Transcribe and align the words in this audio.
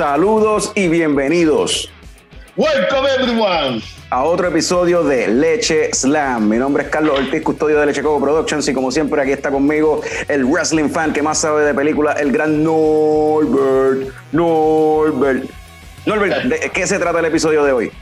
Saludos 0.00 0.72
y 0.74 0.88
bienvenidos. 0.88 1.90
Welcome 2.56 3.06
everyone 3.18 3.82
a 4.08 4.24
otro 4.24 4.48
episodio 4.48 5.04
de 5.04 5.28
Leche 5.28 5.92
Slam. 5.92 6.48
Mi 6.48 6.56
nombre 6.56 6.84
es 6.84 6.88
Carlos 6.88 7.18
Ortiz, 7.18 7.42
custodio 7.42 7.78
de 7.78 7.84
Leche 7.84 8.00
Coco 8.00 8.18
Productions 8.18 8.66
y 8.68 8.72
como 8.72 8.90
siempre 8.90 9.20
aquí 9.20 9.32
está 9.32 9.50
conmigo 9.50 10.00
el 10.26 10.46
wrestling 10.46 10.88
fan 10.88 11.12
que 11.12 11.20
más 11.20 11.42
sabe 11.42 11.66
de 11.66 11.74
películas, 11.74 12.18
el 12.18 12.32
gran 12.32 12.64
Norbert. 12.64 14.10
Norbert. 14.32 15.44
Norbert, 16.06 16.44
¿de 16.44 16.70
qué 16.70 16.86
se 16.86 16.98
trata 16.98 17.18
el 17.18 17.26
episodio 17.26 17.62
de 17.62 17.72
hoy? 17.72 17.92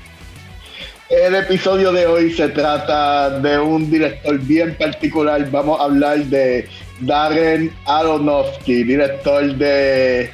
El 1.08 1.34
episodio 1.34 1.90
de 1.90 2.06
hoy 2.06 2.32
se 2.32 2.48
trata 2.50 3.40
de 3.40 3.58
un 3.58 3.90
director 3.90 4.38
bien 4.38 4.76
particular. 4.78 5.50
Vamos 5.50 5.80
a 5.80 5.84
hablar 5.86 6.18
de 6.18 6.68
Darren 7.00 7.72
Aronofsky, 7.86 8.84
director 8.84 9.52
de 9.56 10.30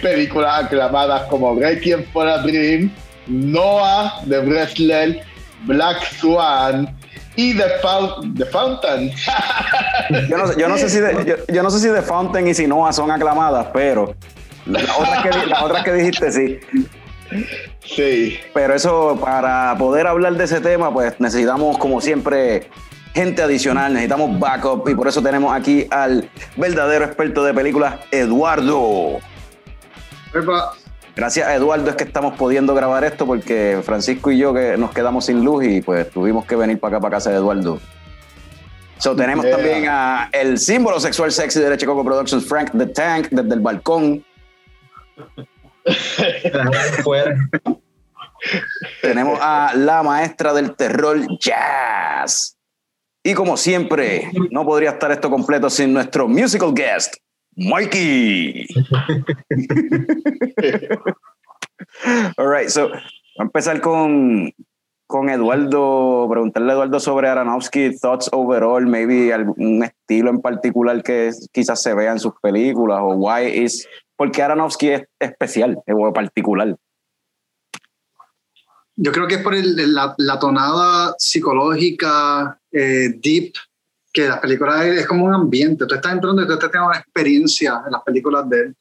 películas 0.00 0.64
aclamadas 0.64 1.22
como 1.24 1.58
Requiem 1.58 2.04
for 2.12 2.28
a 2.28 2.38
Dream, 2.38 2.90
Noah 3.26 4.22
the 4.28 4.40
Wrestler, 4.40 5.22
Black 5.66 6.04
Swan 6.18 6.94
y 7.36 7.54
The, 7.54 8.44
Fountain. 8.52 9.10
yo, 10.28 10.38
no, 10.38 10.76
sé 10.76 10.88
si 10.88 10.98
yo, 11.52 11.62
no 11.62 11.70
sé 11.70 11.78
si 11.80 11.88
The 11.88 12.02
Fountain 12.02 12.46
y 12.48 12.54
si 12.54 12.66
Noah 12.66 12.92
son 12.92 13.10
aclamadas, 13.10 13.68
pero 13.72 14.14
las 14.66 14.84
otras 15.62 15.84
que, 15.84 15.90
que 15.90 15.92
dijiste 15.92 16.32
sí. 16.32 16.60
Sí. 17.84 18.38
Pero 18.52 18.74
eso, 18.74 19.18
para 19.20 19.76
poder 19.78 20.06
hablar 20.06 20.34
de 20.34 20.44
ese 20.44 20.60
tema, 20.60 20.92
pues 20.92 21.18
necesitamos, 21.18 21.76
como 21.78 22.00
siempre, 22.00 22.68
gente 23.14 23.42
adicional, 23.42 23.92
necesitamos 23.92 24.38
backup 24.38 24.88
y 24.88 24.94
por 24.94 25.08
eso 25.08 25.22
tenemos 25.22 25.54
aquí 25.54 25.86
al 25.90 26.28
verdadero 26.56 27.04
experto 27.04 27.44
de 27.44 27.52
películas, 27.52 27.96
Eduardo. 28.10 29.20
Gracias 31.16 31.46
a 31.46 31.54
Eduardo 31.54 31.88
es 31.90 31.96
que 31.96 32.04
estamos 32.04 32.36
pudiendo 32.36 32.74
grabar 32.74 33.04
esto 33.04 33.24
porque 33.24 33.80
Francisco 33.84 34.32
y 34.32 34.38
yo 34.38 34.52
que 34.52 34.76
nos 34.76 34.92
quedamos 34.92 35.26
sin 35.26 35.44
luz 35.44 35.64
y 35.64 35.80
pues 35.80 36.10
tuvimos 36.10 36.44
que 36.44 36.56
venir 36.56 36.80
para 36.80 36.96
acá, 36.96 37.02
para 37.02 37.16
casa 37.16 37.30
de 37.30 37.36
Eduardo. 37.36 37.78
So, 38.98 39.14
tenemos 39.14 39.48
también 39.48 39.86
a 39.88 40.28
el 40.32 40.58
símbolo 40.58 40.98
sexual 40.98 41.30
sexy 41.30 41.60
de 41.60 41.70
Leche 41.70 41.86
Coco 41.86 42.04
Productions, 42.04 42.46
Frank 42.46 42.70
the 42.76 42.86
Tank, 42.86 43.28
desde 43.30 43.54
el 43.54 43.60
balcón. 43.60 44.24
Tenemos 49.02 49.38
a 49.40 49.72
la 49.76 50.02
maestra 50.02 50.52
del 50.52 50.74
terror, 50.74 51.18
Jazz. 51.38 52.56
Y 53.22 53.34
como 53.34 53.56
siempre, 53.56 54.30
no 54.50 54.64
podría 54.64 54.90
estar 54.90 55.10
esto 55.10 55.30
completo 55.30 55.70
sin 55.70 55.92
nuestro 55.92 56.28
musical 56.28 56.72
guest, 56.74 57.14
Mikey. 57.56 58.66
All 62.36 62.48
right, 62.48 62.68
so, 62.68 62.92
a 62.92 63.42
empezar 63.42 63.80
con, 63.80 64.52
con 65.06 65.28
Eduardo, 65.28 66.26
preguntarle 66.30 66.72
a 66.72 66.74
Eduardo 66.74 67.00
sobre 67.00 67.28
Aronofsky, 67.28 67.96
thoughts 67.98 68.28
overall, 68.32 68.86
maybe 68.86 69.32
algún 69.32 69.82
estilo 69.82 70.30
en 70.30 70.40
particular 70.40 71.02
que 71.02 71.30
quizás 71.52 71.82
se 71.82 71.94
vea 71.94 72.12
en 72.12 72.18
sus 72.18 72.34
películas 72.40 73.00
o 73.02 73.14
why 73.14 73.46
is 73.46 73.86
porque 74.16 74.42
Aronofsky 74.42 74.90
es 74.90 75.02
especial 75.18 75.78
o 75.86 76.12
particular. 76.12 76.76
Yo 78.96 79.10
creo 79.10 79.26
que 79.26 79.36
es 79.36 79.42
por 79.42 79.54
la, 79.56 80.38
tonada 80.38 81.14
psicológica, 81.18 82.60
eh, 82.70 83.14
deep, 83.20 83.54
que 84.14 84.28
las 84.28 84.38
películas 84.38 84.86
es, 84.86 85.06
como 85.06 85.26
un 85.26 85.34
ambiente. 85.34 85.86
Tú 85.86 85.96
estás 85.96 86.12
entrando 86.12 86.40
y 86.40 86.46
tú 86.46 86.52
estás 86.52 86.70
teniendo 86.70 86.90
una 86.90 87.00
experiencia 87.00 87.82
en 87.84 87.92
las 87.92 88.02
películas 88.02 88.48
de 88.48 88.60
él. 88.60 88.76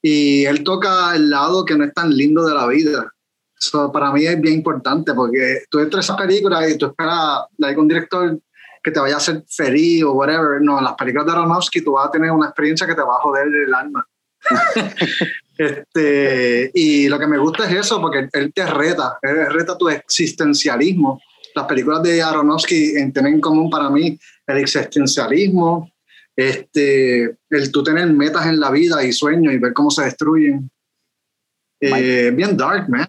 Y 0.00 0.44
él 0.46 0.64
toca 0.64 1.14
el 1.14 1.30
lado 1.30 1.64
que 1.64 1.76
no 1.76 1.84
es 1.84 1.92
tan 1.92 2.10
lindo 2.10 2.44
de 2.44 2.54
la 2.54 2.66
vida. 2.66 3.12
Eso 3.56 3.92
para 3.92 4.10
mí 4.10 4.24
es 4.24 4.40
bien 4.40 4.54
importante 4.54 5.12
porque 5.12 5.64
tú 5.70 5.78
entras 5.80 6.08
a 6.08 6.12
esas 6.12 6.26
películas 6.26 6.70
y 6.70 6.78
tú 6.78 6.86
esperas 6.86 7.42
de 7.56 7.76
un 7.76 7.88
director 7.88 8.38
que 8.82 8.90
te 8.90 9.00
vaya 9.00 9.14
a 9.14 9.18
hacer 9.18 9.44
feliz 9.48 10.02
o 10.02 10.12
whatever. 10.12 10.60
No, 10.62 10.78
en 10.78 10.84
las 10.84 10.94
películas 10.94 11.26
de 11.26 11.32
Aronofsky 11.32 11.82
tú 11.82 11.92
vas 11.92 12.08
a 12.08 12.10
tener 12.10 12.30
una 12.30 12.46
experiencia 12.46 12.86
que 12.86 12.94
te 12.94 13.02
va 13.02 13.16
a 13.16 13.20
joder 13.20 13.46
el 13.46 13.74
alma. 13.74 14.06
este, 15.58 16.70
y 16.74 17.08
lo 17.08 17.18
que 17.18 17.26
me 17.26 17.38
gusta 17.38 17.68
es 17.68 17.86
eso, 17.86 18.00
porque 18.00 18.28
él 18.32 18.52
te 18.52 18.66
reta, 18.66 19.18
él 19.20 19.52
reta 19.52 19.76
tu 19.76 19.90
existencialismo. 19.90 21.20
Las 21.54 21.66
películas 21.66 22.02
de 22.02 22.22
Aronofsky 22.22 23.12
tienen 23.12 23.34
en 23.34 23.40
común 23.40 23.70
para 23.70 23.88
mí 23.90 24.18
el 24.46 24.58
existencialismo, 24.58 25.90
este, 26.36 27.36
el 27.50 27.72
tú 27.72 27.82
tener 27.82 28.12
metas 28.12 28.46
en 28.46 28.60
la 28.60 28.70
vida 28.70 29.04
y 29.04 29.12
sueños 29.12 29.52
y 29.52 29.58
ver 29.58 29.72
cómo 29.72 29.90
se 29.90 30.04
destruyen. 30.04 30.70
Eh, 31.80 32.32
bien 32.34 32.56
dark, 32.56 32.88
man. 32.88 33.06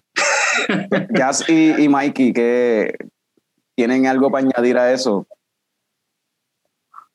Jazz 1.14 1.48
y, 1.48 1.82
y 1.82 1.88
Mikey, 1.88 2.32
que 2.32 2.94
tienen 3.74 4.06
algo 4.06 4.30
para 4.30 4.46
añadir 4.46 4.76
a 4.78 4.92
eso. 4.92 5.26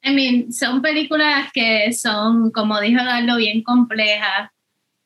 I 0.03 0.13
mean, 0.13 0.51
son 0.51 0.81
películas 0.81 1.51
que 1.53 1.93
son, 1.93 2.51
como 2.51 2.79
dijo 2.79 3.03
Darlo, 3.03 3.38
bien 3.38 3.63
complejas. 3.63 4.49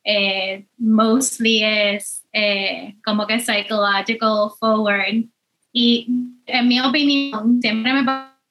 Eh, 0.04 0.66
mostly 0.78 1.62
es 1.64 2.24
eh, 2.32 2.94
como 3.04 3.26
que 3.26 3.40
psychological 3.40 4.50
forward. 4.58 5.24
Y 5.72 6.06
en 6.46 6.68
mi 6.68 6.80
opinión, 6.80 7.60
siempre 7.60 7.92
me 7.92 8.04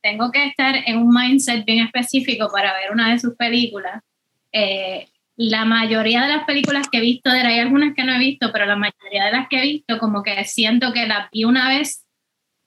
tengo 0.06 0.32
que 0.32 0.46
estar 0.46 0.76
en 0.86 1.00
un 1.00 1.10
mindset 1.12 1.66
bien 1.66 1.84
específico 1.84 2.48
para 2.52 2.76
ver 2.76 2.92
una 2.92 3.12
de 3.12 3.18
sus 3.18 3.34
películas. 3.36 4.04
Eh, 4.52 5.08
la 5.36 5.66
mayoría 5.66 6.22
de 6.22 6.28
las 6.28 6.46
películas 6.46 6.88
que 6.92 7.00
he 7.00 7.02
visto 7.02 7.32
hay 7.32 7.58
algunas 7.58 7.96
que 7.96 8.04
no 8.04 8.14
he 8.14 8.20
visto, 8.20 8.52
pero 8.54 8.68
la 8.68 8.76
mayoría 8.76 9.26
de 9.26 9.32
las 9.32 9.48
que 9.50 9.58
he 9.58 9.62
visto, 9.64 9.98
como 9.98 10.22
que 10.22 10.46
siento 10.46 10.94
que 10.94 11.08
las 11.08 11.32
vi 11.32 11.44
una 11.44 11.70
vez 11.70 12.06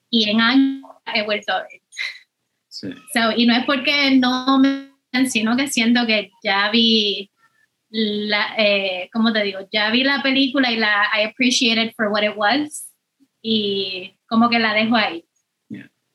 y 0.09 0.29
en 0.29 0.41
años 0.41 0.83
he 1.13 1.23
vuelto 1.23 1.53
a 1.53 1.61
ver 1.61 1.81
y 3.37 3.45
no 3.45 3.55
es 3.55 3.63
porque 3.63 4.11
no 4.17 4.59
me 4.59 4.89
sino 5.29 5.55
que 5.55 5.67
siento 5.67 6.05
que 6.05 6.31
ya 6.43 6.69
vi 6.71 7.31
la, 7.89 8.53
eh, 8.57 9.09
¿cómo 9.13 9.31
te 9.31 9.43
digo? 9.43 9.59
Ya 9.71 9.89
vi 9.91 10.03
la 10.03 10.21
película 10.21 10.71
y 10.71 10.75
la 10.75 11.07
I 11.17 11.23
appreciate 11.23 11.81
it 11.81 11.93
for 11.95 12.09
what 12.09 12.23
it 12.23 12.35
was 12.35 12.93
y 13.41 14.17
como 14.27 14.49
que 14.49 14.59
la 14.59 14.73
dejo 14.73 14.97
ahí. 14.97 15.23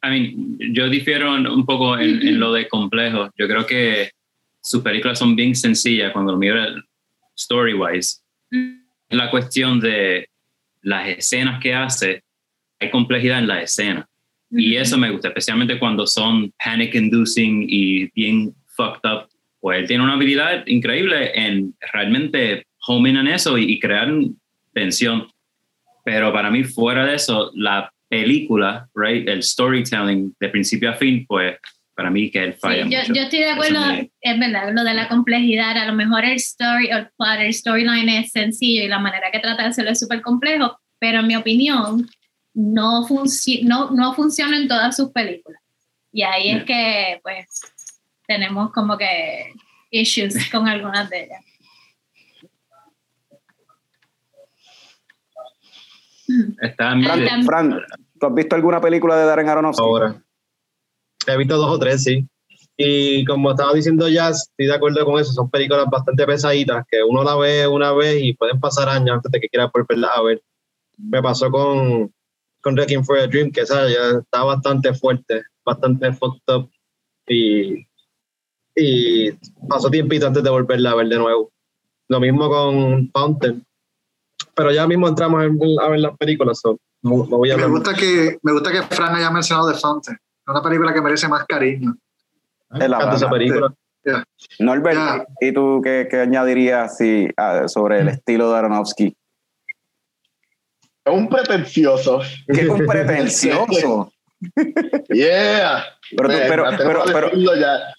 I 0.04 0.10
mean, 0.10 0.58
yo 0.74 0.88
difiero 0.88 1.32
un 1.34 1.64
poco 1.64 1.98
en, 1.98 2.38
lo 2.38 2.52
de 2.52 2.68
complejo. 2.68 3.30
Yo 3.38 3.48
creo 3.48 3.66
que 3.66 4.10
sus 4.60 4.82
películas 4.82 5.18
son 5.18 5.34
bien 5.34 5.54
sencillas 5.54 6.12
cuando 6.12 6.32
lo 6.32 6.38
miro 6.38 6.62
story-wise. 7.34 8.20
La 9.08 9.30
cuestión 9.30 9.80
de 9.80 10.28
las 10.82 11.08
escenas 11.08 11.60
que 11.60 11.74
hace, 11.74 12.22
hay 12.78 12.90
complejidad 12.90 13.38
en 13.38 13.46
la 13.46 13.62
escena. 13.62 14.06
Y 14.50 14.76
eso 14.76 14.98
me 14.98 15.10
gusta, 15.10 15.28
especialmente 15.28 15.78
cuando 15.78 16.06
son 16.06 16.52
panic 16.62 16.94
inducing 16.94 17.66
y 17.68 18.10
bien 18.10 18.54
fucked 18.76 19.08
up. 19.10 19.28
Pues 19.60 19.80
él 19.80 19.86
tiene 19.86 20.04
una 20.04 20.14
habilidad 20.14 20.66
increíble 20.66 21.32
en 21.34 21.74
realmente 21.92 22.64
home 22.86 23.08
in 23.08 23.16
en 23.16 23.28
eso 23.28 23.56
y, 23.56 23.78
crear 23.80 24.12
tensión. 24.74 25.26
Pero 26.04 26.32
para 26.32 26.50
mí, 26.50 26.64
fuera 26.64 27.06
de 27.06 27.14
eso, 27.14 27.50
la 27.54 27.90
película, 28.14 28.88
right, 28.94 29.28
el 29.28 29.42
storytelling 29.42 30.36
de 30.38 30.48
principio 30.48 30.90
a 30.90 30.94
fin, 30.94 31.26
pues 31.26 31.58
para 31.96 32.10
mí 32.10 32.30
que 32.30 32.44
él 32.44 32.54
falla. 32.54 32.84
yo, 32.84 33.12
yo, 33.12 33.22
estoy 33.22 33.40
de 33.40 33.50
acuerdo, 33.50 33.80
es 34.20 34.38
verdad, 34.38 34.72
lo 34.72 34.84
de 34.84 34.94
la 34.94 35.08
complejidad, 35.08 35.76
a 35.76 35.86
lo 35.86 35.94
mejor 35.94 36.24
el 36.24 36.36
story 36.36 36.90
el 36.90 37.08
plot, 37.16 37.40
el 37.40 37.52
storyline 37.52 38.08
es 38.08 38.30
sencillo 38.30 38.84
y 38.84 38.88
la 38.88 39.00
manera 39.00 39.30
que 39.32 39.40
trata 39.40 39.62
de 39.64 39.68
hacerlo 39.70 39.90
es 39.90 39.98
súper 39.98 40.22
complejo, 40.22 40.78
pero 41.00 41.20
en 41.20 41.26
mi 41.26 41.34
opinión, 41.34 42.08
no, 42.54 43.06
no, 43.64 43.90
no 43.90 44.14
funciona 44.14 44.56
en 44.56 44.68
todas 44.68 44.96
sus 44.96 45.10
películas. 45.10 45.60
Y 46.12 46.22
ahí 46.22 46.50
es 46.50 46.64
que, 46.64 47.20
pues, 47.24 47.46
tenemos 48.28 48.70
como 48.70 48.96
que 48.96 49.52
issues 49.90 50.36
con 50.52 50.68
algunas 50.68 51.10
de 51.10 51.24
ellas. 51.24 51.44
Está 56.62 56.94
Fran, 57.44 57.80
¿tú 58.24 58.28
has 58.28 58.34
visto 58.34 58.56
alguna 58.56 58.80
película 58.80 59.16
de 59.16 59.26
Darren 59.26 59.48
Aronofsky? 59.48 59.82
Ahora. 59.82 60.22
He 61.26 61.36
visto 61.36 61.56
dos 61.56 61.70
o 61.70 61.78
tres, 61.78 62.02
sí. 62.02 62.26
Y 62.76 63.24
como 63.24 63.50
estaba 63.50 63.72
diciendo 63.74 64.08
ya, 64.08 64.30
estoy 64.30 64.66
de 64.66 64.74
acuerdo 64.74 65.04
con 65.04 65.20
eso. 65.20 65.32
Son 65.32 65.50
películas 65.50 65.86
bastante 65.90 66.26
pesaditas 66.26 66.84
que 66.90 67.02
uno 67.02 67.22
la 67.22 67.36
ve 67.36 67.66
una 67.66 67.92
vez 67.92 68.22
y 68.22 68.32
pueden 68.32 68.58
pasar 68.58 68.88
años 68.88 69.16
antes 69.16 69.30
de 69.30 69.40
que 69.40 69.48
quiera 69.48 69.70
volverla 69.72 70.08
a 70.08 70.22
ver. 70.22 70.42
Me 70.96 71.22
pasó 71.22 71.50
con 71.50 72.10
con 72.62 72.76
Requiem 72.78 73.04
for 73.04 73.18
a 73.18 73.26
Dream, 73.26 73.52
que 73.52 73.60
esa 73.60 73.86
ya 73.90 74.20
está 74.20 74.42
bastante 74.42 74.94
fuerte, 74.94 75.42
bastante 75.66 76.10
fucked 76.14 76.54
up 76.54 76.70
y, 77.28 77.86
y 78.74 79.32
pasó 79.68 79.90
tiempito 79.90 80.26
antes 80.26 80.42
de 80.42 80.48
volverla 80.48 80.92
a 80.92 80.94
ver 80.94 81.08
de 81.08 81.18
nuevo. 81.18 81.52
Lo 82.08 82.20
mismo 82.20 82.48
con 82.48 83.10
Fountain. 83.10 83.62
Pero 84.54 84.72
ya 84.72 84.86
mismo 84.86 85.08
entramos 85.08 85.44
a 85.82 85.88
ver 85.88 86.00
las 86.00 86.16
películas. 86.16 86.62
Me, 87.04 87.66
gusta 87.66 87.94
que, 87.94 88.38
me 88.42 88.52
gusta 88.52 88.72
que 88.72 88.82
Fran 88.82 89.14
haya 89.14 89.30
mencionado 89.30 89.70
The 89.70 89.78
Fountain. 89.78 90.16
Es 90.16 90.48
una 90.48 90.62
película 90.62 90.92
que 90.92 91.00
merece 91.00 91.28
más 91.28 91.44
cariño. 91.46 91.94
Me 92.70 92.86
esa 92.86 93.30
película. 93.30 93.72
Yeah. 94.04 94.24
Norbert, 94.58 94.96
Ya. 94.96 95.26
¿y 95.40 95.52
tú 95.52 95.80
qué, 95.82 96.06
qué 96.10 96.20
añadirías 96.20 96.98
sí, 96.98 97.28
ah, 97.38 97.68
sobre 97.68 98.00
el 98.00 98.08
estilo 98.08 98.50
de 98.52 98.58
Aronofsky? 98.58 99.16
Es 101.04 101.12
un 101.12 101.28
pretencioso. 101.28 102.20
Qué 102.52 102.68
un 102.68 102.86
pretencioso. 102.86 104.10
Yeah. 105.08 105.84
Pero 106.14 106.28
tú, 106.28 106.34
pero, 106.48 106.64
pero, 106.76 107.02
pero, 107.06 107.30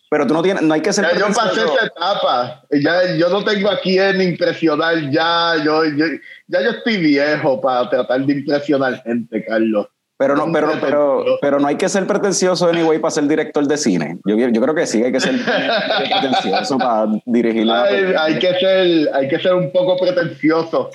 pero 0.09 0.27
tú 0.27 0.33
no 0.33 0.43
tienes, 0.43 0.61
no 0.61 0.73
hay 0.75 0.81
que 0.81 0.93
ser 0.93 1.05
Ya 1.05 1.17
yo 1.17 1.33
pasé 1.33 1.61
esa 1.61 1.85
etapa. 1.87 2.63
Ya 2.71 3.15
yo 3.15 3.29
no 3.29 3.43
tengo 3.43 3.69
a 3.69 3.79
quien 3.79 4.21
impresionar. 4.21 5.09
Ya 5.09 5.55
yo, 5.63 5.85
yo- 5.85 6.05
ya 6.47 6.62
yo 6.62 6.71
estoy 6.71 6.97
viejo 6.97 7.62
para 7.62 7.89
tratar 7.89 8.25
de 8.25 8.33
impresionar 8.33 9.01
gente, 9.03 9.44
Carlos. 9.45 9.88
Pero 10.18 10.36
no, 10.38 10.50
pero, 10.51 10.68
pero, 10.68 10.80
pretencioso. 10.80 11.39
pero 11.42 11.59
no 11.59 11.68
hay 11.68 11.75
que 11.75 11.89
ser 11.89 12.07
pretencioso 12.07 12.69
anyway 12.69 13.00
para 13.00 13.12
ser 13.12 13.27
director 13.27 13.68
de 13.68 13.77
cine. 13.77 14.18
Yo, 14.25 14.38
yo 14.38 14.62
creo 14.62 14.74
que 14.74 14.88
sí, 14.88 15.03
hay 15.03 15.12
que 15.12 15.19
ser 15.19 15.36
pretencioso 15.44 16.77
para 16.77 17.07
dirigir 17.25 17.65
la 17.65 17.83
Hay, 17.83 18.13
hay 18.18 18.39
que 18.39 18.53
ser, 18.53 19.09
hay 19.13 19.27
que 19.27 19.39
ser 19.39 19.53
un 19.56 19.71
poco 19.74 19.97
pretencioso. 19.97 20.89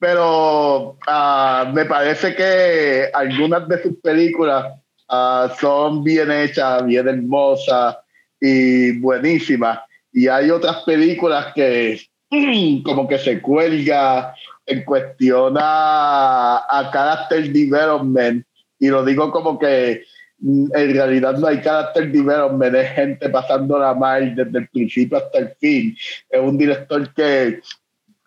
Pero 0.00 0.98
ah, 1.06 1.70
me 1.72 1.84
parece 1.84 2.34
que 2.34 3.10
algunas 3.14 3.68
de 3.68 3.80
sus 3.80 3.94
películas 4.02 4.66
ah, 5.08 5.54
son 5.60 6.02
bien 6.02 6.32
hechas, 6.32 6.84
bien 6.84 7.06
hermosas 7.06 7.96
y 8.40 8.98
buenísimas. 8.98 9.78
Y 10.12 10.26
hay 10.26 10.50
otras 10.50 10.82
películas 10.82 11.52
que 11.54 12.00
como 12.84 13.06
que 13.06 13.18
se 13.18 13.40
cuelga 13.40 14.34
en 14.66 14.84
cuestión 14.84 15.56
a, 15.58 16.64
a 16.68 16.90
character 16.90 17.52
development. 17.52 18.44
Y 18.78 18.88
lo 18.88 19.04
digo 19.04 19.30
como 19.30 19.58
que 19.58 20.04
mm, 20.38 20.66
en 20.74 20.94
realidad 20.94 21.38
no 21.38 21.46
hay 21.46 21.60
character 21.60 22.10
development, 22.10 22.74
es 22.74 22.90
gente 22.90 23.28
pasándola 23.28 23.94
mal 23.94 24.34
desde 24.34 24.58
el 24.58 24.68
principio 24.68 25.18
hasta 25.18 25.38
el 25.38 25.48
fin. 25.60 25.96
Es 26.30 26.40
un 26.40 26.58
director 26.58 27.12
que 27.14 27.60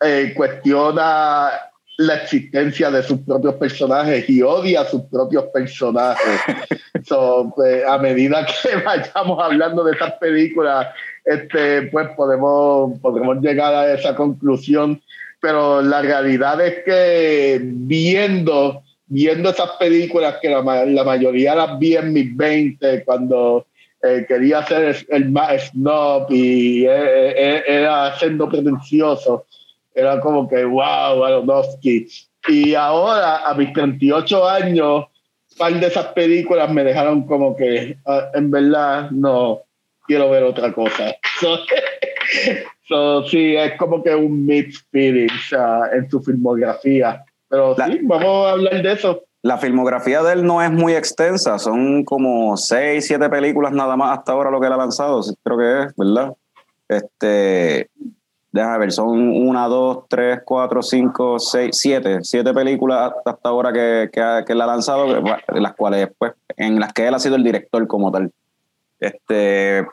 eh, 0.01 0.33
cuestiona 0.35 1.49
la 1.97 2.15
existencia 2.15 2.91
de 2.91 3.01
sus 3.01 3.21
propios 3.21 3.55
personajes 3.55 4.29
y 4.29 4.43
odia 4.43 4.81
a 4.81 4.85
sus 4.85 5.03
propios 5.03 5.45
personajes. 5.45 6.41
So, 7.03 7.53
pues, 7.55 7.85
a 7.85 7.99
medida 7.99 8.45
que 8.45 8.75
vayamos 8.85 9.41
hablando 9.41 9.83
de 9.83 9.93
esas 9.93 10.13
películas, 10.13 10.87
este, 11.23 11.83
pues 11.83 12.09
podemos, 12.17 12.99
podremos 12.99 13.37
llegar 13.37 13.73
a 13.73 13.93
esa 13.93 14.15
conclusión. 14.15 15.01
Pero 15.39 15.81
la 15.81 16.01
realidad 16.01 16.59
es 16.65 16.83
que 16.83 17.59
viendo, 17.61 18.83
viendo 19.05 19.49
esas 19.49 19.71
películas 19.71 20.37
que 20.41 20.49
la, 20.49 20.61
la 20.85 21.03
mayoría 21.03 21.55
las 21.55 21.77
vi 21.77 21.95
en 21.95 22.13
mis 22.13 22.35
20, 22.35 23.03
cuando 23.03 23.67
eh, 24.03 24.25
quería 24.27 24.65
ser 24.65 25.05
el, 25.09 25.31
más 25.31 25.69
snob 25.69 26.31
y 26.31 26.85
eh, 26.85 26.89
eh, 26.89 27.63
era 27.67 28.17
siendo 28.17 28.47
pretencioso, 28.47 29.45
era 29.93 30.19
como 30.19 30.47
que, 30.47 30.63
wow, 30.63 31.23
Aronofsky. 31.23 32.07
Y 32.47 32.75
ahora, 32.75 33.47
a 33.47 33.53
mis 33.55 33.73
38 33.73 34.47
años, 34.47 35.05
par 35.57 35.73
de 35.79 35.87
esas 35.87 36.07
películas 36.07 36.71
me 36.71 36.83
dejaron 36.83 37.25
como 37.25 37.55
que, 37.55 37.97
ah, 38.05 38.29
en 38.35 38.51
verdad, 38.51 39.09
no 39.11 39.63
quiero 40.05 40.29
ver 40.29 40.43
otra 40.43 40.71
cosa. 40.73 41.15
So, 41.39 41.55
so, 42.87 43.23
sí, 43.25 43.55
es 43.55 43.77
como 43.77 44.03
que 44.03 44.15
un 44.15 44.45
mixed 44.45 44.85
feelings 44.91 45.53
ah, 45.57 45.89
en 45.93 46.09
su 46.09 46.21
filmografía. 46.21 47.23
Pero 47.49 47.75
La- 47.77 47.87
sí, 47.87 47.99
vamos 48.03 48.47
a 48.47 48.51
hablar 48.51 48.81
de 48.81 48.91
eso. 48.91 49.23
La 49.43 49.57
filmografía 49.57 50.23
de 50.23 50.33
él 50.33 50.45
no 50.45 50.61
es 50.61 50.71
muy 50.71 50.93
extensa, 50.93 51.57
son 51.59 52.03
como 52.03 52.57
seis, 52.57 53.05
siete 53.07 53.29
películas 53.29 53.71
nada 53.71 53.95
más 53.95 54.17
hasta 54.17 54.31
ahora 54.33 54.49
lo 54.51 54.59
que 54.59 54.67
él 54.67 54.73
ha 54.73 54.77
lanzado, 54.77 55.21
creo 55.43 55.57
que 55.57 55.83
es, 55.83 55.95
¿verdad? 55.95 56.33
Este, 56.89 57.89
déjame 58.51 58.77
ver, 58.79 58.91
son 58.91 59.29
una, 59.29 59.67
dos, 59.67 60.05
tres, 60.09 60.41
cuatro, 60.43 60.81
cinco, 60.81 61.39
seis, 61.39 61.77
siete, 61.77 62.19
siete 62.23 62.53
películas 62.53 63.13
hasta 63.23 63.49
ahora 63.49 63.71
que, 63.71 64.09
que, 64.11 64.43
que 64.45 64.53
él 64.53 64.61
ha 64.61 64.65
lanzado, 64.65 65.05
las 65.49 65.75
cuales, 65.75 66.09
pues, 66.17 66.33
en 66.57 66.79
las 66.79 66.91
que 66.91 67.07
él 67.07 67.13
ha 67.13 67.19
sido 67.19 67.35
el 67.35 67.43
director 67.43 67.85
como 67.87 68.11
tal. 68.11 68.31
Este, 68.99 69.85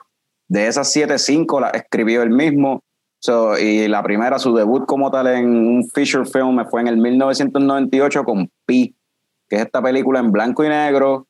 de 0.48 0.66
esas 0.66 0.90
siete, 0.92 1.18
cinco 1.18 1.60
las 1.60 1.74
escribió 1.74 2.22
él 2.22 2.30
mismo. 2.30 2.82
So, 3.18 3.58
y 3.58 3.88
la 3.88 4.02
primera, 4.02 4.38
su 4.38 4.54
debut 4.54 4.84
como 4.86 5.10
tal 5.10 5.28
en 5.28 5.48
un 5.48 5.88
feature 5.88 6.26
film 6.26 6.62
fue 6.70 6.82
en 6.82 6.88
el 6.88 6.98
1998 6.98 8.24
con 8.24 8.50
Pi, 8.66 8.94
que 9.48 9.56
es 9.56 9.62
esta 9.62 9.82
película 9.82 10.20
en 10.20 10.30
blanco 10.30 10.62
y 10.64 10.68
negro 10.68 11.26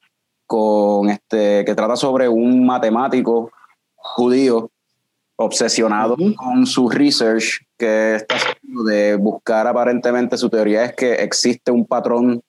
con 0.46 1.08
este 1.08 1.64
que 1.64 1.75
trata 1.75 1.96
sobre 1.96 2.28
un 2.28 2.66
matemático 2.66 3.50
judío 3.94 4.70
obsesionado 5.37 6.16
con 6.37 6.66
su 6.66 6.88
research 6.88 7.64
que 7.78 8.16
está 8.16 8.37
haciendo 8.37 8.84
de 8.84 9.16
buscar 9.16 9.66
aparentemente 9.66 10.37
su 10.37 10.49
teoría 10.49 10.84
es 10.84 10.94
que 10.94 11.14
existe 11.14 11.70
un 11.70 11.87
patrón 11.87 12.43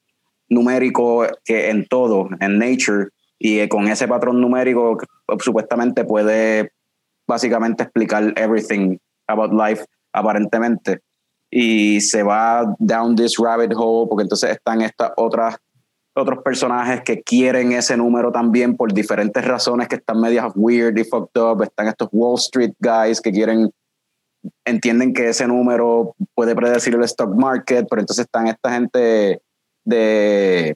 numérico 0.50 1.26
que 1.44 1.70
en 1.70 1.88
todo, 1.88 2.30
en 2.40 2.60
nature, 2.60 3.10
y 3.46 3.60
eh, 3.60 3.70
con 3.70 3.88
ese 3.88 4.08
patrón 4.08 4.42
numérico 4.42 4.98
que, 4.98 5.06
supuestamente 5.40 6.04
puede 6.04 6.72
básicamente 7.28 7.84
explicar 7.84 8.34
everything 8.38 8.98
about 9.28 9.54
life 9.54 9.86
aparentemente 10.14 11.02
y 11.52 12.02
se 12.02 12.24
va 12.24 12.76
down 12.80 13.16
this 13.16 13.38
rabbit 13.38 13.72
hole 13.76 14.08
porque 14.10 14.24
entonces 14.24 14.50
están 14.50 14.82
estas 14.82 15.12
otras 15.16 15.58
otros 16.16 16.42
personajes 16.44 17.02
que 17.02 17.22
quieren 17.22 17.74
ese 17.74 17.96
número 17.96 18.32
también 18.32 18.76
por 18.76 18.92
diferentes 18.92 19.46
razones 19.46 19.90
que 19.90 19.98
están 19.98 20.22
medias 20.22 20.52
weird 20.56 20.98
y 20.98 21.04
fucked 21.04 21.40
up. 21.40 21.62
Están 21.62 21.88
estos 21.88 22.08
Wall 22.12 22.40
Street 22.40 22.72
guys 22.80 23.22
que 23.22 23.32
quieren, 23.32 23.70
entienden 24.64 25.14
que 25.14 25.30
ese 25.30 25.46
número 25.46 26.16
puede 26.34 26.56
predecir 26.56 26.96
el 26.96 27.04
stock 27.04 27.36
market, 27.36 27.86
pero 27.90 28.00
entonces 28.00 28.26
están 28.26 28.48
esta 28.48 28.72
gente 28.72 29.42
de, 29.84 30.74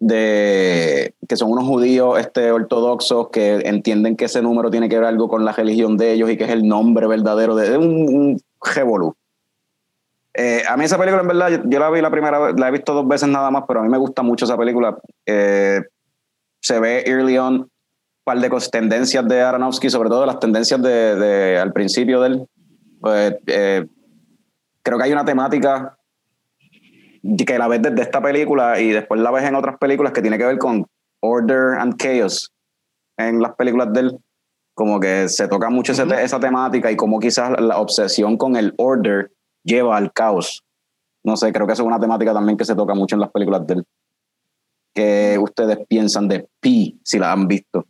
de 0.00 1.14
que 1.28 1.36
son 1.36 1.52
unos 1.52 1.64
judíos 1.64 2.18
este, 2.18 2.50
ortodoxos 2.50 3.28
que 3.28 3.56
entienden 3.64 4.16
que 4.16 4.24
ese 4.24 4.40
número 4.40 4.70
tiene 4.70 4.88
que 4.88 4.96
ver 4.96 5.04
algo 5.04 5.28
con 5.28 5.44
la 5.44 5.52
religión 5.52 5.96
de 5.98 6.12
ellos 6.12 6.30
y 6.30 6.36
que 6.36 6.44
es 6.44 6.50
el 6.50 6.66
nombre 6.66 7.06
verdadero 7.06 7.54
de, 7.54 7.70
de 7.70 7.78
un, 7.78 7.86
un 7.86 8.40
revolú. 8.74 9.14
Eh, 10.32 10.62
a 10.66 10.76
mí 10.76 10.84
esa 10.84 10.96
película, 10.96 11.20
en 11.22 11.28
verdad, 11.28 11.62
yo, 11.66 11.78
la 11.78 11.90
vi 11.90 12.00
la 12.00 12.10
primera 12.10 12.38
vez, 12.38 12.54
la 12.58 12.68
he 12.68 12.70
visto 12.70 12.94
dos 12.94 13.06
veces 13.06 13.28
nada 13.28 13.50
más, 13.50 13.64
pero 13.68 13.80
a 13.80 13.82
mí 13.82 13.88
me 13.88 13.98
gusta 13.98 14.22
mucho 14.22 14.46
esa 14.46 14.56
película. 14.56 14.96
Eh, 15.26 15.82
se 16.62 16.80
ve 16.80 17.04
early 17.06 17.36
on 17.36 17.54
un 17.54 17.70
par 18.24 18.38
de 18.38 18.50
tendencias 18.70 19.26
de 19.28 19.42
Aronofsky, 19.42 19.90
sobre 19.90 20.08
todo 20.08 20.24
las 20.24 20.40
tendencias 20.40 20.80
de, 20.80 21.16
de- 21.16 21.58
al 21.58 21.72
principio 21.72 22.20
de 22.22 22.28
él. 22.28 22.46
Pues, 23.00 23.36
eh, 23.46 23.86
creo 24.82 24.98
que 24.98 25.04
hay 25.04 25.12
una 25.12 25.24
temática 25.24 25.98
que 27.46 27.58
la 27.58 27.68
ves 27.68 27.82
desde 27.82 28.02
esta 28.02 28.20
película 28.22 28.80
y 28.80 28.90
después 28.90 29.20
la 29.20 29.30
ves 29.30 29.44
en 29.44 29.54
otras 29.54 29.76
películas 29.78 30.12
que 30.12 30.22
tiene 30.22 30.38
que 30.38 30.46
ver 30.46 30.58
con 30.58 30.86
order 31.20 31.78
and 31.78 31.96
chaos 31.96 32.52
en 33.18 33.40
las 33.40 33.54
películas 33.54 33.92
de 33.92 34.00
él. 34.00 34.18
Como 34.74 34.98
que 34.98 35.28
se 35.28 35.48
toca 35.48 35.68
mucho 35.68 35.92
ese 35.92 36.06
te- 36.06 36.22
esa 36.22 36.40
temática 36.40 36.90
y 36.90 36.96
como 36.96 37.18
quizás 37.20 37.60
la 37.60 37.78
obsesión 37.78 38.36
con 38.36 38.56
el 38.56 38.72
order 38.78 39.30
lleva 39.62 39.96
al 39.96 40.12
caos. 40.12 40.62
No 41.22 41.36
sé, 41.36 41.52
creo 41.52 41.66
que 41.66 41.74
eso 41.74 41.82
es 41.82 41.86
una 41.86 42.00
temática 42.00 42.32
también 42.32 42.56
que 42.56 42.64
se 42.64 42.74
toca 42.74 42.94
mucho 42.94 43.16
en 43.16 43.20
las 43.20 43.30
películas 43.30 43.66
de 43.66 43.74
él. 43.74 43.84
¿Qué 44.94 45.38
ustedes 45.38 45.78
piensan 45.86 46.28
de 46.28 46.48
Pi, 46.60 46.98
si 47.04 47.18
la 47.18 47.32
han 47.32 47.46
visto? 47.46 47.86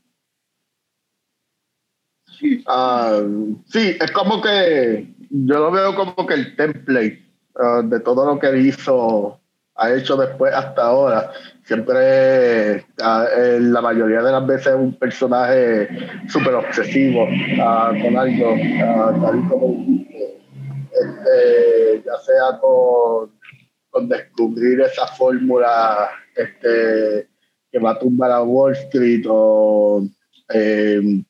Ah, 2.67 3.21
sí, 3.67 3.97
es 4.01 4.11
como 4.13 4.41
que 4.41 5.15
yo 5.31 5.59
lo 5.59 5.71
veo 5.71 5.95
como 5.95 6.27
que 6.27 6.35
el 6.35 6.57
template 6.57 7.30
ah, 7.57 7.83
de 7.85 8.01
todo 8.01 8.27
lo 8.27 8.39
que 8.39 8.59
hizo, 8.59 9.41
ha 9.77 9.93
hecho 9.93 10.17
después 10.17 10.53
hasta 10.55 10.83
ahora. 10.83 11.33
Siempre, 11.65 12.85
ah, 13.03 13.27
la 13.37 13.81
mayoría 13.81 14.23
de 14.23 14.33
las 14.33 14.47
veces, 14.47 14.75
un 14.75 14.99
personaje 14.99 15.89
súper 16.29 16.55
obsesivo 16.55 17.27
ah, 17.61 17.93
con 18.03 18.17
algo, 18.17 18.55
tal 19.23 19.49
como 19.49 19.69
dijiste. 19.69 20.41
este, 20.93 22.03
ya 22.05 22.17
sea 22.19 22.61
con, 22.61 23.31
con 23.91 24.09
descubrir 24.09 24.81
esa 24.81 25.07
fórmula 25.07 26.11
este, 26.35 27.29
que 27.71 27.79
va 27.79 27.93
a 27.93 27.99
tumbar 27.99 28.33
a 28.33 28.43
Wall 28.43 28.73
Street 28.73 29.25
o 29.29 30.03
eh, 30.53 31.23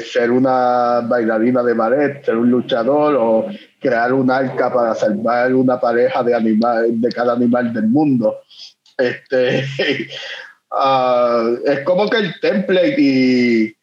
ser 0.00 0.30
una 0.30 1.00
bailarina 1.00 1.62
de 1.62 1.74
ballet, 1.74 2.24
ser 2.24 2.36
un 2.36 2.50
luchador 2.50 3.16
o 3.18 3.46
crear 3.80 4.12
un 4.12 4.30
arca 4.30 4.72
para 4.72 4.94
salvar 4.94 5.54
una 5.54 5.80
pareja 5.80 6.22
de 6.22 6.34
animal, 6.34 7.00
de 7.00 7.08
cada 7.10 7.34
animal 7.34 7.72
del 7.72 7.88
mundo. 7.88 8.40
Este, 8.96 9.64
ah, 10.70 11.50
es 11.64 11.80
como 11.80 12.08
que 12.08 12.18
el 12.18 12.40
template 12.40 12.96
y 12.98 13.76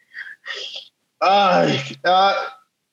ay, 1.19 1.79
ah, 2.03 2.35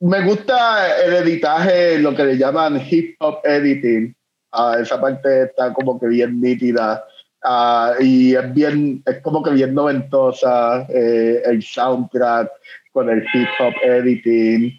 me 0.01 0.23
gusta 0.23 1.03
el 1.05 1.15
editaje, 1.15 1.99
lo 1.99 2.15
que 2.15 2.25
le 2.25 2.39
llaman 2.39 2.81
hip 2.89 3.17
hop 3.21 3.41
editing. 3.45 4.15
Ah, 4.53 4.77
esa 4.81 5.01
parte 5.01 5.45
está 5.45 5.73
como 5.73 5.99
que 6.01 6.07
bien 6.07 6.41
nítida. 6.41 7.05
Ah, 7.43 7.95
y 7.99 8.35
es 8.35 8.55
bien, 8.55 9.03
es 9.07 9.21
como 9.23 9.43
que 9.43 9.51
bien 9.51 9.75
noventosa, 9.75 10.87
eh, 10.89 11.43
el 11.45 11.63
soundtrack, 11.63 12.51
con 12.93 13.09
el 13.09 13.25
hip 13.33 13.49
hop 13.59 13.73
editing. 13.83 14.79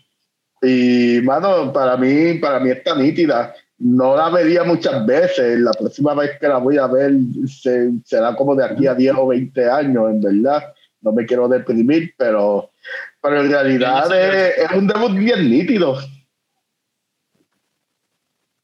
Y, 0.62 1.22
mano, 1.24 1.74
para 1.74 1.98
mí, 1.98 2.36
para 2.36 2.60
mí 2.60 2.70
está 2.70 2.96
nítida. 2.96 3.56
No 3.80 4.16
la 4.16 4.30
vería 4.30 4.64
muchas 4.64 5.04
veces. 5.08 5.60
La 5.60 5.72
próxima 5.72 6.14
vez 6.14 6.38
que 6.40 6.48
la 6.48 6.58
voy 6.58 6.78
a 6.78 6.86
ver 6.86 7.14
será 8.06 8.36
como 8.36 8.56
de 8.56 8.66
aquí 8.66 8.86
a 8.86 8.94
10 8.94 9.16
o 9.18 9.28
20 9.28 9.70
años, 9.70 10.12
en 10.12 10.22
verdad. 10.22 10.74
No 11.02 11.12
me 11.12 11.26
quiero 11.26 11.48
deprimir, 11.48 12.14
pero, 12.16 12.70
pero 13.22 13.42
en 13.42 13.50
realidad 13.50 14.16
es, 14.16 14.60
es 14.60 14.72
un 14.78 14.86
debut 14.86 15.16
bien 15.16 15.50
nítido. 15.50 15.98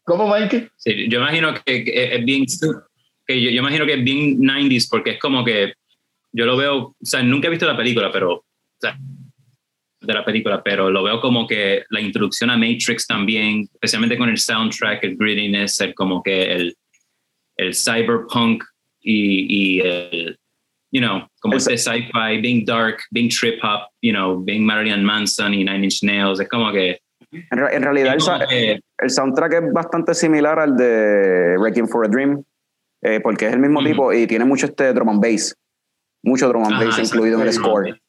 ¿Cómo, 0.03 0.33
Mike? 0.33 0.69
Sí, 0.77 1.09
yo 1.09 1.19
imagino 1.19 1.53
que, 1.65 1.83
es 2.15 2.23
bien, 2.23 2.45
que 3.27 3.41
yo, 3.41 3.49
imagino 3.49 3.85
que 3.85 3.93
es 3.93 4.03
bien 4.03 4.39
90s 4.39 4.87
porque 4.89 5.11
es 5.11 5.19
como 5.19 5.43
que 5.43 5.73
yo 6.31 6.45
lo 6.45 6.57
veo, 6.57 6.77
o 6.77 6.95
sea, 7.01 7.21
nunca 7.23 7.47
he 7.47 7.51
visto 7.51 7.67
la 7.67 7.77
película, 7.77 8.11
pero, 8.11 8.33
o 8.33 8.43
sea, 8.79 8.97
de 9.99 10.13
la 10.13 10.23
película, 10.23 10.61
pero 10.63 10.89
lo 10.89 11.03
veo 11.03 11.19
como 11.19 11.47
que 11.47 11.83
la 11.89 11.99
introducción 11.99 12.49
a 12.49 12.57
Matrix 12.57 13.07
también, 13.07 13.67
especialmente 13.73 14.17
con 14.17 14.29
el 14.29 14.37
soundtrack, 14.37 15.03
el 15.03 15.17
grittiness, 15.17 15.81
el, 15.81 15.93
como 15.95 16.21
que 16.21 16.53
el, 16.53 16.75
el 17.57 17.73
cyberpunk 17.73 18.63
y, 19.01 19.77
y 19.77 19.79
el, 19.81 20.39
you 20.91 21.01
know, 21.01 21.27
como 21.39 21.57
ese 21.57 21.77
sci-fi, 21.77 22.39
being 22.41 22.63
dark, 22.65 22.99
being 23.11 23.29
trip 23.29 23.59
hop, 23.63 23.89
you 24.01 24.13
know, 24.13 24.39
being 24.43 24.63
Marilyn 24.65 25.03
Manson 25.03 25.53
y 25.53 25.63
Nine 25.63 25.83
Inch 25.83 26.03
Nails, 26.03 26.39
es 26.39 26.47
como 26.47 26.71
que 26.71 26.99
en, 27.31 27.83
realidad, 27.83 28.15
el, 28.99 29.09
soundtrack 29.09 29.53
es 29.53 29.73
bastante 29.73 30.13
similar 30.13 30.59
al 30.59 30.77
de 30.77 31.57
Wrecking 31.57 31.87
for 31.87 32.05
a 32.05 32.07
Dream, 32.07 32.43
eh, 33.01 33.19
porque 33.21 33.47
es 33.47 33.53
el 33.53 33.59
mismo 33.59 33.83
tipo 33.83 34.11
y 34.13 34.27
tiene 34.27 34.45
mucho 34.45 34.65
este 34.65 34.93
drum 34.93 35.09
and 35.09 35.21
bass, 35.21 35.55
mucho 36.23 36.47
drum 36.47 36.65
and 36.65 36.83
bass 36.83 36.99
incluido 36.99 37.39
en 37.41 37.47
el 37.47 37.53
score. 37.53 38.01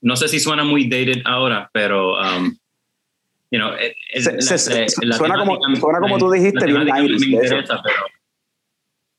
No 0.00 0.16
sé 0.16 0.28
si 0.28 0.40
suena 0.40 0.64
muy 0.64 0.88
dated 0.88 1.22
ahora, 1.24 1.70
pero. 1.72 2.14
Um, 2.20 2.56
you 3.50 3.58
know, 3.58 3.70
suena, 5.16 5.38
como, 5.38 5.58
suena 5.80 6.00
como 6.00 6.18
tú 6.18 6.30
dijiste, 6.30 6.66
bien 6.66 6.86
90 6.86 7.82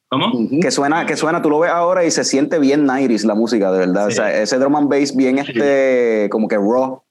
¿Cómo? 0.09 0.49
Que 0.61 0.71
suena, 0.71 1.05
que 1.05 1.15
suena, 1.15 1.41
tú 1.41 1.51
lo 1.51 1.59
ves 1.59 1.69
ahora 1.69 2.03
y 2.03 2.09
se 2.09 2.23
siente 2.23 2.57
bien 2.57 2.85
90 2.85 3.27
la 3.27 3.35
música, 3.35 3.71
de 3.71 3.79
verdad. 3.79 4.07
O 4.07 4.11
sea, 4.11 4.41
ese 4.41 4.57
drum 4.57 4.75
and 4.75 4.89
bass 4.89 5.15
bien 5.15 5.37
este, 5.37 6.27
como 6.31 6.47
que 6.47 6.55
raw 6.55 7.03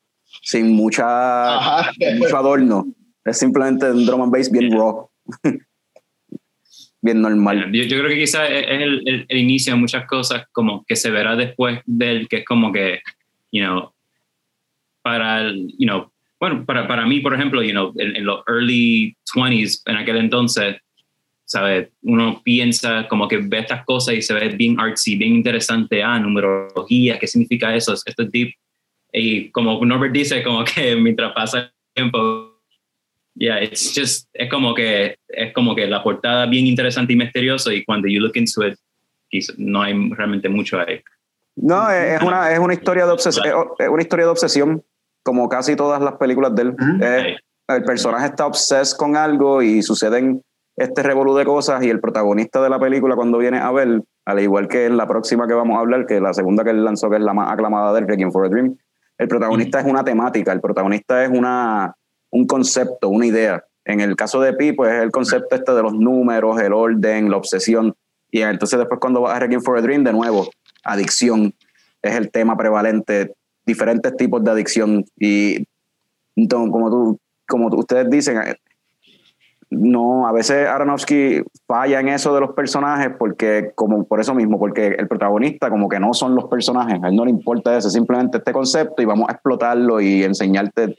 sin 0.42 0.72
mucha 0.72 1.90
mucho 2.18 2.36
adorno. 2.36 2.86
Es 3.24 3.38
simplemente 3.38 3.90
un 3.90 4.04
drum 4.04 4.22
and 4.22 4.32
bass 4.32 4.50
bien 4.50 4.72
raw. 4.72 5.08
bien 7.00 7.20
normal. 7.20 7.70
Yo, 7.72 7.84
creo 7.86 8.08
que 8.08 8.18
quizás 8.18 8.50
es 8.50 8.66
el, 8.68 9.24
el, 9.28 9.38
inicio 9.38 9.74
de 9.74 9.80
muchas 9.80 10.06
cosas 10.06 10.46
como 10.52 10.84
que 10.86 10.96
se 10.96 11.10
verá 11.10 11.36
después 11.36 11.80
del 11.86 12.28
que 12.28 12.38
es 12.38 12.44
como 12.44 12.72
que, 12.72 13.00
you 13.52 13.64
know, 13.64 13.92
para 15.02 15.42
el, 15.42 15.68
you 15.78 15.86
know, 15.86 16.10
bueno, 16.40 16.64
para, 16.64 16.86
para 16.86 17.06
mí, 17.06 17.20
por 17.20 17.34
ejemplo, 17.34 17.62
you 17.62 17.72
know, 17.72 17.92
en, 17.96 18.24
los 18.24 18.42
early 18.46 19.16
20s, 19.34 19.82
en 19.86 19.96
aquel 19.96 20.16
entonces, 20.18 20.76
¿sabes? 21.44 21.88
Uno 22.02 22.40
piensa 22.44 23.08
como 23.08 23.26
que 23.26 23.38
ve 23.38 23.58
estas 23.58 23.84
cosas 23.84 24.14
y 24.14 24.22
se 24.22 24.34
ve 24.34 24.48
bien 24.50 24.78
artsy, 24.78 25.16
bien 25.16 25.34
interesante. 25.34 26.02
Ah, 26.02 26.18
numerología, 26.18 27.18
¿qué 27.18 27.26
significa 27.26 27.74
eso? 27.74 27.94
Esto 27.94 28.22
es 28.22 28.30
deep. 28.30 28.54
Y 29.12 29.50
como 29.50 29.84
Norbert 29.84 30.12
dice, 30.12 30.42
como 30.42 30.64
que 30.64 30.94
mientras 31.00 31.32
pasa 31.32 31.58
el 31.58 31.70
tiempo, 31.94 32.47
yeah, 33.38 33.62
it's 33.62 33.94
just, 33.94 34.28
es 34.34 34.50
como 34.50 34.74
que, 34.74 35.16
es 35.28 35.52
como 35.54 35.74
que 35.74 35.86
la 35.86 36.02
portada 36.02 36.46
bien 36.46 36.66
interesante 36.66 37.12
y 37.12 37.16
misterioso 37.16 37.70
y 37.72 37.84
cuando 37.84 38.08
you 38.08 38.20
look 38.20 38.36
into 38.36 38.66
it, 38.66 38.74
no 39.56 39.82
hay 39.82 39.94
realmente 40.10 40.48
mucho 40.48 40.80
ahí. 40.80 41.00
No, 41.56 41.90
es 41.90 42.20
una, 42.22 42.52
es 42.52 42.58
una 42.58 42.74
historia 42.74 43.06
de 43.06 43.12
obsesión, 43.12 43.46
es 43.78 43.88
una 43.88 44.02
historia 44.02 44.26
de 44.26 44.30
obsesión, 44.30 44.82
como 45.22 45.48
casi 45.48 45.76
todas 45.76 46.00
las 46.00 46.14
películas 46.14 46.54
de 46.54 46.62
él. 46.62 46.76
el 47.68 47.84
personaje 47.84 48.26
está 48.26 48.46
obses 48.46 48.94
con 48.94 49.16
algo 49.16 49.62
y 49.62 49.82
suceden 49.82 50.42
este 50.76 51.02
revolú 51.02 51.34
de 51.34 51.44
cosas 51.44 51.82
y 51.84 51.90
el 51.90 52.00
protagonista 52.00 52.62
de 52.62 52.70
la 52.70 52.78
película 52.78 53.16
cuando 53.16 53.38
viene 53.38 53.58
a 53.58 53.70
ver, 53.72 54.02
al 54.24 54.40
igual 54.40 54.68
que 54.68 54.86
en 54.86 54.96
la 54.96 55.08
próxima 55.08 55.48
que 55.48 55.54
vamos 55.54 55.76
a 55.76 55.80
hablar, 55.80 56.06
que 56.06 56.20
la 56.20 56.32
segunda 56.32 56.62
que 56.62 56.70
él 56.70 56.84
lanzó, 56.84 57.10
que 57.10 57.16
es 57.16 57.22
la 57.22 57.34
más 57.34 57.52
aclamada 57.52 57.92
de 57.92 58.06
Requiem 58.06 58.30
for 58.30 58.46
a 58.46 58.48
Dream, 58.48 58.76
el 59.18 59.28
protagonista 59.28 59.80
es 59.80 59.86
una 59.86 60.04
temática, 60.04 60.52
el 60.52 60.60
protagonista 60.60 61.24
es 61.24 61.30
una, 61.30 61.92
un 62.30 62.46
concepto, 62.46 63.08
una 63.08 63.26
idea. 63.26 63.64
En 63.84 64.00
el 64.00 64.16
caso 64.16 64.40
de 64.40 64.52
Pi, 64.52 64.72
pues 64.72 64.92
es 64.92 65.02
el 65.02 65.10
concepto 65.10 65.56
este 65.56 65.72
de 65.72 65.82
los 65.82 65.94
números, 65.94 66.60
el 66.60 66.72
orden, 66.72 67.30
la 67.30 67.36
obsesión. 67.36 67.94
Y 68.30 68.42
entonces 68.42 68.78
después 68.78 69.00
cuando 69.00 69.22
vas 69.22 69.36
a 69.36 69.40
Requiem 69.40 69.62
for 69.62 69.78
a 69.78 69.82
Dream, 69.82 70.04
de 70.04 70.12
nuevo, 70.12 70.48
adicción 70.84 71.54
es 72.02 72.14
el 72.14 72.30
tema 72.30 72.56
prevalente, 72.56 73.34
diferentes 73.64 74.16
tipos 74.16 74.44
de 74.44 74.50
adicción. 74.50 75.04
Y 75.18 75.66
entonces, 76.36 76.70
como, 76.70 76.90
tú, 76.90 77.18
como 77.46 77.68
ustedes 77.68 78.10
dicen, 78.10 78.38
no, 79.70 80.26
a 80.26 80.32
veces 80.32 80.66
Aronofsky 80.66 81.42
falla 81.66 82.00
en 82.00 82.08
eso 82.08 82.34
de 82.34 82.40
los 82.40 82.52
personajes 82.52 83.10
porque, 83.18 83.72
como 83.74 84.04
por 84.04 84.20
eso 84.20 84.34
mismo, 84.34 84.58
porque 84.58 84.88
el 84.88 85.08
protagonista 85.08 85.68
como 85.68 85.88
que 85.88 86.00
no 86.00 86.14
son 86.14 86.34
los 86.34 86.46
personajes, 86.46 87.02
a 87.02 87.08
él 87.08 87.16
no 87.16 87.24
le 87.24 87.30
importa 87.30 87.76
eso, 87.76 87.90
simplemente 87.90 88.38
este 88.38 88.52
concepto 88.52 89.02
y 89.02 89.04
vamos 89.04 89.28
a 89.28 89.32
explotarlo 89.32 90.00
y 90.00 90.24
enseñarte 90.24 90.96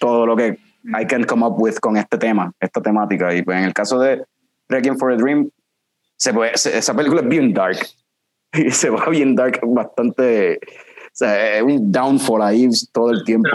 todo 0.00 0.26
lo 0.26 0.34
que 0.34 0.58
I 0.84 1.06
can 1.06 1.24
come 1.24 1.44
up 1.44 1.60
with 1.60 1.76
con 1.76 1.96
este 1.96 2.18
tema, 2.18 2.52
esta 2.58 2.80
temática. 2.80 3.32
Y 3.34 3.42
pues 3.42 3.58
en 3.58 3.64
el 3.64 3.74
caso 3.74 4.00
de 4.00 4.24
Requiem 4.68 4.96
for 4.96 5.12
a 5.12 5.16
Dream, 5.16 5.50
se 6.16 6.32
puede, 6.32 6.52
esa 6.52 6.94
película 6.94 7.20
es 7.20 7.28
bien 7.28 7.52
dark 7.52 7.78
y 8.52 8.70
se 8.70 8.90
va 8.90 9.08
bien 9.08 9.36
dark 9.36 9.60
bastante, 9.62 10.56
o 10.56 11.10
sea, 11.12 11.58
es 11.58 11.62
un 11.62 11.92
downfall 11.92 12.42
ahí 12.42 12.68
todo 12.92 13.10
el 13.10 13.24
tiempo. 13.24 13.50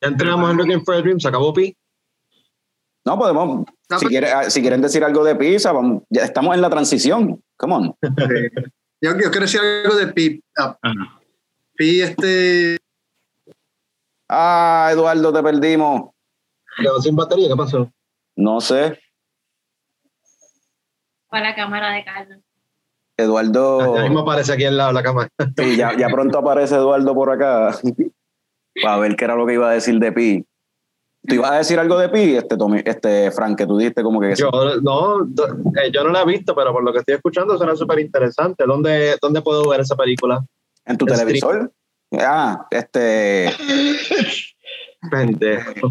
Ya 0.00 0.08
entramos 0.08 0.50
en 0.50 0.58
Requiem 0.58 0.84
for 0.84 0.94
a 0.94 1.02
Dream, 1.02 1.20
se 1.20 1.28
acabó 1.28 1.52
Pi. 1.52 1.76
No, 3.04 3.18
podemos. 3.18 3.66
si, 3.98 4.06
quieren, 4.06 4.50
si 4.50 4.60
quieren 4.60 4.82
decir 4.82 5.02
algo 5.02 5.24
de 5.24 5.34
pizza, 5.34 5.72
vamos, 5.72 6.02
ya 6.10 6.24
estamos 6.24 6.54
en 6.54 6.60
la 6.60 6.70
transición. 6.70 7.42
Come 7.56 7.74
on. 7.74 7.94
yo, 9.00 9.16
quiero 9.16 9.40
decir 9.40 9.60
algo 9.60 9.96
de 9.96 10.08
Pi. 10.08 10.42
Ah, 10.56 10.76
Pi, 11.74 12.02
este. 12.02 12.76
Ah, 14.28 14.90
Eduardo, 14.92 15.32
te 15.32 15.42
perdimos. 15.42 16.10
¿Quedó 16.76 17.00
sin 17.00 17.16
batería? 17.16 17.48
¿Qué 17.48 17.56
pasó? 17.56 17.90
No 18.36 18.60
sé. 18.60 18.98
Para 21.28 21.50
la 21.50 21.54
cámara 21.54 21.92
de 21.92 22.04
Carlos. 22.04 22.38
Eduardo. 23.16 23.96
Ya 23.96 24.02
mismo 24.02 24.20
aparece 24.20 24.52
aquí 24.52 24.64
al 24.64 24.76
lado 24.76 24.90
de 24.90 24.94
la 24.94 25.02
cámara. 25.02 25.28
Sí, 25.56 25.76
ya, 25.76 25.96
ya 25.96 26.08
pronto 26.08 26.38
aparece 26.38 26.76
Eduardo 26.76 27.14
por 27.14 27.30
acá. 27.30 27.76
Para 28.82 28.98
ver 28.98 29.16
qué 29.16 29.24
era 29.24 29.34
lo 29.34 29.44
que 29.46 29.54
iba 29.54 29.68
a 29.68 29.74
decir 29.74 29.98
de 29.98 30.12
Pi. 30.12 30.46
¿Tú 31.26 31.34
ibas 31.34 31.50
a 31.50 31.58
decir 31.58 31.78
algo 31.80 31.98
de 31.98 32.08
Pi, 32.08 32.36
este, 32.36 32.56
este 32.84 33.30
Frank, 33.32 33.58
que 33.58 33.66
tú 33.66 33.76
dijiste 33.76 34.04
como 34.04 34.20
que... 34.20 34.36
Yo 34.36 34.50
no, 34.82 35.24
eh, 35.24 35.90
yo 35.92 36.04
no 36.04 36.10
la 36.10 36.22
he 36.22 36.26
visto, 36.26 36.54
pero 36.54 36.72
por 36.72 36.84
lo 36.84 36.92
que 36.92 37.00
estoy 37.00 37.16
escuchando 37.16 37.58
suena 37.58 37.74
súper 37.74 37.98
interesante. 37.98 38.64
¿Dónde, 38.64 39.16
¿Dónde 39.20 39.42
puedo 39.42 39.68
ver 39.68 39.80
esa 39.80 39.96
película? 39.96 40.44
¿En 40.86 40.96
tu 40.96 41.06
televisor? 41.06 41.72
Ah, 42.12 42.66
este... 42.70 43.50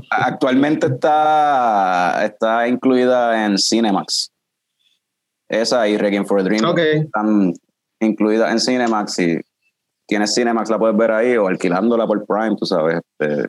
Actualmente 0.10 0.88
está, 0.88 2.26
está 2.26 2.68
incluida 2.68 3.46
en 3.46 3.58
Cinemax. 3.58 4.32
Esa 5.50 5.88
y 5.88 5.98
Requiem 5.98 6.26
for 6.26 6.40
a 6.40 6.44
Dream 6.44 6.78
están 6.78 7.54
incluidas 8.00 8.52
en 8.52 8.60
Cinemax 8.60 9.20
y 9.20 9.40
tienes 10.06 10.36
Cinemax, 10.36 10.70
la 10.70 10.78
puedes 10.78 10.98
ver 10.98 11.12
ahí 11.12 11.38
o 11.38 11.48
alquilándola 11.48 12.06
por 12.06 12.26
Prime, 12.26 12.56
tú 12.58 12.66
sabes. 12.66 13.00
Este, 13.18 13.48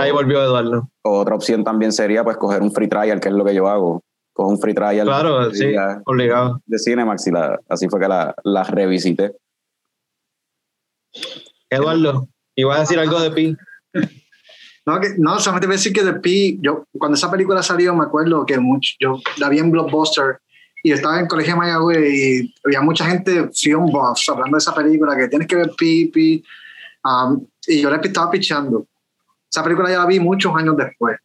Ahí 0.00 0.10
volvió 0.10 0.42
Eduardo. 0.42 0.88
Otra 1.02 1.36
opción 1.36 1.62
también 1.62 1.92
sería 1.92 2.24
pues 2.24 2.36
coger 2.36 2.62
un 2.62 2.72
free 2.72 2.88
trial, 2.88 3.20
que 3.20 3.28
es 3.28 3.34
lo 3.34 3.44
que 3.44 3.54
yo 3.54 3.68
hago. 3.68 4.02
Coger 4.32 4.52
un 4.54 4.60
free 4.60 4.74
trial. 4.74 5.06
Claro, 5.06 5.52
sí, 5.52 5.72
obligado. 6.04 6.60
De 6.66 6.78
Cinemax 6.78 7.26
y 7.28 7.30
la, 7.30 7.60
así 7.68 7.88
fue 7.88 8.00
que 8.00 8.08
la, 8.08 8.34
la 8.42 8.64
revisité. 8.64 9.32
Eduardo, 11.72 12.28
¿ibas 12.54 12.76
a 12.76 12.80
decir 12.80 12.98
algo 12.98 13.20
de 13.20 13.30
Pi? 13.30 13.56
No, 14.84 14.98
que, 14.98 15.10
no, 15.16 15.38
solamente 15.38 15.68
voy 15.68 15.74
a 15.74 15.78
decir 15.78 15.92
que 15.92 16.02
de 16.02 16.14
Pi, 16.14 16.58
yo, 16.60 16.88
cuando 16.98 17.14
esa 17.14 17.30
película 17.30 17.62
salió, 17.62 17.94
me 17.94 18.02
acuerdo 18.02 18.44
que 18.44 18.58
mucho, 18.58 18.90
yo 18.98 19.20
la 19.38 19.48
vi 19.48 19.60
en 19.60 19.70
Blockbuster 19.70 20.40
y 20.82 20.90
estaba 20.90 21.14
en 21.18 21.22
el 21.22 21.28
colegio 21.28 21.54
de 21.54 21.60
Mayagüez 21.60 22.12
y 22.12 22.54
había 22.64 22.80
mucha 22.80 23.04
gente, 23.06 23.48
film 23.54 23.86
buffs, 23.86 24.28
hablando 24.28 24.56
de 24.56 24.58
esa 24.58 24.74
película, 24.74 25.16
que 25.16 25.28
tienes 25.28 25.46
que 25.46 25.54
ver 25.54 25.70
Pi, 25.78 26.06
Pi. 26.06 26.44
Um, 27.04 27.46
y 27.64 27.80
yo 27.80 27.90
le 27.90 28.00
estaba 28.02 28.28
pichando. 28.28 28.84
Esa 29.48 29.62
película 29.62 29.88
ya 29.88 29.98
la 29.98 30.06
vi 30.06 30.18
muchos 30.18 30.52
años 30.56 30.76
después, 30.76 31.16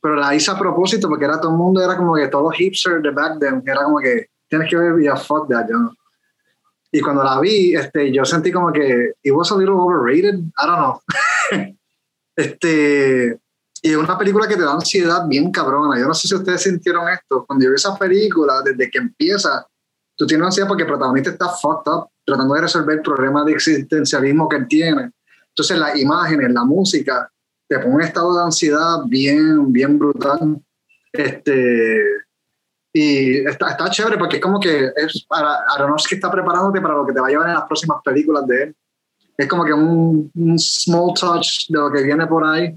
pero 0.00 0.14
la 0.14 0.32
hice 0.32 0.52
a 0.52 0.56
propósito 0.56 1.08
porque 1.08 1.24
era 1.24 1.40
todo 1.40 1.50
el 1.50 1.58
mundo, 1.58 1.82
era 1.82 1.96
como 1.96 2.14
que 2.14 2.28
todos 2.28 2.54
hipsters 2.54 3.02
de 3.02 3.10
back 3.10 3.40
then, 3.40 3.60
era 3.66 3.82
como 3.82 3.98
que 3.98 4.26
tienes 4.48 4.70
que 4.70 4.76
ver, 4.76 5.02
ya 5.02 5.16
fuck 5.16 5.48
that, 5.48 5.66
yo 5.68 5.90
Y 6.92 7.00
cuando 7.00 7.22
la 7.22 7.38
vi, 7.40 7.74
este, 7.74 8.12
yo 8.12 8.24
sentí 8.24 8.50
como 8.50 8.72
que 8.72 9.12
it 9.22 9.32
was 9.32 9.50
a 9.52 9.56
little 9.56 9.76
overrated, 9.76 10.34
I 10.34 10.66
don't 10.66 10.76
know. 10.76 11.00
este, 12.36 13.38
y 13.82 13.90
es 13.90 13.96
una 13.96 14.18
película 14.18 14.46
que 14.46 14.56
te 14.56 14.62
da 14.62 14.72
ansiedad 14.72 15.26
bien 15.26 15.50
cabrona. 15.50 15.98
Yo 15.98 16.06
no 16.06 16.14
sé 16.14 16.28
si 16.28 16.34
ustedes 16.34 16.62
sintieron 16.62 17.08
esto. 17.08 17.44
Cuando 17.46 17.64
yo 17.64 17.70
vi 17.70 17.76
esa 17.76 17.96
película, 17.96 18.60
desde 18.62 18.90
que 18.90 18.98
empieza, 18.98 19.66
tú 20.16 20.26
tienes 20.26 20.46
ansiedad 20.46 20.68
porque 20.68 20.82
el 20.82 20.88
protagonista 20.88 21.30
está 21.30 21.48
fucked 21.48 21.90
up. 21.90 22.08
tratando 22.24 22.54
de 22.54 22.60
resolver 22.60 23.00
problemas 23.02 23.46
de 23.46 23.52
existencialismo 23.52 24.48
que 24.48 24.56
él 24.56 24.68
tiene. 24.68 25.10
Entonces 25.48 25.78
las 25.78 25.96
imágenes, 25.96 26.52
la 26.52 26.64
música, 26.64 27.30
te 27.68 27.78
pone 27.78 27.94
un 27.94 28.02
estado 28.02 28.36
de 28.36 28.44
ansiedad 28.44 28.98
bien, 29.06 29.72
bien 29.72 29.98
brutal. 29.98 30.60
Este, 31.12 32.02
y 32.92 33.46
está, 33.46 33.70
está 33.70 33.88
chévere 33.90 34.18
porque 34.18 34.36
es 34.36 34.42
como 34.42 34.58
que 34.58 34.90
es 34.96 35.24
para 35.28 35.56
Aronofsky 35.74 36.16
está 36.16 36.30
preparándote 36.30 36.80
para 36.80 36.94
lo 36.94 37.06
que 37.06 37.12
te 37.12 37.20
va 37.20 37.28
a 37.28 37.30
llevar 37.30 37.48
en 37.48 37.54
las 37.54 37.64
próximas 37.64 37.98
películas 38.04 38.46
de 38.46 38.62
él. 38.64 38.76
Es 39.36 39.46
como 39.46 39.64
que 39.64 39.72
un, 39.72 40.30
un 40.34 40.58
small 40.58 41.14
touch 41.14 41.68
de 41.68 41.78
lo 41.78 41.90
que 41.90 42.02
viene 42.02 42.26
por 42.26 42.44
ahí. 42.44 42.76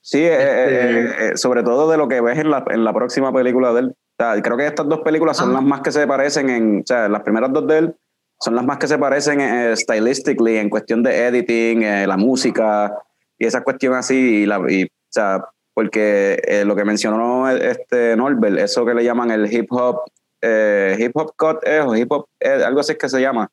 Sí, 0.00 0.18
eh, 0.18 0.28
eh, 0.30 1.14
eh, 1.18 1.36
sobre 1.36 1.62
todo 1.62 1.90
de 1.90 1.96
lo 1.96 2.08
que 2.08 2.20
ves 2.20 2.38
en 2.38 2.50
la, 2.50 2.64
en 2.70 2.84
la 2.84 2.92
próxima 2.92 3.32
película 3.32 3.72
de 3.72 3.80
él. 3.80 3.86
O 3.88 4.14
sea, 4.18 4.42
creo 4.42 4.56
que 4.56 4.66
estas 4.66 4.88
dos 4.88 5.00
películas 5.00 5.36
son 5.36 5.50
Ah. 5.50 5.54
las 5.54 5.62
más 5.62 5.80
que 5.80 5.92
se 5.92 6.06
parecen 6.06 6.50
en, 6.50 6.80
o 6.80 6.86
sea, 6.86 7.08
las 7.08 7.22
primeras 7.22 7.52
dos 7.52 7.66
de 7.66 7.78
él 7.78 7.94
son 8.42 8.56
las 8.56 8.64
más 8.64 8.78
que 8.78 8.88
se 8.88 8.98
parecen 8.98 9.40
eh, 9.40 9.76
stylistically 9.76 10.56
en 10.56 10.68
cuestión 10.68 11.02
de 11.02 11.26
editing, 11.26 11.82
eh, 11.82 12.06
la 12.08 12.16
música 12.16 12.92
y 13.38 13.46
esa 13.46 13.62
cuestión 13.62 13.94
así 13.94 14.42
y 14.42 14.46
la, 14.46 14.60
y, 14.68 14.84
o 14.84 14.88
sea, 15.08 15.44
porque 15.74 16.40
eh, 16.46 16.64
lo 16.64 16.76
que 16.76 16.84
mencionó 16.84 17.48
este 17.50 18.16
Norbert, 18.16 18.58
eso 18.58 18.84
que 18.84 18.94
le 18.94 19.04
llaman 19.04 19.30
el 19.30 19.52
hip 19.52 19.66
hop, 19.72 20.02
eh, 20.42 20.96
hip 20.98 21.12
hop 21.14 21.32
cut 21.36 21.58
eh, 21.66 21.80
o 21.80 21.94
hip 21.96 22.10
hop, 22.12 22.26
algo 22.64 22.80
así 22.80 22.92
es 22.92 22.98
que 22.98 23.08
se 23.08 23.20
llama. 23.20 23.48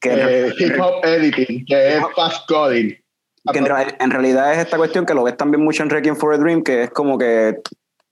Que 0.00 0.10
Eh, 0.12 0.52
hip 0.58 0.74
hop 0.80 1.04
editing, 1.04 1.64
que 1.66 1.96
es 1.96 2.02
fast 2.14 2.46
coding. 2.48 2.94
que 3.52 3.58
en, 3.58 3.66
en 4.00 4.10
realidad 4.10 4.52
es 4.52 4.58
esta 4.58 4.76
cuestión 4.76 5.06
que 5.06 5.14
lo 5.14 5.22
ves 5.24 5.36
también 5.36 5.62
mucho 5.62 5.82
en 5.82 5.90
Requiem 5.90 6.16
for 6.16 6.34
a 6.34 6.38
Dream, 6.38 6.62
que 6.62 6.84
es 6.84 6.90
como 6.90 7.16
que 7.18 7.58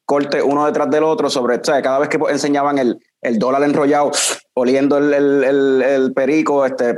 corte 0.04 0.42
uno 0.42 0.66
detrás 0.66 0.90
del 0.90 1.04
otro 1.04 1.30
sobre, 1.30 1.56
o 1.56 1.64
sea, 1.64 1.80
cada 1.80 1.98
vez 1.98 2.08
que 2.08 2.18
enseñaban 2.28 2.78
el, 2.78 2.98
el 3.22 3.38
dólar 3.38 3.62
enrollado, 3.62 4.10
oliendo 4.54 4.98
el, 4.98 5.14
el, 5.14 5.44
el- 5.44 5.82
el 5.82 6.12
perico, 6.12 6.66
este, 6.66 6.94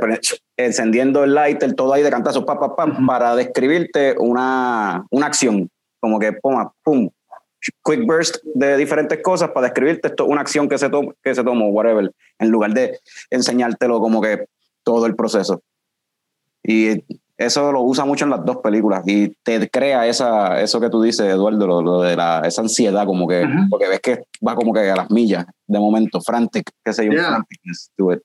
encendiendo 0.57 1.23
el 1.23 1.33
lighter, 1.33 1.73
todo 1.75 1.93
ahí 1.93 2.03
de 2.03 2.09
cantazos, 2.09 2.43
pa, 2.43 2.59
pa, 2.59 2.75
pa, 2.75 2.87
para 3.07 3.35
describirte 3.35 4.15
una, 4.17 5.05
una 5.11 5.25
acción, 5.27 5.69
como 6.05 6.19
que 6.19 6.33
pum, 6.33 6.69
pum, 6.83 7.09
quick 7.83 8.05
burst 8.05 8.37
de 8.53 8.77
diferentes 8.77 9.19
cosas 9.23 9.49
para 9.49 9.67
describirte 9.67 10.09
esto, 10.09 10.25
una 10.25 10.41
acción 10.41 10.69
que 10.69 10.77
se, 10.77 10.87
to 10.87 11.01
que 11.23 11.33
se 11.33 11.43
tomó, 11.43 11.69
whatever, 11.69 12.11
en 12.37 12.49
lugar 12.49 12.73
de 12.73 12.99
enseñártelo 13.31 13.99
como 13.99 14.21
que 14.21 14.45
todo 14.83 15.07
el 15.07 15.15
proceso. 15.15 15.61
Y 16.63 17.03
eso 17.37 17.71
lo 17.71 17.81
usa 17.81 18.05
mucho 18.05 18.25
en 18.25 18.31
las 18.31 18.45
dos 18.45 18.57
películas 18.57 19.03
y 19.07 19.29
te 19.43 19.67
crea 19.69 20.05
esa, 20.05 20.61
eso 20.61 20.79
que 20.79 20.89
tú 20.91 21.01
dices, 21.01 21.25
Eduardo, 21.25 21.65
lo, 21.65 21.81
lo 21.81 22.01
de 22.03 22.15
la, 22.15 22.41
esa 22.45 22.61
ansiedad, 22.61 23.03
como 23.07 23.27
que, 23.27 23.43
Ujú. 23.43 23.69
porque 23.71 23.87
ves 23.87 23.99
que 23.99 24.19
va 24.47 24.53
como 24.55 24.71
que 24.71 24.89
a 24.89 24.95
las 24.95 25.09
millas 25.09 25.45
de 25.65 25.79
momento, 25.79 26.21
frantic, 26.21 26.69
qué 26.83 26.93
sé 26.93 27.05
yo, 27.05 27.13
Yeah. 27.13 27.29
franticness 27.29 27.91
to 27.97 28.13
it. 28.13 28.21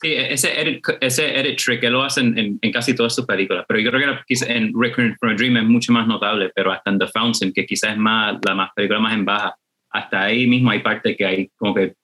Sí, 0.00 0.12
ese 0.14 0.60
edit, 0.60 0.80
ese 1.00 1.40
edit 1.40 1.58
trick 1.58 1.82
él 1.82 1.92
lo 1.92 2.04
hace 2.04 2.20
en, 2.20 2.38
en- 2.38 2.58
en 2.62 2.72
casi 2.72 2.94
todas 2.94 3.14
sus 3.14 3.26
películas, 3.26 3.64
pero 3.66 3.80
yo 3.80 3.90
creo 3.90 4.14
que 4.16 4.22
quizá 4.28 4.46
en 4.46 4.72
Requiem 4.80 5.16
for 5.18 5.30
a 5.30 5.34
Dream 5.34 5.56
es 5.56 5.64
mucho 5.64 5.92
más 5.92 6.06
notable, 6.06 6.52
pero 6.54 6.70
hasta 6.70 6.90
en 6.90 6.98
The 7.00 7.08
Fountain, 7.08 7.52
que 7.52 7.66
quizás 7.66 7.92
es 7.92 7.96
más, 7.98 8.36
la 8.46 8.54
más 8.54 8.70
película 8.76 9.00
más 9.00 9.14
en 9.14 9.24
baja, 9.24 9.56
hasta 9.90 10.22
ahí 10.22 10.46
mismo 10.46 10.70
hay 10.70 10.80
parte 10.80 11.16
que 11.16 11.24
hay 11.26 11.50
como 11.56 11.74
que 11.74 11.94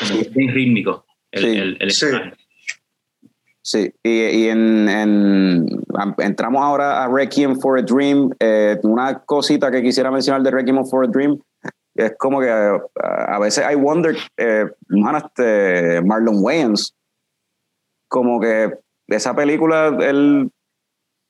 como 0.00 0.20
bien 0.34 0.52
rítmico 0.54 1.06
el, 1.30 1.42
Sí. 1.42 1.56
el, 1.58 1.76
el 1.80 1.90
Sí. 1.92 2.06
Sí, 3.66 3.90
y, 4.02 4.10
y 4.10 4.48
en, 4.48 4.88
en- 4.90 5.66
am- 5.96 6.14
entramos 6.18 6.62
ahora 6.62 7.02
a 7.02 7.08
Requiem 7.08 7.58
for 7.58 7.78
a 7.78 7.82
Dream. 7.82 8.30
eh, 8.38 8.76
una 8.82 9.20
cosita 9.20 9.70
que 9.70 9.80
quisiera 9.82 10.10
mencionar 10.10 10.42
de 10.42 10.50
Requiem 10.50 10.84
for 10.84 11.04
a 11.04 11.08
Dream 11.08 11.38
es 11.94 12.12
como 12.18 12.40
que 12.40 12.48
eh, 12.48 12.78
a 13.02 13.38
veces 13.38 13.64
I 13.70 13.74
wonder, 13.76 14.14
eh, 14.36 14.66
man, 14.88 15.16
este 15.16 16.02
Marlon 16.02 16.36
Wayans, 16.42 16.94
como 18.08 18.40
que 18.40 18.72
esa 19.08 19.34
película, 19.34 19.96
él 20.00 20.50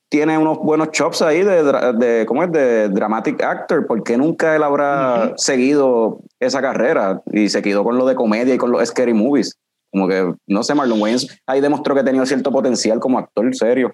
tiene 0.09 0.37
unos 0.37 0.59
buenos 0.59 0.91
chops 0.91 1.21
ahí 1.21 1.43
de, 1.43 1.63
de 1.97 2.25
¿cómo 2.25 2.43
es? 2.43 2.51
De 2.51 2.89
dramatic 2.89 3.41
actor, 3.41 3.85
¿por 3.87 4.03
qué 4.03 4.17
nunca 4.17 4.55
él 4.55 4.63
habrá 4.63 5.33
seguido 5.35 6.21
esa 6.39 6.61
carrera 6.61 7.21
y 7.31 7.49
se 7.49 7.61
quedó 7.61 7.83
con 7.83 7.97
lo 7.97 8.05
de 8.05 8.15
comedia 8.15 8.53
y 8.53 8.57
con 8.57 8.71
los 8.71 8.87
scary 8.87 9.13
movies? 9.13 9.57
Como 9.91 10.07
que, 10.07 10.33
no 10.47 10.63
sé, 10.63 10.75
Marlon 10.75 11.01
Wayans 11.01 11.41
ahí 11.47 11.61
demostró 11.61 11.95
que 11.95 12.03
tenía 12.03 12.25
cierto 12.25 12.51
potencial 12.51 12.99
como 12.99 13.17
actor 13.17 13.53
serio. 13.55 13.93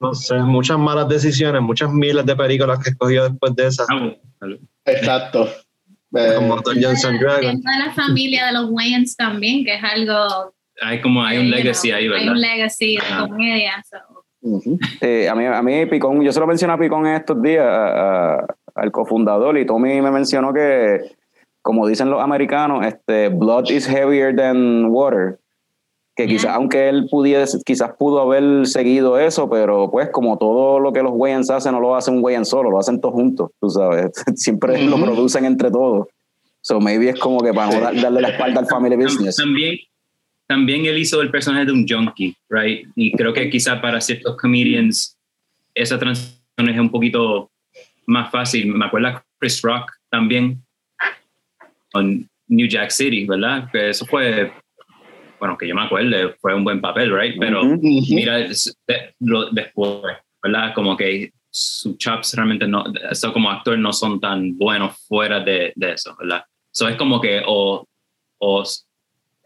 No 0.00 0.14
sé, 0.14 0.34
muchas 0.38 0.78
malas 0.78 1.08
decisiones, 1.08 1.62
muchas 1.62 1.92
miles 1.92 2.26
de 2.26 2.34
películas 2.34 2.80
que 2.80 2.90
escogió 2.90 3.28
después 3.28 3.54
de 3.54 3.68
esas. 3.68 3.86
Exacto. 4.84 5.48
Eh, 6.14 6.34
Como 6.34 6.60
Dungeons 6.60 7.04
and 7.04 7.20
Dragons. 7.20 7.46
Dentro 7.46 7.72
de 7.72 7.86
la 7.86 7.94
familia 7.94 8.46
de 8.46 8.52
los 8.52 8.70
Wayans 8.70 9.16
también, 9.16 9.64
que 9.64 9.76
es 9.76 9.82
algo. 9.82 10.52
Hay 10.80 11.00
como 11.00 11.22
hay 11.24 11.38
un 11.38 11.50
legacy 11.50 11.88
know, 11.88 11.98
ahí, 11.98 12.04
Hay 12.04 12.08
¿verdad? 12.10 12.32
un 12.32 12.40
legacy 12.40 12.96
de 12.96 13.28
comedia. 13.28 13.84
so. 13.88 13.96
Eh, 15.00 15.28
a, 15.28 15.34
mí, 15.34 15.44
a 15.46 15.62
mí, 15.62 15.86
Picón, 15.86 16.20
yo 16.22 16.32
se 16.32 16.40
lo 16.40 16.46
mencioné 16.46 16.72
a 16.74 16.78
Picón 16.78 17.06
en 17.06 17.14
estos 17.14 17.40
días, 17.42 17.64
a- 17.64 18.34
a- 18.38 18.46
al 18.74 18.90
cofundador, 18.90 19.56
y 19.58 19.66
Tommy 19.66 20.00
me 20.00 20.10
mencionó 20.10 20.52
que, 20.52 21.00
como 21.60 21.86
dicen 21.86 22.10
los 22.10 22.20
americanos, 22.22 22.84
este, 22.86 23.28
blood 23.28 23.70
is 23.70 23.86
heavier 23.86 24.34
than 24.34 24.86
water. 24.86 25.38
Que 26.16 26.26
quizás, 26.26 26.42
Yeah. 26.44 26.54
aunque 26.56 26.88
él 26.88 27.06
pudiese, 27.10 27.58
quizás 27.64 27.92
pudo 27.98 28.20
haber 28.20 28.66
seguido 28.66 29.18
eso, 29.18 29.48
pero 29.48 29.90
pues 29.90 30.10
como 30.10 30.36
todo 30.36 30.78
lo 30.80 30.92
que 30.92 31.02
los 31.02 31.12
Wayans 31.14 31.48
hacen, 31.50 31.72
no 31.72 31.80
lo 31.80 31.94
hacen 31.96 32.16
un 32.16 32.24
Wayan 32.24 32.44
solo, 32.44 32.70
lo 32.70 32.78
hacen 32.78 33.00
todos 33.00 33.14
juntos, 33.14 33.50
tú 33.60 33.70
sabes. 33.70 34.10
Siempre 34.34 34.82
lo 34.82 34.96
producen 34.96 35.44
entre 35.46 35.70
todos. 35.70 36.08
So 36.60 36.80
maybe 36.80 37.08
es 37.10 37.18
como 37.18 37.40
que 37.40 37.54
para 37.54 37.72
no 37.72 37.80
darle 38.02 38.20
la 38.20 38.28
espalda 38.28 38.60
al 38.60 38.66
family 38.66 38.96
business. 38.96 39.36
También, 39.36 39.76
también 40.48 40.84
él 40.86 40.98
hizo 40.98 41.20
el 41.22 41.30
personaje 41.30 41.66
de 41.66 41.72
un 41.72 41.86
junkie, 41.88 42.36
right? 42.50 42.86
Y 42.96 43.12
creo 43.12 43.32
que 43.32 43.48
quizá 43.50 43.80
para 43.80 44.00
ciertos 44.00 44.36
comedians 44.36 45.16
esa 45.74 45.98
transición 45.98 46.68
es 46.68 46.78
un 46.78 46.90
poquito 46.90 47.50
más 48.06 48.30
fácil. 48.30 48.66
Me 48.74 48.84
acuerdo 48.84 49.22
Chris 49.38 49.62
Rock 49.62 49.92
también 50.10 50.62
en 51.94 52.28
New 52.48 52.68
Jack 52.68 52.90
City, 52.90 53.24
¿verdad? 53.26 53.68
Que 53.70 53.90
eso 53.90 54.04
fue, 54.06 54.52
bueno, 55.38 55.56
que 55.56 55.68
yo 55.68 55.74
me 55.74 55.82
acuerdo, 55.82 56.34
fue 56.40 56.54
un 56.54 56.64
buen 56.64 56.80
papel, 56.80 57.14
right? 57.18 57.36
Pero 57.38 57.62
Ujú. 57.62 57.74
ujú. 57.74 58.14
mira 58.14 58.38
es- 58.38 58.76
de- 58.86 59.14
lo- 59.20 59.50
después, 59.50 60.02
¿verdad? 60.42 60.74
Como 60.74 60.96
que 60.96 61.32
sus 61.50 61.96
chops 61.98 62.34
realmente 62.34 62.66
no, 62.66 62.84
eso 63.10 63.32
como 63.32 63.50
actor 63.50 63.78
no 63.78 63.92
son 63.92 64.18
tan 64.20 64.56
buenos 64.56 64.98
fuera 65.06 65.40
de, 65.40 65.72
de 65.76 65.92
eso, 65.92 66.16
¿verdad? 66.18 66.44
So 66.74 66.88
es 66.88 66.96
como 66.96 67.20
que 67.20 67.42
o, 67.46 67.86
o 68.40 68.64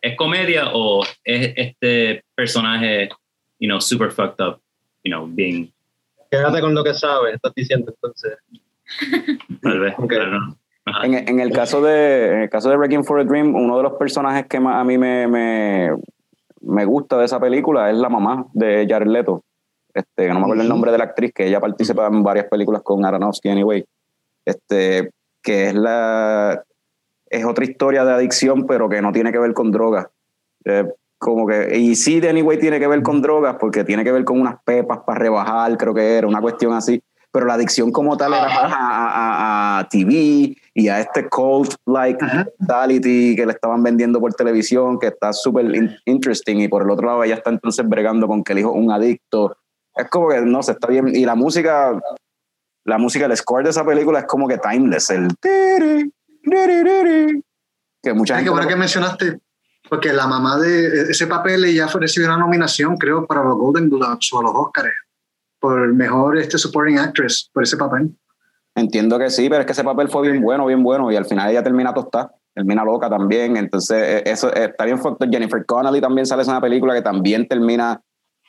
es 0.07 0.17
comedia 0.17 0.71
o 0.73 1.03
es 1.25 1.53
este 1.57 2.23
personaje, 2.35 3.09
you 3.59 3.69
know, 3.69 3.81
super 3.81 4.11
fucked 4.11 4.41
up, 4.45 4.61
you 5.05 5.11
know, 5.13 5.27
being, 5.27 5.73
Quédate 6.31 6.61
con 6.61 6.75
lo 6.75 6.83
que 6.83 6.93
sabes, 6.95 7.35
estás 7.35 7.53
diciendo 7.55 7.93
entonces. 7.95 8.37
tal 9.63 9.81
vez, 9.81 9.95
Ok. 9.97 10.09
pero 10.09 10.27
no. 10.27 10.57
Ajá. 10.85 11.05
En, 11.07 11.15
en 11.15 11.41
el 11.41 11.53
caso 11.53 11.81
de 11.81 12.33
en 12.33 12.41
el 12.43 12.49
caso 12.51 12.71
de 12.71 12.77
Wrecking 12.77 13.05
for 13.05 13.19
a 13.21 13.25
Dream, 13.25 13.55
uno 13.55 13.77
de 13.77 13.83
los 13.83 13.95
personajes 13.95 14.47
que 14.47 14.61
más 14.61 14.81
a 14.81 14.85
mí 14.85 14.97
me, 14.99 15.27
me, 15.27 15.91
me 16.61 16.85
gusta 16.85 17.19
de 17.19 17.25
esa 17.25 17.41
película 17.41 17.91
es 17.91 17.97
la 17.97 18.09
mamá 18.09 18.47
de 18.53 18.87
Jared 18.89 19.09
Leto. 19.09 19.43
Este, 19.93 20.29
no 20.29 20.35
me 20.35 20.41
acuerdo 20.43 20.63
el 20.63 20.69
nombre 20.69 20.93
de 20.93 20.99
la 20.99 21.05
actriz, 21.05 21.33
que 21.35 21.47
ella 21.47 21.59
participa 21.59 22.07
en 22.07 22.23
varias 22.23 22.47
películas 22.47 22.83
con 22.83 23.05
Aronofsky, 23.05 23.49
anyway. 23.49 23.85
Este, 24.45 25.11
que 25.43 25.69
es 25.69 25.75
la 25.75 26.63
es 27.31 27.45
otra 27.45 27.65
historia 27.65 28.05
de 28.05 28.13
adicción, 28.13 28.67
pero 28.67 28.89
que 28.89 29.03
no 29.03 29.13
tiene 29.13 29.33
que 29.33 29.39
ver 29.39 29.53
con 29.55 29.71
drogas. 29.73 30.07
Eh, 30.65 30.85
como 31.19 31.47
que, 31.47 31.77
y 31.79 31.95
sí, 31.97 32.21
de 32.21 32.29
anyway 32.29 32.59
tiene 32.59 32.79
que 32.79 32.87
ver 32.87 33.03
con 33.03 33.23
drogas, 33.23 33.57
porque 33.59 33.85
tiene 33.85 34.05
que 34.05 34.13
ver 34.13 34.25
con 34.25 34.41
unas 34.41 34.57
pepas 34.65 34.99
para 35.07 35.19
rebajar, 35.19 35.77
creo 35.79 35.95
que 35.95 36.17
era 36.19 36.27
una 36.27 36.41
cuestión 36.41 36.73
así. 36.75 37.03
Pero 37.33 37.47
la 37.47 37.55
adicción 37.55 37.91
como 37.93 38.17
tal 38.17 38.33
era 38.33 38.47
más 38.47 38.73
a, 38.73 38.77
a- 38.77 39.79
a- 39.81 39.89
TV 39.89 40.57
y 40.75 40.89
a 40.89 41.01
este 41.01 41.29
cult-like 41.29 42.25
Ajá. 42.25 42.47
mentality 42.59 43.37
que 43.37 43.45
le 43.45 43.53
estaban 43.53 43.83
vendiendo 43.83 44.21
por 44.21 44.33
televisión, 44.35 44.99
que 44.99 45.09
está 45.09 45.33
súper 45.35 45.75
in- 45.75 45.97
interesting. 46.07 46.57
Y 46.61 46.69
por 46.69 46.83
el 46.83 46.91
otro 46.91 47.07
lado, 47.07 47.25
ella 47.25 47.35
está 47.35 47.51
entonces 47.51 47.87
bregando 47.87 48.27
con 48.27 48.43
que 48.43 48.53
el 48.53 48.61
hijo 48.61 48.71
es 48.75 48.77
un 48.83 48.91
adicto. 48.91 49.57
Es 49.95 50.09
como 50.09 50.29
que, 50.29 50.41
no 50.43 50.63
sé, 50.63 50.73
está 50.73 50.89
bien. 50.89 51.09
Y 51.15 51.25
la 51.27 51.35
música, 51.35 51.99
la 52.85 52.99
música, 52.99 53.27
el 53.27 53.37
score 53.37 53.65
de 53.65 53.71
esa 53.71 53.85
película 53.85 54.21
es 54.21 54.27
como 54.27 54.49
que 54.49 54.57
timeless. 54.59 55.11
El 55.11 55.29
que 58.03 58.15
mucha 58.15 58.35
Es 58.35 58.39
gente 58.39 58.45
que 58.45 58.51
bueno 58.51 58.63
lo- 58.63 58.69
que 58.69 58.77
mencionaste, 58.77 59.39
porque 59.89 60.13
la 60.13 60.27
mamá 60.27 60.59
de 60.59 61.11
ese 61.11 61.27
papel 61.27 61.65
ella 61.65 61.89
fue 61.89 62.01
recibió 62.01 62.29
una 62.29 62.39
nominación, 62.39 62.97
creo, 62.97 63.27
para 63.27 63.43
los 63.45 63.57
Golden 63.57 63.89
Globes 63.91 64.29
o 64.33 64.43
los 64.43 64.53
Oscars, 64.55 64.93
por 65.61 65.83
el 65.83 65.93
mejor 65.95 66.39
este, 66.39 66.59
supporting 66.59 66.99
actress, 66.99 67.51
por 67.53 67.63
ese 67.63 67.77
papel. 67.77 68.17
Entiendo 68.75 69.19
que 69.19 69.31
sí, 69.31 69.49
pero 69.49 69.61
es 69.61 69.67
que 69.67 69.73
ese 69.73 69.85
papel 69.85 70.09
fue 70.09 70.31
bien 70.31 70.43
bueno, 70.43 70.67
bien 70.67 70.83
bueno, 70.83 71.11
y 71.11 71.17
al 71.17 71.25
final 71.25 71.51
ella 71.51 71.63
termina 71.63 71.95
tostada, 71.95 72.33
termina 72.55 72.85
loca 72.85 73.09
también, 73.09 73.57
entonces 73.57 73.97
eh, 74.03 74.23
eso 74.27 74.53
eh, 74.55 74.67
está 74.67 74.85
bien. 74.85 74.99
Jennifer 75.31 75.65
Connelly 75.65 76.01
también 76.01 76.27
sale 76.27 76.43
en 76.43 76.51
una 76.51 76.61
película 76.61 76.95
que 76.95 77.03
también 77.03 77.49
termina 77.49 78.01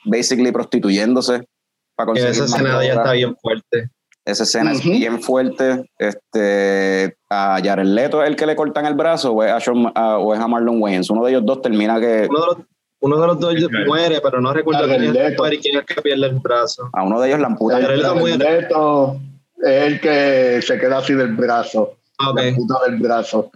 basically 0.04 0.52
prostituyéndose 0.52 1.48
para 1.96 2.12
Que 2.12 2.20
conseguir 2.20 2.30
esa 2.30 2.44
escena 2.44 2.84
ya 2.84 2.92
está 2.92 3.12
bien 3.12 3.34
fuerte. 3.40 3.90
Esa 4.28 4.42
escena 4.42 4.72
es 4.72 4.80
Ujú. 4.80 4.90
bien 4.90 5.22
fuerte. 5.22 5.90
Este, 5.98 7.16
a 7.30 7.58
Jared 7.64 7.86
Leto 7.86 8.22
es 8.22 8.28
el 8.28 8.36
que 8.36 8.44
le 8.44 8.54
cortan 8.54 8.84
el 8.84 8.92
brazo 8.94 9.32
o 9.32 9.42
es 9.42 9.50
a, 9.50 9.58
Sean- 9.58 9.90
a- 9.94 10.18
o 10.18 10.34
es 10.34 10.40
a 10.40 10.46
Marlon 10.46 10.82
Wayans. 10.82 11.08
Uno 11.08 11.24
de 11.24 11.30
ellos 11.30 11.46
dos 11.46 11.62
termina 11.62 11.98
que 11.98 12.26
Uno 12.28 12.40
de 12.40 12.46
los, 12.46 12.56
Uno 13.00 13.20
de 13.20 13.26
los 13.26 13.40
dos 13.40 13.54
muere, 13.86 14.20
pero 14.20 14.40
no 14.40 14.52
recuerdo 14.52 14.84
quién 14.86 15.02
es, 15.04 15.16
el, 15.16 15.36
quién 15.60 15.76
es 15.76 15.80
el 15.80 15.84
que 15.86 16.02
pierde 16.02 16.26
el 16.26 16.34
brazo. 16.40 16.90
A 16.92 17.04
uno 17.04 17.18
de 17.20 17.28
ellos 17.28 17.40
la 17.40 17.46
amputan. 17.46 17.80
Jared 17.80 17.96
Leto 17.96 18.14
muere. 18.16 18.36
Leto 18.36 19.20
es 19.62 19.82
el 19.84 20.00
que 20.00 20.60
se 20.62 20.78
queda 20.78 20.98
así 20.98 21.14
del 21.14 21.34
brazo. 21.34 21.94
Ah, 22.18 22.30
ok. 22.30 22.40
La 22.42 22.54
puta 22.54 22.74
del 22.86 22.96
brazo. 22.98 23.50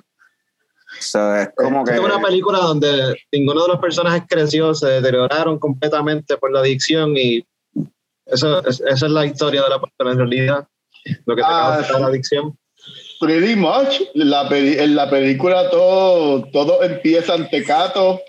So, 1.00 1.34
es 1.36 1.48
como 1.56 1.84
que. 1.84 1.92
Es 1.94 2.00
una 2.00 2.20
película 2.20 2.58
donde 2.60 3.14
ninguno 3.32 3.62
de 3.62 3.68
los 3.68 3.78
personajes 3.80 4.22
creció, 4.28 4.74
se 4.74 4.86
deterioraron 4.88 5.58
completamente 5.58 6.36
por 6.38 6.52
la 6.52 6.60
adicción 6.60 7.14
y 7.16 7.44
eso, 8.26 8.64
es- 8.66 8.80
esa 8.80 9.06
es 9.06 9.12
la 9.12 9.26
historia 9.26 9.62
de 9.62 9.68
la 9.70 9.80
película 9.80 10.12
en 10.12 10.18
realidad. 10.18 10.68
Lo 11.26 11.34
que 11.36 11.42
te 11.42 11.48
Ah, 11.50 11.74
causa 11.76 11.94
sí. 11.94 12.00
la 12.00 12.06
adicción. 12.06 12.58
Pretty 13.20 13.54
much. 13.56 14.00
La 14.14 14.48
peli- 14.48 14.78
en 14.78 14.94
la 14.96 15.08
película 15.08 15.70
todo, 15.70 16.44
todo 16.52 16.82
empieza 16.82 17.34
en 17.36 17.48
tecato, 17.48 18.20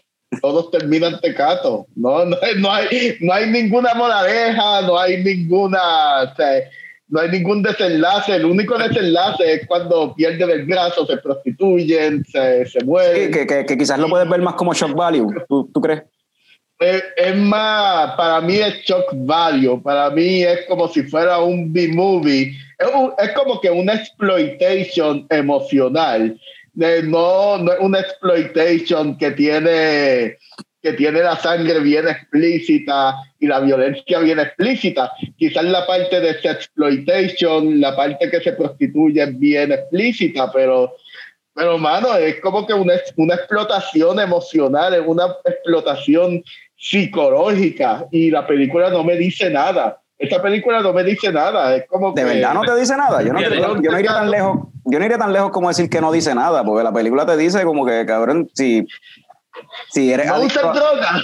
todos 0.42 0.70
terminan 0.72 1.20
tecato. 1.20 1.88
No, 1.96 2.26
no, 2.26 2.38
hay- 2.42 2.56
no, 2.62 2.72
hay, 2.72 3.18
no 3.22 3.34
hay 3.34 3.50
ninguna 3.50 3.94
moraleja, 3.96 4.82
no 4.82 4.98
hay 5.00 5.24
ninguna. 5.24 5.80
o 6.32 6.36
sea, 6.36 6.62
no 7.10 7.20
hay 7.20 7.30
ningún 7.30 7.62
desenlace. 7.62 8.36
El 8.36 8.46
único 8.46 8.76
desenlace 8.78 9.54
es 9.54 9.68
cuando 9.68 10.16
pierden 10.16 10.50
el 10.50 10.66
brazo, 10.66 11.06
se 11.06 11.18
prostituyen, 11.18 12.24
se, 12.26 12.66
se 12.66 12.80
Sí, 12.80 12.86
mueren. 12.86 13.32
que, 13.32 13.46
que, 13.46 13.66
que 13.66 13.78
quizás 13.78 14.00
lo 14.00 14.10
puedes 14.10 14.28
ver 14.28 14.42
más 14.42 14.56
como 14.56 14.74
shock 14.74 14.94
value. 14.96 15.28
¿Tú, 15.48 15.70
tú 15.74 15.82
crees? 15.82 16.04
Es, 16.84 17.02
es 17.16 17.38
más, 17.38 18.14
para 18.18 18.42
mí 18.42 18.58
es 18.58 18.84
shock 18.84 19.06
value, 19.14 19.82
para 19.82 20.10
mí 20.10 20.44
es 20.44 20.66
como 20.66 20.90
si 20.90 21.04
fuera 21.04 21.40
un 21.40 21.72
B-movie, 21.72 22.52
es, 22.78 22.88
es 23.20 23.32
como 23.32 23.62
que 23.62 23.72
una 23.72 23.94
exploitation 23.94 25.26
emocional, 25.30 26.38
no, 26.74 27.58
no 27.58 27.72
es 27.72 27.80
una 27.80 28.02
exploitation 28.02 29.18
que 29.18 29.32
tiene, 29.32 30.36
que 30.82 30.92
tiene 30.98 31.22
la 31.22 31.38
sangre 31.38 31.80
bien 31.80 32.06
explícita 32.06 33.16
y 33.40 33.48
la 33.48 33.62
violencia 33.62 34.20
bien 34.20 34.40
explícita. 34.40 35.10
Quizás 35.38 35.64
la 35.64 35.88
parte 35.88 36.20
de 36.20 36.32
esa 36.32 36.52
exploitation, 36.52 37.80
la 37.80 37.96
parte 37.96 38.30
que 38.30 38.42
se 38.42 38.52
prostituye 38.52 39.24
es 39.24 39.40
bien 39.40 39.72
explícita, 39.72 40.52
pero 40.52 40.94
pero, 41.56 41.78
mano, 41.78 42.16
es 42.16 42.42
como 42.42 42.66
que 42.66 42.74
una, 42.74 42.96
una 43.16 43.36
explotación 43.36 44.20
emocional, 44.20 44.96
es 44.96 45.04
una 45.06 45.36
explotación 45.46 46.44
psicológica 46.84 48.06
y 48.12 48.30
la 48.30 48.46
película 48.46 48.90
no 48.90 49.04
me 49.04 49.16
dice 49.16 49.50
nada. 49.50 50.00
Esta 50.18 50.42
película 50.42 50.82
no 50.82 50.94
me 50.94 51.04
dice 51.04 51.32
nada. 51.32 51.76
Es 51.76 51.86
como 51.88 52.12
De 52.12 52.22
que. 52.24 52.28
verdad 52.30 52.54
no 52.54 52.62
te 52.64 52.76
dice 52.76 52.96
nada. 52.98 53.22
Yo 53.22 53.34
no, 53.34 53.40
te- 53.40 53.58
yo, 53.58 53.82
yo 53.82 53.92
no 53.92 54.00
iría 54.00 54.14
tan 54.14 54.30
lejos. 54.32 54.68
Yo 54.86 55.00
no 55.00 55.06
iría 55.06 55.18
tan 55.18 55.32
lejos 55.34 55.52
como 55.52 55.70
decir 55.70 55.90
que 55.90 56.02
no 56.02 56.12
dice 56.12 56.36
nada, 56.36 56.64
porque 56.64 56.84
la 56.84 56.92
película 56.94 57.26
te 57.26 57.38
dice 57.38 57.64
como 57.64 57.86
que, 57.86 58.06
cabrón, 58.06 58.50
si, 58.54 58.86
si 59.92 60.12
eres 60.12 60.28
No 60.28 60.36
adicto 60.36 60.60
droga. 60.74 61.22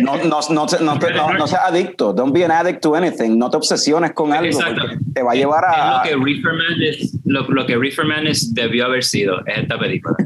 No, 0.00 0.16
no, 0.16 0.40
no, 0.50 0.66
no, 0.80 0.98
te- 0.98 1.12
no- 1.14 1.32
no 1.32 1.46
seas 1.46 1.62
adicto. 1.66 2.12
Don't 2.12 2.32
be 2.32 2.44
an 2.44 2.50
addict 2.50 2.80
to 2.82 2.94
anything. 2.94 3.38
No 3.38 3.50
te 3.50 3.56
obsesiones 3.56 4.12
con 4.12 4.32
algo. 4.32 4.46
Exacto. 4.46 4.80
porque 4.82 4.96
Te 5.14 5.22
va 5.22 5.32
a 5.32 5.34
llevar 5.34 5.64
Es 5.70 5.76
a. 5.78 5.96
lo 5.96 6.02
que 6.02 6.24
Reefer 6.24 6.52
Madness, 6.54 7.18
lo, 7.24 7.42
lo 7.48 7.66
que 7.66 7.76
Reefer 7.76 8.04
Madness 8.06 8.54
debió 8.54 8.86
haber 8.86 9.02
sido, 9.04 9.38
es 9.46 9.58
esta 9.58 9.78
película. 9.78 10.16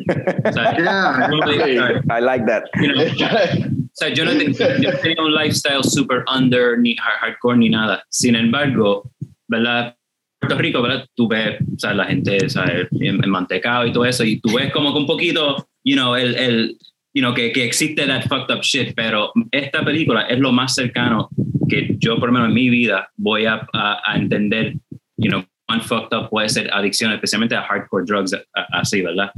O 0.44 0.52
sea, 0.52 0.76
Yeah. 0.78 2.00
I 2.10 2.20
like 2.20 2.44
that. 2.46 2.64
you 2.80 2.92
know, 2.92 3.02
O 3.04 3.90
sea, 3.92 4.08
yo 4.10 4.24
no, 4.24 4.32
yo 4.32 4.90
no 4.92 4.98
tenía 5.02 5.22
un 5.22 5.34
lifestyle 5.34 5.82
super 5.82 6.24
under, 6.34 6.78
ni 6.78 6.94
hard- 6.96 7.18
hardcore, 7.20 7.56
ni 7.58 7.68
nada. 7.68 8.04
Sin 8.10 8.36
embargo, 8.36 9.10
¿verdad? 9.48 9.94
Puerto 10.40 10.56
Rico, 10.58 10.80
¿verdad? 10.82 11.04
Tú 11.16 11.26
ves, 11.26 11.56
o 11.74 11.78
sea, 11.78 11.94
la 11.94 12.04
gente, 12.04 12.48
¿sabes? 12.48 12.86
En, 12.92 13.22
en 13.24 13.28
mantecado 13.30 13.84
y 13.86 13.92
todo 13.92 14.04
eso, 14.04 14.22
y 14.24 14.38
tú 14.40 14.54
ves 14.54 14.72
como 14.72 14.92
que 14.92 14.98
un 15.00 15.06
poquito, 15.06 15.68
you 15.82 15.96
know, 15.96 16.14
el, 16.14 16.36
el 16.36 16.78
you 17.14 17.22
know, 17.22 17.34
que, 17.34 17.52
que 17.52 17.64
existe 17.64 18.06
that 18.06 18.22
fucked 18.28 18.50
up 18.54 18.62
shit, 18.62 18.94
pero 18.94 19.32
esta 19.50 19.84
película 19.84 20.22
es 20.22 20.38
lo 20.38 20.52
más 20.52 20.74
cercano 20.74 21.28
que 21.68 21.96
yo, 21.98 22.18
por 22.18 22.28
lo 22.28 22.32
menos 22.34 22.48
en 22.48 22.54
mi 22.54 22.70
vida, 22.70 23.10
voy 23.16 23.46
a, 23.46 23.66
a, 23.72 24.00
a 24.04 24.16
entender, 24.16 24.74
you 25.16 25.28
know, 25.28 25.44
cuán 25.66 25.80
fucked 25.82 26.16
up 26.16 26.30
puede 26.30 26.48
ser 26.48 26.72
adicción, 26.72 27.12
especialmente 27.12 27.54
a 27.54 27.62
hardcore 27.62 28.04
drugs, 28.06 28.32
a- 28.34 28.66
así, 28.72 29.02
¿verdad? 29.02 29.30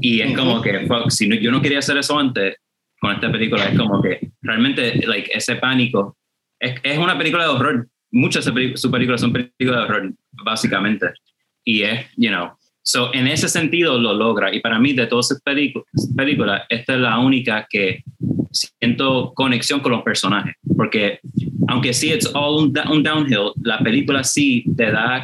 Y 0.00 0.20
es 0.20 0.36
como 0.36 0.60
que, 0.60 0.86
fuck, 0.86 1.10
si 1.10 1.26
no, 1.28 1.34
yo 1.36 1.50
no 1.50 1.62
quería 1.62 1.78
hacer 1.78 1.96
eso 1.96 2.18
antes, 2.18 2.56
con 3.00 3.12
esta 3.12 3.30
película 3.30 3.64
es 3.64 3.78
como 3.78 4.02
que 4.02 4.32
realmente 4.42 5.06
like 5.06 5.30
ese 5.32 5.54
pánico 5.56 6.16
es, 6.60 6.74
es 6.82 6.98
una 6.98 7.16
película 7.16 7.44
de 7.44 7.50
horror. 7.50 7.88
Muchas 8.10 8.44
de 8.52 8.76
sus 8.76 8.90
películas 8.90 9.20
son 9.20 9.32
películas 9.32 9.80
de 9.80 9.84
horror 9.84 10.12
básicamente. 10.44 11.06
Y 11.64 11.82
es 11.82 12.06
you 12.16 12.28
know 12.30 12.57
so 12.88 13.12
en 13.12 13.26
ese 13.26 13.50
sentido 13.50 13.98
lo 13.98 14.14
logra. 14.14 14.54
Y 14.54 14.60
para 14.60 14.78
mí 14.78 14.94
de 14.94 15.06
todas 15.06 15.30
esas 15.30 15.42
películas 15.42 16.62
esta 16.70 16.94
es 16.94 17.00
la 17.00 17.18
única 17.18 17.66
que 17.68 18.02
siento 18.50 19.32
conexión 19.34 19.80
con 19.80 19.92
los 19.92 20.02
personajes. 20.02 20.54
Porque 20.74 21.20
aunque 21.68 21.92
sí 21.92 22.10
it's 22.10 22.30
all 22.34 22.72
un 22.90 23.02
downhill 23.02 23.52
la 23.62 23.78
película 23.80 24.24
sí 24.24 24.64
te 24.74 24.90
da 24.90 25.20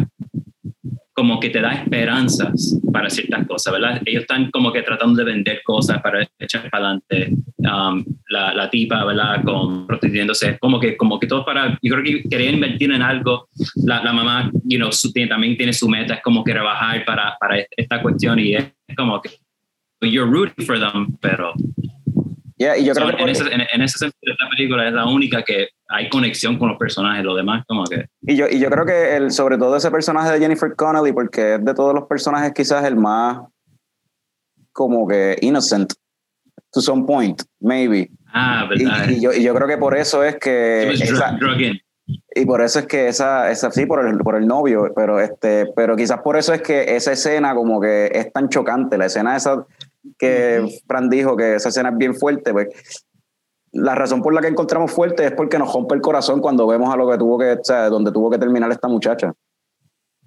como 1.14 1.38
que 1.40 1.48
te 1.50 1.60
da 1.60 1.72
esperanzas 1.72 2.78
para 2.92 3.08
ciertas 3.08 3.46
cosas, 3.46 3.72
¿verdad? 3.72 4.02
Ellos 4.04 4.22
están 4.22 4.50
como 4.50 4.72
que 4.72 4.82
tratando 4.82 5.24
de 5.24 5.32
vender 5.32 5.62
cosas 5.62 6.02
para 6.02 6.26
echar 6.38 6.68
para 6.70 6.86
adelante. 6.88 7.32
Um, 7.58 8.04
la, 8.28 8.52
la 8.52 8.68
tipa, 8.68 9.04
¿verdad? 9.04 9.42
Con 9.44 9.86
prostituyéndose, 9.86 10.58
como 10.58 10.78
que, 10.80 10.96
como 10.96 11.18
que 11.20 11.26
todo 11.26 11.44
para, 11.44 11.78
yo 11.80 11.94
creo 11.94 12.02
que 12.04 12.28
quería 12.28 12.50
invertir 12.50 12.92
en 12.92 13.00
algo. 13.00 13.48
La, 13.84 14.02
la 14.02 14.12
mamá, 14.12 14.50
you 14.64 14.76
know, 14.78 14.90
su- 14.92 15.12
tiene- 15.12 15.28
también 15.28 15.56
tiene 15.56 15.72
su 15.72 15.88
meta, 15.88 16.14
es 16.14 16.22
como 16.22 16.42
que 16.44 16.52
rebajar 16.52 17.04
para, 17.04 17.36
para 17.38 17.64
esta 17.76 18.02
cuestión 18.02 18.38
y 18.40 18.54
es 18.56 18.66
como 18.96 19.20
que 19.22 19.30
you're 20.02 20.30
rooting 20.30 20.66
for 20.66 20.78
them, 20.78 21.16
pero 21.20 21.54
Yeah, 22.56 22.76
y 22.78 22.84
yo 22.84 22.94
so, 22.94 23.00
creo 23.04 23.16
que 23.16 23.22
en, 23.24 23.28
ese, 23.30 23.52
en, 23.52 23.62
en 23.72 23.82
ese 23.82 23.98
sentido 23.98 24.32
esta 24.32 24.48
película 24.48 24.86
es 24.86 24.92
la 24.94 25.06
única 25.06 25.42
que 25.42 25.68
hay 25.88 26.08
conexión 26.08 26.58
con 26.58 26.68
los 26.68 26.78
personajes, 26.78 27.24
lo 27.24 27.34
demás 27.34 27.64
como 27.66 27.84
que... 27.84 28.06
Y 28.22 28.36
yo, 28.36 28.46
y 28.48 28.58
yo 28.58 28.70
creo 28.70 28.86
que 28.86 29.16
el, 29.16 29.30
sobre 29.30 29.58
todo 29.58 29.76
ese 29.76 29.90
personaje 29.90 30.32
de 30.32 30.38
Jennifer 30.40 30.74
Connelly, 30.74 31.12
porque 31.12 31.54
es 31.54 31.64
de 31.64 31.74
todos 31.74 31.94
los 31.94 32.04
personajes 32.06 32.52
quizás 32.54 32.84
el 32.84 32.96
más 32.96 33.38
como 34.72 35.06
que 35.06 35.36
innocent, 35.40 35.92
to 36.72 36.80
some 36.80 37.04
point, 37.04 37.40
maybe. 37.60 38.10
Ah, 38.32 38.66
¿verdad? 38.68 39.08
y 39.08 39.20
yo, 39.20 39.32
y 39.32 39.42
yo 39.42 39.54
creo 39.54 39.68
que 39.68 39.78
por 39.78 39.96
eso 39.96 40.24
es 40.24 40.36
que... 40.36 40.86
Was 40.90 41.00
esa- 41.00 41.38
y 42.06 42.44
por 42.44 42.60
eso 42.60 42.80
es 42.80 42.86
que 42.86 43.08
esa, 43.08 43.50
esa 43.50 43.70
sí, 43.70 43.86
por 43.86 44.06
el, 44.06 44.18
por 44.18 44.36
el 44.36 44.46
novio, 44.46 44.92
pero 44.94 45.20
este, 45.20 45.66
pero 45.74 45.96
quizás 45.96 46.20
por 46.20 46.36
eso 46.36 46.52
es 46.52 46.60
que 46.60 46.96
esa 46.96 47.12
escena 47.12 47.54
como 47.54 47.80
que 47.80 48.10
es 48.12 48.30
tan 48.32 48.48
chocante, 48.48 48.98
la 48.98 49.06
escena 49.06 49.36
esa 49.36 49.64
que 50.18 50.66
Fran 50.86 51.08
dijo 51.08 51.34
que 51.36 51.54
esa 51.54 51.70
escena 51.70 51.88
es 51.90 51.96
bien 51.96 52.14
fuerte, 52.14 52.52
pues 52.52 52.68
la 53.74 53.94
razón 53.94 54.22
por 54.22 54.32
la 54.32 54.40
que 54.40 54.48
encontramos 54.48 54.90
fuerte 54.92 55.26
es 55.26 55.32
porque 55.32 55.58
nos 55.58 55.72
rompe 55.72 55.94
el 55.94 56.00
corazón 56.00 56.40
cuando 56.40 56.66
vemos 56.66 56.92
a 56.92 56.96
lo 56.96 57.10
que 57.10 57.18
tuvo 57.18 57.38
que, 57.38 57.52
o 57.52 57.64
sea, 57.64 57.88
donde 57.88 58.12
tuvo 58.12 58.30
que 58.30 58.38
terminar 58.38 58.70
esta 58.70 58.88
muchacha. 58.88 59.32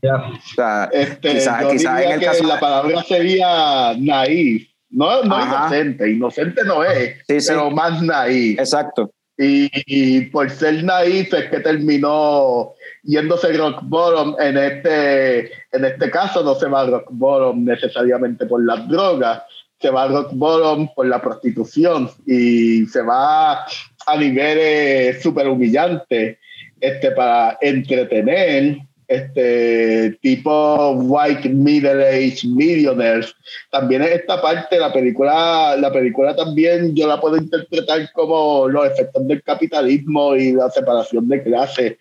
Ya. 0.02 0.16
O 0.16 0.40
sea, 0.56 0.90
Este, 0.92 1.34
quizás 1.34 1.62
yo 1.64 1.70
quizás 1.72 1.96
diría 1.98 2.08
en 2.10 2.14
el 2.14 2.20
que 2.20 2.26
caso 2.28 2.44
la 2.44 2.60
palabra 2.60 3.02
sería 3.04 3.94
naif. 3.98 4.70
No, 4.90 5.24
no 5.24 5.36
Ajá. 5.36 5.68
inocente, 5.68 6.10
inocente 6.12 6.64
no 6.64 6.84
es, 6.84 7.18
Sí, 7.28 7.42
sí. 7.42 7.48
pero 7.50 7.72
más 7.72 8.02
naif. 8.02 8.60
Exacto. 8.60 9.12
Y, 9.38 9.70
y 9.86 10.22
por 10.28 10.50
ser 10.50 10.84
naif 10.84 11.34
es 11.34 11.50
que 11.50 11.60
terminó 11.60 12.74
yéndose 13.04 13.54
rock 13.54 13.80
bottom. 13.84 14.36
En 14.40 14.58
este, 14.58 15.52
en 15.72 15.86
este 15.86 16.10
caso 16.12 16.44
no 16.44 16.56
se 16.56 16.68
va 16.68 16.86
rock 16.86 17.08
bottom 17.12 17.64
necesariamente 17.64 18.46
por 18.46 18.64
las 18.66 18.88
drogas, 18.88 19.44
se 19.80 19.90
va 19.90 20.04
a 20.04 20.08
rock 20.08 20.32
bottom 20.34 20.90
por 20.96 21.06
la 21.08 21.22
prostitución 21.22 22.10
y 22.26 22.86
se 22.88 23.02
va 23.02 23.66
a 24.08 24.18
niveles 24.18 25.22
súper 25.22 25.48
humillantes 25.48 26.38
este, 26.80 27.12
para 27.12 27.58
entretener 27.62 28.78
este 29.08 30.18
tipo 30.22 30.92
white 30.92 31.48
middle 31.50 32.06
age 32.06 32.46
millionaires. 32.46 33.34
También 33.72 34.04
esta 34.04 34.42
parte 34.42 34.78
la 34.80 34.92
película 34.92 35.78
la 35.78 35.92
película 35.92 36.36
también 36.36 36.94
yo 36.94 37.08
la 37.08 37.20
puedo 37.20 37.38
interpretar 37.38 38.12
como 38.12 38.68
los 38.68 38.86
efectos 38.88 39.26
del 39.28 39.42
capitalismo 39.44 40.36
y 40.36 40.52
la 40.54 40.70
separación 40.70 41.28
de 41.30 41.42
clases. 41.44 41.98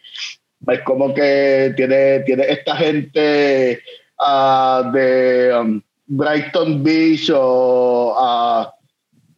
Es 0.66 0.80
como 0.82 1.14
que 1.14 1.72
tiene 1.76 2.20
tiene 2.20 2.44
esta 2.48 2.76
gente 2.76 3.80
ah, 4.18 4.90
de 4.92 5.54
um, 5.60 5.80
Brighton 6.06 6.82
Beach 6.82 7.30
o 7.34 8.14
ah, 8.18 8.72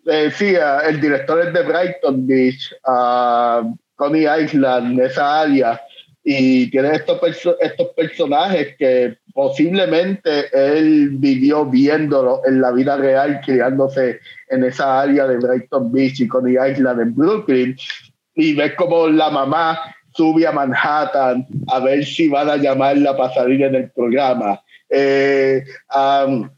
eh, 0.06 0.30
sí, 0.34 0.54
el 0.86 1.00
director 1.00 1.40
es 1.46 1.52
de 1.52 1.62
Brighton 1.62 2.26
Beach 2.26 2.74
ah, 2.86 3.62
Coney 3.96 4.26
Island 4.44 5.00
esa 5.00 5.40
área 5.42 5.80
y 6.24 6.70
tiene 6.70 6.94
estos, 6.94 7.20
perso- 7.20 7.56
estos 7.60 7.88
personajes 7.96 8.76
que 8.78 9.16
posiblemente 9.32 10.48
él 10.52 11.10
vivió 11.12 11.64
viéndolo 11.64 12.42
en 12.46 12.60
la 12.60 12.70
vida 12.72 12.96
real, 12.96 13.40
criándose 13.44 14.20
en 14.50 14.64
esa 14.64 15.00
área 15.00 15.26
de 15.26 15.38
Brighton 15.38 15.90
Beach 15.90 16.20
y 16.20 16.28
Coney 16.28 16.56
Island 16.70 17.00
en 17.00 17.14
Brooklyn, 17.14 17.76
y 18.34 18.54
ves 18.54 18.74
como 18.74 19.08
la 19.08 19.30
mamá 19.30 19.78
sube 20.14 20.46
a 20.46 20.52
Manhattan 20.52 21.46
a 21.68 21.80
ver 21.80 22.04
si 22.04 22.28
van 22.28 22.50
a 22.50 22.56
llamarla 22.56 23.16
para 23.16 23.32
salir 23.34 23.62
en 23.62 23.74
el 23.76 23.90
programa. 23.90 24.60
Eh, 24.90 25.64
am, 25.88 26.50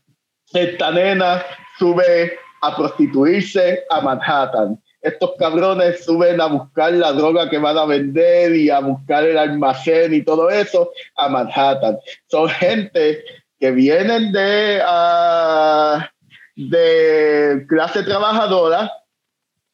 esta 0.53 0.91
nena 0.91 1.43
sube 1.79 2.39
a 2.63 2.77
prostituirse 2.77 3.85
a 3.91 4.01
Manhattan. 4.01 4.79
estos 5.03 5.31
cabrones 5.39 6.05
suben 6.05 6.41
a 6.41 6.47
buscar 6.47 6.93
la 6.93 7.13
droga 7.13 7.49
que 7.49 7.59
van 7.59 7.79
a 7.79 7.87
vender 7.87 8.55
y 8.55 8.69
a 8.69 8.81
buscar 8.81 9.25
el 9.25 9.39
almacén 9.39 10.13
y 10.13 10.23
todo 10.23 10.51
eso 10.51 10.93
a 11.17 11.29
Manhattan. 11.29 11.99
Son 12.27 12.49
gente 12.49 13.25
que 13.59 13.71
vienen 13.71 14.33
de, 14.33 14.83
de 16.57 17.67
clase 17.67 18.03
trabajadora 18.03 18.93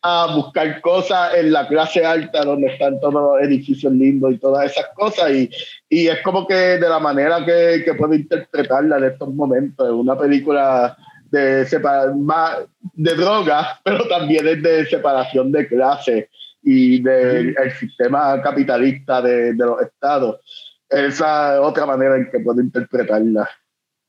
a 0.02 0.36
buscar 0.36 0.80
cosas 0.80 1.34
en 1.34 1.52
la 1.52 1.66
clase 1.66 2.04
alta 2.04 2.44
donde 2.44 2.68
están 2.68 3.00
todos 3.00 3.14
los 3.14 3.42
edificios 3.42 3.92
lindos 3.92 4.34
y 4.34 4.38
todas 4.38 4.70
esas 4.70 4.86
cosas 4.94 5.30
y, 5.32 5.50
y 5.88 6.08
es 6.08 6.20
como 6.22 6.46
que 6.46 6.54
de 6.54 6.88
la 6.88 6.98
manera 6.98 7.44
que, 7.44 7.82
que 7.84 7.94
puedo 7.94 8.14
interpretarla 8.14 8.98
en 8.98 9.04
estos 9.04 9.32
momentos, 9.32 9.86
es 9.86 9.92
una 9.92 10.18
película 10.18 10.96
de, 11.30 11.64
de 11.64 13.14
droga, 13.14 13.80
pero 13.84 14.08
también 14.08 14.48
es 14.48 14.62
de 14.62 14.86
separación 14.86 15.52
de 15.52 15.68
clase 15.68 16.30
y 16.62 17.00
del 17.00 17.54
sistema 17.78 18.42
capitalista 18.42 19.22
de, 19.22 19.54
de, 19.54 19.64
los 19.64 19.80
estados. 19.82 20.40
Esa 20.88 21.54
es 21.54 21.60
otra 21.60 21.86
manera 21.86 22.16
en 22.16 22.28
que 22.30 22.40
puedo 22.40 22.60
interpretarla. 22.60 23.48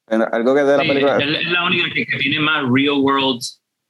Algo 0.07 0.55
que 0.55 0.63
de 0.63 0.77
la 0.77 0.83
película. 0.83 1.17
Es 1.17 1.51
la 1.51 1.65
única 1.65 1.93
que, 1.93 2.05
tiene 2.17 2.39
más 2.39 2.63
real 2.71 2.99
world 3.01 3.41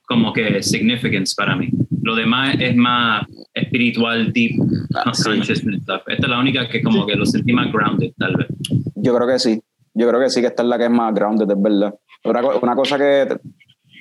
como 0.08 0.34
que 0.34 0.64
significance 0.64 1.34
para 1.36 1.56
mí. 1.56 1.70
Lo 2.02 2.16
demás 2.16 2.56
es 2.60 2.76
más 2.76 3.28
espiritual, 3.54 4.32
deep, 4.32 4.54
ah, 4.96 5.12
consciousness 5.24 5.82
stuff. 5.84 6.02
Esta 6.08 6.26
es 6.26 6.30
la 6.30 6.40
única 6.40 6.68
que 6.70 6.82
como 6.82 7.06
que 7.06 7.16
lo 7.16 7.26
sentí 7.26 7.52
más 7.52 7.72
grounded, 7.72 8.12
tal 8.18 8.38
vez. 8.38 8.48
Yo 8.96 9.16
creo 9.16 9.28
que 9.28 9.38
sí. 9.38 9.62
Yo 9.94 10.08
creo 10.08 10.22
que 10.22 10.30
sí, 10.30 10.42
que 10.42 10.48
esta 10.48 10.64
es 10.64 10.70
la 10.70 10.78
que 10.78 10.86
es 10.86 10.90
más 10.90 11.14
grounded, 11.14 11.50
es 11.50 11.62
verdad. 11.62 11.94
Una, 12.24 12.42
una 12.62 12.76
cosa 12.76 12.98
que 12.98 13.38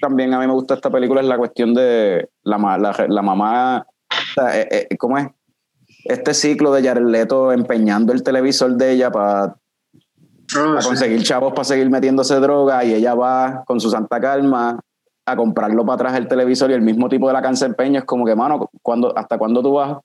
también 0.01 0.33
a 0.33 0.39
mí 0.39 0.47
me 0.47 0.53
gusta 0.53 0.75
esta 0.75 0.91
película 0.91 1.21
es 1.21 1.27
la 1.27 1.39
cuestión 1.39 1.75
de 1.75 2.29
la, 2.45 2.59
la, 2.79 3.07
la 3.09 3.23
mamá. 3.23 3.87
Eh, 4.53 4.87
eh, 4.91 4.97
¿Cómo 4.97 5.19
es? 5.19 5.27
Este 6.05 6.35
ciclo 6.35 6.73
de 6.73 6.83
Jared 6.85 7.07
Leto 7.07 7.51
empeñando 7.51 8.13
el 8.13 8.23
televisor 8.23 8.77
de 8.77 8.93
ella 8.93 9.11
para 9.11 9.57
Ah, 10.55 10.79
conseguir 10.83 11.23
chavos 11.23 11.53
para 11.53 11.65
seguir 11.65 11.91
metiéndose 11.91 12.37
droga 12.37 12.85
y 12.85 12.95
ella 12.95 13.15
va 13.15 13.65
con 13.67 13.81
su 13.81 13.91
santa 13.91 14.21
calma 14.21 14.79
a 15.27 15.37
comprarlo 15.37 15.85
para 15.85 15.95
atrás 15.95 16.17
el 16.17 16.29
televisor 16.29 16.71
y 16.71 16.75
el 16.75 16.83
mismo 16.83 17.09
tipo 17.09 17.27
de 17.27 17.35
la 17.35 17.43
cansa 17.43 17.67
empeño 17.67 17.99
es 17.99 18.05
como 18.05 18.25
que, 18.25 18.37
mano, 18.37 18.71
cuando, 18.81 19.17
¿hasta 19.19 19.37
cuándo 19.37 19.61
tú 19.61 19.73
vas 19.75 19.91
a 19.91 20.01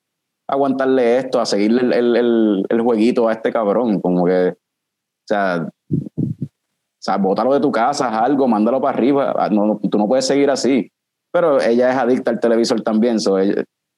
aguantarle 0.47 1.17
esto, 1.17 1.39
a 1.39 1.45
seguirle 1.45 1.81
el, 1.95 2.15
el, 2.15 2.65
el, 2.67 2.81
jueguito 2.81 3.27
a 3.27 3.34
este 3.34 3.51
cabrón? 3.51 4.01
Como 4.01 4.25
que, 4.25 4.49
o 4.49 5.27
sea, 5.27 5.67
o 5.91 7.03
sea, 7.03 7.17
bótalo 7.17 7.53
de 7.53 7.60
tu 7.60 7.71
casa, 7.71 8.10
haz 8.10 8.23
algo, 8.23 8.47
mándalo 8.47 8.81
para 8.81 8.97
arriba. 8.97 9.34
Ah, 9.38 9.49
no, 9.49 9.79
tú 9.89 9.97
no 9.97 10.07
puedes 10.07 10.25
seguir 10.25 10.49
así. 10.49 10.91
Pero 11.31 11.62
ella 11.62 11.91
es 11.91 11.97
adicta 11.97 12.31
al 12.31 12.39
televisor 12.39 12.81
también, 12.81 13.17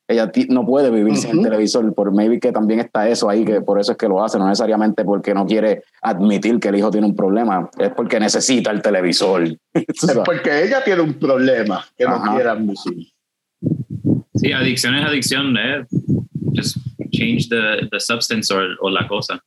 ella 0.07 0.31
no 0.49 0.65
puede 0.65 0.89
vivir 0.89 1.15
sin 1.15 1.37
el 1.37 1.43
televisor, 1.43 1.93
por 1.93 2.11
maybe 2.11 2.39
que 2.39 2.51
también 2.51 2.81
está 2.81 3.07
eso 3.07 3.29
ahí, 3.29 3.45
que 3.45 3.61
por 3.61 3.79
eso 3.79 3.93
es 3.93 3.97
que 3.97 4.07
lo 4.07 4.23
hace, 4.23 4.37
no 4.37 4.47
necesariamente 4.47 5.05
porque 5.05 5.33
no 5.33 5.45
quiere 5.45 5.83
admitir 6.01 6.59
que 6.59 6.69
el 6.69 6.75
hijo 6.75 6.91
tiene 6.91 7.07
un 7.07 7.15
problema, 7.15 7.69
es 7.77 7.91
porque 7.93 8.19
necesita 8.19 8.71
el 8.71 8.81
televisor. 8.81 9.43
es 9.73 10.19
porque 10.25 10.63
ella 10.63 10.83
tiene 10.83 11.01
un 11.01 11.13
problema 11.13 11.85
que 11.97 12.05
no 12.05 12.21
quiere 12.21 12.49
admitir. 12.49 13.07
Sí, 14.35 14.51
adicción 14.51 14.95
es 14.95 15.05
adicción, 15.05 15.55
¿eh? 15.57 15.85
Just 16.55 16.77
change 17.11 17.47
the, 17.49 17.87
the 17.89 17.99
substance 17.99 18.53
o 18.53 18.89
la 18.89 19.07
cosa. 19.07 19.41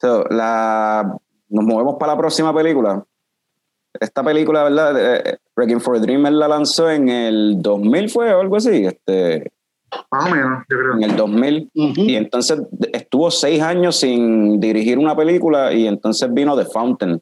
so, 0.00 0.24
la, 0.30 1.12
nos 1.48 1.64
movemos 1.64 1.96
para 1.98 2.12
la 2.12 2.18
próxima 2.18 2.54
película 2.54 3.04
esta 3.98 4.22
película, 4.22 4.64
¿verdad? 4.64 4.94
Eh, 4.98 5.38
Wrecking 5.60 5.80
for 5.80 5.96
a 5.96 6.00
Dream 6.00 6.22
la 6.22 6.48
lanzó 6.48 6.90
en 6.90 7.10
el 7.10 7.60
2000, 7.60 8.08
¿fue 8.08 8.32
o 8.32 8.40
algo 8.40 8.56
así? 8.56 8.86
Este, 8.86 9.52
Más 10.10 10.26
o 10.26 10.34
menos, 10.34 10.64
yo 10.70 10.78
creo. 10.78 10.94
En 10.94 11.02
el 11.02 11.16
2000. 11.16 11.70
Y 11.74 12.14
entonces 12.14 12.62
estuvo 12.92 13.30
seis 13.30 13.60
años 13.60 13.96
sin 13.96 14.58
dirigir 14.58 14.98
una 14.98 15.14
película 15.14 15.72
y 15.72 15.86
entonces 15.86 16.32
vino 16.32 16.56
The 16.56 16.64
Fountain. 16.64 17.20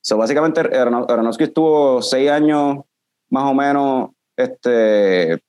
So, 0.00 0.16
básicamente 0.16 0.60
Aronofsky 0.60 1.44
estuvo 1.44 2.00
seis 2.00 2.30
años 2.30 2.78
más 3.28 3.44
o 3.44 3.54
menos 3.54 4.10
este, 4.36 5.42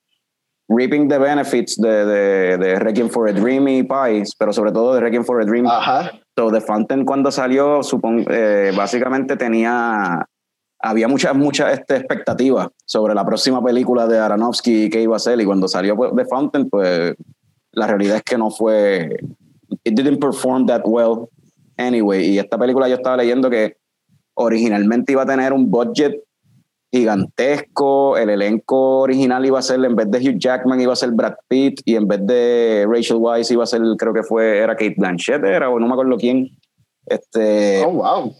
reaping 0.68 1.08
the 1.08 1.18
benefits 1.18 1.80
de, 1.80 2.04
de, 2.04 2.58
de 2.58 2.78
Requiem 2.78 3.08
for 3.08 3.28
a 3.28 3.32
Dream 3.32 3.68
y 3.68 3.82
Pies, 3.84 4.34
pero 4.36 4.52
sobre 4.52 4.72
todo 4.72 4.94
de 4.94 5.00
Requiem 5.00 5.24
for 5.24 5.40
a 5.40 5.44
Dream. 5.46 5.66
Ajá. 5.66 6.10
So, 6.36 6.50
The 6.50 6.60
Fountain 6.60 7.04
cuando 7.04 7.30
salió, 7.30 7.82
supongo, 7.82 8.30
eh, 8.30 8.72
básicamente 8.76 9.36
tenía 9.36 10.26
había 10.80 11.08
muchas, 11.08 11.34
muchas 11.34 11.78
este, 11.78 11.96
expectativas 11.96 12.68
sobre 12.84 13.14
la 13.14 13.24
próxima 13.24 13.62
película 13.62 14.06
de 14.06 14.18
Aronofsky 14.18 14.84
y 14.84 14.90
qué 14.90 15.02
iba 15.02 15.16
a 15.16 15.20
ser. 15.20 15.40
Y 15.40 15.44
cuando 15.44 15.68
salió 15.68 15.96
pues, 15.96 16.12
The 16.14 16.24
Fountain, 16.24 16.68
pues 16.70 17.14
la 17.72 17.86
realidad 17.86 18.16
es 18.16 18.22
que 18.22 18.38
no 18.38 18.50
fue. 18.50 19.18
It 19.84 19.94
didn't 19.94 20.20
perform 20.20 20.66
that 20.66 20.82
well 20.84 21.28
anyway. 21.76 22.26
Y 22.26 22.38
esta 22.38 22.58
película 22.58 22.88
yo 22.88 22.96
estaba 22.96 23.16
leyendo 23.16 23.50
que 23.50 23.76
originalmente 24.34 25.12
iba 25.12 25.22
a 25.22 25.26
tener 25.26 25.52
un 25.52 25.70
budget 25.70 26.22
gigantesco. 26.92 28.16
El 28.16 28.30
elenco 28.30 29.00
original 29.00 29.44
iba 29.44 29.58
a 29.58 29.62
ser, 29.62 29.84
en 29.84 29.96
vez 29.96 30.10
de 30.10 30.18
Hugh 30.18 30.38
Jackman, 30.38 30.80
iba 30.80 30.92
a 30.92 30.96
ser 30.96 31.10
Brad 31.10 31.34
Pitt. 31.48 31.80
Y 31.84 31.96
en 31.96 32.06
vez 32.06 32.24
de 32.24 32.86
Rachel 32.88 33.18
Weisz, 33.18 33.50
iba 33.50 33.64
a 33.64 33.66
ser, 33.66 33.82
creo 33.98 34.14
que 34.14 34.22
fue, 34.22 34.58
era 34.58 34.76
Kate 34.76 34.94
Blanchett, 34.96 35.44
era, 35.44 35.68
o 35.70 35.78
no 35.80 35.86
me 35.86 35.92
acuerdo 35.92 36.16
quién. 36.16 36.56
Este, 37.06 37.82
oh, 37.84 37.90
wow 37.90 38.34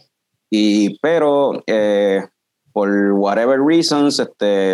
y, 0.49 0.97
pero 0.99 1.61
eh, 1.67 2.25
por 2.73 2.89
whatever 3.13 3.59
reasons, 3.59 4.19
este, 4.19 4.73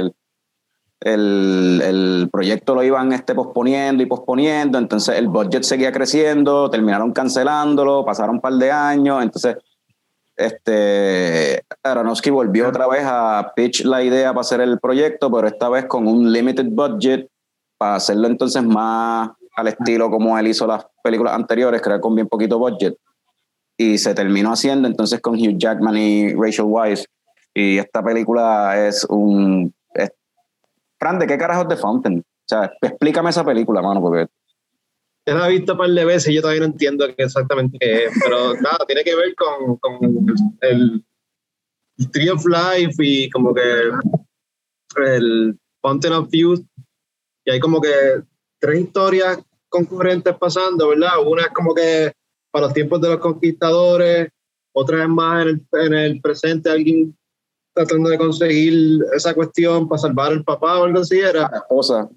el, 1.02 1.82
el, 1.84 2.30
proyecto 2.32 2.76
lo 2.76 2.84
iban 2.84 3.12
este, 3.14 3.36
posponiendo 3.36 4.02
y 4.02 4.06
posponiendo, 4.06 4.78
entonces 4.78 5.18
el 5.18 5.28
budget 5.28 5.64
seguía 5.64 5.92
creciendo, 5.92 6.70
terminaron 6.70 7.12
cancelándolo, 7.12 8.06
pasaron 8.06 8.36
un 8.36 8.42
par 8.42 8.54
de 8.54 8.72
años, 8.72 9.22
entonces 9.22 9.58
este, 10.38 11.64
Aronofsky 11.84 12.30
volvió 12.30 12.68
otra 12.68 12.88
vez 12.88 13.04
a 13.06 13.54
pitch 13.56 13.86
la 13.86 14.04
idea 14.04 14.30
para 14.30 14.42
hacer 14.42 14.62
el 14.62 14.80
proyecto, 14.80 15.32
pero 15.32 15.48
esta 15.48 15.70
vez 15.70 15.86
con 15.86 16.08
un 16.08 16.32
limited 16.32 16.68
budget 16.70 17.30
para 17.78 17.96
hacerlo 17.96 18.28
entonces 18.28 18.64
más 18.64 19.30
al 19.56 19.68
estilo 19.68 20.10
como 20.10 20.38
él 20.38 20.48
hizo 20.48 20.68
las 20.68 20.86
películas 21.04 21.34
anteriores, 21.34 21.82
creo 21.82 22.02
con 22.02 22.16
bien 22.16 22.28
poquito 22.28 22.60
budget 22.60 22.98
y 23.78 23.98
se 23.98 24.14
terminó 24.14 24.52
haciendo 24.52 24.88
entonces 24.88 25.20
con 25.22 25.36
Hugh 25.36 25.58
Jackman 25.58 25.98
y 25.98 26.34
Rachel 26.34 26.66
Weisz. 26.66 27.06
Y 27.54 27.78
esta 27.78 28.04
película 28.04 28.88
es 28.88 29.06
un... 29.06 29.74
Fran, 31.00 31.20
¿de 31.20 31.28
qué 31.28 31.38
carajos 31.38 31.68
de 31.68 31.78
Fountain? 31.78 32.20
O 32.20 32.48
sea, 32.48 32.72
explícame 32.82 33.30
esa 33.30 33.44
película, 33.44 33.82
mano, 33.82 34.02
porque... 34.02 34.28
Yo 35.28 35.36
la 35.36 35.48
he 35.48 35.54
visto 35.54 35.74
un 35.74 35.80
par 35.80 35.90
de 35.90 36.06
veces 36.06 36.30
y 36.30 36.36
yo 36.36 36.42
todavía 36.42 36.62
no 36.62 36.68
entiendo 36.68 37.06
exactamente 37.18 37.78
qué 37.80 38.06
es, 38.06 38.12
pero 38.24 38.54
nada, 38.62 38.78
tiene 38.86 39.04
que 39.04 39.16
ver 39.16 39.34
con, 39.36 39.78
con 39.78 39.98
el, 40.62 41.04
el 41.98 42.12
Tree 42.12 42.30
of 42.30 42.46
Life 42.46 42.96
y 43.00 43.30
como 43.30 43.54
que 43.54 43.62
el 44.98 45.60
Fountain 45.82 46.14
of 46.14 46.30
Youth. 46.32 46.64
Y 47.46 47.52
hay 47.52 47.60
como 47.60 47.82
que 47.82 47.90
tres 48.60 48.82
historias 48.82 49.40
concurrentes 49.70 50.36
pasando, 50.36 50.90
¿verdad? 50.90 51.12
Una 51.26 51.44
es 51.44 51.50
como 51.50 51.74
que 51.74 52.14
para 52.56 52.68
los 52.68 52.74
tiempos 52.74 53.02
de 53.02 53.10
los 53.10 53.18
conquistadores, 53.18 54.30
otra 54.74 55.00
vez 55.00 55.10
más 55.10 55.46
en 55.74 55.94
el, 55.94 56.22
presente 56.22 56.70
alguien 56.70 57.14
tratando 57.74 58.10
de 58.10 58.18
conseguir 58.18 59.04
esa 59.14 59.34
cuestión 59.34 59.90
para 59.90 60.00
salvar 60.00 60.32
al 60.32 60.42
papá 60.42 60.80
o 60.80 60.86
algo 60.86 61.02
así 61.02 61.20
era. 61.20 61.50
La 61.52 61.58
esposa. 61.58 62.10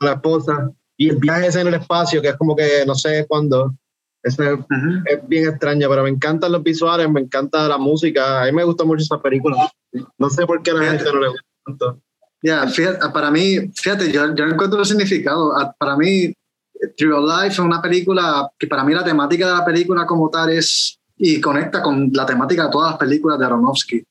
La 0.00 0.12
esposa. 0.12 0.72
Y 0.96 1.10
el 1.10 1.16
viaje 1.16 1.48
ese 1.48 1.60
en 1.60 1.66
el 1.66 1.74
espacio, 1.74 2.22
que 2.22 2.28
es 2.28 2.36
como 2.36 2.56
que 2.56 2.86
no 2.86 2.94
sé 2.94 3.26
cuándo. 3.28 3.74
Es, 4.22 4.38
es 4.38 5.28
bien 5.28 5.46
extraño, 5.46 5.90
pero 5.90 6.04
me 6.04 6.08
encantan 6.08 6.50
los 6.50 6.62
visuales, 6.62 7.10
me 7.10 7.20
encanta 7.20 7.68
la 7.68 7.76
música. 7.76 8.40
A 8.40 8.46
mí 8.46 8.52
me 8.52 8.64
gusta 8.64 8.84
mucho 8.84 9.02
esa 9.02 9.20
película. 9.20 9.70
No 10.16 10.30
sé 10.30 10.46
por 10.46 10.62
qué 10.62 10.70
a 10.70 10.74
la 10.74 10.90
gente 10.92 11.04
no 11.04 11.20
le 11.20 11.28
gusta 11.28 11.44
tanto. 11.66 12.00
Ya, 12.42 12.64
para 13.12 13.30
mí, 13.30 13.70
fíjate, 13.74 14.10
yo, 14.10 14.34
yo 14.34 14.44
encuentro 14.46 14.80
el 14.80 14.86
significado. 14.86 15.52
Para 15.78 15.98
mí, 15.98 16.32
True 16.96 17.20
Life 17.20 17.54
es 17.54 17.58
una 17.58 17.80
película 17.82 18.50
que 18.58 18.66
para 18.66 18.84
mí 18.84 18.94
la 18.94 19.04
temática 19.04 19.46
de 19.46 19.52
la 19.52 19.64
película 19.64 20.06
como 20.06 20.30
tal 20.30 20.50
es 20.50 20.98
y 21.16 21.40
conecta 21.40 21.82
con 21.82 22.10
la 22.12 22.24
temática 22.24 22.64
de 22.64 22.70
todas 22.70 22.92
las 22.92 22.98
películas 22.98 23.38
de 23.38 23.46
Aronofsky. 23.46 24.04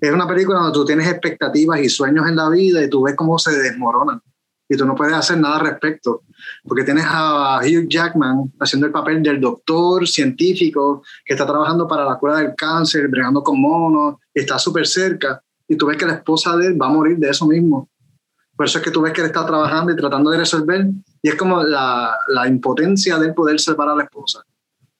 Es 0.00 0.12
una 0.12 0.26
película 0.26 0.60
donde 0.60 0.72
tú 0.72 0.84
tienes 0.84 1.08
expectativas 1.08 1.80
y 1.80 1.88
sueños 1.88 2.28
en 2.28 2.36
la 2.36 2.48
vida 2.48 2.82
y 2.82 2.88
tú 2.88 3.02
ves 3.02 3.14
cómo 3.14 3.38
se 3.38 3.52
desmoronan 3.52 4.20
y 4.68 4.76
tú 4.76 4.86
no 4.86 4.94
puedes 4.94 5.14
hacer 5.14 5.38
nada 5.38 5.56
al 5.56 5.66
respecto. 5.66 6.22
Porque 6.64 6.84
tienes 6.84 7.04
a 7.06 7.60
Hugh 7.60 7.88
Jackman 7.88 8.52
haciendo 8.60 8.86
el 8.86 8.92
papel 8.92 9.22
del 9.22 9.40
doctor 9.40 10.06
científico 10.06 11.02
que 11.24 11.34
está 11.34 11.46
trabajando 11.46 11.86
para 11.86 12.04
la 12.04 12.16
cura 12.16 12.38
del 12.38 12.54
cáncer, 12.56 13.08
bregando 13.08 13.42
con 13.42 13.60
monos, 13.60 14.16
está 14.32 14.58
súper 14.58 14.86
cerca 14.86 15.42
y 15.66 15.76
tú 15.76 15.86
ves 15.86 15.96
que 15.96 16.06
la 16.06 16.14
esposa 16.14 16.56
de 16.56 16.68
él 16.68 16.80
va 16.80 16.86
a 16.86 16.90
morir 16.90 17.18
de 17.18 17.30
eso 17.30 17.46
mismo. 17.46 17.88
Por 18.56 18.66
eso 18.66 18.78
es 18.78 18.84
que 18.84 18.90
tú 18.90 19.00
ves 19.02 19.12
que 19.12 19.20
él 19.20 19.26
está 19.26 19.44
trabajando 19.44 19.92
y 19.92 19.96
tratando 19.96 20.30
de 20.30 20.38
resolver 20.38 20.86
y 21.22 21.28
es 21.28 21.34
como 21.34 21.62
la, 21.62 22.16
la 22.28 22.46
impotencia 22.46 23.18
de 23.18 23.32
poder 23.32 23.58
salvar 23.58 23.88
a 23.88 23.96
la 23.96 24.04
esposa. 24.04 24.42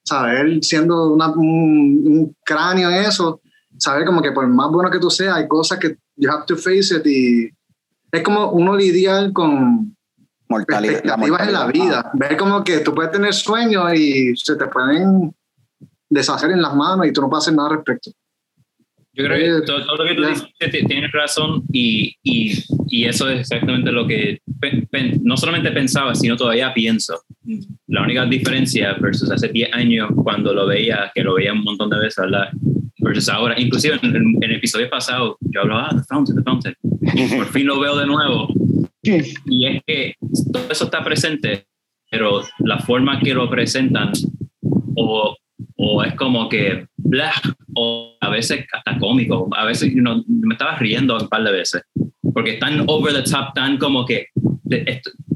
¿Sabes? 0.02 0.40
Él 0.40 0.62
siendo 0.62 1.12
un, 1.12 1.22
un, 1.22 2.36
cráneo 2.44 2.90
en 2.90 3.04
eso, 3.04 3.40
saber 3.78 4.04
como 4.04 4.20
que 4.20 4.32
por 4.32 4.46
más 4.46 4.70
bueno 4.70 4.90
que 4.90 4.98
tú 4.98 5.08
seas, 5.08 5.36
hay 5.36 5.48
cosas 5.48 5.78
que 5.78 5.96
you 6.16 6.30
have 6.30 6.44
to 6.46 6.56
face 6.56 6.94
it 6.96 7.06
y 7.06 7.50
es 8.10 8.22
como 8.22 8.50
uno 8.50 8.76
lidiar 8.76 9.32
con 9.32 9.96
Mortalidad. 10.48 10.94
expectativas 10.94 11.46
en 11.46 11.52
la 11.52 11.66
vida. 11.66 12.10
Ver 12.14 12.36
como 12.36 12.62
que 12.62 12.80
tú 12.80 12.94
puedes 12.94 13.12
tener 13.12 13.32
sueños 13.32 13.94
y 13.94 14.36
se 14.36 14.56
te 14.56 14.66
pueden 14.66 15.34
deshacer 16.08 16.50
en 16.50 16.62
las 16.62 16.74
manos 16.74 17.06
y 17.06 17.12
tú 17.12 17.22
no 17.22 17.28
puedes 17.28 17.44
hacer 17.44 17.54
nada 17.54 17.70
al 17.70 17.76
respecto. 17.76 18.10
Yo 19.16 19.24
creo 19.24 19.37
Eh, 19.37 19.61
que 19.61 19.66
todo, 19.66 19.85
todo 19.87 19.96
lo 19.98 20.05
que 20.09 20.14
tú 20.14 20.24
dices 20.27 20.46
ti- 20.59 20.87
tienes 20.87 21.12
razón 21.12 21.62
y, 21.72 22.16
y, 22.24 22.53
y 22.88 23.05
eso 23.05 23.29
es 23.31 23.40
exactamente 23.40 23.92
lo 23.92 24.07
que 24.07 24.40
pe- 24.61 24.87
pen- 24.90 25.20
no 25.22 25.37
solamente 25.37 25.70
pensaba, 25.70 26.14
sino 26.14 26.37
todavía 26.37 26.74
pienso. 26.74 27.20
La 27.87 28.03
única 28.03 28.27
diferencia 28.27 28.94
versus 29.00 29.31
hace 29.31 29.48
10 29.48 29.72
años 29.72 30.11
cuando 30.16 30.53
lo 30.53 30.66
veía, 30.66 31.12
que 31.14 31.22
lo 31.22 31.35
veía 31.35 31.53
un 31.53 31.62
montón 31.62 31.90
de 31.90 31.98
veces, 31.98 32.16
¿verdad? 32.24 32.48
Versus 32.98 33.29
ahora, 33.29 33.55
inclusive 33.61 33.98
en, 34.03 34.16
en 34.16 34.42
el 34.42 34.53
episodio 34.57 34.88
pasado, 34.90 35.37
yo 35.42 35.61
hablaba, 35.61 35.88
ah, 35.90 35.96
The 35.96 36.03
Fountain, 36.09 36.37
The 36.38 36.42
Fountain. 36.42 36.74
Por 37.37 37.46
fin 37.53 37.66
lo 37.66 37.79
veo 37.79 37.96
de 37.96 38.07
nuevo. 38.07 38.48
Y 39.03 39.66
es 39.66 39.83
que 39.87 40.14
todo 40.53 40.66
eso 40.70 40.85
está 40.87 41.05
presente, 41.05 41.66
pero 42.11 42.42
la 42.61 42.79
forma 42.79 43.20
que 43.20 43.35
lo 43.35 43.48
presentan 43.50 44.11
o, 44.96 45.37
o 45.77 46.03
es 46.03 46.14
como 46.14 46.48
que 46.48 46.87
blah, 46.96 47.33
o 47.74 48.16
a 48.20 48.29
veces 48.31 48.64
hasta 48.72 48.98
cómico, 48.98 49.48
a 49.57 49.64
veces 49.64 49.92
you 49.92 50.00
know, 50.00 50.22
me 50.29 50.55
estaba 50.55 50.77
riendo 50.79 51.16
un 51.18 51.29
par 51.29 51.42
de 51.44 51.53
veces, 51.53 51.83
porque 52.33 52.55
tan 52.55 52.85
over 52.88 53.12
the 53.12 53.22
top, 53.22 53.53
tan 53.55 53.79
como 53.79 54.05
que, 54.05 54.27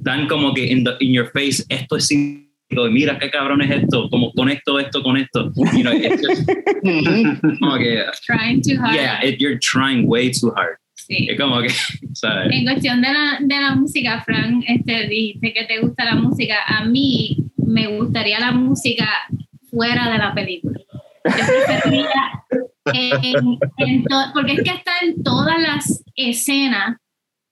tan 0.05 0.27
como 0.29 0.55
que 0.55 0.67
in, 0.67 0.85
the- 0.85 0.97
in 1.01 1.13
your 1.13 1.27
face, 1.33 1.65
esto 1.69 1.97
es 1.97 2.09
cínico, 2.09 2.49
y 2.87 2.91
mira 2.91 3.19
qué 3.19 3.31
cabrón 3.31 3.63
es 3.63 3.71
esto, 3.71 4.09
como 4.11 4.33
conecto 4.33 4.79
esto 4.79 5.03
con 5.03 5.17
esto, 5.17 5.53
you 5.75 5.83
know, 5.83 5.93
it's 5.93 6.23
just 6.27 6.49
como 7.61 7.77
que, 7.79 8.05
Trying 8.27 8.63
too 8.63 8.81
hard. 8.81 8.95
yeah, 8.95 9.25
it- 9.25 9.39
you're 9.41 9.59
trying 9.59 10.07
way 10.09 10.31
too 10.31 10.53
hard, 10.57 10.77
Sí. 10.95 11.27
es 11.31 11.39
como 11.41 11.61
que, 11.63 11.69
¿sabes? 12.13 12.53
En 12.53 12.65
cuestión 12.65 13.01
de 13.01 13.09
la, 13.13 13.39
de 13.41 13.55
la 13.61 13.75
música, 13.75 14.23
Fran, 14.27 14.63
este, 14.67 15.09
dijiste 15.09 15.53
que 15.55 15.65
te 15.65 15.81
gusta 15.81 16.05
la 16.05 16.17
música. 16.17 16.57
A 16.67 16.85
mí 16.85 17.37
me 17.57 17.87
gustaría 17.97 18.39
la 18.41 18.53
música 18.53 19.09
fuera 19.79 20.11
de 20.11 20.19
la 20.19 20.35
película. 20.35 20.79
Yo 21.25 21.45
preferiría 21.67 22.45
en- 22.93 23.59
en 23.79 24.05
to- 24.05 24.31
porque 24.35 24.55
es 24.55 24.63
que 24.63 24.71
está 24.71 24.93
en 25.03 25.23
todas 25.23 25.61
las 25.61 26.03
escenas 26.17 26.97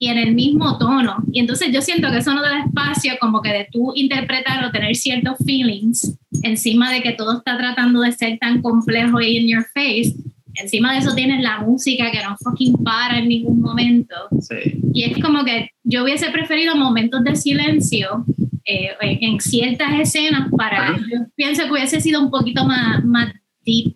y 0.01 0.09
en 0.09 0.19
el 0.19 0.35
mismo 0.35 0.77
tono. 0.77 1.17
Y 1.33 1.39
entonces 1.41 1.73
yo 1.73 1.81
siento 1.81 2.11
que 2.11 2.19
eso 2.19 2.35
no 2.35 2.43
da 2.43 2.65
espacio 2.65 3.13
como 3.21 3.41
que 3.41 3.51
de 3.53 3.69
tú 3.71 3.93
interpretar 3.95 4.65
o 4.65 4.73
tener 4.73 4.95
ciertos 4.97 5.37
feelings 5.47 6.19
encima 6.43 6.93
de 6.93 7.01
que 7.01 7.13
todo 7.13 7.39
está 7.39 7.57
tratando 7.57 8.01
de 8.01 8.11
ser 8.13 8.39
tan 8.39 8.61
complejo 8.61 9.21
y 9.21 9.37
in 9.39 9.49
your 9.49 9.65
face. 9.73 10.15
Encima 10.55 10.93
de 10.93 10.99
eso 10.99 11.15
tienes 11.15 11.43
la 11.43 11.61
música 11.61 12.11
que 12.11 12.23
no 12.23 12.37
fucking 12.39 12.83
para 12.83 13.19
en 13.19 13.29
ningún 13.29 13.61
momento. 13.61 14.15
Sí. 14.41 14.81
Y 14.93 15.05
es 15.05 15.19
como 15.23 15.45
que 15.45 15.71
yo 15.85 16.03
hubiese 16.03 16.31
preferido 16.31 16.75
momentos 16.77 17.23
de 17.25 17.37
silencio 17.37 18.25
eh, 18.67 18.91
en, 19.01 19.33
en 19.35 19.41
ciertas 19.41 19.89
escenas 19.99 20.49
para, 20.57 20.89
Ajá. 20.91 20.97
yo 21.11 21.27
pienso 21.37 21.65
que 21.65 21.71
hubiese 21.73 22.01
sido 22.01 22.21
un 22.21 22.31
poquito 22.31 22.65
más, 22.67 23.05
más 23.05 23.33
deep 23.65 23.95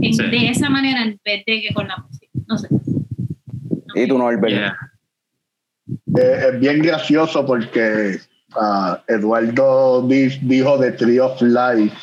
en- 0.00 0.14
Sí. 0.14 0.22
de 0.30 0.48
esa 0.48 0.68
manera 0.70 1.02
en 1.02 1.18
vez 1.24 1.44
de 1.46 1.60
que 1.62 1.74
con 1.74 1.88
la 1.88 1.96
música. 1.98 2.26
No 2.46 2.58
sé. 2.58 2.68
Y 3.94 4.06
tú, 4.08 4.18
Norbert. 4.18 4.48
Yeah. 4.54 4.76
Eh, 6.16 6.48
es 6.52 6.60
bien 6.60 6.82
gracioso 6.82 7.44
porque 7.46 8.18
ah, 8.56 9.02
Eduardo 9.08 10.06
di- 10.06 10.38
dijo 10.42 10.78
de 10.78 10.92
Tree 10.92 11.18
of 11.20 11.40
Life 11.42 11.96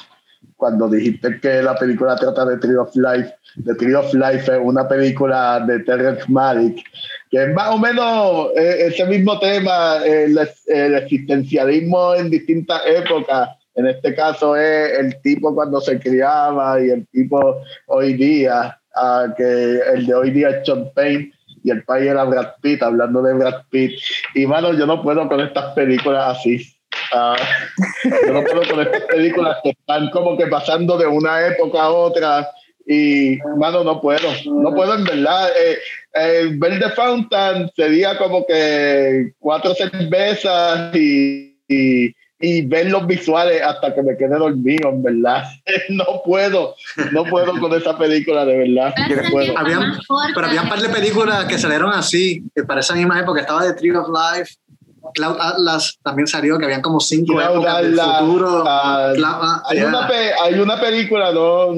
cuando 0.55 0.87
dijiste 0.89 1.39
que 1.39 1.61
la 1.63 1.75
película 1.75 2.15
trata 2.15 2.45
de 2.45 2.57
Tree 2.57 2.75
of 2.75 2.95
Life. 2.95 3.33
The 3.65 3.73
Tree 3.75 3.95
of 3.95 4.13
Life 4.13 4.51
es 4.53 4.59
una 4.61 4.87
película 4.87 5.59
de 5.67 5.79
Terrence 5.79 6.23
Malick 6.29 6.83
que 7.31 7.43
es 7.43 7.53
más 7.53 7.73
o 7.73 7.77
menos 7.77 8.49
eh, 8.57 8.87
ese 8.87 9.05
mismo 9.05 9.39
tema, 9.39 10.05
el, 10.05 10.37
el 10.67 10.95
existencialismo 10.95 12.13
en 12.13 12.29
distintas 12.29 12.81
épocas. 12.85 13.49
En 13.75 13.87
este 13.87 14.13
caso 14.13 14.57
es 14.57 14.99
el 14.99 15.21
tipo 15.21 15.55
cuando 15.55 15.79
se 15.79 15.97
criaba 15.97 16.81
y 16.81 16.89
el 16.89 17.07
tipo 17.07 17.61
hoy 17.87 18.15
día, 18.15 18.77
ah, 18.95 19.27
que 19.37 19.79
el 19.93 20.05
de 20.05 20.13
hoy 20.13 20.31
día 20.31 20.49
es 20.49 20.65
Sean 20.65 20.91
Payne 20.93 21.31
y 21.63 21.71
el 21.71 21.83
país 21.85 22.09
era 22.09 22.25
Brad 22.25 22.55
Pitt, 22.61 22.83
hablando 22.83 23.21
de 23.21 23.33
Brad 23.33 23.63
Pitt. 23.69 23.97
Y 24.35 24.45
mano, 24.45 24.73
yo 24.73 24.85
no 24.85 25.01
puedo 25.01 25.25
con 25.29 25.39
estas 25.39 25.73
películas 25.73 26.37
así. 26.37 26.61
Ah, 27.13 27.37
yo 28.27 28.33
no 28.33 28.43
puedo 28.43 28.67
con 28.69 28.81
estas 28.81 29.03
películas 29.03 29.57
que 29.63 29.69
están 29.69 30.09
como 30.09 30.37
que 30.37 30.47
pasando 30.47 30.97
de 30.97 31.07
una 31.07 31.47
época 31.47 31.83
a 31.83 31.91
otra. 31.91 32.49
Y, 32.87 33.37
mano, 33.57 33.83
no 33.83 34.01
puedo, 34.01 34.27
no 34.45 34.73
puedo 34.73 34.95
en 34.95 35.03
verdad. 35.03 35.49
Eh, 35.49 35.77
eh, 36.15 36.49
ver 36.53 36.79
The 36.79 36.89
Fountain 36.89 37.69
sería 37.75 38.17
como 38.17 38.45
que 38.45 39.33
cuatro 39.39 39.73
cervezas 39.75 40.93
y, 40.95 41.57
y, 41.67 42.13
y 42.39 42.61
ver 42.65 42.89
los 42.89 43.05
visuales 43.05 43.61
hasta 43.61 43.93
que 43.93 44.01
me 44.01 44.17
quede 44.17 44.37
dormido, 44.37 44.89
en 44.89 45.03
verdad. 45.03 45.43
No 45.89 46.21
puedo, 46.25 46.75
no 47.11 47.23
puedo 47.25 47.57
con 47.59 47.73
esa 47.73 47.97
película, 47.97 48.45
de 48.45 48.57
verdad. 48.57 48.93
Pero 49.07 49.23
No 49.23 49.29
puedo. 49.29 49.57
Habían- 49.57 49.93
Pero 50.33 50.47
había 50.47 50.61
un 50.63 50.69
par 50.69 50.79
de 50.81 50.89
películas 50.89 51.45
que 51.45 51.57
salieron 51.57 51.93
así, 51.93 52.43
que 52.55 52.63
para 52.63 52.79
esa 52.81 52.95
misma 52.95 53.19
época 53.19 53.41
estaba 53.41 53.61
The 53.63 53.73
Tree 53.73 53.91
of 53.95 54.07
Life, 54.09 54.55
Cloud 55.13 55.37
Atlas 55.39 55.99
también 56.03 56.27
salió, 56.27 56.57
que 56.57 56.65
habían 56.65 56.81
como 56.81 56.99
cinco 56.99 57.33
Cloud 57.35 57.53
épocas 57.57 57.81
del 57.83 57.99
Atlas, 57.99 58.19
futuro. 58.21 58.63
ah, 58.65 59.11
Cloud- 59.15 59.39
ah, 59.41 59.63
Hay, 59.69 59.77
yeah. 59.77 59.87
una 59.87 60.07
pe- 60.07 60.33
hay 60.43 60.53
una 60.59 60.79
película 60.79 61.31
¿no? 61.31 61.73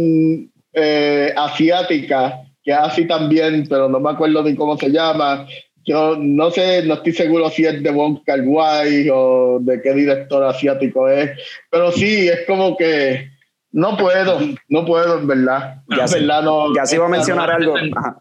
Eh, 0.73 1.33
asiática 1.37 2.41
que 2.63 2.71
es 2.71 2.77
así 2.77 3.05
también, 3.05 3.65
pero 3.69 3.89
no 3.89 3.99
me 3.99 4.09
acuerdo 4.11 4.41
ni 4.43 4.55
cómo 4.55 4.77
se 4.77 4.89
llama. 4.89 5.45
Yo 5.85 6.15
no 6.17 6.49
sé, 6.49 6.81
no 6.83 6.93
estoy 6.93 7.11
seguro 7.11 7.49
si 7.49 7.65
es 7.65 7.83
de 7.83 7.91
Wong 7.91 8.19
Kar 8.25 8.39
Wai 8.41 9.09
o 9.11 9.59
de 9.61 9.81
qué 9.81 9.93
director 9.93 10.41
asiático 10.45 11.09
es, 11.09 11.31
pero 11.69 11.91
sí, 11.91 12.29
es 12.29 12.45
como 12.47 12.77
que 12.77 13.29
no 13.73 13.97
puedo, 13.97 14.39
no 14.69 14.85
puedo 14.85 15.19
en 15.19 15.27
verdad. 15.27 15.81
Ya 15.89 16.05
en 16.05 16.11
verdad 16.11 16.41
no. 16.43 16.73
Ya 16.73 16.85
se 16.85 16.95
iba 16.95 17.05
a 17.05 17.09
mencionar 17.09 17.49
no, 17.49 17.55
algo. 17.55 17.77
no, 17.77 17.99
Ajá. 17.99 18.17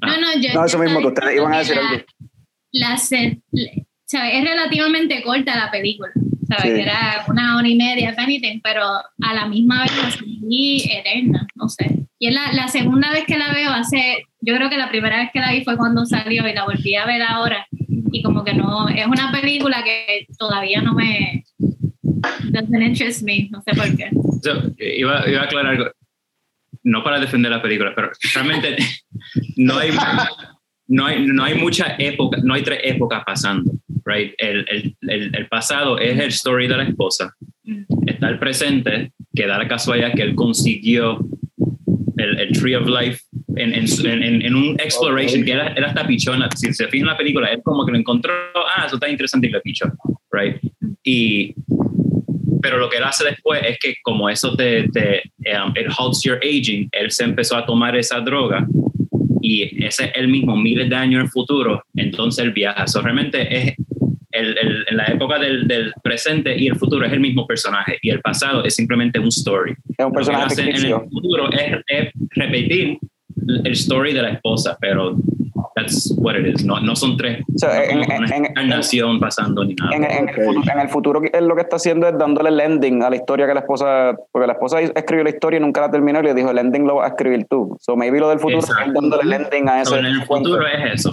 No, 0.00 0.20
no, 0.20 0.40
yo, 0.40 0.54
No, 0.54 0.64
eso 0.64 0.78
yo 0.78 0.84
mismo, 0.84 1.00
que 1.00 1.06
ustedes 1.08 1.36
iban 1.36 1.52
a 1.52 1.58
decir 1.58 1.78
algo. 1.78 2.02
la- 2.72 2.90
la 2.90 2.96
se- 2.96 3.42
le- 3.52 3.86
¿sabe? 4.06 4.38
Es 4.38 4.44
relativamente 4.44 5.22
corta 5.22 5.54
la 5.54 5.70
película, 5.70 6.10
¿sabes? 6.56 6.72
Sí. 6.72 6.74
Que 6.74 6.82
Era 6.82 7.24
una 7.28 7.56
hora 7.56 7.68
y 7.68 7.74
media, 7.74 8.14
anything, 8.16 8.60
pero 8.62 8.82
a 8.84 9.34
la 9.34 9.46
misma 9.46 9.82
vez 9.82 9.96
la 9.96 10.10
sentí 10.10 10.84
eterna, 10.90 11.46
no 11.54 11.68
sé. 11.68 12.06
Y 12.18 12.28
es 12.28 12.34
la, 12.34 12.52
la 12.52 12.68
segunda 12.68 13.10
vez 13.10 13.24
que 13.26 13.38
la 13.38 13.52
veo 13.52 13.70
hace, 13.70 14.24
yo 14.40 14.54
creo 14.54 14.70
que 14.70 14.76
la 14.76 14.88
primera 14.88 15.18
vez 15.18 15.30
que 15.32 15.40
la 15.40 15.52
vi 15.52 15.64
fue 15.64 15.76
cuando 15.76 16.04
salió 16.06 16.46
y 16.46 16.52
la 16.52 16.64
volví 16.64 16.94
a 16.94 17.06
ver 17.06 17.22
ahora. 17.22 17.66
Y 18.12 18.22
como 18.22 18.44
que 18.44 18.54
no, 18.54 18.88
es 18.88 19.06
una 19.06 19.32
película 19.32 19.82
que 19.82 20.26
todavía 20.38 20.82
no 20.82 20.94
me, 20.94 21.44
doesn't 22.50 22.82
interest 22.82 23.22
me, 23.22 23.48
no 23.50 23.62
sé 23.62 23.74
por 23.74 23.96
qué. 23.96 24.10
So, 24.42 24.72
iba, 24.78 25.28
iba 25.28 25.40
a 25.40 25.44
aclarar 25.44 25.72
algo. 25.72 25.90
No 26.84 27.02
para 27.04 27.20
defender 27.20 27.50
la 27.50 27.62
película, 27.62 27.92
pero 27.94 28.10
realmente 28.34 28.76
no 29.56 29.78
hay, 29.78 29.90
no 30.92 31.06
hay, 31.06 31.24
no 31.26 31.42
hay 31.42 31.54
mucha 31.54 31.96
época, 31.98 32.38
no 32.44 32.52
hay 32.54 32.62
tres 32.62 32.80
épocas 32.84 33.22
pasando, 33.24 33.72
right? 34.04 34.34
El, 34.36 34.66
el, 34.68 34.96
el, 35.08 35.34
el 35.34 35.46
pasado 35.48 35.98
es 35.98 36.18
el 36.18 36.28
story 36.28 36.68
de 36.68 36.76
la 36.76 36.82
esposa. 36.84 37.34
Está 38.06 38.28
el 38.28 38.38
presente, 38.38 39.12
que 39.34 39.46
da 39.46 39.56
la 39.56 39.66
casualidad 39.66 40.12
que 40.12 40.22
él 40.22 40.34
consiguió 40.34 41.18
el, 42.18 42.38
el 42.38 42.52
Tree 42.52 42.74
of 42.76 42.86
Life 42.86 43.20
en, 43.56 43.72
en, 43.72 43.86
en, 44.22 44.42
en- 44.42 44.54
un 44.54 44.74
exploration 44.80 45.40
Ok. 45.40 45.46
que 45.46 45.52
era, 45.52 45.68
era 45.72 45.86
hasta 45.88 46.06
pichona. 46.06 46.48
Si 46.54 46.72
se 46.74 46.86
fijan 46.88 47.08
en 47.08 47.12
la 47.12 47.16
película, 47.16 47.48
él 47.48 47.60
como 47.64 47.86
que 47.86 47.92
lo 47.92 47.98
encontró, 47.98 48.32
ah, 48.76 48.84
eso 48.86 48.96
está 48.96 49.08
interesante 49.08 49.46
y 49.46 49.50
lo 49.50 49.62
pichó, 49.62 49.86
right? 50.30 50.56
Y 51.04 51.54
pero 52.60 52.76
lo 52.78 52.88
que 52.90 52.98
él 52.98 53.04
hace 53.04 53.24
después 53.24 53.60
es 53.66 53.78
que 53.78 53.94
como 54.02 54.28
eso 54.28 54.54
te, 54.54 54.88
te 54.90 55.22
um, 55.56 55.72
it 55.76 55.88
halts 55.98 56.22
your 56.22 56.38
aging, 56.44 56.88
él 56.92 57.10
se 57.10 57.24
empezó 57.24 57.56
a 57.56 57.64
tomar 57.66 57.96
esa 57.96 58.20
droga 58.20 58.66
y 59.42 59.84
ese 59.84 60.04
es 60.06 60.10
el 60.14 60.28
mismo 60.28 60.56
miles 60.56 60.88
de 60.88 60.96
años 60.96 61.20
en 61.20 61.26
el 61.26 61.28
futuro, 61.30 61.82
entonces 61.96 62.44
él 62.44 62.52
viaja. 62.52 62.86
So, 62.86 63.02
realmente 63.02 63.38
es 63.54 63.74
el, 64.30 64.56
el- 64.56 64.84
en 64.88 64.96
la 64.96 65.04
época 65.06 65.38
del, 65.38 65.66
del 65.68 65.92
presente 66.02 66.56
y 66.58 66.66
el 66.68 66.76
futuro 66.76 67.04
es 67.04 67.12
el 67.12 67.20
mismo 67.20 67.46
personaje 67.46 67.98
y 68.00 68.10
el 68.10 68.20
pasado 68.20 68.64
es 68.64 68.74
simplemente 68.74 69.18
un 69.18 69.28
story. 69.28 69.72
Es 69.72 69.76
un 69.78 69.86
Lo 69.86 69.96
que 69.96 70.04
él 70.04 70.12
personaje 70.12 70.44
hace 70.46 70.62
en 70.62 70.68
el 70.86 71.00
futuro 71.10 71.50
es, 71.52 71.72
es 71.86 72.12
repetir 72.30 72.98
el 73.64 73.72
story 73.72 74.12
de 74.14 74.22
la 74.22 74.30
esposa, 74.30 74.76
pero 74.80 75.16
that's 75.74 76.12
what 76.18 76.34
it 76.36 76.46
is. 76.46 76.64
No, 76.64 76.80
no 76.80 76.94
son 76.96 77.16
tres, 77.16 77.42
O 77.54 77.58
sea, 77.58 77.84
en- 77.84 78.00
no 78.00 78.04
como 78.04 78.18
una 78.18 78.26
en- 78.26 78.32
en- 78.32 78.44
encarnación 78.50 79.20
pasando 79.20 79.64
ni 79.64 79.74
nada. 79.74 79.94
En, 79.96 80.04
en 80.04 80.28
el 80.28 80.70
en 80.70 80.80
el 80.80 80.88
futuro, 80.88 81.20
él 81.32 81.46
lo 81.46 81.54
que 81.54 81.62
está 81.62 81.76
haciendo 81.76 82.06
es 82.08 82.18
dándole 82.18 82.48
el 82.50 82.60
ending 82.60 83.02
a 83.02 83.10
la 83.10 83.16
historia 83.16 83.46
que 83.46 83.54
la 83.54 83.60
esposa, 83.60 84.14
porque 84.30 84.46
la 84.46 84.52
esposa 84.54 84.80
escribió 84.80 85.24
la 85.24 85.30
historia 85.30 85.58
y 85.58 85.60
nunca 85.60 85.80
la 85.80 85.90
terminó 85.90 86.20
y 86.20 86.24
le 86.24 86.34
dijo 86.34 86.50
el 86.50 86.58
ending 86.58 86.86
lo 86.86 86.96
vas 86.96 87.06
a 87.06 87.08
escribir 87.14 87.46
tú. 87.48 87.76
So 87.80 87.96
maybe 87.96 88.18
lo 88.20 88.28
del 88.28 88.38
futuro 88.38 88.58
es 88.60 88.64
Exacto. 88.68 88.88
él 88.88 88.94
dándole 88.94 89.22
el 89.24 89.32
ending 89.42 89.68
a 89.68 89.84
So, 89.84 89.96
ese 89.96 90.00
en 90.00 90.06
el 90.06 90.26
cuento. 90.26 90.50
futuro 90.50 90.66
es 90.68 90.94
eso. 90.94 91.10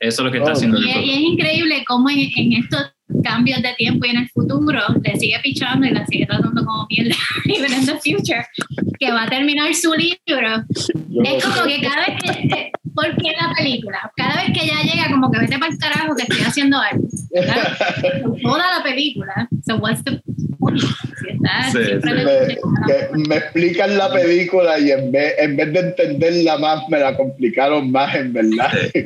Eso 0.00 0.22
es 0.22 0.26
lo 0.26 0.30
que 0.32 0.38
está 0.38 0.50
Oh. 0.50 0.52
haciendo 0.54 0.78
en 0.78 0.82
Y 0.84 0.90
el 0.90 0.98
es, 0.98 1.04
y 1.06 1.10
es 1.12 1.18
increíble 1.20 1.84
cómo 1.86 2.10
en, 2.10 2.18
en 2.36 2.52
estos 2.54 2.92
cambios 3.22 3.62
de 3.62 3.72
tiempo 3.74 4.04
y 4.06 4.10
en 4.10 4.16
el 4.18 4.28
futuro 4.30 4.80
le 5.04 5.16
sigue 5.16 5.36
pichando 5.42 5.86
y 5.86 5.90
la 5.90 6.04
sigue 6.06 6.26
tratando 6.26 6.64
como 6.64 6.86
mierda, 6.90 7.14
even 7.44 7.72
in 7.72 7.86
the 7.86 7.92
future, 7.94 8.44
que 8.98 9.12
va 9.12 9.24
a 9.24 9.28
terminar 9.28 9.72
su 9.74 9.92
libro. 9.92 10.64
Yo 11.08 11.22
no 11.22 11.28
Es 11.28 11.44
como 11.44 11.62
que 11.66 11.80
cada 11.82 12.06
vez 12.06 12.16
que- 12.20 12.72
¿Por 12.94 13.06
qué 13.16 13.32
la 13.40 13.52
película? 13.56 14.12
Cada 14.16 14.42
vez 14.42 14.56
que 14.58 14.64
ella 14.64 14.80
llega, 14.82 15.10
como 15.10 15.30
que 15.30 15.38
vete 15.40 15.58
para 15.58 15.72
el 15.72 15.78
carajo 15.78 16.14
que 16.14 16.22
estoy 16.24 16.40
haciendo 16.46 16.78
algo. 16.78 17.06
Toda 18.42 18.78
la 18.78 18.82
película. 18.82 19.48
So, 19.66 19.76
what's 19.76 20.02
the 20.04 20.20
point? 20.58 20.80
Si 20.80 21.28
está 21.30 21.62
Sí, 21.70 21.78
sí. 21.78 22.08
le 22.08 22.24
me, 22.24 22.56
que 22.86 23.28
me 23.28 23.36
explican 23.36 23.96
la 23.96 24.10
película 24.12 24.78
y 24.78 24.90
en 24.90 25.10
vez, 25.12 25.34
en 25.38 25.56
vez 25.56 25.72
de 25.72 25.80
entenderla 25.80 26.58
más, 26.58 26.82
me 26.88 26.98
la 26.98 27.16
complicaron 27.16 27.90
más, 27.90 28.14
en 28.14 28.32
verdad. 28.32 28.70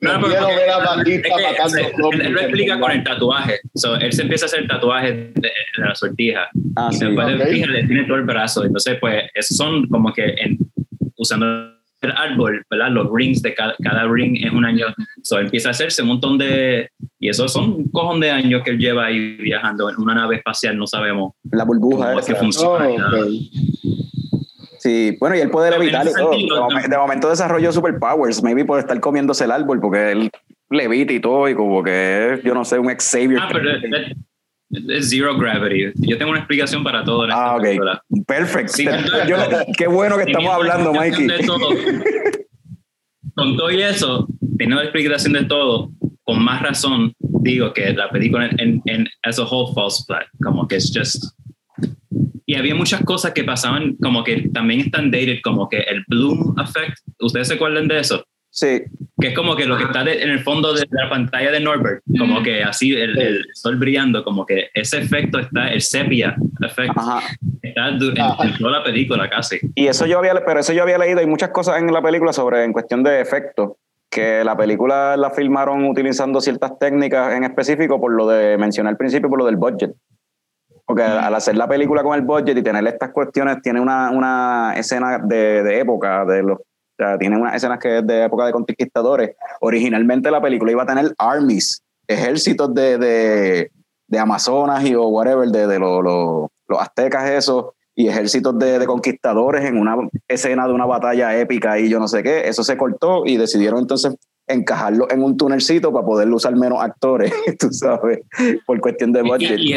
No, 0.00 0.10
pero 0.10 0.20
Prefiero 0.28 0.44
porque- 0.44 0.60
ver 0.60 0.70
a 0.70 1.38
que, 1.38 1.42
matando 1.42 1.68
se- 1.70 1.90
zombies, 2.00 2.20
él, 2.20 2.26
él 2.28 2.32
lo 2.34 2.40
explica 2.42 2.78
con 2.78 2.92
el 2.92 3.02
tatuaje. 3.02 3.60
So, 3.74 3.96
él 3.96 4.12
se 4.12 4.22
empieza 4.22 4.44
a 4.44 4.46
hacer 4.46 4.68
tatuajes 4.68 5.12
de, 5.34 5.40
de 5.40 5.84
la 5.84 5.92
sortija. 5.96 6.48
Ah, 6.76 6.88
y 6.92 6.94
sí. 6.94 7.04
después 7.04 7.26
Ok. 7.26 7.38
de 7.40 7.46
fijarle, 7.46 7.84
tiene 7.84 8.04
todo 8.04 8.16
el 8.16 8.22
brazo. 8.22 8.64
Entonces, 8.64 8.96
pues, 9.00 9.24
esos 9.34 9.56
son 9.56 9.88
como 9.88 10.12
que 10.12 10.22
en- 10.24 10.56
usando 11.16 11.74
el 12.00 12.12
árbol, 12.12 12.64
¿verdad? 12.70 12.90
Los 12.90 13.08
rings 13.12 13.42
de 13.42 13.54
cada, 13.54 13.74
cada 13.82 14.04
ring 14.06 14.36
es 14.44 14.52
un 14.52 14.64
año. 14.64 14.86
So, 15.22 15.38
empieza 15.38 15.68
a 15.68 15.70
hacerse 15.72 16.02
un 16.02 16.08
montón 16.08 16.38
de. 16.38 16.88
Y 17.18 17.28
esos 17.28 17.52
son 17.52 17.72
un 17.72 17.90
cojón 17.90 18.20
de 18.20 18.30
años 18.30 18.62
que 18.64 18.70
él 18.72 18.78
lleva 18.78 19.06
ahí 19.06 19.36
viajando 19.36 19.90
en 19.90 19.96
una 19.98 20.14
nave 20.14 20.36
espacial. 20.36 20.76
No 20.76 20.86
sabemos 20.86 21.32
La 21.50 21.64
burbuja 21.64 22.08
cómo 22.08 22.20
es 22.20 22.26
que 22.26 22.34
funciona. 22.36 22.88
Oh. 22.88 23.26
Sí, 24.78 25.16
bueno, 25.18 25.34
y 25.36 25.40
él 25.40 25.50
puede 25.50 25.70
Pero 25.70 25.82
ese 25.82 26.12
todo. 26.16 26.30
sentido, 26.32 26.54
de, 26.56 26.62
momen- 26.62 26.88
de 26.88 26.96
momento 26.96 27.28
desarrolló 27.28 27.72
superpowers, 27.72 28.42
maybe 28.44 28.64
por 28.64 28.78
estar 28.78 29.00
comiéndose 29.00 29.44
el 29.44 29.50
árbol, 29.50 29.80
porque 29.80 30.12
él 30.12 30.30
levita 30.70 31.12
y 31.12 31.20
todo, 31.20 31.48
y 31.48 31.54
como 31.54 31.82
que 31.82 32.34
es, 32.34 32.42
yo 32.44 32.54
no 32.54 32.64
sé, 32.64 32.78
un 32.78 32.86
Xavier. 32.94 33.40
Ah, 33.42 33.48
pero 33.52 33.70
es- 34.70 35.10
zero 35.10 35.36
gravity. 35.38 35.92
Yo 35.96 36.18
tengo 36.18 36.30
una 36.30 36.40
explicación 36.40 36.82
para 36.84 37.04
todo 37.04 37.24
en 37.24 37.30
esta 37.30 37.50
Ah, 37.52 37.56
ok. 37.56 37.66
Perfecto. 38.26 38.72
Sí, 38.74 38.86
qué 39.76 39.86
bueno 39.86 40.16
que 40.16 40.24
estamos 40.24 40.52
hablando, 40.52 40.92
la 40.92 41.00
Mikey. 41.00 41.26
de 41.26 41.38
todo, 41.40 41.68
con 43.34 43.56
todo 43.56 43.70
y 43.70 43.82
eso, 43.82 44.26
teniendo 44.58 44.76
la 44.76 44.84
explicación 44.84 45.32
de 45.34 45.44
todo, 45.44 45.90
con 46.24 46.42
más 46.42 46.62
razón 46.62 47.12
digo 47.20 47.72
que 47.72 47.92
la 47.92 48.10
película 48.10 48.46
en, 48.46 48.60
en, 48.60 48.82
en 48.86 49.06
as 49.22 49.38
a 49.38 49.44
whole 49.44 49.72
falls 49.74 50.04
flat, 50.06 50.26
como 50.42 50.66
que 50.66 50.76
es 50.76 50.92
just... 50.94 51.24
Y 52.44 52.54
había 52.54 52.74
muchas 52.74 53.02
cosas 53.04 53.32
que 53.32 53.44
pasaban 53.44 53.96
como 53.96 54.24
que 54.24 54.48
también 54.54 54.80
están 54.80 55.10
dated, 55.10 55.38
como 55.44 55.68
que 55.68 55.78
el 55.80 56.02
bloom 56.08 56.54
effect, 56.58 56.96
¿ustedes 57.20 57.48
se 57.48 57.54
acuerdan 57.54 57.88
de 57.88 58.00
eso? 58.00 58.24
Sí, 58.50 58.80
Que 59.20 59.28
es 59.28 59.34
como 59.34 59.56
que 59.56 59.64
lo 59.66 59.76
que 59.76 59.84
está 59.84 60.04
de- 60.04 60.22
en 60.22 60.30
el 60.30 60.40
fondo 60.40 60.72
de 60.72 60.86
la 60.90 61.10
pantalla 61.10 61.50
de 61.50 61.60
Norbert, 61.60 62.02
como 62.18 62.42
que 62.42 62.62
así 62.62 62.94
el, 62.94 63.18
el 63.18 63.44
sol 63.54 63.76
brillando, 63.76 64.22
como 64.22 64.46
que 64.46 64.68
ese 64.74 64.98
efecto 64.98 65.40
está, 65.40 65.68
el 65.68 65.80
sepia 65.80 66.36
effect, 66.64 66.96
ajá. 66.96 67.20
está 67.62 67.88
en, 67.88 67.94
en 68.02 68.58
toda 68.58 68.78
la 68.78 68.84
película 68.84 69.28
casi. 69.28 69.58
Y 69.74 69.88
eso 69.88 70.06
yo 70.06 70.18
había, 70.18 70.34
pero 70.44 70.60
eso 70.60 70.72
yo 70.72 70.82
había 70.82 70.98
leído, 70.98 71.18
hay 71.20 71.26
muchas 71.26 71.50
cosas 71.50 71.78
en 71.80 71.92
la 71.92 72.00
película 72.00 72.32
sobre, 72.32 72.62
en 72.64 72.72
cuestión 72.72 73.02
de 73.02 73.20
efectos, 73.20 73.72
que 74.10 74.42
la 74.44 74.56
película 74.56 75.16
la 75.16 75.30
filmaron 75.30 75.84
utilizando 75.86 76.40
ciertas 76.40 76.78
técnicas 76.78 77.34
en 77.34 77.44
específico 77.44 78.00
por 78.00 78.12
lo 78.12 78.28
de, 78.28 78.56
mencioné 78.56 78.88
al 78.90 78.96
principio, 78.96 79.28
por 79.28 79.38
lo 79.40 79.46
del 79.46 79.56
budget. 79.56 79.92
Porque 80.86 81.02
al 81.02 81.34
hacer 81.34 81.56
la 81.56 81.68
película 81.68 82.02
con 82.02 82.14
el 82.14 82.22
budget 82.22 82.56
y 82.56 82.62
tener 82.62 82.86
estas 82.86 83.10
cuestiones, 83.10 83.60
tiene 83.62 83.78
una, 83.80 84.10
una 84.10 84.72
escena 84.76 85.18
de, 85.18 85.62
de 85.62 85.80
época, 85.80 86.24
de 86.24 86.42
los, 86.42 86.58
o 86.98 87.04
sea, 87.04 87.16
tiene 87.18 87.36
unas 87.36 87.54
escenas 87.54 87.78
que 87.78 87.98
es 87.98 88.06
de 88.06 88.24
época 88.24 88.46
de 88.46 88.52
conquistadores. 88.52 89.36
Originalmente 89.60 90.30
la 90.30 90.40
película 90.42 90.72
iba 90.72 90.82
a 90.82 90.86
tener 90.86 91.14
armies, 91.18 91.82
ejércitos 92.08 92.74
de, 92.74 92.98
de, 92.98 93.70
de 94.08 94.18
Amazonas 94.18 94.84
y 94.84 94.94
o 94.94 95.06
whatever, 95.08 95.48
de, 95.48 95.66
de 95.66 95.78
los- 95.78 96.02
los- 96.02 96.48
los 96.68 96.80
aztecas 96.80 97.30
esos, 97.30 97.66
y 97.94 98.08
ejércitos 98.08 98.58
de, 98.58 98.78
de 98.78 98.86
conquistadores 98.86 99.64
en 99.64 99.78
una 99.78 99.96
escena 100.28 100.66
de 100.68 100.72
una 100.74 100.86
batalla 100.86 101.36
épica 101.38 101.78
y 101.80 101.88
yo 101.88 101.98
no 101.98 102.06
sé 102.08 102.22
qué. 102.22 102.46
Eso 102.48 102.62
se 102.62 102.76
cortó 102.76 103.24
y 103.26 103.36
decidieron 103.36 103.80
entonces 103.80 104.14
encajarlo 104.46 105.06
en 105.10 105.22
un 105.22 105.36
tunelcito 105.36 105.92
para 105.92 106.04
poder 106.06 106.28
usar 106.30 106.54
menos 106.56 106.80
actores, 106.82 107.32
tú 107.58 107.72
sabes, 107.72 108.20
por 108.66 108.80
cuestión 108.80 109.12
de 109.12 109.22
budget. 109.22 109.58
y. 109.58 109.72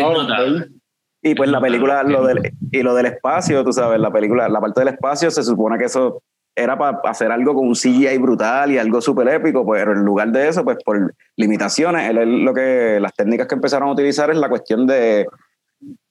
Y 1.23 1.35
pues 1.35 1.49
la 1.49 1.61
película, 1.61 2.03
lo 2.03 2.25
del, 2.25 2.51
y 2.71 2.81
lo 2.81 2.93
del 2.95 3.05
espacio, 3.07 3.63
tú 3.63 3.71
sabes, 3.73 3.99
la 3.99 4.11
película, 4.11 4.49
la 4.49 4.59
parte 4.59 4.81
del 4.81 4.89
espacio 4.89 5.29
se 5.31 5.43
supone 5.43 5.77
que 5.77 5.85
eso 5.85 6.21
era 6.55 6.77
para 6.77 6.99
hacer 7.05 7.31
algo 7.31 7.53
con 7.53 7.67
un 7.67 7.75
CGI 7.75 8.17
brutal 8.17 8.71
y 8.71 8.77
algo 8.77 9.01
súper 9.01 9.27
épico, 9.29 9.65
pero 9.69 9.93
en 9.93 10.03
lugar 10.03 10.31
de 10.31 10.49
eso, 10.49 10.63
pues 10.63 10.77
por 10.83 11.13
limitaciones, 11.37 12.09
él- 12.09 12.17
él 12.17 12.43
lo 12.43 12.53
que, 12.53 12.99
las 12.99 13.13
técnicas 13.13 13.47
que 13.47 13.55
empezaron 13.55 13.89
a 13.89 13.93
utilizar 13.93 14.29
es 14.29 14.37
la 14.37 14.49
cuestión 14.49 14.85
de, 14.85 15.27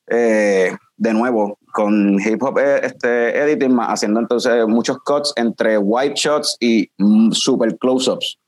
eh, 0.09 0.73
de 0.97 1.13
nuevo, 1.13 1.59
con 1.73 2.19
hip 2.21 2.43
hop 2.43 2.59
eh, 2.59 2.81
este, 2.83 3.39
editing, 3.39 3.79
haciendo 3.81 4.21
entonces 4.21 4.67
muchos 4.67 4.99
cuts 5.05 5.33
entre 5.37 5.79
white 5.79 6.15
shots 6.17 6.57
y 6.59 6.91
mm, 6.99 7.33
super 7.33 7.77
close-ups. 7.79 8.39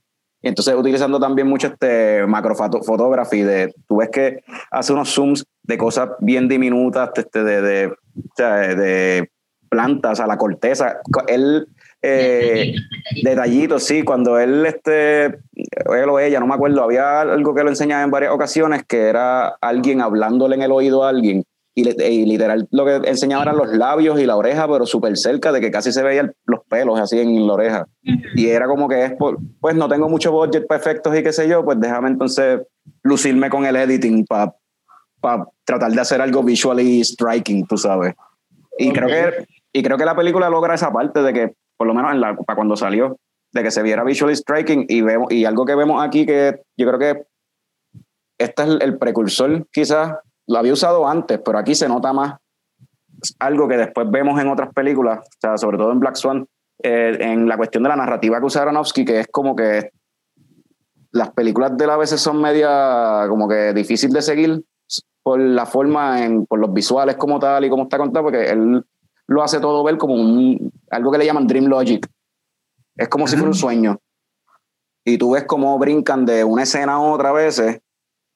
Y 0.45 0.49
entonces 0.49 0.75
utilizando 0.75 1.21
también 1.21 1.47
mucho 1.47 1.69
este 1.69 2.27
macro 2.27 2.57
photography 2.57 3.43
de, 3.43 3.73
tú 3.87 3.99
ves 3.99 4.09
que 4.11 4.43
hace 4.73 4.93
unos 4.93 5.15
zooms 5.15 5.45
de 5.63 5.79
cosas 5.79 6.11
bien 6.19 6.49
diminutas, 6.49 7.11
este, 7.15 7.45
de, 7.45 7.63
de, 7.63 7.95
sea, 8.35 8.55
de 8.75 9.31
plantas, 9.69 10.19
a 10.19 10.27
la 10.27 10.37
corteza. 10.37 10.99
Él, 11.29 11.69
eh, 12.03 12.75
detallitos, 13.23 13.85
sí, 13.85 14.03
cuando 14.03 14.39
él, 14.39 14.67
este, 14.67 15.27
él 15.27 16.09
o 16.11 16.19
ella, 16.19 16.41
no 16.41 16.47
me 16.47 16.55
acuerdo, 16.55 16.83
había 16.83 17.21
algo 17.21 17.55
que 17.55 17.63
lo 17.63 17.69
enseñaba 17.71 18.03
en 18.03 18.11
varias 18.11 18.33
ocasiones, 18.33 18.85
que 18.87 19.03
era 19.09 19.49
alguien 19.61 20.01
hablándole 20.01 20.57
en 20.57 20.63
el 20.63 20.73
oído 20.73 21.05
a 21.05 21.11
alguien, 21.11 21.45
y, 21.75 21.89
y 22.03 22.27
literal 22.27 22.69
lo 22.71 22.85
que 22.85 22.97
enseñaba 23.09 23.45
eran 23.45 23.57
los 23.57 23.69
labios 23.73 24.21
y 24.21 24.27
la 24.27 24.37
oreja, 24.37 24.69
pero 24.69 24.85
súper 24.85 25.17
cerca 25.17 25.53
de 25.53 25.61
que 25.61 25.71
casi 25.71 25.91
se 25.93 26.03
veían 26.03 26.35
los 26.45 26.61
pelos 26.69 27.01
así 27.01 27.19
en 27.21 27.47
la 27.47 27.53
oreja. 27.55 27.87
Y 28.35 28.49
era 28.49 28.67
como 28.67 28.89
que 28.89 29.05
es, 29.07 29.13
por- 29.15 29.39
pues 29.61 29.75
no 29.75 29.89
tengo 29.89 30.09
mucho 30.09 30.33
budget 30.33 30.67
para 30.67 30.81
efectos 30.81 31.17
y 31.17 31.23
qué 31.23 31.33
sé 31.33 31.49
yo, 31.49 31.65
pues 31.65 31.81
déjame 31.81 32.09
entonces 32.09 32.61
lucirme 33.03 33.49
con 33.49 33.65
el 33.65 33.77
editing 33.77 34.27
para 34.27 34.53
tratar 35.65 35.93
de 35.93 36.01
hacer 36.01 36.21
algo 36.21 36.43
visually 36.43 37.03
striking, 37.05 37.67
tú 37.67 37.79
sabes. 37.79 38.15
Y, 38.79 38.89
Ok. 38.91 38.95
creo 38.95 39.09
que, 39.09 39.47
y 39.73 39.83
creo 39.83 39.97
que 39.97 40.05
la 40.05 40.17
película 40.17 40.51
logra 40.51 40.75
esa 40.75 40.93
parte 40.93 41.23
de 41.23 41.33
que, 41.33 41.55
por 41.83 41.89
lo 41.89 41.95
menos 41.95 42.13
en 42.13 42.21
la, 42.21 42.37
para 42.37 42.55
cuando 42.55 42.77
salió, 42.77 43.19
de 43.53 43.63
que 43.65 43.73
se 43.73 43.83
viera 43.83 44.05
visually 44.05 44.37
striking 44.37 44.87
y, 44.89 45.03
vemos, 45.03 45.33
y 45.33 45.45
algo 45.45 45.65
que 45.65 45.75
vemos 45.75 46.01
aquí 46.01 46.25
que 46.25 46.63
yo 46.77 46.87
creo 46.87 46.99
que 47.01 47.25
este 48.39 48.63
es 48.63 48.69
el, 48.83 48.99
precursor, 48.99 49.67
quizás 49.73 50.15
lo 50.47 50.59
había 50.59 50.75
usado 50.75 51.09
antes, 51.09 51.41
pero 51.45 51.59
aquí 51.59 51.75
se 51.75 51.89
nota 51.89 52.13
más 52.13 52.37
algo 53.41 53.67
que 53.67 53.79
después 53.79 54.09
vemos 54.13 54.41
en 54.41 54.47
otras 54.47 54.73
películas, 54.73 55.27
o 55.27 55.39
sea, 55.41 55.59
sobre 55.59 55.77
todo 55.77 55.91
en 55.91 55.99
Black 55.99 56.15
Swan, 56.15 56.47
eh, 56.85 57.17
en 57.19 57.49
la 57.49 57.57
cuestión 57.57 57.83
de 57.83 57.89
la 57.89 57.97
narrativa 57.97 58.39
que 58.39 58.47
usa 58.47 58.63
Aronofsky, 58.63 59.05
que 59.05 59.19
es 59.19 59.27
como 59.27 59.57
que 59.57 59.91
las 61.11 61.31
películas 61.33 61.77
de 61.77 61.83
él 61.83 61.91
a 61.91 61.97
veces 61.97 62.21
son 62.21 62.41
media 62.41 63.27
como 63.29 63.49
que 63.49 63.73
difícil 63.73 64.13
de 64.13 64.23
seguir 64.23 64.65
por 65.25 65.41
la 65.41 65.67
forma, 65.67 66.25
en, 66.25 66.47
por 66.47 66.61
los 66.61 66.73
visuales 66.73 67.17
como 67.17 67.41
tal 67.41 67.65
y 67.65 67.69
como 67.69 67.83
está 67.83 67.99
contado, 67.99 68.27
porque 68.27 68.51
él 68.51 68.85
lo 69.27 69.43
hace 69.43 69.61
todo 69.61 69.83
ver 69.85 69.99
como 69.99 70.15
un, 70.15 70.73
algo 70.91 71.11
que 71.13 71.19
le 71.19 71.27
llaman 71.27 71.47
dream 71.47 71.67
logic. 71.67 72.07
Es 72.97 73.09
como 73.09 73.27
si 73.27 73.37
fuera 73.37 73.49
un 73.49 73.55
sueño. 73.55 73.99
Y 75.05 75.19
tú 75.19 75.33
ves 75.33 75.45
cómo 75.45 75.79
brincan 75.79 76.27
de 76.27 76.45
una 76.45 76.63
escena 76.63 76.95
a 76.95 77.01
otra 77.01 77.31
a 77.31 77.33
veces, 77.33 77.81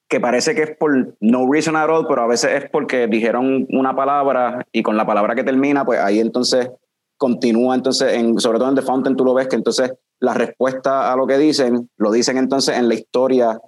que 0.09 0.19
parece 0.19 0.55
que 0.55 0.63
es 0.63 0.77
por 0.77 1.15
no 1.19 1.51
reason 1.51 1.75
at 1.75 1.89
all, 1.89 2.07
pero 2.07 2.23
a 2.23 2.27
veces 2.27 2.63
es 2.63 2.69
porque 2.69 3.07
dijeron 3.07 3.67
una 3.69 3.95
palabra 3.95 4.65
y 4.71 4.83
con 4.83 4.97
la 4.97 5.05
palabra 5.05 5.35
que 5.35 5.43
termina, 5.43 5.85
pues 5.85 5.99
ahí 5.99 6.19
entonces 6.19 6.69
continúa, 7.17 7.75
entonces, 7.75 8.13
en, 8.13 8.39
sobre 8.39 8.59
todo 8.59 8.69
en 8.69 8.75
The 8.75 8.81
Fountain 8.81 9.15
tú 9.15 9.25
lo 9.25 9.33
ves 9.33 9.47
que 9.47 9.55
entonces 9.55 9.93
la 10.19 10.33
respuesta 10.33 11.11
a 11.11 11.15
lo 11.15 11.27
que 11.27 11.37
dicen, 11.37 11.89
lo 11.97 12.11
dicen 12.11 12.37
entonces 12.37 12.77
en 12.77 12.87
la 12.87 12.95
historia 12.95 13.59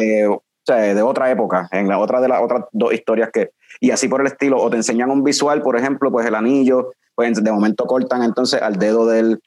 eh, 0.00 0.26
o 0.26 0.42
sea, 0.64 0.94
de 0.94 1.02
otra 1.02 1.30
época, 1.30 1.68
en 1.72 1.88
la 1.88 1.98
otra 1.98 2.20
de 2.20 2.28
las 2.28 2.42
otras 2.42 2.64
dos 2.72 2.92
historias 2.92 3.30
que, 3.32 3.50
y 3.84 3.90
así 3.90 4.08
por 4.08 4.20
el 4.20 4.26
estilo, 4.26 4.58
o 4.60 4.70
te 4.70 4.76
enseñan 4.76 5.10
un 5.10 5.22
visual, 5.22 5.62
por 5.62 5.76
ejemplo, 5.76 6.10
pues 6.10 6.26
el 6.26 6.34
anillo, 6.34 6.92
pues 7.14 7.42
de 7.42 7.52
momento 7.52 7.84
cortan 7.84 8.22
entonces 8.22 8.62
al 8.62 8.76
dedo 8.76 9.06
del, 9.06 9.40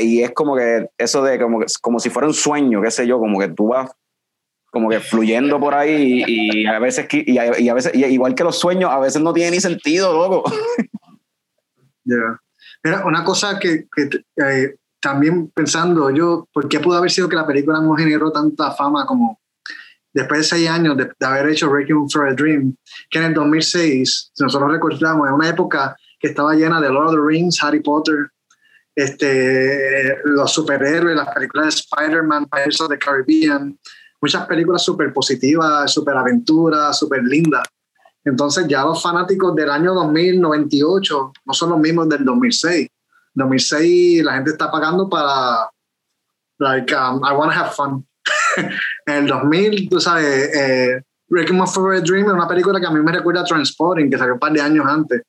y 0.00 0.22
es 0.22 0.32
como 0.32 0.56
que 0.56 0.88
eso 0.98 1.22
de 1.22 1.38
como, 1.38 1.60
como 1.80 2.00
si 2.00 2.10
fuera 2.10 2.26
un 2.26 2.34
sueño, 2.34 2.82
qué 2.82 2.90
sé 2.90 3.06
yo, 3.06 3.18
como 3.18 3.38
que 3.38 3.48
tú 3.48 3.68
vas 3.68 3.90
como 4.70 4.90
que 4.90 5.00
fluyendo 5.00 5.58
por 5.58 5.74
ahí 5.74 6.24
y, 6.26 6.62
y 6.62 6.66
a 6.66 6.78
veces 6.78 7.06
y 7.10 7.38
a, 7.38 7.58
y 7.58 7.68
a 7.70 7.74
veces 7.74 7.94
y 7.94 8.04
igual 8.04 8.34
que 8.34 8.44
los 8.44 8.58
sueños 8.58 8.90
a 8.90 8.98
veces 8.98 9.22
no 9.22 9.32
tiene 9.32 9.52
ni 9.52 9.60
sentido 9.60 10.12
loco 10.12 10.44
Yeah. 12.04 12.40
Mira, 12.82 13.04
una 13.04 13.22
cosa 13.22 13.58
que, 13.58 13.86
que, 13.94 14.08
eh, 14.42 14.76
también 15.00 15.50
pensando 15.50 16.10
yo, 16.10 16.48
¿por 16.52 16.68
qué 16.68 16.80
pudo 16.80 16.96
haber 16.96 17.10
sido 17.10 17.28
que 17.28 17.36
la 17.36 17.46
película 17.46 17.80
no 17.80 17.94
generó 17.94 18.32
tanta 18.32 18.70
fama 18.72 19.04
como 19.04 19.37
después 20.18 20.40
de 20.40 20.44
seis 20.44 20.68
años 20.68 20.96
de, 20.96 21.04
de 21.18 21.26
haber 21.26 21.48
hecho 21.48 21.72
Requiem 21.72 22.08
for 22.08 22.28
a 22.28 22.34
Dream, 22.34 22.76
que 23.10 23.18
en 23.18 23.26
el 23.26 23.34
2006, 23.34 24.30
si 24.34 24.42
nosotros 24.42 24.72
recordamos, 24.72 25.28
en 25.28 25.34
una 25.34 25.48
época 25.48 25.96
que 26.18 26.28
estaba 26.28 26.54
llena 26.54 26.80
de 26.80 26.90
Lord 26.90 27.08
of 27.08 27.14
the 27.14 27.20
Rings, 27.24 27.62
Harry 27.62 27.80
Potter, 27.80 28.30
este, 28.94 30.18
los 30.24 30.52
superhéroes, 30.52 31.16
las 31.16 31.32
películas 31.32 31.66
de 31.66 31.80
Spider-Man, 31.80 32.46
Pirates 32.46 32.80
of 32.80 32.88
the 32.88 32.98
Caribbean, 32.98 33.78
muchas 34.20 34.44
películas 34.46 34.82
súper 34.82 35.12
positivas, 35.12 35.92
súper 35.92 36.16
aventuras, 36.16 36.98
súper 36.98 37.22
lindas. 37.22 37.62
Entonces 38.24 38.66
ya 38.66 38.84
los 38.84 39.00
fanáticos 39.00 39.54
del 39.54 39.70
año 39.70 39.94
2098 39.94 41.32
no 41.44 41.54
son 41.54 41.70
los 41.70 41.78
mismos 41.78 42.08
del 42.08 42.24
2006. 42.24 42.88
2006 43.34 44.24
la 44.24 44.34
gente 44.34 44.50
está 44.50 44.68
pagando 44.68 45.08
para, 45.08 45.70
Like, 46.58 46.92
um, 46.92 47.22
I 47.22 47.32
want 47.34 47.52
to 47.52 47.56
have 47.56 47.74
fun. 47.74 48.04
en 49.08 49.24
el 49.24 49.26
2000, 49.26 49.88
tú 49.88 50.00
sabes, 50.00 50.54
eh, 50.54 51.02
Breaking 51.28 51.58
My 51.58 51.66
Favorite 51.66 52.04
Dream 52.04 52.26
es 52.26 52.32
una 52.32 52.46
película 52.46 52.78
que 52.78 52.86
a 52.86 52.90
mí 52.90 53.00
me 53.00 53.12
recuerda 53.12 53.40
a 53.40 53.44
Transporting, 53.44 54.10
que 54.10 54.18
salió 54.18 54.34
un 54.34 54.40
par 54.40 54.52
de 54.52 54.60
años 54.60 54.84
antes. 54.86 55.22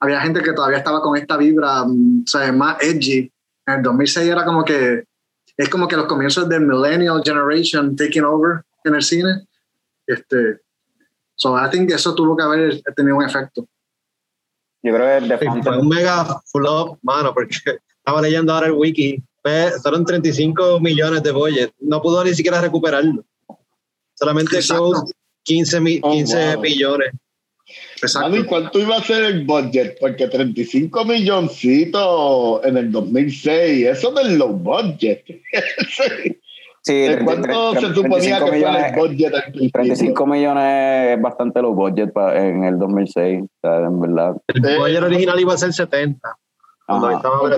Había 0.00 0.20
gente 0.20 0.42
que 0.42 0.52
todavía 0.52 0.78
estaba 0.78 1.00
con 1.00 1.16
esta 1.16 1.36
vibra, 1.36 1.84
mm, 1.84 2.24
¿sabes? 2.26 2.52
Más 2.52 2.76
edgy. 2.82 3.30
En 3.66 3.74
el 3.74 3.82
2006 3.82 4.28
era 4.28 4.44
como 4.44 4.64
que, 4.64 5.04
es 5.56 5.68
como 5.68 5.88
que 5.88 5.96
los 5.96 6.06
comienzos 6.06 6.48
del 6.48 6.62
Millennial 6.66 7.22
Generation 7.24 7.96
taking 7.96 8.24
over 8.24 8.62
en 8.84 8.94
el 8.94 9.02
cine. 9.02 9.46
Este, 10.06 10.60
so 11.34 11.56
I 11.56 11.70
think 11.70 11.90
eso 11.90 12.14
tuvo 12.14 12.36
que 12.36 12.42
haber 12.42 12.82
tenido 12.96 13.16
un 13.16 13.24
efecto. 13.24 13.66
Yo 14.82 14.92
creo 14.94 15.20
que 15.20 15.28
The 15.28 15.38
Sí, 15.38 15.62
fue 15.62 15.78
un 15.78 15.88
mega 15.88 16.40
flop, 16.50 16.98
mano, 17.02 17.32
porque 17.32 17.54
estaba 17.98 18.20
leyendo 18.20 18.52
ahora 18.52 18.66
el 18.66 18.72
wiki. 18.72 19.22
Fue- 19.42 19.70
Fueron 19.82 20.04
35 20.04 20.80
millones 20.80 21.22
de 21.22 21.32
budget. 21.32 21.72
No 21.80 22.00
pudo 22.00 22.22
ni 22.24 22.34
siquiera 22.34 22.60
recuperarlo. 22.60 23.24
Solamente 24.14 24.58
close 24.60 25.12
15, 25.42 25.80
mi- 25.80 25.98
Oh, 26.02 26.12
15 26.12 26.54
wow. 26.54 26.62
millones. 26.62 27.10
Exacto. 28.02 28.36
¿y 28.36 28.44
cuánto 28.44 28.78
iba 28.80 28.96
a 28.96 29.02
ser 29.02 29.24
el 29.24 29.44
budget? 29.46 29.96
Porque 30.00 30.28
35 30.28 31.04
milloncitos 31.04 32.64
en 32.64 32.76
el 32.76 32.92
2006, 32.92 33.86
eso 33.86 34.12
del 34.12 34.36
low 34.38 34.50
budget. 34.52 35.24
Sí. 35.88 36.38
Sí, 36.84 36.94
¿De 36.94 37.14
30, 37.14 37.24
¿Cuánto 37.24 37.74
se 37.74 37.78
35 37.78 37.94
suponía 38.02 38.44
que 38.44 38.50
millones, 38.50 38.84
el 38.92 38.98
budget 38.98 39.34
al 39.34 39.42
principio? 39.52 39.70
35 39.72 40.26
millones 40.26 41.16
es 41.16 41.22
bastante 41.22 41.62
low 41.62 41.74
budget 41.74 42.10
en 42.34 42.64
el 42.64 42.76
2006, 42.76 43.42
o 43.44 43.48
sea, 43.60 43.76
en 43.86 44.00
verdad. 44.00 44.34
El 44.48 44.64
Eh, 44.66 44.78
budget 44.78 45.02
original 45.04 45.38
iba 45.40 45.54
a 45.54 45.58
ser 45.58 45.72
70. 45.72 46.36
Cuando 46.84 47.06
Ajá. 47.06 47.16
estaba 47.18 47.40
Ok. 47.42 47.52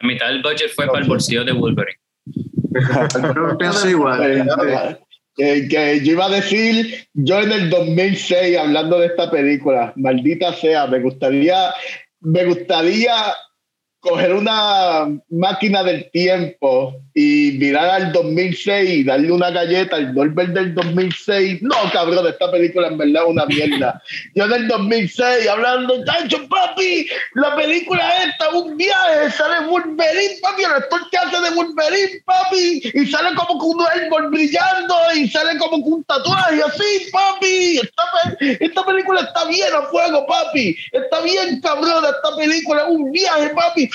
La 0.00 0.08
mitad 0.08 0.28
del 0.28 0.42
budget 0.42 0.70
fue 0.74 0.86
para 0.86 1.00
el 1.00 1.08
bolsillo 1.08 1.44
de 1.44 1.52
Wolverine. 1.52 1.98
Yo 3.34 3.58
pienso 3.58 3.88
igual. 3.88 4.22
Eh, 4.22 4.96
Que, 5.36 5.68
que 5.68 6.00
yo 6.04 6.12
iba 6.14 6.26
a 6.26 6.30
decir, 6.30 7.06
yo 7.14 7.40
en 7.40 7.52
el 7.52 7.70
2006, 7.70 8.58
hablando 8.58 8.98
de 8.98 9.06
esta 9.06 9.30
película, 9.30 9.92
maldita 9.94 10.52
sea, 10.52 10.88
me 10.88 10.98
gustaría, 10.98 11.72
me 12.18 12.44
gustaría 12.44 13.14
coger 14.00 14.34
una 14.34 15.08
máquina 15.28 15.84
del 15.84 16.10
tiempo 16.10 16.96
y 17.20 17.58
mirar 17.58 17.90
al 17.90 18.12
2006 18.12 18.90
y 18.90 19.02
darle 19.02 19.32
una 19.32 19.50
galleta 19.50 19.96
al 19.96 20.14
Norbert 20.14 20.50
del 20.50 20.72
2006. 20.72 21.62
No, 21.62 21.74
cabrón, 21.92 22.24
esta 22.28 22.48
película 22.52 22.86
en 22.86 22.96
verdad 22.96 23.24
es 23.24 23.30
una 23.30 23.46
mierda. 23.46 24.00
Yo 24.36 24.44
en 24.44 24.52
el 24.52 24.68
2006 24.68 25.48
hablando, 25.48 26.04
Chancho, 26.04 26.48
papi, 26.48 27.08
la 27.34 27.56
película 27.56 28.08
esta, 28.22 28.50
un 28.50 28.76
viaje, 28.76 29.32
sale 29.32 29.66
Wolverine, 29.66 30.38
papi, 30.40 30.62
el 30.62 30.70
actor 30.70 31.00
que 31.10 31.18
hace 31.18 31.40
de 31.40 31.50
Wolverine, 31.56 32.22
papi, 32.24 32.82
y 32.94 33.06
sale 33.06 33.34
como 33.34 33.58
con 33.58 33.70
un 33.70 33.82
árbol 33.82 34.30
brillando 34.30 34.94
y 35.16 35.26
sale 35.26 35.58
como 35.58 35.82
con 35.82 35.94
un 35.94 36.04
tatuaje 36.04 36.62
así, 36.62 37.10
papi. 37.10 37.80
Esta, 37.82 38.62
esta 38.64 38.84
película 38.84 39.22
está 39.22 39.44
bien 39.46 39.74
a 39.74 39.82
fuego, 39.88 40.24
papi. 40.24 40.76
Está 40.92 41.20
bien, 41.22 41.60
cabrón, 41.62 42.04
esta 42.04 42.36
película 42.36 42.82
es 42.82 42.88
un 42.90 43.10
viaje, 43.10 43.48
papi. 43.56 43.90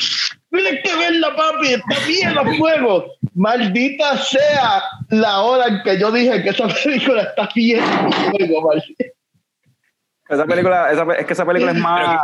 Tienes 0.53 0.83
que 0.83 0.95
verla, 0.95 1.35
papi, 1.35 1.67
está 1.73 1.95
bien 2.07 2.37
a 2.37 2.43
fuego. 2.57 3.05
Maldita 3.33 4.17
sea 4.19 4.83
la 5.09 5.41
hora 5.41 5.67
en 5.67 5.81
que 5.83 5.99
yo 5.99 6.11
dije 6.11 6.43
que 6.43 6.49
esa 6.49 6.67
película 6.67 7.23
está 7.23 7.49
bien 7.55 7.81
a 7.83 8.11
fuego, 8.11 8.61
maldita. 8.61 9.05
Esa 10.29 10.45
película, 10.45 10.91
esa, 10.91 11.05
es 11.19 11.25
que 11.25 11.33
esa 11.33 11.45
película 11.45 11.71
es 11.71 11.77
más. 11.79 12.19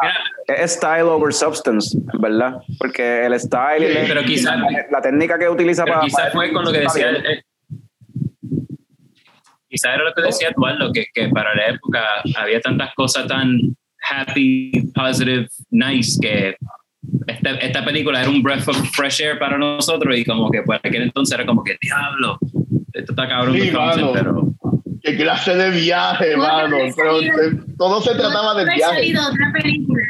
Es 0.48 0.72
style 0.74 1.02
over 1.04 1.34
substance, 1.34 1.98
¿verdad? 2.20 2.58
Porque 2.78 3.26
el 3.26 3.40
style 3.40 3.84
y 3.84 3.94
la- 3.94 4.02
Pero 4.08 4.24
quizá- 4.24 4.56
la, 4.56 4.68
la 4.92 5.02
técnica 5.02 5.38
que 5.40 5.50
utiliza 5.50 5.84
pero 5.84 5.96
para. 5.98 6.06
quizás 6.08 6.32
fue 6.32 6.52
con 6.54 6.66
lo 6.66 6.72
que 6.72 6.80
decía. 6.82 7.10
bien. 7.12 7.26
eh, 7.26 7.44
quizás 9.68 9.96
era 9.96 10.04
lo 10.04 10.14
que 10.14 10.22
decía 10.22 10.50
Eduardo, 10.50 10.92
que, 10.94 11.06
que 11.14 11.30
para 11.30 11.54
la 11.56 11.68
época 11.68 12.04
había 12.38 12.62
tantas 12.62 12.94
cosas 12.96 13.28
tan 13.28 13.60
happy, 14.02 14.72
positive, 14.96 15.48
nice, 15.72 16.18
que 16.22 16.56
esta, 17.28 17.52
esta 17.52 17.86
película 17.86 18.22
era 18.22 18.30
un 18.30 18.42
breath 18.44 18.68
of 18.68 18.78
fresh 18.92 19.22
air 19.22 19.40
para 19.40 19.58
nosotros 19.58 20.18
y 20.18 20.26
como 20.26 20.50
que 20.52 20.62
por 20.64 20.76
aquel 20.76 21.04
entonces 21.04 21.36
era 21.36 21.46
como 21.46 21.64
que, 21.64 21.78
diablo, 21.82 22.38
esto 22.94 23.12
está 23.14 23.28
cabrón 23.28 23.54
Sí, 23.56 23.60
de 23.62 23.72
Fountain", 23.72 24.06
mano. 24.06 24.14
pero 24.14 24.46
Qué 25.02 25.16
clase 25.16 25.56
de 25.56 25.70
viaje, 25.72 26.36
mano. 26.36 26.76
Pero 26.96 27.20
todo 27.78 28.02
se 28.02 28.12
trataba 28.16 28.52
haber 28.52 28.66
viaje. 28.76 28.96
salido 28.96 29.22
otra 29.30 29.52
película 29.54 30.04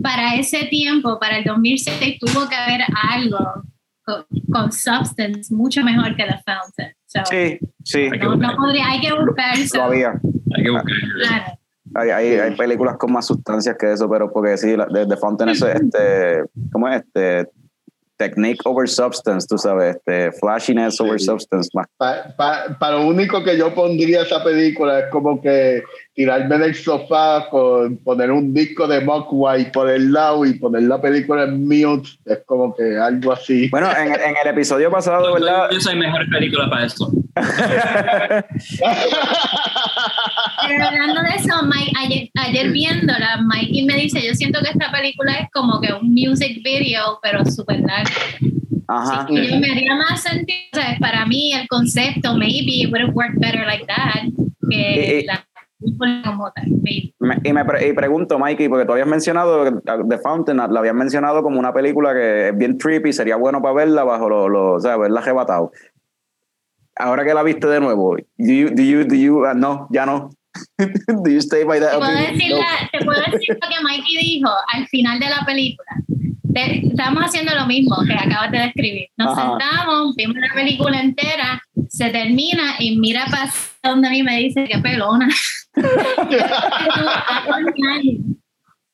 para 0.00 0.36
ese 0.36 0.66
tiempo, 0.66 1.18
para 1.18 1.38
el 1.38 1.44
2006, 1.44 2.18
tuvo 2.20 2.48
que 2.48 2.54
haber 2.54 2.82
algo 3.10 3.38
con, 4.04 4.24
con 4.52 4.70
substance 4.70 5.52
mucho 5.52 5.82
mejor 5.82 6.14
que 6.14 6.24
The 6.24 6.38
Fountain. 6.46 6.92
So, 7.06 7.20
Sí, 7.28 7.58
sí, 7.84 7.98
Hay 8.02 8.10
que 8.10 8.18
no, 8.18 8.36
no 8.36 8.54
podría, 8.56 8.88
hay 8.88 9.00
que 9.00 9.12
buscar 9.12 9.56
eso. 9.58 9.78
lo 9.78 9.84
había. 9.84 10.12
hay 10.56 10.62
que 10.62 10.70
buscar. 10.70 10.92
Claro. 11.18 11.58
Hay, 11.94 12.10
hay, 12.10 12.38
hay 12.38 12.56
películas 12.56 12.96
con 12.96 13.12
más 13.12 13.26
sustancias 13.26 13.76
que 13.78 13.92
eso, 13.92 14.08
pero 14.10 14.32
porque 14.32 14.56
sí, 14.56 14.76
la- 14.76 14.86
de, 14.86 15.06
de 15.06 15.16
Fountain 15.16 15.50
es 15.50 15.62
este, 15.62 16.44
¿cómo 16.72 16.88
es? 16.88 17.02
Este, 17.02 17.50
technique 18.16 18.60
over 18.64 18.88
substance, 18.88 19.46
tú 19.48 19.58
sabes, 19.58 19.96
este, 19.96 20.30
flashiness 20.32 21.00
over 21.00 21.18
Sí. 21.18 21.26
substance. 21.26 21.68
Más. 21.74 21.86
Pa- 21.96 22.34
pa- 22.36 22.76
para 22.78 22.96
lo 22.98 23.06
único 23.08 23.42
que 23.42 23.56
yo 23.58 23.74
pondría 23.74 24.22
esa 24.22 24.42
película 24.42 25.00
es 25.00 25.06
como 25.10 25.40
que 25.42 25.82
tirarme 26.14 26.58
del 26.58 26.74
sofá 26.76 27.48
con 27.50 27.96
poner 27.98 28.30
un 28.30 28.54
disco 28.54 28.86
de 28.86 29.00
Mogwai 29.00 29.72
por 29.72 29.90
el 29.90 30.12
lado 30.12 30.44
y 30.46 30.54
poner 30.54 30.82
la 30.84 31.00
película 31.00 31.42
en 31.44 31.66
mute. 31.66 32.08
Es 32.24 32.38
como 32.46 32.74
que 32.74 32.96
algo 32.96 33.32
así. 33.32 33.68
Bueno, 33.68 33.90
en, 33.90 34.12
el- 34.12 34.20
en 34.20 34.34
el 34.42 34.48
episodio 34.50 34.90
pasado, 34.90 35.34
¿verdad? 35.34 35.68
Yo 35.72 35.80
soy 35.80 35.96
mejor 35.96 36.28
película 36.30 36.70
para 36.70 36.86
eso. 36.86 37.10
Pero 40.68 40.84
hablando 40.86 41.22
de 41.22 41.28
eso, 41.36 41.54
Mike, 41.66 41.92
ayer, 41.98 42.28
ayer 42.34 42.70
viéndola, 42.70 43.38
Mikey 43.46 43.84
me 43.84 43.96
dice, 43.96 44.20
yo 44.26 44.34
siento 44.34 44.60
que 44.62 44.70
esta 44.70 44.90
película 44.90 45.32
es 45.34 45.48
como 45.52 45.80
que 45.80 45.92
un 45.92 46.12
music 46.12 46.62
video, 46.62 47.18
pero 47.22 47.44
súper 47.44 47.80
largo. 47.80 48.10
Ajá. 48.88 49.26
Y 49.30 49.48
yo 49.50 49.56
me 49.58 49.70
haría 49.70 49.94
más 49.96 50.22
sentido, 50.22 50.58
¿sabes? 50.74 50.98
Para 51.00 51.26
mí 51.26 51.52
el 51.52 51.66
concepto, 51.68 52.34
maybe 52.36 52.82
it 52.82 52.90
would 52.92 53.02
have 53.02 53.14
worked 53.14 53.38
better 53.40 53.66
like 53.66 53.84
that, 53.86 54.22
que 54.70 54.76
Y- 54.76 55.20
y- 55.22 55.26
la 55.26 55.34
película 55.36 55.53
como 56.24 56.50
tal, 56.52 56.66
maybe. 56.82 57.14
Me- 57.20 57.38
y 57.42 57.52
me 57.52 57.64
pre- 57.64 57.88
y 57.88 57.92
pregunto, 57.92 58.38
Mikey, 58.38 58.68
porque 58.68 58.84
tú 58.86 58.92
habías 58.92 59.06
mencionado 59.06 59.64
The 59.82 60.18
Fountain, 60.18 60.56
la 60.58 60.64
habías 60.78 60.94
mencionado 60.94 61.42
como 61.42 61.58
una 61.58 61.72
película 61.72 62.12
que 62.14 62.48
es 62.48 62.56
bien 62.56 62.78
trippy, 62.78 63.12
sería 63.12 63.36
bueno 63.36 63.60
para 63.62 63.74
verla 63.74 64.04
bajo 64.04 64.28
los, 64.28 64.50
lo, 64.50 64.72
o 64.74 64.80
sea, 64.80 64.96
verla 64.96 65.20
arrebatado. 65.20 65.70
Ahora 66.96 67.24
que 67.24 67.34
la 67.34 67.42
viste 67.42 67.66
de 67.66 67.80
nuevo, 67.80 68.16
do 68.16 68.52
you, 68.52 68.70
do 68.70 68.82
you, 68.82 69.04
do 69.04 69.14
you, 69.14 69.44
ah, 69.44 69.54
no, 69.54 69.88
ya 69.90 70.06
no. 70.06 70.30
do 70.78 71.28
you 71.30 71.40
stay 71.40 71.64
by 71.64 71.80
that 71.80 71.90
Te 71.92 71.98
puedo, 71.98 72.12
decir 72.12 72.50
No. 72.52 72.58
la- 72.58 72.88
te 72.92 73.04
puedo 73.04 73.20
decir 73.32 73.58
lo 73.60 73.68
que 73.68 73.82
Mikey 73.82 74.16
dijo 74.18 74.50
al 74.72 74.86
final 74.86 75.18
de 75.18 75.26
la 75.28 75.44
película. 75.44 75.90
Te- 76.54 76.86
estamos 76.86 77.22
haciendo 77.24 77.54
lo 77.54 77.66
mismo 77.66 77.96
que 78.06 78.14
acabas 78.14 78.50
de 78.52 78.58
describir. 78.58 79.06
Nos 79.16 79.36
Ajá. 79.36 79.50
sentamos, 79.58 80.14
vimos 80.16 80.36
la 80.36 80.54
película 80.54 81.00
entera, 81.00 81.60
se 81.88 82.10
termina 82.10 82.74
y 82.78 82.96
mira 82.98 83.26
para 83.30 83.50
donde 83.82 84.08
a 84.08 84.10
mí 84.10 84.22
me 84.22 84.38
dice 84.38 84.64
que 84.64 84.78
pelona. 84.78 85.28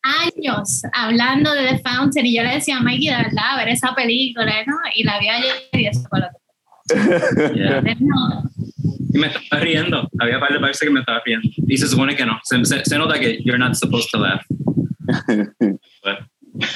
años, 0.02 0.82
hablando 0.94 1.52
de 1.52 1.68
The 1.68 1.78
Fountain 1.78 2.26
y 2.26 2.36
yo 2.36 2.42
le 2.42 2.54
decía 2.54 2.78
a 2.78 2.80
Mikey, 2.82 3.08
de 3.10 3.16
verdad, 3.16 3.56
ver 3.58 3.68
esa 3.68 3.94
película, 3.94 4.52
¿no? 4.66 4.76
Y 4.94 5.04
la 5.04 5.18
vi 5.18 5.28
ayer 5.28 5.54
y 5.72 5.86
eso 5.86 6.02
fue 6.08 6.20
lo 6.20 6.26
que 6.26 6.40
Yeah. 7.54 7.82
no. 8.00 8.42
Y 9.12 9.18
me 9.18 9.28
estaba 9.28 9.62
riendo. 9.62 10.08
Había 10.18 10.40
par 10.40 10.52
de 10.52 10.58
partes 10.58 10.80
que 10.80 10.90
me 10.90 11.00
estaba 11.00 11.20
riendo. 11.24 11.48
Y 11.68 11.76
se 11.76 11.86
supone 11.86 12.16
que 12.16 12.24
no. 12.26 12.40
Se, 12.42 12.64
se- 12.64 12.84
se 12.84 12.98
nota 12.98 13.18
que 13.20 13.38
you're 13.44 13.58
not 13.58 13.74
supposed 13.74 14.08
to 14.10 14.18
laugh. 14.18 14.42
But, 15.60 16.18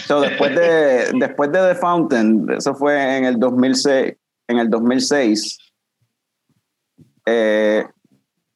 So, 0.06 0.20
después, 0.20 0.54
de, 0.54 1.12
después 1.18 1.52
de 1.52 1.58
The 1.58 1.74
Fountain, 1.74 2.46
eso 2.56 2.74
fue 2.74 3.18
en 3.18 3.24
el 3.24 3.38
2006, 3.38 4.14
en 4.48 4.58
el 4.58 4.70
2006 4.70 5.58
eh, 7.26 7.84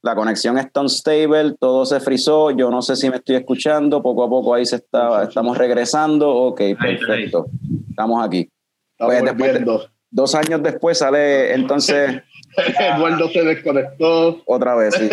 la 0.02 0.14
conexión 0.14 0.58
está 0.58 0.80
unstable, 0.80 1.54
todo 1.58 1.84
se 1.84 2.00
frizó, 2.00 2.50
yo 2.50 2.70
no 2.70 2.82
sé 2.82 2.96
si 2.96 3.10
me 3.10 3.16
estoy 3.16 3.36
escuchando, 3.36 4.02
poco 4.02 4.24
a 4.24 4.28
poco 4.28 4.54
ahí 4.54 4.64
se 4.64 4.76
está, 4.76 5.24
estamos 5.24 5.58
regresando, 5.58 6.30
ok, 6.30 6.60
perfecto, 6.80 7.46
estamos 7.90 8.24
aquí. 8.24 8.50
Estamos 8.92 9.14
Pues 9.14 9.24
después 9.24 9.54
de-. 9.54 9.88
Dos 10.10 10.34
años 10.34 10.62
después 10.62 10.96
sale 10.96 11.52
entonces 11.52 12.22
Eduardo 12.80 13.28
se 13.28 13.42
desconectó. 13.42 14.40
otra 14.46 14.74
vez, 14.74 14.94
sí, 14.94 15.10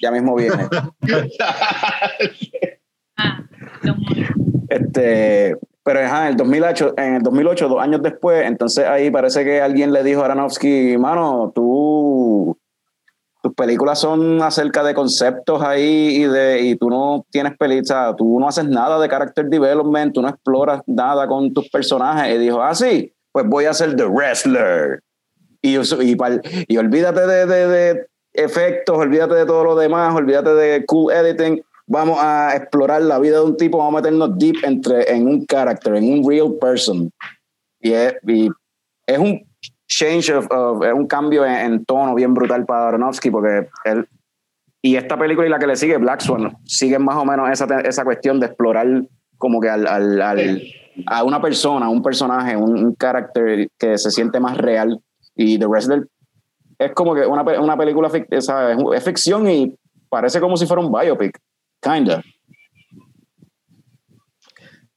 ya 0.00 0.10
mismo 0.10 0.36
viene. 0.36 0.68
Este, 4.68 5.56
pero 5.82 6.00
ajá, 6.00 6.24
en 6.24 6.32
el 6.32 6.36
2008, 6.36 6.94
en 6.98 7.14
el 7.14 7.22
2008, 7.22 7.68
dos 7.68 7.80
años 7.80 8.02
después, 8.02 8.46
entonces 8.46 8.86
ahí 8.86 9.10
parece 9.10 9.44
que 9.44 9.62
alguien 9.62 9.92
le 9.92 10.02
dijo 10.02 10.22
a 10.22 10.26
Aronofsky, 10.26 10.98
mano, 10.98 11.50
tú, 11.54 12.58
tus 13.42 13.54
películas 13.54 13.98
son 13.98 14.42
acerca 14.42 14.82
de 14.82 14.94
conceptos 14.94 15.62
ahí 15.62 16.16
y 16.16 16.24
de 16.24 16.60
y 16.60 16.76
tú 16.76 16.90
no 16.90 17.24
tienes 17.30 17.56
películas, 17.56 18.14
tú 18.16 18.38
no 18.38 18.48
haces 18.48 18.66
nada 18.66 19.00
de 19.00 19.08
character 19.08 19.46
development, 19.46 20.12
tú 20.12 20.20
no 20.20 20.28
exploras 20.28 20.82
nada 20.86 21.26
con 21.26 21.54
tus 21.54 21.70
personajes. 21.70 22.34
Y 22.34 22.38
dijo, 22.38 22.62
ah, 22.62 22.74
sí, 22.74 23.12
pues 23.32 23.46
voy 23.46 23.64
a 23.64 23.74
ser 23.74 23.96
The 23.96 24.04
Wrestler. 24.04 25.00
Y, 25.62 25.76
y, 25.76 26.16
y 26.68 26.76
olvídate 26.76 27.26
de, 27.26 27.46
de, 27.46 28.06
efectos, 28.32 28.96
olvídate 28.96 29.34
de 29.34 29.46
todo 29.46 29.64
lo 29.64 29.76
demás, 29.76 30.14
olvídate 30.14 30.50
de 30.50 30.84
cool 30.86 31.12
editing. 31.12 31.62
Vamos 31.90 32.18
a 32.20 32.54
explorar 32.54 33.02
la 33.02 33.18
vida 33.18 33.38
de 33.38 33.44
un 33.44 33.56
tipo, 33.56 33.78
vamos 33.78 33.94
a 33.94 34.02
meternos 34.02 34.38
deep 34.38 34.56
entre, 34.62 35.10
en 35.10 35.26
un 35.26 35.46
character, 35.46 35.94
en 35.96 36.12
un 36.12 36.28
real 36.28 36.54
person. 36.60 37.10
Y 37.80 37.92
es, 37.92 38.14
y 38.26 38.50
es 39.06 39.18
un 39.18 39.42
change 39.88 40.30
of, 40.30 40.82
es 40.84 40.92
un 40.92 41.06
cambio 41.06 41.46
en, 41.46 41.84
tono 41.84 42.14
bien 42.14 42.34
brutal 42.34 42.66
para 42.66 42.88
Aronofsky 42.88 43.30
porque 43.30 43.68
él 43.84 44.06
y 44.82 44.96
esta 44.96 45.18
película 45.18 45.46
y 45.46 45.50
la 45.50 45.58
que 45.58 45.66
le 45.66 45.76
sigue 45.76 45.96
Black 45.96 46.20
Swan 46.20 46.56
siguen 46.64 47.02
más 47.02 47.16
o 47.16 47.24
menos 47.24 47.50
esa, 47.50 47.64
esa 47.80 48.04
cuestión 48.04 48.38
de 48.38 48.46
explorar 48.46 48.86
como 49.36 49.60
que 49.60 49.68
al, 49.68 49.86
al, 49.86 50.22
al 50.22 50.62
a 51.06 51.24
una 51.24 51.40
persona, 51.40 51.88
un 51.88 52.02
personaje, 52.02 52.56
un, 52.56 52.94
carácter 52.94 53.68
que 53.78 53.98
se 53.98 54.10
siente 54.10 54.40
más 54.40 54.56
real. 54.56 55.00
Y 55.34 55.58
The 55.58 55.66
Wrestler 55.66 56.06
es 56.78 56.92
como 56.92 57.14
que 57.14 57.26
una, 57.26 57.42
una 57.60 57.76
película 57.76 58.08
es, 58.30 58.48
es 58.94 59.04
ficción 59.04 59.48
y 59.48 59.76
parece 60.08 60.40
como 60.40 60.56
si 60.56 60.66
fuera 60.66 60.82
un 60.82 60.92
biopic, 60.92 61.38
kinda. 61.80 62.22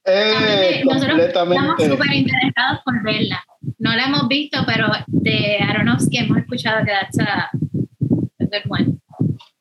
Eh, 0.03 0.81
completamente. 0.83 1.27
estamos 1.27 1.83
súper 1.83 2.13
interesados 2.13 2.79
por 2.83 3.03
verla. 3.03 3.43
No 3.77 3.95
la 3.95 4.05
hemos 4.05 4.27
visto, 4.27 4.59
pero 4.65 4.87
de 5.07 5.57
Aronofsky 5.59 6.17
hemos 6.17 6.39
escuchado 6.39 6.83
que 6.83 6.91
that's 6.91 7.19
a, 7.19 7.49
good 8.39 8.69
one. 8.69 8.97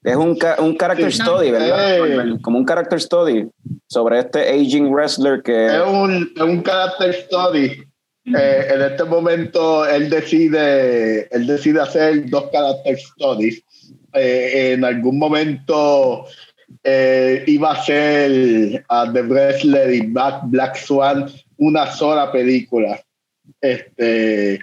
Es 0.02 0.16
un, 0.16 0.38
un 0.58 0.76
character 0.76 1.12
study, 1.12 1.50
¿verdad? 1.50 2.38
Como 2.40 2.58
un 2.58 2.64
character 2.64 2.98
study 2.98 3.50
sobre 3.86 4.20
este 4.20 4.48
aging 4.48 4.90
wrestler 4.90 5.42
que... 5.42 5.66
Es 5.66 5.82
un, 5.86 6.32
un 6.40 6.62
character 6.62 7.12
study. 7.12 7.84
Eh, 8.24 8.68
en 8.74 8.82
este 8.82 9.04
momento 9.04 9.86
él 9.86 10.08
decide, 10.08 11.28
él 11.34 11.46
decide 11.46 11.80
hacer 11.80 12.30
dos 12.30 12.50
character 12.50 12.98
studies. 12.98 13.62
Eh, 14.12 14.72
en 14.72 14.84
algún 14.84 15.18
momento 15.18 16.24
eh, 16.82 17.44
iba 17.46 17.72
a 17.72 17.84
ser 17.84 18.84
a 18.88 19.12
The 19.12 19.22
Wrestler 19.22 19.94
y 19.94 20.00
Black, 20.06 20.42
Black 20.44 20.76
Swan 20.76 21.30
una 21.58 21.90
sola 21.92 22.32
película. 22.32 23.00
Este, 23.60 24.60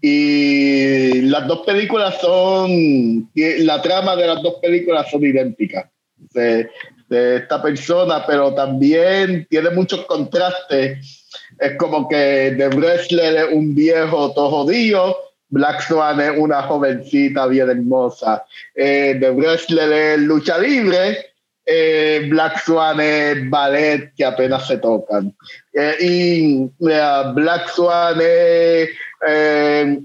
y 0.00 1.22
las 1.22 1.46
dos 1.46 1.60
películas 1.60 2.20
son, 2.20 3.30
la 3.34 3.82
trama 3.82 4.16
de 4.16 4.26
las 4.26 4.42
dos 4.42 4.54
películas 4.60 5.10
son 5.10 5.24
idénticas 5.24 5.86
de, 6.32 6.68
de 7.08 7.36
esta 7.36 7.60
persona, 7.60 8.24
pero 8.26 8.54
también 8.54 9.46
tiene 9.50 9.70
muchos 9.70 10.06
contrastes. 10.06 11.26
Es 11.58 11.76
como 11.76 12.08
que 12.08 12.54
The 12.56 12.68
Wrestler 12.68 13.36
es 13.36 13.52
un 13.52 13.74
viejo 13.74 14.32
todo 14.32 14.50
jodido, 14.50 15.16
Black 15.50 15.82
Swan 15.82 16.20
es 16.20 16.32
una 16.38 16.62
jovencita 16.62 17.46
bien 17.48 17.68
hermosa. 17.68 18.44
Eh, 18.74 19.16
The 19.20 19.30
Wrestler 19.30 19.92
es 19.92 20.18
lucha 20.20 20.58
libre, 20.58 21.29
eh, 21.72 22.26
Black 22.28 22.58
Swan 22.64 22.98
es 22.98 23.48
ballet 23.48 24.12
que 24.16 24.24
apenas 24.24 24.66
se 24.66 24.78
tocan. 24.78 25.32
Eh, 25.72 25.96
y 26.00 26.70
Black 26.80 27.68
Swan 27.68 28.18
es 28.20 28.88
eh, 29.28 30.00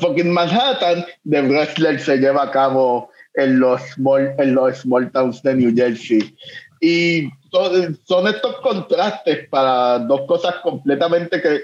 fucking 0.00 0.30
Manhattan, 0.30 1.04
The 1.28 1.42
Wrestler 1.42 1.98
se 1.98 2.18
lleva 2.18 2.44
a 2.44 2.50
cabo 2.52 3.10
en 3.34 3.58
los, 3.58 3.82
small, 3.94 4.32
en 4.38 4.54
los 4.54 4.78
small 4.78 5.10
towns 5.10 5.42
de 5.42 5.56
New 5.56 5.74
Jersey. 5.74 6.36
Y 6.80 7.28
son 7.50 8.28
estos 8.28 8.60
contrastes 8.60 9.48
para 9.48 9.98
dos 9.98 10.20
cosas 10.28 10.54
completamente 10.62 11.42
que, 11.42 11.62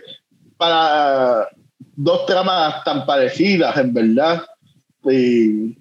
para 0.57 1.49
dos 1.95 2.27
tramas 2.27 2.83
tan 2.83 3.07
parecidas, 3.07 3.77
en 3.77 3.95
verdad. 3.95 4.43
Y 5.05 5.80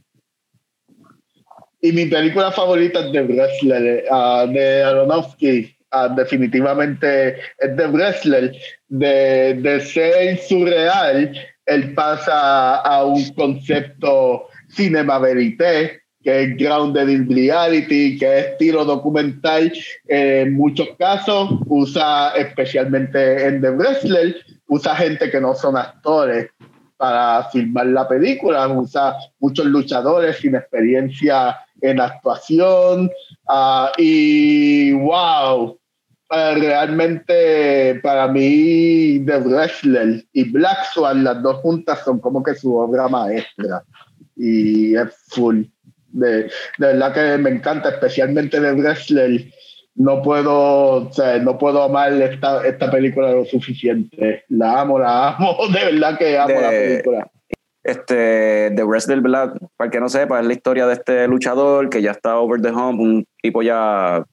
y 1.81 1.91
mi 1.91 2.05
película 2.05 2.51
favorita 2.51 2.99
es 2.99 3.11
The 3.11 3.21
Wrestler, 3.21 4.05
uh, 4.11 4.51
de 4.51 4.83
Aronofsky. 4.83 5.75
Uh, 5.91 6.13
definitivamente 6.15 7.39
es 7.57 7.75
The 7.75 7.87
Wrestler. 7.87 8.55
De, 8.89 9.53
de 9.55 9.79
ser 9.81 10.37
surreal, 10.39 11.31
él 11.65 11.93
pasa 11.93 12.77
a 12.77 13.05
un 13.05 13.23
concepto 13.33 14.47
cinema 14.69 15.19
verité, 15.19 16.01
que 16.23 16.43
es 16.43 16.57
grounded 16.57 17.07
in 17.07 17.29
reality, 17.29 18.17
que 18.17 18.39
es 18.39 18.45
estilo 18.47 18.83
documental. 18.83 19.71
en 20.07 20.53
muchos 20.55 20.89
casos 20.97 21.49
usa, 21.67 22.33
especialmente 22.35 23.45
en 23.45 23.61
The 23.61 23.69
Wrestler, 23.71 24.35
usa 24.67 24.95
gente 24.95 25.31
que 25.31 25.39
no 25.39 25.55
son 25.55 25.77
actores 25.77 26.49
para 26.97 27.45
filmar 27.51 27.85
la 27.87 28.07
película, 28.07 28.67
usa 28.67 29.15
muchos 29.39 29.65
luchadores 29.65 30.37
sin 30.37 30.55
experiencia 30.55 31.57
en 31.81 31.99
actuación 31.99 33.11
uh, 33.47 33.87
y 33.97 34.91
wow, 34.93 35.71
uh, 36.29 36.55
realmente 36.59 37.99
para 38.01 38.27
mí 38.27 39.23
The 39.25 39.37
Wrestler 39.39 40.23
y 40.33 40.51
Black 40.51 40.85
Swan, 40.93 41.23
las 41.23 41.41
dos 41.41 41.57
juntas 41.57 41.99
son 42.03 42.19
como 42.19 42.43
que 42.43 42.55
su 42.55 42.75
obra 42.75 43.07
maestra 43.07 43.83
y 44.35 44.95
es 44.95 45.09
full. 45.27 45.63
De, 46.11 46.43
de 46.43 46.49
verdad 46.79 47.13
que 47.13 47.37
me 47.37 47.51
encanta, 47.51 47.89
especialmente 47.89 48.59
The 48.59 48.73
Wrestler. 48.73 49.45
No 49.95 50.21
puedo, 50.21 51.07
o 51.07 51.11
sea, 51.11 51.37
no 51.39 51.57
puedo 51.57 51.83
amar 51.83 52.13
esta, 52.13 52.65
esta 52.65 52.89
película 52.89 53.31
lo 53.31 53.43
suficiente. 53.43 54.45
La 54.47 54.81
amo, 54.81 54.97
la 54.97 55.35
amo, 55.35 55.57
de 55.73 55.91
verdad 55.91 56.17
que 56.17 56.37
amo 56.37 56.53
la 56.61 56.69
película 56.69 57.31
este, 57.91 58.71
The 58.75 58.83
Wrestler, 58.83 59.21
¿verdad? 59.21 59.53
Para 59.77 59.87
el 59.87 59.91
que 59.91 59.99
no 59.99 60.09
sepa, 60.09 60.39
es 60.39 60.45
la 60.45 60.53
historia 60.53 60.87
de 60.87 60.93
este 60.93 61.27
luchador 61.27 61.89
que 61.89 62.01
ya 62.01 62.11
está 62.11 62.37
over 62.37 62.61
the 62.61 62.71
hump, 62.71 62.99
un 62.99 63.25
tipo 63.41 63.61
ya 63.61 64.23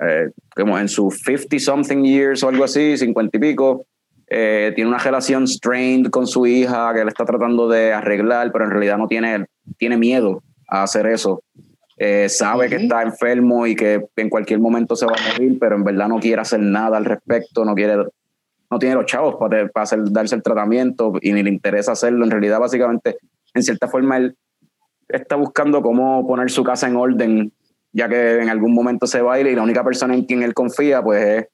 eh, 0.00 0.30
como 0.54 0.78
en 0.78 0.88
sus 0.88 1.20
50 1.20 1.58
something 1.58 2.02
years 2.02 2.42
o 2.42 2.48
algo 2.48 2.64
así, 2.64 2.96
50 2.96 3.36
y 3.36 3.40
pico. 3.40 3.86
Eh, 4.28 4.72
tiene 4.74 4.88
una 4.88 4.98
relación 4.98 5.46
strained 5.46 6.10
con 6.10 6.26
su 6.26 6.46
hija 6.46 6.92
que 6.92 7.00
él 7.00 7.08
está 7.08 7.24
tratando 7.24 7.68
de 7.68 7.92
arreglar, 7.92 8.50
pero 8.52 8.64
en 8.64 8.70
realidad 8.70 8.98
no 8.98 9.06
tiene, 9.06 9.46
tiene 9.78 9.96
miedo 9.96 10.42
a 10.68 10.82
hacer 10.82 11.06
eso. 11.06 11.42
Eh, 11.98 12.28
sabe 12.28 12.68
que 12.68 12.76
está 12.76 13.02
enfermo 13.02 13.66
y 13.66 13.74
que 13.74 14.04
en 14.16 14.28
cualquier 14.28 14.60
momento 14.60 14.96
se 14.96 15.06
va 15.06 15.12
a 15.12 15.32
morir, 15.32 15.58
pero 15.58 15.76
en 15.76 15.84
verdad 15.84 16.08
no 16.08 16.20
quiere 16.20 16.42
hacer 16.42 16.60
nada 16.60 16.98
al 16.98 17.06
respecto, 17.06 17.64
no 17.64 17.74
quiere 17.74 18.04
no 18.70 18.78
tiene 18.78 18.94
los 18.94 19.06
chavos 19.06 19.36
para, 19.36 19.68
para 19.68 19.84
hacer, 19.84 20.00
darse 20.10 20.34
el 20.34 20.42
tratamiento 20.42 21.12
y 21.20 21.32
ni 21.32 21.42
le 21.42 21.50
interesa 21.50 21.92
hacerlo. 21.92 22.24
En 22.24 22.30
realidad, 22.30 22.58
básicamente, 22.58 23.18
en 23.54 23.62
cierta 23.62 23.88
forma, 23.88 24.16
él 24.16 24.36
está 25.08 25.36
buscando 25.36 25.82
cómo 25.82 26.26
poner 26.26 26.50
su 26.50 26.64
casa 26.64 26.88
en 26.88 26.96
orden, 26.96 27.52
ya 27.92 28.08
que 28.08 28.40
en 28.42 28.48
algún 28.48 28.74
momento 28.74 29.06
se 29.06 29.22
va 29.22 29.34
a 29.34 29.40
ir 29.40 29.46
y 29.46 29.54
la 29.54 29.62
única 29.62 29.84
persona 29.84 30.14
en 30.14 30.24
quien 30.24 30.42
él 30.42 30.54
confía, 30.54 31.02
pues 31.02 31.24
es, 31.24 31.46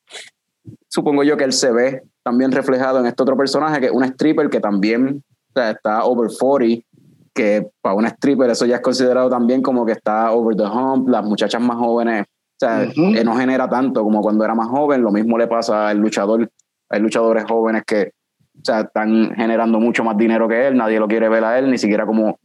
supongo 0.88 1.22
yo 1.22 1.36
que 1.36 1.44
él 1.44 1.52
se 1.52 1.70
ve 1.70 2.02
también 2.22 2.52
reflejado 2.52 3.00
en 3.00 3.06
este 3.06 3.22
otro 3.22 3.36
personaje, 3.36 3.80
que 3.80 3.86
es 3.86 3.92
un 3.92 4.04
stripper 4.04 4.48
que 4.48 4.60
también 4.60 5.22
está 5.54 6.04
over 6.04 6.30
40, 6.38 6.86
que 7.34 7.68
para 7.80 7.94
un 7.94 8.06
stripper 8.06 8.50
eso 8.50 8.66
ya 8.66 8.76
es 8.76 8.82
considerado 8.82 9.28
también 9.28 9.62
como 9.62 9.84
que 9.84 9.92
está 9.92 10.32
over 10.32 10.56
the 10.56 10.64
hump, 10.64 11.08
las 11.08 11.24
muchachas 11.24 11.60
más 11.60 11.76
jóvenes, 11.76 12.24
o 12.24 12.64
sea, 12.64 12.88
no 13.24 13.34
genera 13.34 13.68
tanto 13.68 14.02
como 14.04 14.20
cuando 14.20 14.44
era 14.44 14.54
más 14.54 14.68
joven, 14.68 15.02
lo 15.02 15.10
mismo 15.10 15.36
le 15.36 15.48
pasa 15.48 15.88
al 15.88 15.98
luchador 15.98 16.48
hay 16.92 17.00
luchadores 17.00 17.44
jóvenes 17.44 17.82
que 17.86 18.12
o 18.60 18.64
sea, 18.64 18.82
están 18.82 19.34
generando 19.34 19.80
mucho 19.80 20.04
más 20.04 20.16
dinero 20.16 20.46
que 20.46 20.68
él, 20.68 20.76
nadie 20.76 21.00
lo 21.00 21.08
quiere 21.08 21.28
ver 21.28 21.42
a 21.42 21.58
él, 21.58 21.70
ni 21.70 21.78
siquiera 21.78 22.06
como... 22.06 22.38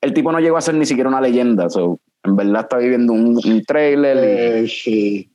El 0.00 0.12
tipo 0.14 0.32
no 0.32 0.40
llegó 0.40 0.56
a 0.56 0.62
ser 0.62 0.74
ni 0.74 0.86
siquiera 0.86 1.08
una 1.08 1.20
leyenda, 1.20 1.68
so, 1.70 2.00
en 2.24 2.34
verdad 2.34 2.62
está 2.62 2.78
viviendo 2.78 3.12
un, 3.12 3.38
un 3.44 3.64
trailer. 3.64 4.16
Y, 4.16 4.64
eh, 4.64 4.68
sí. 4.68 5.30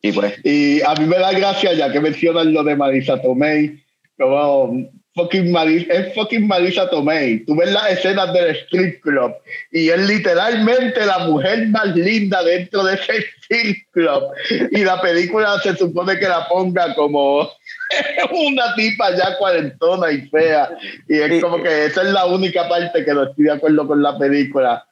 Y, 0.00 0.12
pues. 0.12 0.40
y 0.44 0.80
a 0.80 0.94
mí 0.94 1.04
me 1.04 1.18
da 1.18 1.32
gracia, 1.32 1.74
ya 1.74 1.92
que 1.92 2.00
mencionan 2.00 2.54
lo 2.54 2.64
de 2.64 2.76
Marisa 2.76 3.20
Tomei, 3.20 3.82
como 4.16 4.88
fucking 5.20 5.52
Marisa, 5.52 5.92
es 5.92 6.14
fucking 6.14 6.46
Marisa 6.46 6.88
Tomei. 6.88 7.44
Tú 7.44 7.56
ves 7.56 7.72
las 7.72 7.90
escenas 7.92 8.32
del 8.32 8.56
strip 8.56 9.00
club 9.02 9.32
y 9.70 9.90
es 9.90 10.08
literalmente 10.08 11.04
la 11.04 11.20
mujer 11.20 11.68
más 11.68 11.94
linda 11.94 12.42
dentro 12.42 12.84
de 12.84 12.94
ese 12.94 13.18
strip 13.18 13.78
club. 13.92 14.22
Y 14.70 14.84
la 14.84 15.00
película 15.00 15.58
se 15.62 15.76
supone 15.76 16.18
que 16.18 16.28
la 16.28 16.48
ponga 16.48 16.94
como 16.94 17.50
una 18.32 18.74
tipa 18.74 19.14
ya 19.16 19.36
cuarentona 19.38 20.10
y 20.10 20.22
fea. 20.28 20.70
Y 21.08 21.18
es 21.18 21.42
como 21.42 21.62
que 21.62 21.86
esa 21.86 22.02
es 22.02 22.12
la 22.12 22.26
única 22.26 22.68
parte 22.68 23.04
que 23.04 23.14
no 23.14 23.24
estoy 23.24 23.44
de 23.44 23.52
acuerdo 23.52 23.86
con 23.86 24.02
la 24.02 24.16
película. 24.18 24.84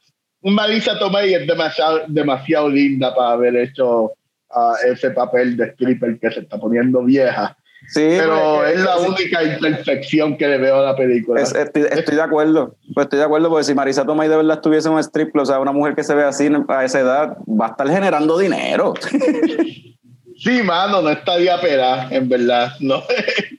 Marisa 0.42 0.98
Tomei 0.98 1.34
es 1.34 1.46
demasiado, 1.46 2.02
demasiado 2.06 2.68
linda 2.68 3.14
para 3.14 3.32
haber 3.32 3.56
hecho 3.56 4.04
uh, 4.04 4.74
ese 4.86 5.10
papel 5.10 5.56
de 5.56 5.66
stripper 5.70 6.18
que 6.20 6.30
se 6.30 6.40
está 6.40 6.58
poniendo 6.58 7.02
vieja. 7.02 7.56
Sí, 7.86 8.00
pero 8.18 8.56
pues, 8.58 8.76
es 8.76 8.84
la 8.84 8.96
única 8.98 9.42
imperfección 9.42 10.36
que 10.36 10.48
le 10.48 10.58
veo 10.58 10.76
a 10.76 10.82
la 10.82 10.96
película. 10.96 11.40
estoy, 11.40 11.82
de 11.82 12.22
acuerdo, 12.22 12.76
pues 12.92 13.04
estoy 13.04 13.18
de 13.18 13.24
acuerdo, 13.24 13.48
porque 13.48 13.64
si 13.64 13.74
Marisa 13.74 14.04
Tomei 14.04 14.28
de 14.28 14.36
verdad 14.36 14.56
estuviese 14.56 14.88
en 14.88 14.94
un 14.94 15.00
strip, 15.00 15.34
o 15.36 15.46
sea, 15.46 15.60
una 15.60 15.72
mujer 15.72 15.94
que 15.94 16.04
se 16.04 16.14
ve 16.14 16.24
así 16.24 16.50
a 16.68 16.84
esa 16.84 17.00
edad, 17.00 17.38
va 17.48 17.66
a 17.66 17.70
estar 17.70 17.88
generando 17.88 18.38
dinero. 18.38 18.94
Sí, 20.38 20.62
mano, 20.62 21.02
no 21.02 21.10
estaría 21.10 21.60
pera, 21.60 22.06
en 22.12 22.28
verdad. 22.28 22.72
No. 22.78 23.02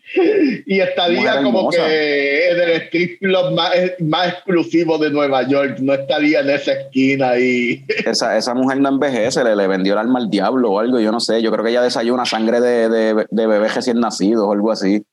y 0.66 0.80
estaría 0.80 1.44
como 1.44 1.70
que 1.70 2.52
en 2.52 2.58
el 2.58 2.70
strip 2.84 3.20
club 3.20 3.54
más, 3.54 3.72
más 4.00 4.30
exclusivo 4.30 4.98
de 4.98 5.12
Nueva 5.12 5.46
York. 5.46 5.80
No 5.80 5.94
estaría 5.94 6.40
en 6.40 6.52
esa 6.52 6.72
esquina 6.72 7.32
ahí. 7.32 7.86
esa, 8.06 8.38
esa 8.38 8.54
mujer 8.54 8.80
no 8.80 8.88
envejece, 8.88 9.44
le, 9.44 9.58
le 9.58 9.68
vendió 9.68 9.92
el 9.94 10.00
alma 10.00 10.20
al 10.20 10.30
diablo 10.30 10.72
o 10.72 10.80
algo, 10.80 11.02
yo 11.02 11.12
no 11.12 11.20
sé. 11.20 11.42
Yo 11.42 11.52
creo 11.52 11.66
que 11.66 11.72
ella 11.72 11.82
desayuna 11.82 12.26
sangre 12.26 12.62
de, 12.62 12.88
de, 12.88 13.26
de 13.30 13.48
bebé 13.48 13.68
recién 13.68 14.00
nacido 14.00 14.48
o 14.48 14.54
algo 14.54 14.72
así. 14.72 15.04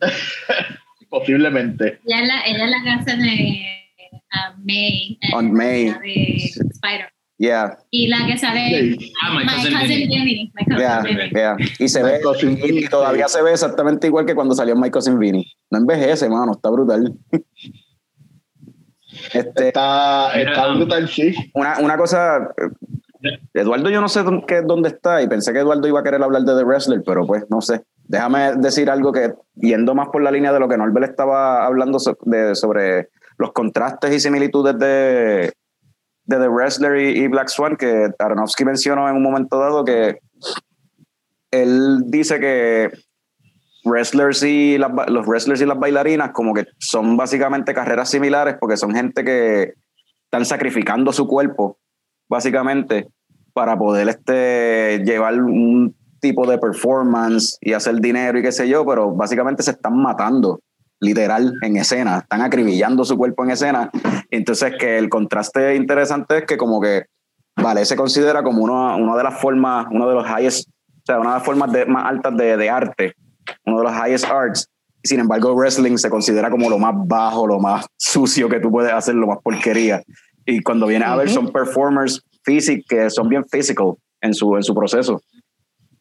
Posiblemente. 1.08 2.00
Ella 2.04 2.20
es 2.20 2.28
la, 2.28 2.46
ella 2.46 2.64
es 2.64 2.70
la 2.70 2.94
hace 2.94 3.16
de 3.16 3.66
uh, 4.12 4.60
May. 4.62 5.18
On 5.32 5.52
May. 5.52 5.84
De 6.02 6.36
Spider. 6.36 7.15
Yeah. 7.38 7.76
Y 7.90 8.08
la 8.08 8.26
que 8.26 8.38
sale 8.38 8.96
Ah, 9.22 9.34
My 9.34 9.44
My 9.44 9.52
Cousin 9.52 9.72
Cousin 9.72 9.88
Vinny. 9.88 10.06
Vinny. 10.24 10.52
My 10.54 10.64
Cousin 10.64 10.78
Yeah, 10.80 11.02
Vinny. 11.02 11.30
yeah. 11.34 11.56
Y 11.78 11.88
se 11.88 12.02
ve, 12.02 12.20
Cousin 12.22 12.58
y, 12.62 12.84
y 12.84 12.88
todavía 12.88 13.28
se 13.28 13.42
ve 13.42 13.50
exactamente 13.52 14.06
igual 14.06 14.24
que 14.24 14.34
cuando 14.34 14.54
salió 14.54 14.74
My 14.74 14.90
Cousin 14.90 15.18
Vinny. 15.18 15.44
No 15.70 15.78
envejece, 15.78 16.28
mano, 16.30 16.52
está 16.52 16.70
brutal. 16.70 17.12
Este, 19.32 19.68
Está, 19.68 20.32
está 20.38 20.68
um, 20.70 20.76
brutal, 20.78 21.08
sí. 21.08 21.34
una, 21.54 21.78
una 21.80 21.96
cosa, 21.96 22.50
Eduardo, 23.54 23.88
yo 23.88 24.00
no 24.00 24.08
sé 24.08 24.22
dónde, 24.22 24.44
qué- 24.46 24.60
dónde 24.62 24.88
está 24.90 25.22
y 25.22 25.26
pensé 25.28 25.52
que 25.52 25.60
Eduardo 25.60 25.88
iba 25.88 26.00
a 26.00 26.02
querer 26.02 26.22
hablar 26.22 26.42
de 26.42 26.54
The 26.54 26.64
Wrestler, 26.64 27.02
pero 27.04 27.26
pues 27.26 27.44
no 27.48 27.60
sé. 27.60 27.82
Déjame 28.04 28.56
decir 28.56 28.90
algo 28.90 29.12
que, 29.12 29.32
yendo 29.54 29.94
más 29.94 30.08
por 30.08 30.22
la 30.22 30.30
línea 30.30 30.52
de 30.52 30.60
lo 30.60 30.68
que 30.68 30.76
Norbert 30.76 31.08
estaba 31.10 31.64
hablando 31.64 31.98
so- 31.98 32.18
de- 32.24 32.54
sobre 32.54 33.08
los 33.38 33.52
contrastes 33.52 34.12
y 34.14 34.20
similitudes 34.20 34.78
de, 34.78 35.52
de 36.26 36.38
The 36.38 36.48
Wrestler 36.48 37.16
y, 37.16 37.26
Black 37.28 37.48
Swan, 37.48 37.76
que 37.76 38.10
Aronofsky 38.18 38.64
mencionó 38.64 39.08
en 39.08 39.16
un 39.16 39.22
momento 39.22 39.58
dado 39.58 39.84
que 39.84 40.18
él 41.50 42.02
dice 42.06 42.40
que 42.40 42.90
wrestlers 43.84 44.42
y 44.42 44.78
las 44.78 44.90
los 45.08 45.26
wrestlers 45.26 45.60
y 45.60 45.66
las 45.66 45.78
bailarinas 45.78 46.32
como 46.32 46.52
que 46.52 46.66
son 46.78 47.16
básicamente 47.16 47.72
carreras 47.72 48.10
similares 48.10 48.56
porque 48.58 48.76
son 48.76 48.92
gente 48.92 49.24
que 49.24 49.74
están 50.24 50.44
sacrificando 50.44 51.12
su 51.12 51.28
cuerpo 51.28 51.78
básicamente 52.28 53.06
para 53.52 53.78
poder 53.78 54.08
este 54.08 55.02
llevar 55.04 55.40
un 55.40 55.94
tipo 56.20 56.46
de 56.46 56.58
performance 56.58 57.56
y 57.60 57.72
hacer 57.72 58.00
dinero 58.00 58.38
y 58.38 58.42
qué 58.42 58.50
sé 58.50 58.68
yo, 58.68 58.84
pero 58.84 59.14
básicamente 59.14 59.62
se 59.62 59.70
están 59.70 59.96
matando 59.96 60.60
literal 61.00 61.52
en 61.62 61.76
escena, 61.76 62.18
están 62.18 62.42
acribillando 62.42 63.04
su 63.04 63.16
cuerpo 63.16 63.44
en 63.44 63.50
escena. 63.50 63.90
Entonces 64.30 64.74
que 64.78 64.98
el 64.98 65.08
contraste 65.08 65.74
interesante 65.76 66.38
es 66.38 66.44
que 66.46 66.56
como 66.56 66.80
que 66.80 67.04
Vale 67.58 67.86
se 67.86 67.96
considera 67.96 68.42
como 68.42 68.62
una, 68.62 68.96
una 68.96 69.16
de 69.16 69.22
las 69.24 69.40
formas, 69.40 69.86
uno 69.90 70.06
de 70.06 70.14
los 70.14 70.26
highest, 70.28 70.68
o 70.68 71.02
sea, 71.06 71.18
una 71.20 71.30
de 71.30 71.36
las 71.38 71.44
formas 71.44 71.72
de- 71.72 71.86
más 71.86 72.04
altas 72.04 72.36
de, 72.36 72.54
de 72.56 72.68
arte, 72.68 73.14
uno 73.64 73.78
de 73.78 73.84
los 73.84 73.92
highest 73.94 74.26
arts. 74.26 74.68
Sin 75.02 75.20
embargo, 75.20 75.54
wrestling 75.54 75.96
se 75.96 76.10
considera 76.10 76.50
como 76.50 76.68
lo 76.68 76.78
más 76.78 76.92
bajo, 77.06 77.46
lo 77.46 77.58
más 77.58 77.86
sucio 77.96 78.48
que 78.50 78.60
tú 78.60 78.70
puedes 78.70 78.92
hacer, 78.92 79.14
lo 79.14 79.26
más 79.26 79.38
porquería. 79.42 80.02
Y 80.44 80.60
cuando 80.62 80.86
vienes 80.86 81.08
a 81.08 81.16
ver, 81.16 81.30
son 81.30 81.50
performers 81.50 82.20
physic, 82.44 82.84
que 82.86 83.08
son 83.08 83.28
bien 83.28 83.44
physical 83.50 83.94
en 84.20 84.34
su, 84.34 84.54
en 84.56 84.62
su 84.62 84.74
proceso. 84.74 85.22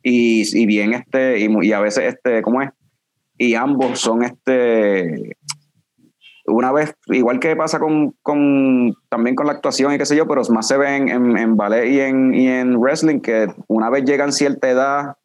Y, 0.03 0.43
y 0.61 0.65
bien, 0.65 0.93
este, 0.93 1.39
y, 1.39 1.47
y 1.65 1.71
a 1.71 1.79
veces, 1.79 2.03
este, 2.15 2.41
¿cómo 2.41 2.61
es? 2.61 2.69
Y 3.37 3.55
ambos 3.55 3.99
son 3.99 4.23
este, 4.23 5.35
una 6.45 6.71
vez, 6.71 6.93
igual 7.07 7.39
que 7.39 7.55
pasa 7.55 7.79
con, 7.79 8.13
con 8.21 8.93
también 9.09 9.35
con 9.35 9.47
la 9.47 9.53
actuación 9.53 9.93
y 9.93 9.97
qué 9.97 10.05
sé 10.05 10.15
yo, 10.15 10.27
pero 10.27 10.41
más 10.49 10.67
se 10.67 10.77
ven 10.77 11.09
en, 11.09 11.37
en 11.37 11.57
ballet 11.57 11.87
y 11.87 11.99
en, 11.99 12.33
y 12.33 12.47
en 12.47 12.77
wrestling 12.77 13.19
que 13.19 13.47
una 13.67 13.89
vez 13.89 14.05
llegan 14.05 14.31
cierta 14.31 14.69
edad, 14.69 15.15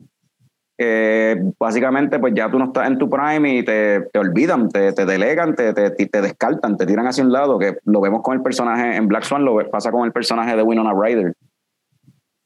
eh, 0.78 1.36
básicamente 1.58 2.18
pues 2.18 2.32
ya 2.34 2.50
tú 2.50 2.58
no 2.58 2.64
estás 2.66 2.88
en 2.88 2.96
tu 2.98 3.08
prime 3.10 3.58
y 3.58 3.62
te, 3.64 4.00
te 4.12 4.18
olvidan, 4.18 4.70
te, 4.70 4.92
te 4.92 5.04
delegan, 5.04 5.54
te, 5.54 5.74
te, 5.74 5.90
te 5.90 6.22
descartan, 6.22 6.76
te 6.78 6.86
tiran 6.86 7.06
hacia 7.06 7.22
un 7.22 7.32
lado, 7.32 7.58
que 7.58 7.76
lo 7.84 8.00
vemos 8.00 8.22
con 8.22 8.34
el 8.34 8.42
personaje 8.42 8.96
en 8.96 9.06
Black 9.06 9.24
Swan, 9.24 9.44
lo 9.44 9.56
ve- 9.56 9.66
pasa 9.66 9.92
con 9.92 10.06
el 10.06 10.12
personaje 10.12 10.56
de 10.56 10.62
Winona 10.62 10.94
Ryder, 10.94 11.34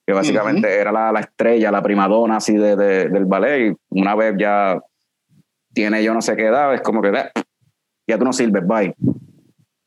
que 0.07 0.13
básicamente 0.13 0.81
era 0.81 0.91
la, 0.91 1.13
la 1.13 1.21
estrella, 1.21 1.71
la 1.71 1.81
primadona 1.81 2.37
así 2.39 2.57
de, 2.57 2.75
de- 2.75 3.09
del 3.09 3.25
ballet 3.25 3.71
y 3.71 3.77
una 4.01 4.17
vez 4.17 4.35
ya 4.37 4.81
tiene 5.75 6.03
yo 6.03 6.15
no 6.15 6.23
sé 6.23 6.37
qué 6.37 6.47
edad, 6.47 6.75
es 6.75 6.81
como 6.81 7.03
que 7.03 7.09
"Eh, 7.09 7.31
ya 8.07 8.19
tú 8.19 8.25
no 8.25 8.33
sirves, 8.33 8.67
bye. 8.67 8.95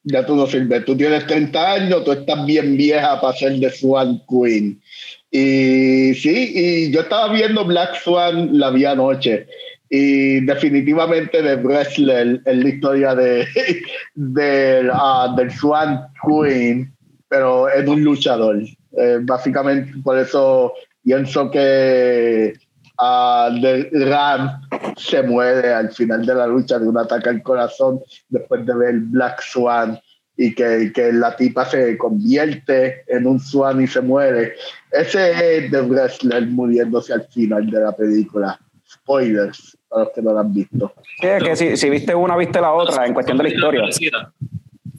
Ya 0.04 0.26
tú 0.26 0.36
no 0.36 0.48
sirves. 0.48 0.86
Tú 0.86 0.96
tienes 0.96 1.28
30 1.28 1.74
años, 1.74 2.04
tú 2.06 2.14
estás 2.14 2.46
bien 2.46 2.78
vieja 2.78 3.20
para 3.20 3.36
ser 3.36 3.54
de 3.54 3.70
Swan 3.70 4.22
Queen. 4.30 4.82
Y 5.30 6.14
sí, 6.14 6.52
y 6.56 6.92
yo 6.92 7.02
estaba 7.02 7.34
viendo 7.34 7.66
Black 7.66 7.96
Swan 7.96 8.58
la 8.58 8.70
vi 8.70 8.86
anoche. 8.86 9.48
Y 9.90 10.42
definitivamente 10.42 11.42
de 11.42 11.56
Wrestler 11.58 12.42
es 12.46 12.58
la 12.58 12.70
historia 12.70 13.16
de, 13.16 13.46
del, 14.16 14.90
ah, 14.94 15.34
del 15.38 15.52
Swan 15.52 16.08
Queen, 16.26 16.94
pero 17.28 17.70
es 17.70 17.88
un 17.88 18.04
luchador. 18.04 18.62
Eh, 18.98 19.18
básicamente, 19.22 19.92
por 20.04 20.18
eso 20.18 20.74
pienso 21.04 21.52
que 21.52 22.54
de 23.00 23.90
Ram 24.10 24.62
se 24.98 25.22
muere 25.24 25.74
al 25.74 25.92
final 25.92 26.26
de 26.26 26.34
la 26.36 26.48
lucha 26.48 26.80
de 26.80 26.88
un 26.88 26.98
ataque 26.98 27.30
al 27.30 27.42
corazón 27.44 28.02
después 28.30 28.66
de 28.66 28.76
ver 28.76 28.96
Black 28.96 29.42
Swan 29.42 30.00
y 30.36 30.54
que, 30.54 30.92
que 30.94 31.12
la 31.14 31.36
tipa 31.36 31.66
se 31.66 31.98
convierte 31.98 33.04
en 33.08 33.26
un 33.28 33.40
swan 33.40 33.82
y 33.82 33.88
se 33.88 34.02
muere. 34.02 34.54
Ese 34.92 35.58
es 35.66 35.72
The 35.72 35.82
Wrestler 35.82 36.46
muriéndose 36.48 37.14
al 37.14 37.24
final 37.28 37.70
de 37.70 37.80
la 37.82 37.92
película. 37.96 38.60
Spoilers 38.90 39.78
para 39.90 40.04
los 40.06 40.14
que 40.14 40.22
no 40.22 40.34
la 40.34 40.42
han 40.42 40.54
visto. 40.54 40.94
Sí, 41.20 41.28
es 41.28 41.44
que 41.44 41.56
si, 41.56 41.78
si 41.78 41.90
viste 41.90 42.14
una, 42.16 42.38
viste 42.38 42.62
la 42.62 42.72
otra 42.72 43.06
en 43.06 43.14
cuestión 43.14 43.38
de 43.38 43.44
la 43.44 43.50
historia. 43.50 43.82
Parecida. 43.82 44.34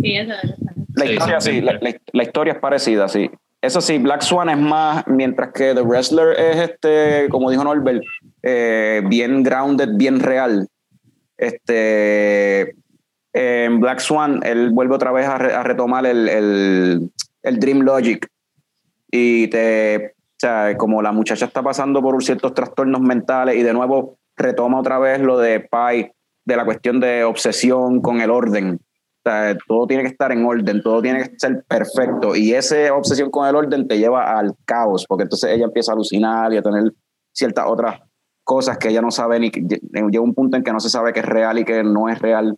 Sí, 0.00 0.16
eso 0.16 0.32
es. 0.42 0.54
La 0.94 1.06
historia 1.06 1.40
sí, 1.40 1.50
sí, 1.50 1.56
sí. 1.58 1.62
la, 1.62 1.72
la- 1.80 2.00
la 2.12 2.22
historia 2.22 2.52
es 2.54 2.58
parecida, 2.58 3.08
sí. 3.08 3.30
Eso 3.60 3.80
sí, 3.80 3.98
Black 3.98 4.20
Swan 4.22 4.48
es 4.50 4.58
más, 4.58 5.04
mientras 5.08 5.52
que 5.52 5.74
The 5.74 5.82
Wrestler 5.82 6.38
es 6.38 6.56
este, 6.70 7.28
como 7.28 7.50
dijo 7.50 7.64
Norbert, 7.64 8.02
eh, 8.42 9.02
bien 9.08 9.42
grounded, 9.42 9.90
bien 9.96 10.20
real. 10.20 10.68
Este, 11.36 12.76
en 13.32 13.80
Black 13.80 13.98
Swan, 14.00 14.40
él 14.44 14.70
vuelve 14.70 14.94
otra 14.94 15.12
vez 15.12 15.26
a, 15.26 15.38
re- 15.38 15.62
retomar 15.64 16.06
el, 16.06 16.28
el- 16.28 17.10
el 17.42 17.58
Dream 17.58 17.80
Logic. 17.80 18.26
Y 19.10 19.48
te, 19.48 20.14
o 20.14 20.36
sea, 20.38 20.76
como 20.76 21.02
la 21.02 21.12
muchacha 21.12 21.46
está 21.46 21.62
pasando 21.62 22.00
por 22.02 22.22
ciertos 22.22 22.54
trastornos 22.54 23.00
mentales 23.00 23.56
y 23.56 23.62
de 23.62 23.72
nuevo 23.72 24.18
retoma 24.36 24.78
otra 24.80 24.98
vez 24.98 25.20
lo 25.20 25.38
de 25.38 25.60
Pi, 25.60 26.10
de 26.44 26.56
la 26.56 26.64
cuestión 26.64 27.00
de 27.00 27.24
obsesión 27.24 28.00
con 28.02 28.20
el 28.20 28.30
orden. 28.30 28.78
Todo 29.66 29.86
tiene 29.86 30.02
que 30.02 30.10
estar 30.10 30.32
en 30.32 30.44
orden, 30.44 30.82
todo 30.82 31.02
tiene 31.02 31.22
que 31.22 31.38
ser 31.38 31.64
perfecto. 31.68 32.36
Y 32.36 32.54
esa 32.54 32.94
obsesión 32.94 33.30
con 33.30 33.46
el 33.46 33.56
orden 33.56 33.86
te 33.86 33.98
lleva 33.98 34.38
al 34.38 34.54
caos, 34.64 35.04
porque 35.08 35.24
entonces 35.24 35.50
ella 35.50 35.64
empieza 35.64 35.92
a 35.92 35.94
alucinar 35.94 36.52
y 36.52 36.56
a 36.56 36.62
tener 36.62 36.92
ciertas 37.32 37.66
otras 37.68 38.00
cosas 38.44 38.78
que 38.78 38.88
ella 38.88 39.02
no 39.02 39.10
sabe 39.10 39.38
ni. 39.40 39.50
Llega 39.50 40.20
un 40.20 40.34
punto 40.34 40.56
en 40.56 40.64
que 40.64 40.72
no 40.72 40.80
se 40.80 40.90
sabe 40.90 41.12
qué 41.12 41.20
es 41.20 41.26
real 41.26 41.58
y 41.58 41.64
qué 41.64 41.82
no 41.84 42.08
es 42.08 42.18
real. 42.20 42.56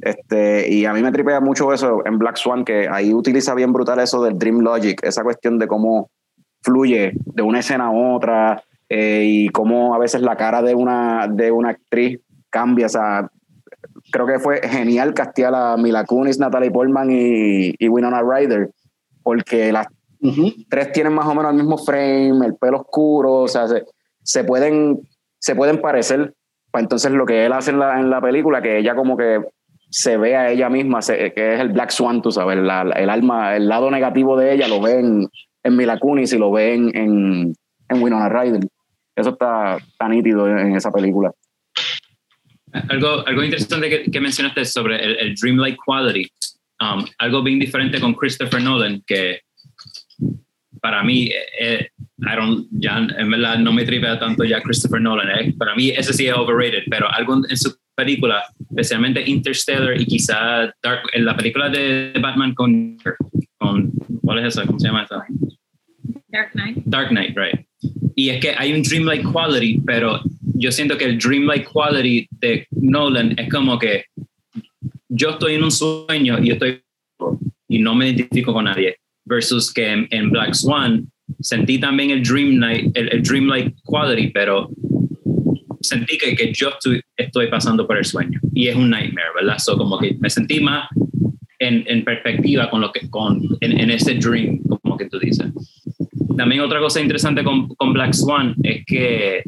Este, 0.00 0.72
y 0.72 0.84
a 0.84 0.92
mí 0.92 1.02
me 1.02 1.10
tripea 1.10 1.40
mucho 1.40 1.72
eso 1.72 2.02
en 2.04 2.18
Black 2.18 2.36
Swan, 2.36 2.64
que 2.64 2.88
ahí 2.88 3.14
utiliza 3.14 3.54
bien 3.54 3.72
brutal 3.72 3.98
eso 3.98 4.22
del 4.22 4.38
Dream 4.38 4.60
Logic, 4.60 5.02
esa 5.02 5.22
cuestión 5.22 5.58
de 5.58 5.66
cómo 5.66 6.10
fluye 6.62 7.12
de 7.14 7.42
una 7.42 7.60
escena 7.60 7.86
a 7.86 7.90
otra 7.90 8.62
eh, 8.88 9.22
y 9.24 9.48
cómo 9.48 9.94
a 9.94 9.98
veces 9.98 10.20
la 10.20 10.36
cara 10.36 10.62
de 10.62 10.74
una, 10.74 11.28
de 11.28 11.50
una 11.50 11.70
actriz 11.70 12.20
cambia. 12.50 12.86
O 12.86 12.90
sea, 12.90 13.30
creo 14.16 14.26
que 14.26 14.38
fue 14.38 14.60
genial 14.66 15.12
castear 15.12 15.54
a 15.54 15.76
Mila 15.76 16.04
Kunis, 16.04 16.38
Natalie 16.38 16.70
Portman 16.70 17.10
y, 17.10 17.74
y 17.78 17.88
Winona 17.88 18.22
Ryder, 18.22 18.70
porque 19.22 19.70
las 19.72 19.86
tres 20.70 20.92
tienen 20.92 21.12
más 21.12 21.26
o 21.26 21.34
menos 21.34 21.50
el 21.50 21.56
mismo 21.58 21.76
frame, 21.76 22.46
el 22.46 22.54
pelo 22.56 22.78
oscuro, 22.80 23.34
o 23.42 23.48
sea, 23.48 23.68
se, 23.68 23.84
se 24.22 24.42
pueden, 24.44 25.00
se 25.38 25.54
pueden 25.54 25.80
parecer. 25.82 26.32
Pues 26.70 26.82
entonces 26.82 27.12
lo 27.12 27.26
que 27.26 27.44
él 27.44 27.52
hace 27.52 27.70
en 27.72 27.78
la, 27.78 28.00
en 28.00 28.08
la 28.08 28.20
película, 28.22 28.62
que 28.62 28.78
ella 28.78 28.94
como 28.94 29.16
que 29.18 29.40
se 29.90 30.16
ve 30.16 30.34
a 30.34 30.50
ella 30.50 30.68
misma, 30.70 31.02
se- 31.02 31.32
que 31.34 31.54
es 31.54 31.60
el 31.60 31.68
Black 31.68 31.90
Swan, 31.90 32.22
tú 32.22 32.32
sabes, 32.32 32.56
la- 32.58 32.82
el 32.96 33.10
alma, 33.10 33.54
el 33.54 33.68
lado 33.68 33.90
negativo 33.90 34.36
de 34.38 34.54
ella 34.54 34.66
lo 34.66 34.80
ve 34.80 34.98
en, 35.00 35.28
Mila 35.76 35.98
Kunis 35.98 36.32
y 36.32 36.38
lo 36.38 36.50
ve 36.50 36.74
en, 36.74 36.96
en, 36.96 37.52
en 37.90 38.02
Winona 38.02 38.28
Ryder. 38.30 38.60
Eso 39.14 39.30
está 39.30 39.78
tan 39.98 40.10
nítido 40.12 40.48
en 40.48 40.74
esa 40.74 40.90
película. 40.90 41.32
Algo, 42.88 43.26
algo 43.26 43.42
interesante 43.42 43.88
que, 43.88 44.10
que 44.10 44.20
mencionaste 44.20 44.64
sobre 44.64 45.02
el, 45.02 45.16
el 45.18 45.34
dreamlike 45.34 45.78
quality. 45.84 46.30
Um, 46.80 47.04
algo 47.18 47.42
bien 47.42 47.58
diferente 47.58 47.98
con 48.00 48.14
Christopher 48.14 48.62
Nolan, 48.62 49.02
que 49.06 49.40
para 50.80 51.02
mí, 51.02 51.30
eh, 51.58 51.88
I 52.18 52.36
don't, 52.36 52.68
ya 52.70 52.98
en 52.98 53.30
verdad 53.30 53.58
no 53.58 53.72
me 53.72 53.84
tripea 53.84 54.18
tanto 54.18 54.44
ya 54.44 54.60
Christopher 54.60 55.00
Nolan. 55.00 55.28
eh. 55.30 55.54
Para 55.58 55.74
mí 55.74 55.88
ese 55.90 56.12
sí 56.12 56.26
es 56.26 56.34
overrated, 56.34 56.84
pero 56.90 57.10
algo 57.12 57.40
en 57.48 57.56
su 57.56 57.74
película, 57.94 58.44
especialmente 58.70 59.22
Interstellar 59.26 59.98
y 59.98 60.04
quizá 60.04 60.72
Dark, 60.82 61.02
en 61.14 61.24
la 61.24 61.34
película 61.34 61.70
de 61.70 62.12
Batman 62.20 62.54
con, 62.54 62.98
con 63.58 63.90
¿cuál 64.22 64.40
es 64.40 64.48
esa? 64.48 64.66
¿Cómo 64.66 64.78
se 64.78 64.88
llama 64.88 65.04
esa? 65.04 65.24
Dark 66.28 66.52
Knight. 66.52 66.76
Dark 66.84 67.08
Knight, 67.08 67.36
right. 67.36 67.66
y 68.14 68.30
es 68.30 68.40
que 68.40 68.54
hay 68.56 68.72
un 68.72 68.82
dreamlike 68.82 69.24
quality, 69.30 69.80
pero 69.86 70.20
yo 70.58 70.72
siento 70.72 70.96
que 70.96 71.04
el 71.04 71.18
dreamlike 71.18 71.68
quality 71.70 72.26
de 72.30 72.66
Nolan 72.70 73.34
es 73.38 73.48
como 73.50 73.78
que 73.78 74.04
yo 75.08 75.30
estoy 75.30 75.54
en 75.54 75.64
un 75.64 75.70
sueño 75.70 76.42
y 76.42 76.50
estoy 76.50 76.82
y 77.68 77.78
no 77.78 77.94
me 77.94 78.08
identifico 78.08 78.52
con 78.52 78.64
nadie 78.64 78.96
versus 79.24 79.72
que 79.72 80.06
en, 80.10 80.30
Black 80.30 80.54
Swan 80.54 81.10
sentí 81.40 81.78
también 81.78 82.10
el 82.10 82.22
dream 82.22 82.58
night, 82.58 82.96
el, 82.96 83.22
dreamlike 83.22 83.74
quality, 83.84 84.28
pero 84.28 84.70
sentí 85.80 86.16
que, 86.16 86.36
que 86.36 86.52
yo 86.52 86.70
estoy, 86.70 87.00
estoy, 87.16 87.48
pasando 87.48 87.86
por 87.86 87.98
el 87.98 88.04
sueño 88.04 88.40
y 88.54 88.68
es 88.68 88.76
un 88.76 88.90
nightmare, 88.90 89.28
¿verdad? 89.34 89.58
So 89.58 89.76
como 89.76 89.98
que 89.98 90.16
me 90.20 90.30
sentí 90.30 90.60
más 90.60 90.88
en, 91.58 91.84
en 91.86 92.04
perspectiva 92.04 92.70
con 92.70 92.80
lo 92.80 92.92
que 92.92 93.10
con 93.10 93.42
en, 93.60 93.80
en, 93.80 93.90
ese 93.90 94.14
dream, 94.14 94.60
como 94.62 94.96
que 94.96 95.08
tú 95.08 95.18
dices. 95.18 95.46
También 96.36 96.60
otra 96.60 96.78
cosa 96.80 97.00
interesante 97.00 97.42
con, 97.42 97.68
con 97.74 97.92
Black 97.92 98.12
Swan 98.12 98.54
es 98.62 98.84
que 98.86 99.42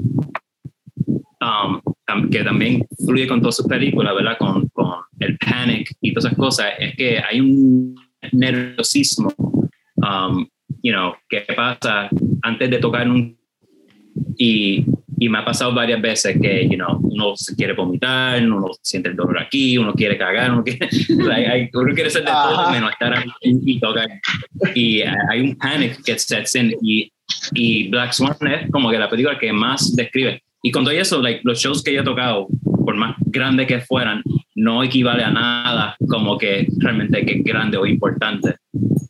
um, 1.40 2.28
que 2.30 2.42
también 2.42 2.86
fluye 3.04 3.26
con 3.26 3.40
todas 3.40 3.56
sus 3.56 3.66
películas, 3.66 4.14
¿verdad? 4.14 4.36
Con, 4.38 4.68
con, 4.68 4.98
el 5.20 5.36
panic 5.36 5.96
y 6.00 6.12
todas 6.12 6.26
esas 6.26 6.38
cosas, 6.38 6.66
es 6.78 6.94
que 6.94 7.18
hay 7.18 7.40
un 7.40 7.96
nerviosismo, 8.30 9.32
um, 9.96 10.46
you 10.80 10.92
know, 10.92 11.12
que 11.28 11.40
pasa 11.56 12.08
antes 12.42 12.70
de 12.70 12.78
tocar 12.78 13.08
un... 13.08 13.36
Y, 14.36 14.84
y 15.18 15.28
me 15.28 15.38
ha 15.38 15.44
pasado 15.44 15.74
varias 15.74 16.00
veces 16.00 16.38
que, 16.40 16.68
you 16.68 16.76
know, 16.76 17.00
uno 17.02 17.36
se 17.36 17.56
quiere 17.56 17.72
vomitar, 17.72 18.40
uno 18.40 18.68
siente 18.80 19.08
el 19.08 19.16
dolor 19.16 19.40
aquí, 19.40 19.76
uno 19.76 19.92
quiere 19.92 20.16
cagar, 20.16 20.52
uno 20.52 20.62
quiere, 20.62 20.88
hay, 21.32 21.68
uno 21.72 21.94
quiere 21.94 22.08
hacer 22.08 22.22
de 22.22 22.30
todo 22.30 22.70
menos 22.70 22.92
estar 22.92 23.12
aquí 23.14 23.32
y 23.42 23.80
tocar. 23.80 24.08
Y 24.74 25.00
hay 25.02 25.40
un 25.40 25.56
panic 25.56 26.00
que 26.04 26.16
sets 26.16 26.54
in 26.54 26.72
y, 26.80 27.12
y 27.52 27.88
Black 27.88 28.12
Swan 28.12 28.36
es 28.48 28.70
como 28.70 28.90
que 28.90 28.98
la 28.98 29.10
película 29.10 29.36
que 29.38 29.52
más 29.52 29.96
describe 29.96 30.42
y 30.62 30.70
con 30.70 30.84
todo 30.84 30.94
eso, 30.94 31.22
like, 31.22 31.40
los 31.44 31.60
shows 31.60 31.82
que 31.82 31.92
yo 31.92 32.00
he 32.00 32.04
tocado, 32.04 32.48
por 32.84 32.96
más 32.96 33.16
grandes 33.26 33.66
que 33.66 33.80
fueran, 33.80 34.22
no 34.54 34.82
equivale 34.82 35.22
a 35.22 35.30
nada 35.30 35.96
como 36.08 36.36
que 36.36 36.66
realmente 36.78 37.24
que 37.24 37.42
grande 37.42 37.76
o 37.76 37.86
importante. 37.86 38.56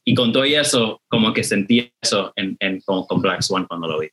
Y 0.04 0.14
con 0.14 0.32
todo 0.32 0.44
eso, 0.44 1.00
como 1.08 1.32
que 1.32 1.42
sentí 1.42 1.90
eso 2.00 2.32
en, 2.36 2.56
en 2.60 2.80
con, 2.80 3.20
Black 3.20 3.42
Swan 3.42 3.66
cuando 3.66 3.88
lo 3.88 4.00
vi. 4.00 4.08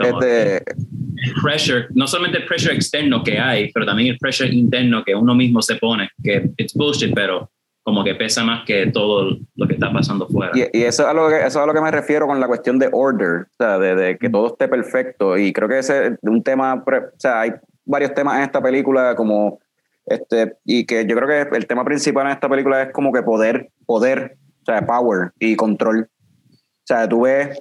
Este... 0.00 0.56
El 0.56 1.34
pressure, 1.40 1.86
no 1.94 2.08
solamente 2.08 2.38
el 2.38 2.46
pressure 2.46 2.74
externo 2.74 3.22
que 3.22 3.38
hay, 3.38 3.70
pero 3.72 3.86
también 3.86 4.08
el 4.08 4.18
pressure 4.18 4.52
interno 4.52 5.04
que 5.04 5.14
uno 5.14 5.36
mismo 5.36 5.62
se 5.62 5.76
pone, 5.76 6.10
que 6.22 6.50
it's 6.56 6.74
bullshit, 6.74 7.14
pero 7.14 7.48
como 7.82 8.04
que 8.04 8.14
pesa 8.14 8.44
más 8.44 8.64
que 8.64 8.86
todo 8.92 9.36
lo 9.56 9.66
que 9.66 9.74
está 9.74 9.92
pasando 9.92 10.28
fuera. 10.28 10.52
Y, 10.54 10.82
eso, 10.82 11.02
es 11.02 11.08
a 11.08 11.12
lo 11.12 11.28
que, 11.28 11.38
eso 11.38 11.46
es 11.46 11.56
a 11.56 11.66
lo 11.66 11.74
que 11.74 11.80
me 11.80 11.90
refiero 11.90 12.26
con 12.26 12.38
la 12.38 12.46
cuestión 12.46 12.78
de 12.78 12.88
order, 12.92 13.42
o 13.42 13.54
sea, 13.58 13.78
de, 13.78 14.16
que 14.18 14.30
todo 14.30 14.48
esté 14.48 14.68
perfecto. 14.68 15.36
Y 15.36 15.52
creo 15.52 15.68
que 15.68 15.78
ese 15.78 16.06
es 16.06 16.18
un 16.22 16.42
tema, 16.42 16.74
o 16.74 17.18
sea, 17.18 17.40
hay 17.40 17.52
varios 17.84 18.14
temas 18.14 18.36
en 18.36 18.42
esta 18.42 18.62
película 18.62 19.16
como 19.16 19.58
este, 20.06 20.56
y 20.64 20.84
que 20.86 21.06
yo 21.06 21.16
creo 21.16 21.28
que 21.28 21.56
el 21.56 21.66
tema 21.66 21.84
principal 21.84 22.26
en 22.26 22.32
esta 22.32 22.48
película 22.48 22.82
es 22.82 22.92
como 22.92 23.12
que 23.12 23.22
poder, 23.22 23.70
poder, 23.86 24.36
o 24.62 24.64
sea, 24.64 24.86
power 24.86 25.32
y 25.38 25.56
control. 25.56 26.08
O 26.50 26.86
sea, 26.86 27.08
tú 27.08 27.22
ves 27.22 27.58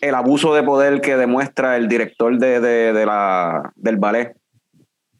el 0.00 0.14
abuso 0.14 0.54
de 0.54 0.62
poder 0.62 1.00
que 1.00 1.16
demuestra 1.16 1.76
el 1.76 1.88
director 1.88 2.36
de, 2.38 2.60
de, 2.60 2.92
de 2.92 3.06
la, 3.06 3.72
del 3.76 3.96
ballet 3.96 4.36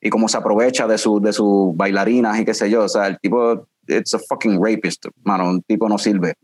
y 0.04 0.10
cómo 0.10 0.28
se 0.28 0.36
aprovecha 0.36 0.86
de, 0.88 0.98
su, 0.98 1.20
de 1.20 1.32
sus 1.32 1.74
bailarinas 1.76 2.38
y 2.40 2.44
qué 2.44 2.52
sé 2.52 2.68
yo. 2.68 2.84
O 2.84 2.88
sea, 2.88 3.06
el 3.06 3.18
tipo 3.20 3.68
it's 3.86 4.14
a 4.14 4.18
fucking 4.18 4.62
rapist, 4.62 5.06
mano, 5.22 5.48
un 5.48 5.62
tipo 5.62 5.88
no 5.88 5.96
sirve, 5.96 6.34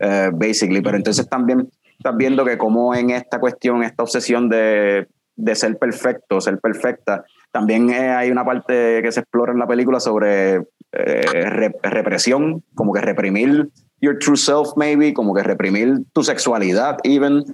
uh, 0.00 0.30
basically. 0.32 0.80
Pero 0.80 0.96
entonces 0.96 1.28
también 1.28 1.68
estás 1.98 2.16
viendo 2.16 2.44
que 2.44 2.56
como 2.56 2.94
en 2.94 3.10
esta 3.10 3.38
cuestión, 3.38 3.82
esta 3.82 4.02
obsesión 4.02 4.48
de, 4.48 5.06
de 5.36 5.54
ser 5.54 5.78
perfecto, 5.78 6.40
ser 6.40 6.58
perfecta, 6.58 7.24
también 7.52 7.90
eh, 7.90 8.08
hay 8.08 8.30
una 8.30 8.44
parte 8.44 9.00
que 9.02 9.12
se 9.12 9.20
explora 9.20 9.52
en 9.52 9.58
la 9.58 9.66
película 9.66 10.00
sobre 10.00 10.62
eh, 10.92 11.70
represión, 11.82 12.64
como 12.74 12.92
que 12.94 13.02
reprimir 13.02 13.68
your 14.00 14.18
true 14.18 14.36
self, 14.36 14.70
maybe, 14.76 15.12
como 15.12 15.34
que 15.34 15.42
reprimir 15.42 15.98
tu 16.14 16.22
sexualidad, 16.22 16.96
even. 17.04 17.44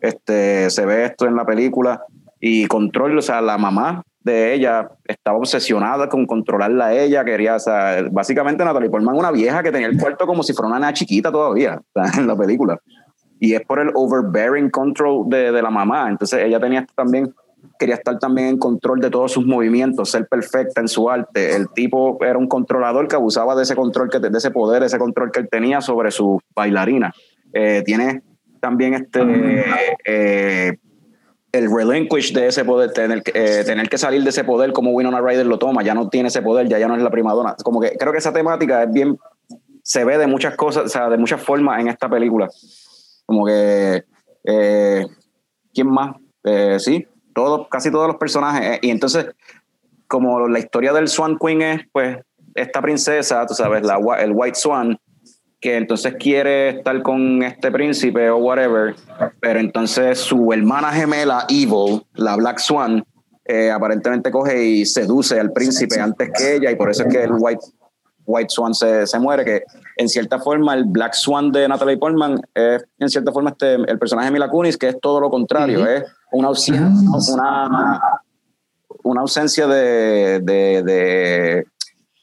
Este, 0.00 0.70
se 0.70 0.86
ve 0.86 1.04
esto 1.06 1.26
en 1.26 1.34
la 1.34 1.44
película 1.44 2.02
y 2.40 2.66
control, 2.66 3.18
o 3.18 3.22
sea, 3.22 3.40
la 3.40 3.58
mamá 3.58 4.04
de 4.28 4.54
ella 4.54 4.90
estaba 5.04 5.38
obsesionada 5.38 6.08
con 6.08 6.26
controlarla 6.26 6.86
a 6.86 6.94
ella, 6.94 7.24
quería, 7.24 7.56
o 7.56 7.58
sea, 7.58 8.02
básicamente 8.10 8.64
Natalie 8.64 8.90
Portman 8.90 9.16
una 9.16 9.30
vieja 9.30 9.62
que 9.62 9.72
tenía 9.72 9.88
el 9.88 9.98
cuarto 9.98 10.26
como 10.26 10.42
si 10.42 10.52
fuera 10.52 10.68
una 10.68 10.78
nena 10.78 10.92
chiquita 10.92 11.32
todavía 11.32 11.80
en 12.18 12.26
la 12.26 12.36
película. 12.36 12.78
Y 13.40 13.54
es 13.54 13.62
por 13.62 13.80
el 13.80 13.90
overbearing 13.94 14.70
control 14.70 15.28
de, 15.28 15.52
de 15.52 15.62
la 15.62 15.70
mamá. 15.70 16.08
Entonces 16.08 16.40
ella 16.44 16.58
tenía 16.58 16.86
también, 16.94 17.32
quería 17.78 17.94
estar 17.94 18.18
también 18.18 18.48
en 18.48 18.58
control 18.58 19.00
de 19.00 19.10
todos 19.10 19.32
sus 19.32 19.46
movimientos, 19.46 20.10
ser 20.10 20.26
perfecta 20.26 20.80
en 20.80 20.88
su 20.88 21.08
arte. 21.08 21.54
El 21.54 21.68
tipo 21.70 22.18
era 22.24 22.36
un 22.36 22.48
controlador 22.48 23.06
que 23.06 23.16
abusaba 23.16 23.54
de 23.54 23.62
ese 23.62 23.76
control, 23.76 24.10
que, 24.10 24.18
de 24.18 24.36
ese 24.36 24.50
poder, 24.50 24.82
ese 24.82 24.98
control 24.98 25.30
que 25.30 25.40
él 25.40 25.48
tenía 25.50 25.80
sobre 25.80 26.10
su 26.10 26.40
bailarina. 26.54 27.12
Eh, 27.52 27.82
tiene 27.86 28.22
también 28.60 28.94
este 28.94 29.64
eh, 30.04 30.78
el 31.52 31.70
relinquish 31.74 32.32
de 32.32 32.48
ese 32.48 32.64
poder, 32.64 32.92
tener, 32.92 33.22
eh, 33.32 33.62
tener 33.64 33.88
que 33.88 33.98
salir 33.98 34.22
de 34.22 34.30
ese 34.30 34.44
poder 34.44 34.72
como 34.72 34.90
Winona 34.90 35.20
Ryder 35.20 35.46
lo 35.46 35.58
toma, 35.58 35.82
ya 35.82 35.94
no 35.94 36.08
tiene 36.08 36.28
ese 36.28 36.42
poder, 36.42 36.68
ya, 36.68 36.78
ya 36.78 36.88
no 36.88 36.96
es 36.96 37.02
la 37.02 37.10
primadona. 37.10 37.56
Como 37.64 37.80
que 37.80 37.96
creo 37.98 38.12
que 38.12 38.18
esa 38.18 38.32
temática 38.32 38.82
es 38.82 38.92
bien, 38.92 39.18
se 39.82 40.04
ve 40.04 40.18
de 40.18 40.26
muchas 40.26 40.56
cosas, 40.56 40.84
o 40.84 40.88
sea, 40.88 41.08
de 41.08 41.16
muchas 41.16 41.42
formas 41.42 41.80
en 41.80 41.88
esta 41.88 42.08
película. 42.08 42.48
Como 43.24 43.46
que, 43.46 44.04
eh, 44.44 45.06
¿quién 45.72 45.88
más? 45.88 46.16
Eh, 46.44 46.76
sí, 46.78 47.06
todos, 47.34 47.68
casi 47.68 47.90
todos 47.90 48.06
los 48.06 48.16
personajes. 48.16 48.78
y 48.82 48.90
entonces, 48.90 49.26
como 50.06 50.48
la 50.48 50.58
historia 50.58 50.92
del 50.92 51.08
Swan 51.08 51.38
Queen 51.38 51.62
es, 51.62 51.80
pues, 51.92 52.18
esta 52.54 52.82
princesa, 52.82 53.46
tú 53.46 53.54
sabes, 53.54 53.82
la, 53.84 53.98
el 54.20 54.32
White 54.34 54.58
Swan, 54.58 54.98
que 55.60 55.76
entonces 55.76 56.14
quiere 56.18 56.68
estar 56.70 57.02
con 57.02 57.42
este 57.42 57.70
príncipe 57.72 58.30
o 58.30 58.36
whatever, 58.36 58.94
pero 59.40 59.58
entonces 59.58 60.18
su 60.18 60.52
hermana 60.52 60.92
gemela, 60.92 61.46
Evil, 61.48 62.02
la 62.14 62.36
Black 62.36 62.58
Swan, 62.58 63.04
eh, 63.44 63.70
aparentemente 63.70 64.30
coge 64.30 64.62
y 64.62 64.86
seduce 64.86 65.40
al 65.40 65.52
príncipe 65.52 66.00
antes 66.00 66.30
que 66.36 66.56
ella 66.56 66.70
y 66.70 66.76
por 66.76 66.90
eso 66.90 67.04
es 67.04 67.12
que 67.12 67.24
el 67.24 67.32
White, 67.32 67.64
White 68.26 68.50
Swan 68.50 68.74
se, 68.74 69.06
se 69.06 69.18
muere, 69.18 69.44
que 69.44 69.64
en 69.96 70.08
cierta 70.08 70.38
forma 70.38 70.74
el 70.74 70.84
Black 70.84 71.14
Swan 71.14 71.50
de 71.50 71.66
Natalie 71.66 71.96
Portman 71.96 72.40
es 72.54 72.84
en 72.98 73.08
cierta 73.08 73.32
forma 73.32 73.50
este, 73.50 73.74
el 73.74 73.98
personaje 73.98 74.26
de 74.26 74.32
Mila 74.32 74.50
Kunis, 74.50 74.76
que 74.76 74.88
es 74.88 75.00
todo 75.00 75.18
lo 75.18 75.30
contrario, 75.30 75.84
es 75.86 76.04
una 76.30 76.48
ausencia, 76.48 76.86
una, 77.34 78.00
una 79.02 79.20
ausencia 79.22 79.66
de, 79.66 80.40
de 80.40 80.82
de 80.82 81.66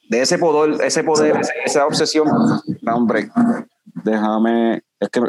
ese 0.09 0.37
poder, 0.37 0.81
ese 0.81 1.03
poder, 1.03 1.41
esa 1.65 1.85
obsesión. 1.85 2.27
hombre, 2.87 3.29
déjame. 4.03 4.81
Es 4.99 5.09
que 5.09 5.21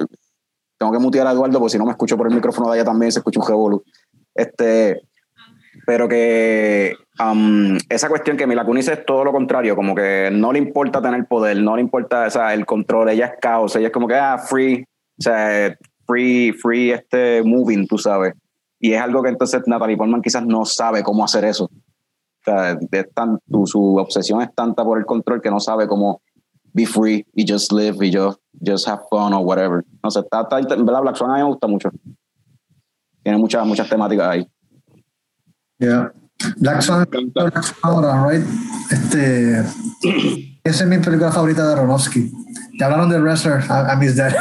tengo 0.78 0.92
que 0.92 0.98
mutear 0.98 1.26
a 1.26 1.32
Eduardo 1.32 1.58
porque 1.58 1.72
si 1.72 1.78
no 1.78 1.86
me 1.86 1.92
escucho 1.92 2.16
por 2.16 2.28
el 2.28 2.34
micrófono 2.34 2.70
de 2.70 2.78
allá 2.78 2.84
también 2.84 3.12
se 3.12 3.20
escucha 3.20 3.40
un 3.40 3.46
revolú. 3.46 3.84
Este, 4.34 5.02
pero 5.86 6.08
que 6.08 6.94
um, 7.18 7.76
esa 7.88 8.08
cuestión 8.08 8.36
que 8.36 8.46
Mila 8.46 8.64
Kunis 8.64 8.88
es 8.88 9.04
todo 9.06 9.24
lo 9.24 9.32
contrario, 9.32 9.74
como 9.76 9.94
que 9.94 10.30
no 10.32 10.52
le 10.52 10.58
importa 10.58 11.00
tener 11.00 11.26
poder, 11.26 11.58
no 11.58 11.76
le 11.76 11.82
importa 11.82 12.26
o 12.26 12.30
sea, 12.30 12.52
el 12.52 12.66
control, 12.66 13.08
ella 13.08 13.26
es 13.26 13.32
caos, 13.40 13.76
ella 13.76 13.86
es 13.86 13.92
como 13.92 14.08
que, 14.08 14.14
ah, 14.14 14.38
free, 14.38 14.82
o 15.18 15.22
sea, 15.22 15.76
free, 16.06 16.52
free 16.52 16.92
este 16.92 17.42
moving, 17.42 17.86
tú 17.86 17.96
sabes. 17.96 18.34
Y 18.78 18.92
es 18.92 19.00
algo 19.00 19.22
que 19.22 19.30
entonces 19.30 19.62
Natalie 19.66 19.96
Portman 19.96 20.20
quizás 20.20 20.44
no 20.44 20.66
sabe 20.66 21.02
cómo 21.02 21.24
hacer 21.24 21.44
eso 21.46 21.70
sea, 22.50 22.78
tan, 23.14 23.38
su 23.64 23.96
obsesión 23.96 24.42
es 24.42 24.54
tanta 24.54 24.84
por 24.84 24.98
el 24.98 25.06
control 25.06 25.40
que 25.40 25.50
no 25.50 25.60
sabe 25.60 25.86
cómo 25.86 26.20
be 26.72 26.86
free 26.86 27.26
y 27.34 27.50
just 27.50 27.72
live 27.72 27.96
y 28.06 28.12
just, 28.12 28.38
just 28.64 28.86
have 28.86 29.02
fun 29.10 29.32
o 29.32 29.40
whatever. 29.40 29.84
No 30.02 30.10
sé, 30.10 30.20
está, 30.20 30.42
está, 30.42 30.76
¿verdad? 30.76 31.00
Black 31.00 31.16
Swan 31.16 31.30
a 31.30 31.34
mí 31.34 31.40
me 31.40 31.48
gusta 31.48 31.66
mucho. 31.66 31.90
Tiene 33.22 33.38
muchas, 33.38 33.66
muchas 33.66 33.88
temáticas 33.88 34.28
ahí. 34.28 34.48
Yeah. 35.78 36.12
Black 36.58 36.82
Swan, 36.82 37.08
ahora, 37.82 38.28
right? 38.28 38.46
Este, 38.90 39.60
esa 40.62 40.84
es 40.84 40.86
mi 40.86 40.98
película 40.98 41.32
favorita 41.32 41.66
de 41.66 41.72
Aronofsky. 41.72 42.30
Ya 42.78 42.86
hablaron 42.86 43.08
de 43.08 43.20
Wrestler, 43.20 43.62
I, 43.62 43.94
I 43.94 43.96
miss 43.98 44.16
that. 44.16 44.34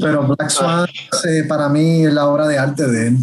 Pero 0.00 0.26
Black 0.26 0.50
Swan 0.50 0.88
eh, 1.28 1.44
para 1.48 1.68
mí 1.68 2.04
es 2.04 2.12
la 2.12 2.26
obra 2.26 2.48
de 2.48 2.58
arte 2.58 2.88
de 2.88 3.08
él. 3.08 3.16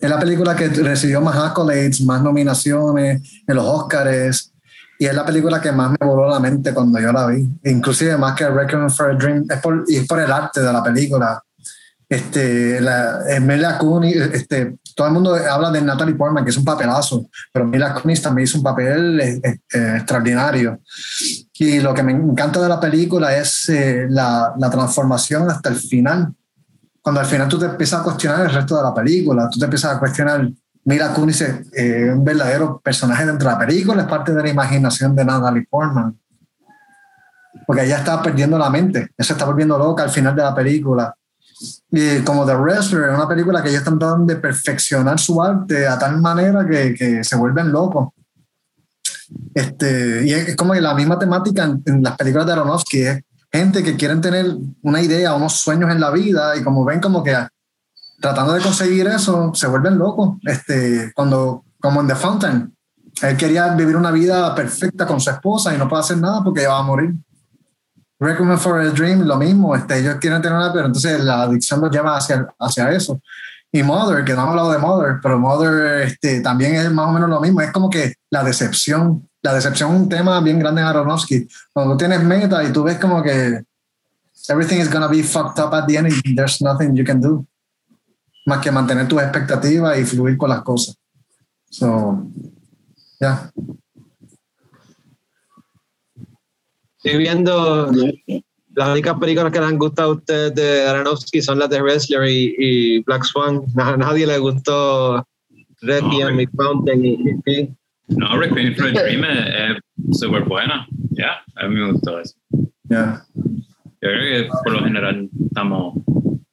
Es 0.00 0.08
la 0.08 0.18
película 0.18 0.54
que 0.54 0.68
recibió 0.68 1.20
más 1.20 1.36
accolades, 1.36 2.00
más 2.02 2.22
nominaciones 2.22 3.42
en 3.46 3.56
los 3.56 3.64
Oscars. 3.64 4.52
Y 5.00 5.06
es 5.06 5.14
la 5.14 5.24
película 5.24 5.60
que 5.60 5.72
más 5.72 5.90
me 5.90 6.06
voló 6.06 6.28
la 6.28 6.40
mente 6.40 6.72
cuando 6.72 7.00
yo 7.00 7.12
la 7.12 7.26
vi. 7.26 7.48
Inclusive 7.64 8.16
más 8.16 8.34
que 8.34 8.48
Requiem 8.48 8.90
for 8.90 9.10
a 9.10 9.14
Dream. 9.14 9.44
Es 9.48 9.60
por, 9.60 9.84
y 9.86 9.96
es 9.96 10.06
por 10.06 10.20
el 10.20 10.30
arte 10.30 10.60
de 10.60 10.72
la 10.72 10.82
película. 10.82 11.42
Este, 12.08 12.80
la, 12.80 13.20
Mila 13.40 13.76
Kunis, 13.76 14.16
este, 14.16 14.78
todo 14.96 15.08
el 15.08 15.12
mundo 15.12 15.34
habla 15.34 15.70
de 15.70 15.82
Natalie 15.82 16.14
Portman, 16.14 16.42
que 16.42 16.50
es 16.50 16.56
un 16.56 16.64
papelazo, 16.64 17.28
pero 17.52 17.66
Mila 17.66 17.92
Kunis 17.92 18.22
también 18.22 18.44
hizo 18.44 18.56
un 18.56 18.64
papel 18.64 19.20
eh, 19.20 19.40
eh, 19.44 19.94
extraordinario. 19.96 20.80
Y 21.52 21.80
lo 21.80 21.92
que 21.92 22.02
me 22.02 22.12
encanta 22.12 22.62
de 22.62 22.68
la 22.68 22.80
película 22.80 23.36
es 23.36 23.68
eh, 23.68 24.06
la, 24.08 24.54
la, 24.58 24.70
transformación 24.70 25.50
hasta 25.50 25.68
el 25.68 25.76
final 25.76 26.34
cuando 27.02 27.20
al 27.20 27.26
final 27.26 27.48
tú 27.48 27.58
te 27.58 27.66
empiezas 27.66 28.00
a 28.00 28.02
cuestionar 28.02 28.46
el 28.46 28.52
resto 28.52 28.76
de 28.76 28.82
la 28.82 28.94
película, 28.94 29.48
tú 29.50 29.58
te 29.58 29.64
empiezas 29.64 29.96
a 29.96 29.98
cuestionar, 29.98 30.48
Mira 30.84 31.12
Kunis 31.12 31.40
es 31.42 31.66
eh, 31.74 32.10
un 32.10 32.24
verdadero 32.24 32.80
personaje 32.80 33.26
dentro 33.26 33.48
de 33.48 33.54
la 33.54 33.58
película, 33.58 34.02
es 34.02 34.08
parte 34.08 34.32
de 34.32 34.42
la 34.42 34.48
imaginación 34.48 35.14
de 35.14 35.24
Natalie 35.24 35.66
Portman. 35.68 36.18
Porque 37.66 37.84
ella 37.84 37.98
está 37.98 38.22
perdiendo 38.22 38.56
la 38.56 38.70
mente, 38.70 39.00
ella 39.00 39.26
se 39.26 39.32
está 39.32 39.44
volviendo 39.44 39.76
loca 39.76 40.02
al 40.02 40.10
final 40.10 40.34
de 40.34 40.42
la 40.42 40.54
película. 40.54 41.14
Y 41.90 42.20
como 42.20 42.46
The 42.46 42.54
Wrestler, 42.54 43.10
es 43.10 43.16
una 43.16 43.28
película 43.28 43.62
que 43.62 43.68
ellos 43.68 43.80
están 43.80 43.98
tratando 43.98 44.32
de 44.32 44.40
perfeccionar 44.40 45.18
su 45.18 45.42
arte 45.42 45.86
a 45.86 45.98
tal 45.98 46.20
manera 46.20 46.66
que, 46.66 46.94
que 46.94 47.24
se 47.24 47.36
vuelven 47.36 47.70
locos. 47.70 48.08
Este, 49.52 50.24
y 50.24 50.32
es 50.32 50.56
como 50.56 50.72
que 50.72 50.80
la 50.80 50.94
misma 50.94 51.18
temática 51.18 51.64
en, 51.64 51.82
en 51.84 52.02
las 52.02 52.16
películas 52.16 52.46
de 52.46 52.52
Aronofsky 52.52 53.02
es 53.02 53.22
gente 53.50 53.82
que 53.82 53.96
quieren 53.96 54.20
tener 54.20 54.46
una 54.82 55.00
idea, 55.00 55.34
unos 55.34 55.54
sueños 55.54 55.90
en 55.90 56.00
la 56.00 56.10
vida 56.10 56.56
y 56.56 56.62
como 56.62 56.84
ven 56.84 57.00
como 57.00 57.22
que 57.22 57.36
tratando 58.20 58.52
de 58.52 58.60
conseguir 58.60 59.06
eso 59.06 59.52
se 59.54 59.66
vuelven 59.66 59.98
locos. 59.98 60.38
Este, 60.42 61.12
cuando, 61.14 61.64
como 61.80 62.00
en 62.00 62.08
The 62.08 62.14
Fountain, 62.16 62.74
él 63.22 63.36
quería 63.36 63.74
vivir 63.74 63.96
una 63.96 64.10
vida 64.10 64.54
perfecta 64.54 65.06
con 65.06 65.20
su 65.20 65.30
esposa 65.30 65.74
y 65.74 65.78
no 65.78 65.88
puede 65.88 66.00
hacer 66.00 66.18
nada 66.18 66.42
porque 66.42 66.60
ella 66.60 66.70
va 66.70 66.78
a 66.78 66.82
morir. 66.82 67.14
Recommend 68.20 68.58
for 68.58 68.80
a 68.80 68.90
Dream, 68.90 69.22
lo 69.22 69.36
mismo, 69.36 69.76
este, 69.76 69.98
ellos 69.98 70.16
quieren 70.20 70.42
tener 70.42 70.58
una, 70.58 70.72
pero 70.72 70.86
entonces 70.86 71.22
la 71.22 71.42
adicción 71.42 71.80
los 71.80 71.90
lleva 71.90 72.16
hacia, 72.16 72.48
hacia 72.58 72.90
eso. 72.90 73.20
Y 73.70 73.82
Mother, 73.82 74.24
que 74.24 74.32
no 74.34 74.40
hemos 74.40 74.50
hablado 74.50 74.72
de 74.72 74.78
Mother, 74.78 75.16
pero 75.22 75.38
Mother 75.38 76.02
este, 76.02 76.40
también 76.40 76.74
es 76.74 76.90
más 76.90 77.06
o 77.08 77.12
menos 77.12 77.28
lo 77.28 77.40
mismo, 77.40 77.60
es 77.60 77.70
como 77.70 77.88
que 77.88 78.14
la 78.30 78.42
decepción, 78.42 79.27
la 79.42 79.54
decepción 79.54 79.94
es 79.94 80.00
un 80.00 80.08
tema 80.08 80.40
bien 80.40 80.58
grande 80.58 80.80
en 80.80 80.86
Aronofsky. 80.88 81.48
Cuando 81.72 81.92
tú 81.94 81.98
tienes 81.98 82.22
meta 82.22 82.62
y 82.64 82.72
tú 82.72 82.82
ves 82.82 82.98
como 82.98 83.22
que 83.22 83.62
everything 84.48 84.78
is 84.78 84.90
gonna 84.90 85.08
be 85.08 85.22
fucked 85.22 85.58
up 85.62 85.74
at 85.74 85.86
the 85.86 85.96
end 85.96 86.06
and 86.06 86.36
there's 86.36 86.60
nothing 86.62 86.94
you 86.96 87.04
can 87.04 87.20
do 87.20 87.46
más 88.46 88.62
que 88.62 88.72
mantener 88.72 89.06
tus 89.06 89.20
expectativas 89.20 89.98
y 89.98 90.04
fluir 90.04 90.38
con 90.38 90.48
las 90.48 90.62
cosas. 90.62 90.96
So, 91.70 92.26
ya. 93.20 93.52
Estoy 96.96 97.18
viendo 97.18 97.90
las 98.74 98.88
únicas 98.88 99.18
películas 99.18 99.52
que 99.52 99.60
les 99.60 99.68
han 99.68 99.78
gustado 99.78 100.12
a 100.12 100.14
ustedes 100.14 100.54
de 100.54 100.88
Aronofsky 100.88 101.42
son 101.42 101.58
las 101.58 101.68
de 101.68 101.82
Wrestler 101.82 102.28
y, 102.28 102.54
y 102.58 103.02
Black 103.02 103.24
Swan. 103.24 103.62
A 103.76 103.96
nadie 103.96 104.26
le 104.26 104.38
gustó 104.38 105.26
Requiem, 105.82 106.36
No, 106.36 106.40
y 106.40 106.46
Fountain 106.46 107.04
y, 107.04 107.12
y- 107.44 107.77
No, 108.08 108.38
Requiem 108.38 108.74
for 108.74 108.86
a 108.86 108.90
Dream 108.92 109.24
es 109.24 109.76
es 110.08 110.18
súper 110.18 110.44
buena. 110.44 110.86
Ya, 111.10 111.42
a 111.56 111.68
mí 111.68 111.76
me 111.76 111.92
gustó 111.92 112.20
eso. 112.20 112.34
ya. 112.84 113.22
Yo 114.00 114.08
creo 114.10 114.44
que 114.44 114.48
por 114.64 114.72
lo 114.72 114.84
general 114.84 115.28
estamos. 115.44 115.94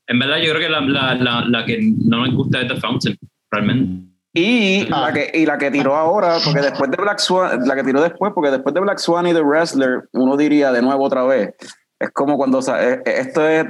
En 0.08 0.20
verdad, 0.20 0.38
yo 0.38 0.52
creo 0.52 0.62
que 0.62 0.70
la, 0.70 0.82
la, 0.82 1.16
la, 1.16 1.46
la 1.46 1.66
que 1.66 1.80
no 1.82 2.22
me 2.22 2.32
gusta 2.32 2.62
es 2.62 2.68
The 2.68 2.76
Fountain, 2.78 3.18
realmente. 3.52 4.06
Y, 4.34 4.86
la 4.88 5.14
que, 5.14 5.32
y 5.34 5.46
la 5.46 5.58
que 5.58 5.72
tiró 5.72 5.96
ahora, 5.96 6.38
porque 6.44 6.60
después 6.60 6.92
de 6.92 6.98
Black 6.98 7.20
Swan, 7.20 7.66
la 7.66 7.76
que 7.76 7.84
tiró 7.84 8.02
después, 8.02 8.34
porque 8.36 8.52
después 8.52 8.74
de 8.74 8.82
Black 8.82 8.98
Swan 8.98 9.28
y 9.28 9.34
The 9.34 9.42
Wrestler, 9.42 10.10
uno 10.12 10.36
diría 10.36 10.72
de 10.74 10.82
nuevo 10.82 11.06
otra 11.06 11.24
vez, 11.24 11.54
es 12.00 12.10
como 12.12 12.36
cuando, 12.36 12.60
eh, 12.60 13.02
eh, 13.06 13.14
esto 13.20 13.48
es 13.48 13.66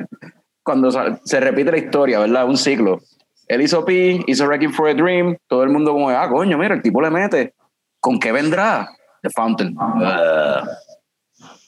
cuando 0.63 0.89
se 1.23 1.39
repite 1.39 1.71
la 1.71 1.77
historia, 1.77 2.19
¿verdad? 2.19 2.47
Un 2.47 2.57
ciclo. 2.57 2.99
Él 3.47 3.61
hizo 3.61 3.85
P, 3.85 4.23
hizo 4.25 4.47
Wrecking 4.47 4.73
for 4.73 4.89
a 4.89 4.95
Dream, 4.95 5.37
todo 5.47 5.63
el 5.63 5.69
mundo 5.69 5.91
como, 5.93 6.09
ah, 6.09 6.27
coño, 6.27 6.57
mira, 6.57 6.73
el 6.73 6.81
tipo 6.81 6.99
le 7.01 7.11
mete. 7.11 7.53
¿Con 8.05 8.19
qué 8.19 8.31
vendrá? 8.31 8.87
The 9.23 9.31
Fountain. 9.31 9.75
Ugh. 9.75 10.69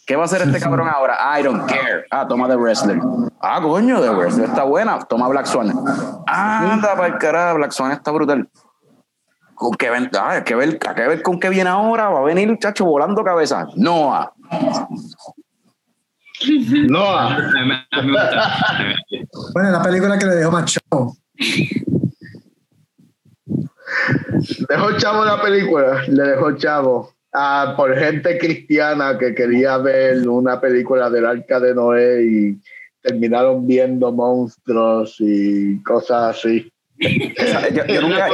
¿Qué 0.05 0.15
va 0.15 0.21
a 0.21 0.25
hacer 0.25 0.43
este 0.43 0.59
cabrón 0.59 0.87
ahora? 0.87 1.17
I 1.35 1.41
don't 1.41 1.67
care. 1.67 2.05
Ah, 2.11 2.27
toma 2.27 2.47
The 2.47 2.55
Wrestler. 2.55 2.99
Ah, 3.41 3.59
coño, 3.59 3.99
The 3.99 4.11
Wrestler 4.11 4.47
está 4.47 4.63
buena. 4.63 4.99
Toma 4.99 5.27
Black 5.29 5.47
Swan. 5.47 5.73
Ah, 6.27 6.73
anda 6.73 6.95
para 6.95 7.07
el 7.07 7.17
carajo, 7.17 7.57
Black 7.57 7.71
Swan 7.71 7.91
está 7.91 8.11
brutal. 8.11 8.47
¿Con 9.55 9.71
qué 9.73 9.89
ven? 9.89 10.11
Ah, 10.15 10.33
hay 10.33 10.43
que 10.43 10.53
ver, 10.53 10.77
hay 10.87 10.95
que 10.95 11.07
ver 11.07 11.23
con 11.23 11.39
qué 11.39 11.49
viene 11.49 11.71
ahora. 11.71 12.09
Va 12.09 12.19
a 12.19 12.23
venir, 12.23 12.55
chacho, 12.59 12.85
volando 12.85 13.23
cabeza. 13.23 13.65
Noah. 13.75 14.31
Noah. 16.87 17.35
Bueno, 19.53 19.71
la 19.71 19.81
película 19.81 20.19
que 20.19 20.25
le 20.27 20.35
dejó 20.35 20.51
más 20.51 20.65
show. 20.65 21.17
Dejó 24.69 24.97
chavo 24.97 25.25
la 25.25 25.41
película, 25.41 26.03
le 26.07 26.23
dejó 26.23 26.51
chavo. 26.57 27.13
Ah, 27.33 27.73
por 27.77 27.95
gente 27.95 28.37
cristiana 28.37 29.17
que 29.17 29.35
quería 29.35 29.77
ver 29.77 30.27
una 30.27 30.59
película 30.59 31.09
del 31.09 31.25
arca 31.25 31.59
de 31.59 31.75
Noé 31.75 32.23
y 32.25 32.57
terminaron 33.01 33.67
viendo 33.67 34.11
monstruos 34.11 35.17
y 35.19 35.81
cosas 35.83 36.37
así. 36.37 36.71
Yo, 36.97 38.01
nunca, 38.01 38.27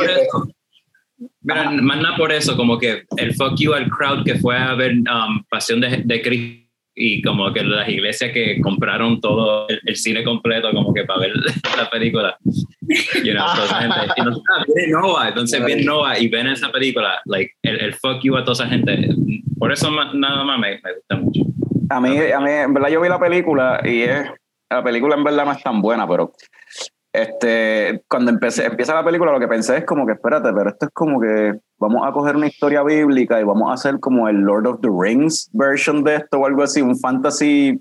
más 1.41 2.01
nada 2.01 2.15
por 2.15 2.31
eso, 2.31 2.55
como 2.55 2.77
que 2.77 3.03
el 3.17 3.33
fuck 3.35 3.55
you 3.57 3.73
al 3.73 3.89
crowd 3.89 4.23
que 4.23 4.35
fue 4.35 4.57
a 4.57 4.73
ver 4.75 4.93
um, 4.93 5.43
Pasión 5.49 5.81
de, 5.81 6.01
de 6.03 6.21
Cristo 6.21 6.62
y 6.95 7.21
como 7.21 7.51
que 7.51 7.63
las 7.63 7.89
iglesias 7.89 8.31
que 8.31 8.61
compraron 8.61 9.19
todo 9.19 9.67
el, 9.67 9.79
el 9.85 9.95
cine 9.95 10.23
completo 10.23 10.71
como 10.71 10.93
que 10.93 11.03
para 11.05 11.21
ver 11.21 11.31
la 11.77 11.89
película. 11.89 12.37
You 13.23 13.33
know, 13.33 13.45
toda 13.55 13.65
esa 13.65 13.81
gente. 13.81 13.99
Y 14.17 14.21
no, 14.21 14.31
ah, 14.31 14.63
viene 14.67 14.91
Noah, 14.91 15.27
entonces 15.29 15.65
viene 15.65 15.83
Noah 15.83 16.19
y 16.19 16.27
ven 16.27 16.47
esa 16.47 16.71
película, 16.71 17.21
like, 17.25 17.51
el, 17.63 17.79
el 17.79 17.93
fuck 17.95 18.21
you 18.21 18.35
a 18.35 18.43
toda 18.43 18.53
esa 18.53 18.67
gente. 18.67 19.09
Por 19.57 19.71
eso 19.71 19.89
nada 20.13 20.43
más 20.43 20.59
me, 20.59 20.79
me 20.83 20.93
gusta 20.93 21.15
mucho. 21.15 21.41
a 21.89 21.99
mí, 21.99 22.17
a 22.17 22.39
mí, 22.39 22.51
en 22.51 22.73
verdad, 22.73 22.89
yo 22.89 23.01
vi 23.01 23.09
la 23.09 23.19
película 23.19 23.81
y 23.83 24.01
es, 24.01 24.27
la 24.69 24.83
película 24.83 25.15
en 25.15 25.23
verdad 25.23 25.45
no 25.45 25.51
es 25.51 25.63
tan 25.63 25.81
buena, 25.81 26.07
pero 26.07 26.33
este, 27.13 28.03
cuando 28.09 28.31
empecé, 28.31 28.65
empieza 28.65 28.95
la 28.95 29.05
película, 29.05 29.31
lo 29.31 29.39
que 29.39 29.47
pensé 29.47 29.77
es 29.77 29.85
como 29.85 30.05
que, 30.05 30.13
espérate, 30.13 30.51
pero 30.51 30.69
esto 30.69 30.87
es 30.87 30.91
como 30.93 31.21
que 31.21 31.53
vamos 31.77 32.01
a 32.07 32.11
coger 32.11 32.35
una 32.35 32.47
historia 32.47 32.81
bíblica 32.81 33.39
y 33.39 33.43
vamos 33.43 33.69
a 33.69 33.73
hacer 33.75 33.99
como 33.99 34.27
el 34.27 34.37
Lord 34.37 34.65
of 34.67 34.81
the 34.81 34.89
Rings 34.91 35.47
version 35.53 36.03
de 36.03 36.15
esto 36.15 36.39
o 36.39 36.45
algo 36.47 36.63
así, 36.63 36.81
un 36.81 36.97
fantasy, 36.99 37.79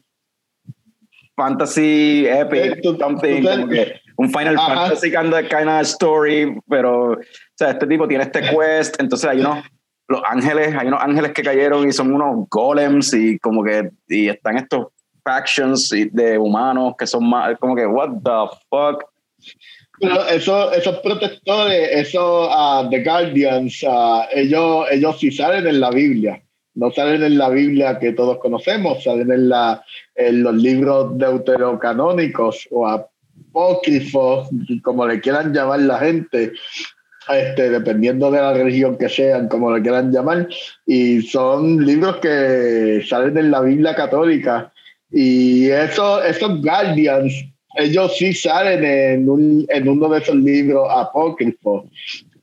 fantasy 1.37 2.27
epic, 2.29 2.77
Eh, 2.77 2.81
tú- 2.83 2.97
something, 2.99 3.43
tú- 3.43 3.49
como 3.49 3.69
que 3.69 4.01
un 4.19 4.29
Final 4.31 4.57
Ajá. 4.59 4.75
Fantasy 4.75 5.11
kind 5.11 5.33
of, 5.33 5.41
kind 5.49 5.69
of 5.69 5.81
story, 5.83 6.61
pero, 6.69 7.13
o 7.13 7.19
sea, 7.57 7.71
este 7.71 7.87
tipo 7.87 8.07
tiene 8.07 8.25
este 8.25 8.41
quest, 8.43 9.01
entonces 9.01 9.29
hay 9.29 9.41
unos, 9.41 9.65
los 10.09 10.21
ángeles, 10.29 10.75
hay 10.79 10.89
unos 10.89 11.03
ángeles 11.03 11.33
que 11.33 11.43
cayeron 11.43 11.89
y 11.89 11.93
son 11.93 12.13
unos 12.13 12.47
golems 12.51 13.15
y 13.15 13.39
como 13.39 13.65
que, 13.65 13.91
y 14.09 14.29
están 14.29 14.59
estos 14.59 14.89
factions 15.25 15.89
de 15.91 16.37
humanos 16.37 16.95
que 16.99 17.07
son 17.07 17.29
más, 17.29 17.57
como 17.59 17.75
que, 17.75 17.87
what 17.87 18.11
the 18.23 18.57
fuck, 18.69 19.05
Pero 20.03 20.27
eso, 20.27 20.73
esos 20.73 20.99
protectores, 20.99 21.89
esos 21.93 22.49
ah, 22.51 22.89
The 22.91 23.05
Guardians, 23.05 23.85
ah, 23.87 24.27
ellos, 24.35 24.87
ellos 24.91 25.17
sí 25.21 25.31
salen 25.31 25.65
en 25.65 25.79
la 25.79 25.91
Biblia. 25.91 26.43
No 26.75 26.91
salen 26.91 27.23
en 27.23 27.39
la 27.39 27.49
Biblia 27.51 28.01
que 28.01 28.13
todos 28.13 28.39
conocemos, 28.39 29.05
salen 29.05 29.31
en, 29.31 29.49
la, 29.49 29.85
en 30.17 30.43
los 30.43 30.57
libros 30.57 31.17
deuterocanónicos 31.17 32.67
o 32.73 32.89
apócrifos, 32.89 34.49
como 34.83 35.07
le 35.07 35.21
quieran 35.21 35.55
llamar 35.55 35.79
la 35.83 36.01
gente, 36.01 36.53
este, 37.29 37.71
dependiendo 37.71 38.29
de 38.33 38.41
la 38.41 38.55
religión 38.55 38.99
que 38.99 39.09
sean, 39.09 39.47
como 39.47 39.71
le 39.71 39.83
quieran 39.83 40.11
llamar. 40.11 40.49
Y 40.85 41.23
son 41.23 41.87
libros 41.87 42.17
que 42.17 43.05
salen 43.09 43.39
en 43.39 43.53
la 43.53 43.61
Biblia 43.61 43.95
católica. 43.95 44.73
Y 45.13 45.69
eso, 45.69 46.21
esos 46.25 46.61
Guardians 46.61 47.52
ellos 47.75 48.17
sí 48.17 48.33
salen 48.33 48.85
en, 48.85 49.29
un, 49.29 49.67
en 49.69 49.89
uno 49.89 50.09
de 50.09 50.21
esos 50.21 50.37
libros 50.37 50.89
apócrifos. 50.91 51.85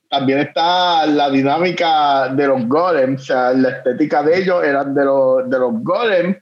También 0.09 0.39
está 0.39 1.05
la 1.05 1.30
dinámica 1.30 2.30
de 2.30 2.47
los 2.47 2.67
golems, 2.67 3.21
o 3.21 3.25
sea, 3.25 3.53
la 3.53 3.69
estética 3.69 4.23
de 4.23 4.39
ellos 4.39 4.63
eran 4.63 4.93
de 4.95 5.05
los, 5.05 5.49
de 5.49 5.59
los 5.59 5.84
golems, 5.84 6.38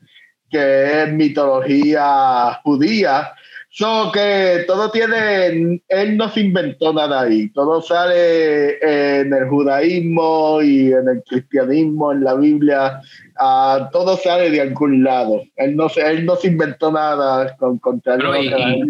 que 0.50 1.04
es 1.04 1.12
mitología 1.12 2.60
judía. 2.64 3.34
So 3.80 4.12
que 4.12 4.64
todo 4.66 4.90
tiene, 4.90 5.80
él 5.88 6.18
no 6.18 6.30
se 6.30 6.42
inventó 6.42 6.92
nada 6.94 7.22
ahí, 7.22 7.48
todo 7.50 7.80
sale 7.80 8.80
en 9.22 9.32
el 9.32 9.48
judaísmo 9.50 10.64
y 10.64 10.92
en 10.92 11.08
el 11.08 11.22
cristianismo, 11.30 12.12
en 12.12 12.24
la 12.24 12.34
Biblia, 12.34 13.00
ah, 13.40 13.88
todo 13.94 14.18
sale 14.18 14.50
de 14.50 14.62
algún 14.62 15.04
lado. 15.04 15.44
Él 15.58 15.76
no 15.76 15.90
se, 15.90 16.02
él 16.02 16.26
no 16.26 16.36
se 16.38 16.48
inventó 16.48 16.92
nada 16.92 17.56
con 17.58 17.78
contrario 17.78 18.32
Pero 18.32 18.42
y- 18.42 18.84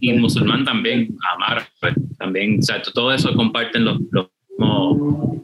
y- 0.00 0.12
y 0.12 0.18
musulmán 0.18 0.64
también, 0.64 1.08
amar, 1.34 1.64
pues, 1.78 1.92
también, 2.18 2.58
o 2.60 2.62
sea, 2.62 2.80
todo 2.94 3.12
eso 3.12 3.34
comparten 3.34 3.84
los, 3.84 3.98
los 4.12 4.28
mismos- 4.58 5.39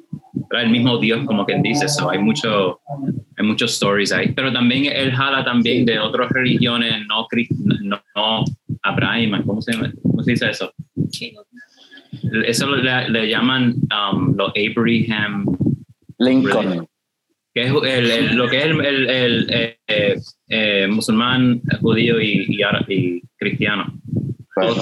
¿verdad? 0.50 0.64
el 0.66 0.70
mismo 0.70 0.98
Dios, 0.98 1.24
como 1.26 1.44
quien 1.44 1.62
dice, 1.62 1.88
so, 1.88 2.10
hay 2.10 2.18
mucho, 2.18 2.80
hay 3.36 3.46
muchos 3.46 3.72
stories 3.74 4.12
ahí, 4.12 4.32
pero 4.32 4.52
también 4.52 4.86
él 4.86 5.12
jala 5.12 5.44
también 5.44 5.84
de 5.84 5.98
otras 5.98 6.30
religiones 6.30 7.06
no, 7.08 7.26
no, 7.82 8.00
no 8.14 8.44
Abraham, 8.82 9.42
¿cómo 9.44 9.60
se? 9.62 9.72
¿cómo 10.02 10.22
se 10.22 10.32
dice 10.32 10.50
eso? 10.50 10.72
Eso 12.46 12.74
le, 12.76 13.08
le 13.10 13.28
llaman 13.28 13.74
um, 14.12 14.34
los 14.36 14.52
Abraham, 14.54 15.46
Lincoln. 16.18 16.86
que 17.54 17.62
es 17.62 17.72
el- 17.84 18.10
el- 18.10 18.36
lo 18.36 18.48
que 18.48 18.58
es 18.58 18.64
el, 18.64 18.84
el- 18.84 19.10
el, 19.10 19.46
eh, 19.50 19.78
eh, 19.86 20.16
eh, 20.48 20.86
musulmán, 20.88 21.60
judío 21.80 22.20
y, 22.20 22.46
y, 22.48 22.62
cristiano. 23.36 23.92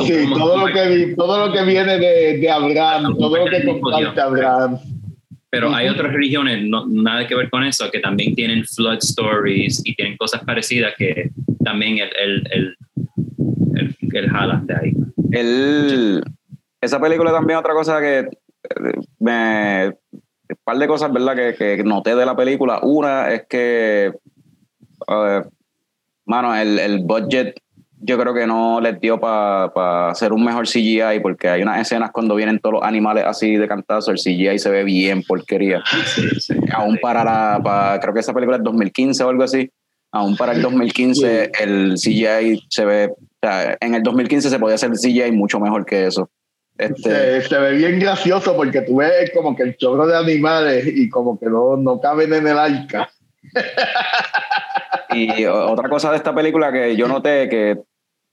Sí, 0.07 0.15
todo 0.33 0.57
lo 0.69 0.73
que, 0.73 1.15
todo 1.17 1.47
lo 1.49 1.53
que 1.53 1.65
viene 1.65 1.99
de, 1.99 2.39
de 2.39 2.51
Abraham, 2.51 3.17
todo 3.19 3.37
lo 3.39 3.47
que 3.47 3.65
comparte 3.65 4.21
Abraham. 4.21 4.79
Pero 5.55 5.73
hay 5.73 5.89
otras 5.89 6.13
religiones, 6.13 6.65
no, 6.65 6.85
nada 6.89 7.29
que 7.29 7.37
ver 7.37 7.49
con 7.49 7.63
eso, 7.63 7.89
que 7.89 8.01
también 8.01 8.35
tienen 8.35 8.65
flood 8.65 8.99
stories 8.99 9.81
y 9.85 9.95
tienen 9.95 10.17
cosas 10.17 10.43
parecidas 10.45 10.95
que 10.99 11.31
también 11.65 11.99
el, 11.99 12.11
el, 12.21 12.49
el, 12.51 12.77
el, 13.77 13.97
el 14.13 14.31
jalan 14.31 14.67
de 14.67 14.75
ahí. 14.75 14.93
El, 15.31 16.25
esa 16.81 17.01
película 17.01 17.31
también 17.31 17.61
otra 17.61 17.73
cosa 17.73 18.01
que 18.01 18.19
eh, 18.19 18.95
me 19.21 19.87
un 20.49 20.59
par 20.65 20.77
de 20.77 20.89
cosas 20.89 21.13
verdad 21.13 21.37
que, 21.37 21.55
que 21.55 21.85
noté 21.85 22.17
de 22.17 22.27
la 22.27 22.35
película. 22.35 22.81
Una 22.83 23.33
es 23.33 23.47
que 23.47 24.13
eh, 25.07 25.43
mano 26.27 26.57
el, 26.57 26.81
el 26.81 26.99
budget 27.05 27.55
yo 28.07 28.19
creo 28.19 28.35
que 28.35 28.47
no 28.47 28.81
les 28.83 29.01
dio 29.01 29.19
para 29.19 30.11
hacer 30.11 30.33
un 30.35 30.45
mejor 30.45 30.67
CGI 30.69 31.21
porque 31.23 31.49
hay 31.49 31.63
unas 31.63 31.81
escenas 31.81 32.11
cuando 32.13 32.35
vienen 32.35 32.59
todos 32.59 32.75
los 32.75 32.83
animales 32.83 33.25
así 33.27 33.57
de 33.57 33.67
cantazo 33.67 34.11
el 34.11 34.19
CGI 34.19 34.59
se 34.59 34.71
ve 34.71 34.85
bien 34.85 35.23
porquería 35.23 35.83
Sí, 36.07 36.29
sí. 36.39 36.55
aún 36.73 36.99
para 37.01 37.25
la 37.25 37.61
para- 37.65 37.99
creo 38.01 38.13
que 38.13 38.21
esa 38.21 38.35
película 38.35 38.59
es 38.59 38.63
2015 38.63 39.25
o 39.25 39.29
algo 39.31 39.43
así 39.45 39.71
aún 40.13 40.37
para 40.37 40.53
el 40.53 40.61
2015 40.61 41.53
el 41.61 41.95
CGI 41.95 42.63
se 42.69 42.85
ve 42.85 43.07
o 43.11 43.17
sea, 43.47 43.77
en 43.81 43.95
el 43.95 44.03
2015 44.03 44.51
se 44.51 44.59
podía 44.59 44.75
hacer 44.75 44.91
CGI 44.93 45.33
mucho 45.33 45.59
mejor 45.59 45.87
que 45.87 46.07
eso 46.07 46.29
este, 46.77 47.41
Se, 47.43 47.49
se 47.49 47.59
ve 47.59 47.73
bien 47.73 47.99
gracioso 48.01 48.55
porque 48.55 48.83
tú 48.83 48.97
ves 48.97 49.31
como 49.35 49.55
que 49.57 49.63
el 49.63 49.77
chorro 49.79 50.07
de 50.07 50.17
animales 50.17 50.85
y 50.87 51.09
como 51.09 51.39
que 51.39 51.47
no, 51.47 51.77
no 51.77 52.01
caben 52.01 52.35
en 52.35 52.49
el 52.49 52.59
arca. 52.59 53.09
y 55.11 55.45
otra 55.47 55.89
cosa 55.89 56.11
de 56.11 56.17
esta 56.17 56.35
película 56.35 56.73
que 56.73 56.97
yo 56.97 57.07
noté 57.09 57.49
que 57.49 57.79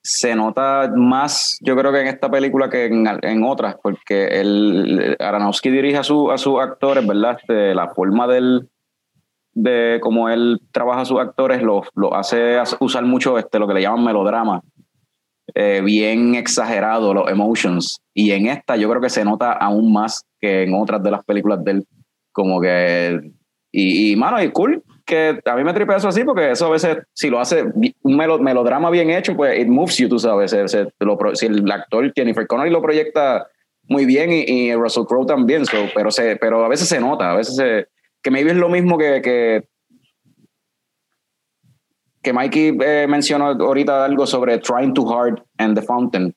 se 0.03 0.35
nota 0.35 0.91
más, 0.95 1.57
yo 1.61 1.75
creo 1.75 1.91
que 1.91 2.01
en 2.01 2.07
esta 2.07 2.29
película 2.29 2.69
que 2.69 2.85
en, 2.85 3.07
en 3.21 3.43
otras, 3.43 3.75
porque 3.81 4.25
el 4.25 5.15
Aronofsky 5.19 5.69
dirige 5.69 5.97
a, 5.97 6.03
su, 6.03 6.31
a 6.31 6.37
sus 6.37 6.59
actores, 6.59 7.05
¿verdad? 7.05 7.37
Este, 7.39 7.75
la 7.75 7.89
forma 7.89 8.27
del 8.27 8.67
de 9.53 9.99
cómo 10.01 10.29
él 10.29 10.61
trabaja 10.71 11.01
a 11.01 11.05
sus 11.05 11.19
actores 11.19 11.61
lo, 11.61 11.83
lo 11.95 12.15
hace 12.15 12.57
usar 12.79 13.03
mucho 13.03 13.37
este, 13.37 13.59
lo 13.59 13.67
que 13.67 13.73
le 13.73 13.81
llaman 13.81 14.05
melodrama, 14.05 14.61
eh, 15.53 15.81
bien 15.83 16.35
exagerado 16.35 17.13
los 17.13 17.29
emotions. 17.29 17.99
Y 18.13 18.31
en 18.31 18.47
esta 18.47 18.77
yo 18.77 18.89
creo 18.89 19.01
que 19.01 19.09
se 19.09 19.25
nota 19.25 19.51
aún 19.51 19.91
más 19.91 20.23
que 20.39 20.63
en 20.63 20.73
otras 20.73 21.03
de 21.03 21.11
las 21.11 21.23
películas 21.25 21.63
de 21.63 21.71
él, 21.71 21.87
como 22.31 22.61
que... 22.61 23.31
Y, 23.73 24.11
y 24.11 24.15
mano, 24.15 24.41
y 24.41 24.51
cool, 24.51 24.83
que 25.05 25.39
a 25.45 25.55
mí 25.55 25.63
me 25.63 25.73
tripe 25.73 25.95
eso 25.95 26.07
así, 26.07 26.23
porque 26.23 26.51
eso 26.51 26.67
a 26.67 26.69
veces, 26.71 26.97
si 27.13 27.29
lo 27.29 27.39
hace 27.39 27.63
un 27.63 28.17
melo- 28.17 28.39
melodrama 28.39 28.89
bien 28.89 29.09
hecho, 29.09 29.35
pues 29.35 29.59
it 29.59 29.67
moves 29.67 29.97
you, 29.97 30.07
tú 30.09 30.19
sabes. 30.19 30.51
Se- 30.51 30.67
se- 30.67 30.87
lo 30.99 31.17
pro- 31.17 31.35
si 31.35 31.45
el 31.47 31.69
actor 31.71 32.11
Jennifer 32.15 32.45
Connelly 32.47 32.71
lo 32.71 32.81
proyecta 32.81 33.47
muy 33.87 34.05
bien 34.05 34.31
y, 34.31 34.41
y 34.47 34.73
Russell 34.75 35.03
Crowe 35.05 35.25
también, 35.25 35.65
so, 35.65 35.77
pero, 35.95 36.11
se, 36.11 36.35
pero 36.37 36.63
a 36.63 36.69
veces 36.69 36.87
se 36.87 36.99
nota, 36.99 37.31
a 37.31 37.35
veces 37.35 37.55
se, 37.55 37.87
que 38.21 38.31
maybe 38.31 38.51
es 38.51 38.57
lo 38.57 38.69
mismo 38.69 38.97
que, 38.97 39.21
que, 39.21 39.63
que 42.21 42.33
Mikey 42.33 42.77
eh, 42.83 43.07
mencionó 43.09 43.47
ahorita 43.47 44.05
algo 44.05 44.27
sobre 44.27 44.59
Trying 44.59 44.93
Too 44.93 45.11
Hard 45.11 45.41
and 45.57 45.75
The 45.77 45.81
Fountain, 45.85 46.33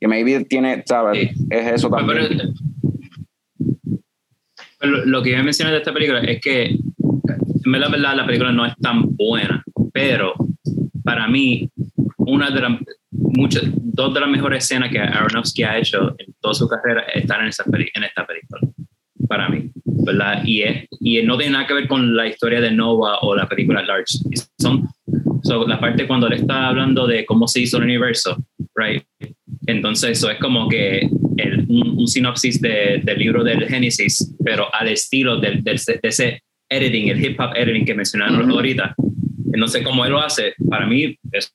que 0.00 0.08
maybe 0.08 0.44
tiene, 0.44 0.82
¿sabes? 0.86 1.18
Sí. 1.30 1.46
Es 1.50 1.72
eso 1.74 1.90
Pero- 1.90 2.06
también. 2.06 2.54
pero 4.78 5.04
lo 5.06 5.22
que 5.22 5.30
yo 5.30 5.42
mencioné 5.44 5.70
de 5.72 5.78
esta 5.78 5.92
película 5.92 6.20
es 6.22 6.40
que, 6.40 6.76
en 7.64 7.72
verdad, 7.72 7.90
verdad, 7.90 8.16
la 8.16 8.26
película 8.26 8.52
no 8.52 8.66
es 8.66 8.74
tan 8.78 9.14
buena, 9.16 9.62
pero 9.92 10.34
para 11.04 11.26
mí, 11.28 11.68
una 12.16 12.50
de 12.50 12.60
las, 12.60 12.72
muchas, 13.10 13.62
dos 13.74 14.14
de 14.14 14.20
las 14.20 14.28
mejores 14.30 14.64
escenas 14.64 14.90
que 14.90 14.98
Aronofsky 14.98 15.62
ha 15.64 15.78
hecho 15.78 16.14
en 16.18 16.34
toda 16.40 16.54
su 16.54 16.68
carrera 16.68 17.02
están 17.14 17.42
en, 17.42 17.48
esa 17.48 17.64
peli- 17.64 17.90
en 17.94 18.04
esta 18.04 18.26
película, 18.26 18.60
para 19.28 19.48
mí, 19.48 19.70
¿verdad? 19.84 20.42
Y, 20.44 20.62
es, 20.62 20.86
y 21.00 21.22
no 21.22 21.36
tiene 21.36 21.52
nada 21.52 21.66
que 21.66 21.74
ver 21.74 21.88
con 21.88 22.14
la 22.16 22.26
historia 22.26 22.60
de 22.60 22.70
Nova 22.70 23.18
o 23.22 23.34
la 23.34 23.48
película 23.48 23.82
Large. 23.82 24.18
Son, 24.60 24.86
so, 25.42 25.66
la 25.66 25.80
parte 25.80 26.06
cuando 26.06 26.26
él 26.28 26.34
está 26.34 26.68
hablando 26.68 27.06
de 27.06 27.24
cómo 27.24 27.46
se 27.48 27.60
hizo 27.60 27.78
el 27.78 27.84
universo, 27.84 28.36
right? 28.76 29.02
Entonces, 29.66 30.18
eso 30.18 30.30
es 30.30 30.38
como 30.38 30.68
que 30.68 31.08
el- 31.36 31.66
un, 31.68 31.98
un 31.98 32.06
sinopsis 32.08 32.60
de- 32.60 33.00
del 33.04 33.18
libro 33.18 33.42
del 33.44 33.68
Génesis, 33.68 34.34
pero 34.44 34.72
al 34.74 34.88
estilo 34.88 35.38
del, 35.40 35.62
del- 35.62 35.76
de 35.78 36.00
ese 36.02 36.42
editing, 36.72 37.08
el 37.08 37.24
hip 37.24 37.38
hop 37.40 37.50
editing 37.54 37.84
que 37.84 37.94
mencionaron 37.94 38.42
Ujú. 38.42 38.52
ahorita. 38.54 38.94
No 39.54 39.68
sé 39.68 39.82
cómo 39.82 40.04
él 40.04 40.12
lo 40.12 40.20
hace, 40.20 40.54
para 40.70 40.86
mí, 40.86 41.16
es, 41.30 41.54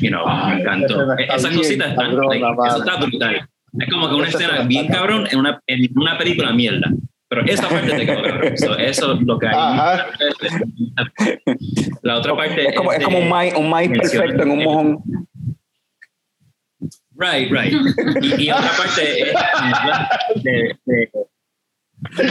you 0.00 0.08
know, 0.10 0.22
Ay, 0.26 0.56
me 0.56 0.60
encantó. 0.62 1.12
está 1.18 1.34
Esas 1.36 1.56
cositas 1.56 1.88
están, 1.90 2.16
like, 2.16 2.44
eso 2.68 2.78
está 2.84 2.96
brutal. 2.96 3.48
Es 3.78 3.90
como 3.90 4.08
que 4.08 4.14
una 4.14 4.28
Esa 4.28 4.38
escena 4.38 4.62
bien 4.64 4.86
cabrón 4.88 5.26
en 5.30 5.38
una, 5.38 5.60
en 5.66 5.90
una 5.96 6.18
película 6.18 6.52
mierda. 6.52 6.90
Pero 7.28 7.46
esa 7.46 7.66
parte 7.70 7.90
te 7.96 8.04
quedó 8.04 8.22
cabrón. 8.22 8.58
So, 8.58 8.76
eso 8.76 9.14
es 9.14 9.22
lo 9.22 9.38
que 9.38 9.46
hay. 9.46 9.54
Ajá. 9.56 10.06
La 12.02 12.18
otra 12.18 12.36
parte 12.36 12.68
Es 12.68 12.76
como, 12.76 12.92
es 12.92 13.02
como 13.02 13.18
un 13.18 13.28
maíz, 13.30 13.54
un 13.56 13.70
perfecto 13.94 14.42
en 14.42 14.50
un 14.50 14.62
mojón. 14.64 14.98
Right, 17.16 17.50
right. 17.50 17.72
Y, 18.22 18.44
y 18.44 18.50
otra 18.50 18.70
parte 18.76 19.22
es 19.22 19.32
de- 20.42 20.76
de- 20.84 21.10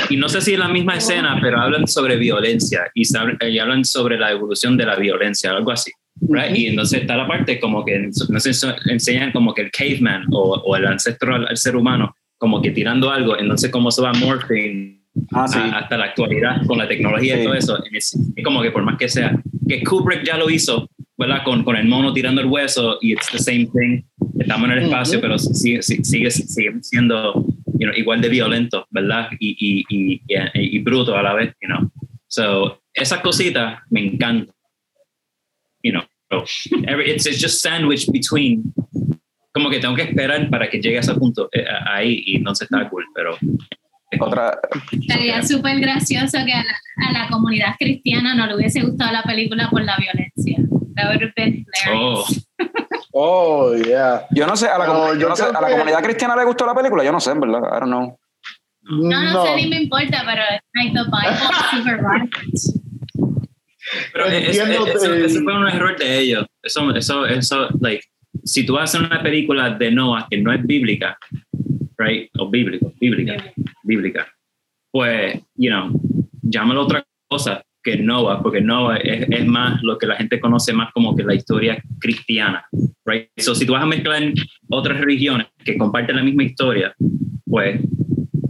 y 0.09 0.17
no 0.17 0.27
sé 0.29 0.41
si 0.41 0.53
es 0.53 0.59
la 0.59 0.67
misma 0.67 0.95
escena, 0.97 1.37
pero 1.41 1.59
hablan 1.59 1.87
sobre 1.87 2.17
violencia 2.17 2.81
y, 2.93 3.03
y 3.49 3.59
hablan 3.59 3.85
sobre 3.85 4.17
la 4.17 4.31
evolución 4.31 4.77
de 4.77 4.85
la 4.85 4.95
violencia, 4.95 5.51
algo 5.51 5.71
así. 5.71 5.91
Right? 6.27 6.55
Y 6.55 6.67
entonces 6.67 7.01
está 7.01 7.15
la 7.15 7.27
parte 7.27 7.59
como 7.59 7.83
que 7.85 7.97
nos 7.99 8.45
ense- 8.45 8.75
enseñan 8.89 9.31
como 9.31 9.53
que 9.53 9.61
el 9.63 9.71
caveman 9.71 10.25
o, 10.31 10.55
o 10.65 10.75
el 10.75 10.85
ancestro 10.85 11.35
al, 11.35 11.47
al 11.47 11.57
ser 11.57 11.75
humano 11.75 12.15
como 12.37 12.61
que 12.61 12.71
tirando 12.71 13.09
algo, 13.11 13.37
entonces 13.39 13.69
cómo 13.71 13.91
se 13.91 14.01
va 14.01 14.13
morphing 14.13 14.99
Ah, 15.33 15.45
sí. 15.47 15.59
a- 15.59 15.79
hasta 15.79 15.97
la 15.97 16.05
actualidad 16.05 16.65
con 16.65 16.77
la 16.77 16.87
tecnología 16.87 17.35
Sí. 17.35 17.41
y 17.41 17.43
todo 17.45 17.53
eso. 17.55 17.83
Y 17.91 17.97
Es, 17.97 18.17
es 18.35 18.43
como 18.45 18.61
que 18.61 18.71
por 18.71 18.83
más 18.83 18.97
que 18.97 19.09
sea, 19.09 19.37
que 19.67 19.83
Kubrick 19.83 20.23
ya 20.25 20.37
lo 20.37 20.49
hizo, 20.49 20.89
¿verdad? 21.17 21.43
Con, 21.43 21.63
con 21.63 21.75
el 21.75 21.85
mono 21.87 22.13
tirando 22.13 22.39
el 22.41 22.47
hueso 22.47 22.97
y 23.01 23.13
it's 23.13 23.27
the 23.31 23.37
same 23.39 23.67
thing. 23.77 24.01
Estamos 24.39 24.69
en 24.69 24.77
el 24.77 24.83
espacio, 24.85 25.17
Ujú. 25.19 25.21
pero 25.27 25.37
sigue, 25.37 25.81
sigue, 25.81 26.03
sigue, 26.03 26.31
sigue 26.31 26.71
siendo 26.81 27.45
you 27.81 27.87
know, 27.87 27.97
igual 27.97 28.21
de 28.21 28.29
violento, 28.29 28.85
¿verdad? 28.91 29.29
Y, 29.39 29.57
y, 29.59 29.85
y, 29.89 30.21
y, 30.53 30.79
bruto 30.79 31.17
a 31.17 31.23
la 31.23 31.33
vez, 31.33 31.55
you 31.61 31.67
know. 31.67 31.91
So, 32.27 32.79
esas 32.93 33.21
cositas 33.21 33.79
me 33.89 34.01
encantan. 34.01 34.53
You 35.81 35.93
know, 35.93 36.03
so, 36.29 36.45
every, 36.87 37.09
it's, 37.09 37.25
it's 37.25 37.41
just 37.41 37.59
sandwiched 37.59 38.11
between 38.11 38.71
como 39.51 39.71
que 39.71 39.79
tengo 39.79 39.95
que 39.95 40.03
esperar 40.03 40.47
para 40.51 40.69
que 40.69 40.79
llegue 40.79 40.97
a 40.97 40.99
ese 40.99 41.15
punto 41.15 41.49
eh, 41.51 41.65
ahí 41.87 42.23
y 42.27 42.37
no 42.37 42.53
se 42.53 42.65
está 42.65 42.87
cool, 42.87 43.03
pero 43.15 43.35
Otra, 44.19 44.59
Sería 45.07 45.41
súper 45.41 45.79
gracioso 45.79 46.37
que 46.45 46.53
a 46.53 46.63
la, 46.63 47.07
a 47.07 47.11
la 47.13 47.27
comunidad 47.29 47.75
cristiana 47.79 48.35
no 48.35 48.45
le 48.47 48.55
hubiese 48.55 48.81
gustado 48.81 49.11
la 49.11 49.23
película 49.23 49.69
por 49.69 49.83
la 49.83 49.95
violencia. 49.97 50.57
That 50.95 51.07
would 51.07 51.21
have 51.23 51.33
been 51.35 51.65
oh, 51.89 52.25
hilarious. 52.25 52.47
Oh, 53.13 53.75
yeah. 53.75 54.25
yo 54.31 54.45
no 54.45 54.55
sé, 54.55 54.67
a 54.67 54.77
la, 54.77 54.85
No, 54.87 54.93
comu- 54.93 55.13
yo 55.13 55.19
yo 55.21 55.29
no 55.29 55.35
sé, 55.35 55.43
creo 55.43 55.57
a 55.57 55.61
la 55.61 55.67
que- 55.67 55.73
comunidad 55.73 56.03
cristiana 56.03 56.35
le 56.35 56.45
gustó 56.45 56.65
la 56.65 56.75
película, 56.75 57.03
yo 57.03 57.11
no 57.11 57.19
sé, 57.19 57.31
en 57.31 57.39
verdad, 57.39 57.59
I 57.59 57.79
don't 57.79 57.85
know. 57.85 58.17
No, 58.83 59.21
no, 59.21 59.45
sé 59.45 59.55
ni 59.55 59.67
me 59.69 59.81
importa, 59.83 60.23
pero 60.25 60.41
like 60.73 60.93
the 60.93 61.03
Bible 61.05 61.57
super 61.71 61.97
violent. 62.01 62.31
Pero 64.13 64.25
eso, 64.27 64.65
que- 64.65 65.25
eso 65.25 65.41
fue 65.43 65.57
un 65.57 65.67
error 65.67 65.97
de 65.97 66.19
ellos. 66.19 66.45
Eso, 66.63 66.93
eso, 66.95 67.25
eso, 67.25 67.69
like, 67.79 68.03
si 68.43 68.65
tú 68.65 68.77
haces 68.77 68.99
una 69.01 69.21
película 69.21 69.69
de 69.71 69.91
Noah 69.91 70.27
que 70.29 70.37
no 70.37 70.51
es 70.53 70.65
bíblica, 70.65 71.17
right, 72.03 72.29
o 72.39 72.49
bíblico, 72.49 72.93
bíblica, 72.99 73.35
bíblica, 73.83 74.27
pues, 74.91 75.39
you 75.55 75.69
know, 75.69 75.91
llámalo 76.41 76.81
otra 76.81 77.03
cosa 77.29 77.63
que 77.83 77.97
Noah, 77.97 78.41
porque 78.43 78.61
Noah 78.61 78.97
es, 78.97 79.27
es 79.29 79.45
más 79.45 79.81
lo 79.83 79.97
que 79.97 80.05
la 80.05 80.15
gente 80.15 80.39
conoce 80.39 80.71
más 80.73 80.91
como 80.93 81.15
que 81.15 81.23
la 81.23 81.33
historia 81.33 81.81
cristiana, 81.99 82.65
right? 83.05 83.27
So, 83.37 83.55
si 83.55 83.65
tú 83.65 83.73
vas 83.73 83.83
a 83.83 83.87
mezclar 83.87 84.21
otras 84.69 84.99
religiones 84.99 85.47
que 85.65 85.77
comparten 85.77 86.15
la 86.15 86.23
misma 86.23 86.43
historia, 86.43 86.93
pues, 87.45 87.79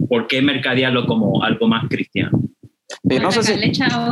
¿por 0.08 0.26
qué 0.26 0.42
mercadearlo 0.42 1.06
como 1.06 1.42
algo 1.42 1.66
más 1.66 1.88
cristiano? 1.88 2.38
Sí, 3.08 3.18
no 3.18 3.32
sé 3.32 3.42
si, 3.42 3.52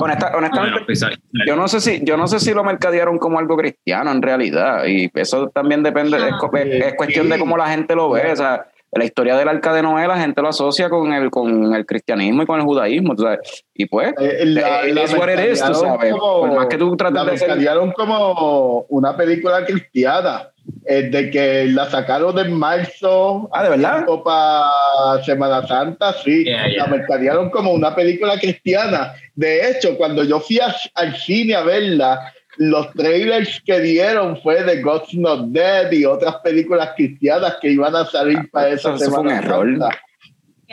honesta- 0.01 0.33
honestamente, 0.37 0.71
Bueno, 0.73 0.87
pues, 0.87 1.05
yo 1.47 1.55
no 1.55 1.69
sé 1.69 1.81
si, 1.81 2.01
yo 2.03 2.17
no 2.17 2.27
sé 2.27 2.41
si 2.41 2.55
lo 2.55 2.65
mercadearon 2.65 3.19
como 3.19 3.39
algo 3.39 3.57
cristiano 3.57 4.11
en 4.11 4.23
realidad, 4.23 4.87
y 4.87 5.11
eso 5.15 5.49
también 5.51 5.83
depende, 5.83 6.17
co- 6.41 6.51
es- 6.57 6.87
es 6.87 6.95
cuestión 6.95 7.29
de 7.29 7.39
cómo 7.39 7.57
la 7.59 7.69
gente 7.69 7.95
lo 7.95 8.11
ve, 8.11 8.33
o 8.33 8.37
sea, 8.37 8.65
la 8.93 9.05
historia 9.05 9.37
del 9.37 9.49
arca 9.49 9.73
de 9.73 9.83
Noé, 9.83 10.07
la 10.09 10.19
gente 10.19 10.43
lo 10.43 10.49
asocia 10.49 10.89
con 10.91 11.13
el, 11.13 11.31
con 11.31 11.73
el 11.75 11.87
cristianismo 11.87 12.43
y 12.43 12.47
con 12.47 12.59
el 12.59 12.67
judaísmo, 12.67 13.15
tú 13.15 13.23
sabes, 13.23 13.65
y 13.75 13.87
pues, 13.87 14.13
Eh, 14.21 14.45
la- 14.47 14.83
eh, 14.85 14.93
la 14.95 15.03
es 15.03 15.15
what 15.15 15.29
it 15.33 15.53
is, 15.53 15.63
tú 15.65 15.75
sabes, 15.75 16.13
como- 16.13 16.41
por 16.41 16.53
más 16.55 16.67
que 16.67 16.77
tú 16.77 16.97
trates 16.97 17.15
la 17.15 17.25
de 17.31 17.39
ser- 17.39 17.93
como 17.95 18.87
una 18.89 19.17
película 19.17 19.65
cristiana, 19.65 20.49
eh, 20.87 21.03
de 21.03 21.31
que 21.31 21.67
la 21.67 21.89
sacaron 21.89 22.39
en 22.39 22.53
marzo. 22.53 23.49
Ah, 23.53 23.63
¿de 23.63 23.71
verdad? 23.71 24.05
Para 24.25 25.23
Semana 25.25 25.67
Santa, 25.67 26.13
sí. 26.25 26.45
Yeah, 26.45 26.69
yeah. 26.69 26.85
La 26.85 26.87
mercadearon 26.87 27.51
como 27.51 27.73
una 27.73 27.95
película 27.95 28.39
cristiana. 28.39 29.15
De 29.35 29.71
hecho, 29.71 29.97
cuando 29.97 30.25
yo 30.25 30.41
fui 30.41 30.59
a- 30.61 30.75
al 30.95 31.17
cine 31.17 31.55
a 31.55 31.63
verla, 31.63 32.33
los 32.63 32.93
trailers 32.93 33.63
que 33.65 33.81
dieron 33.81 34.37
fue 34.43 34.63
de 34.63 34.83
God's 34.83 35.15
Not 35.15 35.47
Dead 35.49 35.91
y 35.93 36.05
otras 36.05 36.37
películas 36.45 36.91
cristianas 36.95 37.57
que 37.61 37.71
iban 37.73 37.97
a 37.97 38.05
salir 38.05 38.51
para 38.51 38.69
esa 38.69 38.95
Eso 38.95 39.11
fue 39.11 39.21
un 39.23 39.29
semana 39.31 39.39
error. 39.39 39.79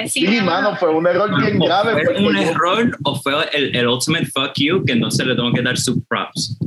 Sí, 0.05 0.07
Sí, 0.27 0.37
no, 0.39 0.43
mano, 0.45 0.75
fue 0.75 0.89
un 0.93 1.07
error 1.07 1.29
bien 1.41 1.61
O 1.61 1.65
grave. 1.65 1.93
fue 1.93 2.03
porque 2.03 2.19
un 2.27 2.35
yo- 2.35 2.41
error 2.41 2.97
o 3.05 3.15
fue 3.15 3.33
el, 3.53 3.73
el 3.73 3.87
ultimate 3.87 4.25
fuck 4.25 4.51
you 4.57 4.83
que 4.85 4.91
entonces 4.93 5.25
le 5.25 5.33
tengo 5.35 5.51
que 5.53 5.61
dar 5.61 5.77
sus 5.77 5.97
props. 6.09 6.59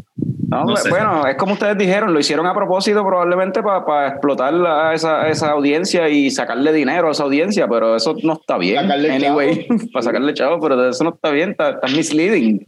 No, 0.48 0.64
No 0.64 0.74
sé. 0.76 0.88
bueno, 0.88 1.24
es 1.26 1.36
como 1.36 1.52
ustedes 1.52 1.76
dijeron, 1.78 2.12
lo 2.14 2.18
hicieron 2.18 2.46
a 2.46 2.54
propósito 2.54 3.04
probablemente 3.06 3.62
para 3.62 4.08
explotar 4.08 4.52
a 4.66 4.94
esa, 4.94 5.28
esa 5.28 5.50
audiencia 5.50 6.08
y 6.08 6.30
sacarle 6.30 6.72
dinero 6.72 7.06
a 7.08 7.10
esa 7.12 7.22
audiencia, 7.24 7.68
pero 7.68 7.94
eso 7.94 8.16
no 8.24 8.32
está 8.32 8.56
bien. 8.58 8.82
Sacarle 8.82 9.12
anyway, 9.12 9.68
para 9.92 10.02
sacarle 10.02 10.32
chavo, 10.34 10.58
pero 10.60 10.88
eso 10.88 11.04
no 11.04 11.10
está 11.10 11.30
bien, 11.30 11.50
está, 11.50 11.70
está 11.72 11.86
misleading. 11.88 12.66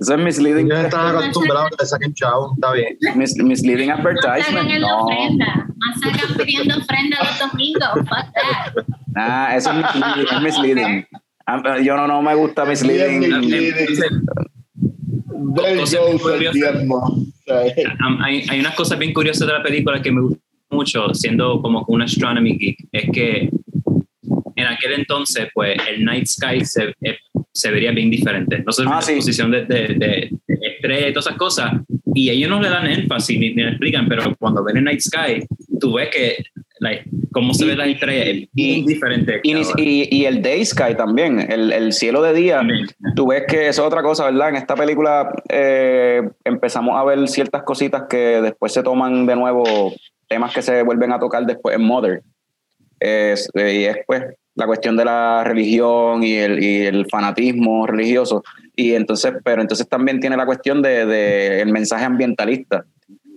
Eso 0.00 0.14
es 0.14 0.18
misleading, 0.20 0.66
Ellos 0.66 0.84
están 0.84 1.14
acostumbrados 1.16 1.66
a 1.66 1.70
que 1.70 1.76
le 1.80 1.86
saquen 1.86 2.14
chavo, 2.14 2.54
está 2.54 2.72
bien. 2.72 2.96
mis- 3.16 3.36
misleading 3.36 3.88
No 3.88 3.96
sacan 3.96 4.16
advertisement. 4.16 4.70
en 4.70 4.80
la 4.80 4.88
No, 4.88 5.04
ofrenda. 5.04 5.66
Más 5.76 6.00
sacan 6.00 6.36
pidiendo 6.36 6.76
ofrenda 6.78 7.18
los 7.22 7.38
domingos. 7.50 7.90
Fuck 8.08 8.32
that. 8.34 8.84
nah, 9.14 9.54
eso 9.54 9.70
es 9.70 9.76
misleading. 9.76 10.26
es 10.32 10.42
misleading. 10.42 11.06
Ah, 11.46 11.78
Yo 11.80 11.96
no, 11.96 12.06
no 12.06 12.22
me 12.22 12.34
gusta 12.34 12.64
misleading. 12.64 13.24
Hay, 18.24 18.44
hay 18.48 18.60
unas 18.60 18.74
cosas 18.74 18.98
bien 18.98 19.12
curiosas 19.12 19.46
de 19.46 19.52
la 19.54 19.62
película 19.62 20.00
que 20.00 20.12
me 20.12 20.20
gustan 20.22 20.40
mucho, 20.70 21.12
siendo 21.14 21.60
como 21.60 21.84
un 21.88 22.02
astronomy 22.02 22.56
geek, 22.56 22.78
es 22.92 23.10
que 23.12 23.50
en 24.56 24.66
aquel 24.66 24.92
entonces, 24.92 25.48
pues, 25.52 25.76
el 25.88 26.04
night 26.04 26.26
sky 26.26 26.64
se, 26.64 26.94
eh, 27.00 27.18
se 27.52 27.70
vería 27.70 27.92
bien 27.92 28.10
diferente. 28.10 28.62
No 28.64 28.72
sé, 28.72 28.82
Ah, 28.86 28.96
la 28.96 29.02
sí. 29.02 29.16
posición 29.16 29.50
de, 29.50 29.64
de, 29.64 29.88
de, 29.94 30.30
de 30.46 31.08
y 31.08 31.12
todas 31.12 31.26
esas 31.26 31.38
cosas, 31.38 31.72
y 32.14 32.30
ellos 32.30 32.48
no 32.50 32.60
le 32.60 32.68
dan 32.68 32.86
énfasis 32.86 33.38
ni, 33.38 33.50
ni 33.54 33.62
le 33.62 33.70
explican, 33.70 34.08
pero 34.08 34.34
cuando 34.38 34.62
ven 34.64 34.76
el 34.78 34.84
night 34.84 35.00
sky, 35.00 35.44
tú 35.80 35.94
ves 35.94 36.08
que 36.10 36.36
like, 36.80 37.04
cómo 37.32 37.52
se 37.52 37.64
Y- 37.64 37.68
ve 37.68 37.76
la 37.76 37.86
estrella 37.86 38.24
es 38.24 38.48
bien 38.52 38.78
y- 38.80 38.86
diferente. 38.86 39.40
Y, 39.42 40.08
y, 40.16 40.24
el 40.24 40.40
day 40.42 40.64
sky 40.64 40.94
también, 40.96 41.38
el, 41.52 41.72
el 41.72 41.92
cielo 41.92 42.22
de 42.22 42.32
día. 42.32 42.56
También. 42.56 42.86
Tú 43.14 43.26
ves 43.28 43.44
que 43.46 43.68
es 43.68 43.78
otra 43.78 44.02
cosa, 44.02 44.24
¿verdad? 44.24 44.48
En 44.50 44.56
esta 44.56 44.74
película 44.74 45.30
eh, 45.50 46.22
empezamos 46.44 46.96
a 46.98 47.04
ver 47.04 47.28
ciertas 47.28 47.62
cositas 47.64 48.04
que 48.08 48.40
después 48.40 48.72
se 48.72 48.82
toman 48.82 49.26
de 49.26 49.36
nuevo, 49.36 49.92
temas 50.28 50.54
que 50.54 50.62
se 50.62 50.82
vuelven 50.82 51.12
a 51.12 51.18
tocar 51.18 51.44
después 51.44 51.76
en 51.76 51.82
Mother. 51.82 52.22
Eh, 53.00 53.34
y 53.54 53.84
es 53.84 53.96
pues 54.06 54.22
la 54.60 54.66
cuestión 54.66 54.96
de 54.96 55.04
la 55.04 55.42
religión 55.42 56.22
y 56.22 56.34
el, 56.36 56.62
y 56.62 56.86
el 56.86 57.06
fanatismo 57.10 57.86
religioso. 57.86 58.42
Y 58.76 58.94
entonces, 58.94 59.32
pero 59.42 59.62
entonces 59.62 59.88
también 59.88 60.20
tiene 60.20 60.36
la 60.36 60.46
cuestión 60.46 60.82
de, 60.82 61.06
de 61.06 61.60
el 61.62 61.72
mensaje 61.72 62.04
ambientalista 62.04 62.84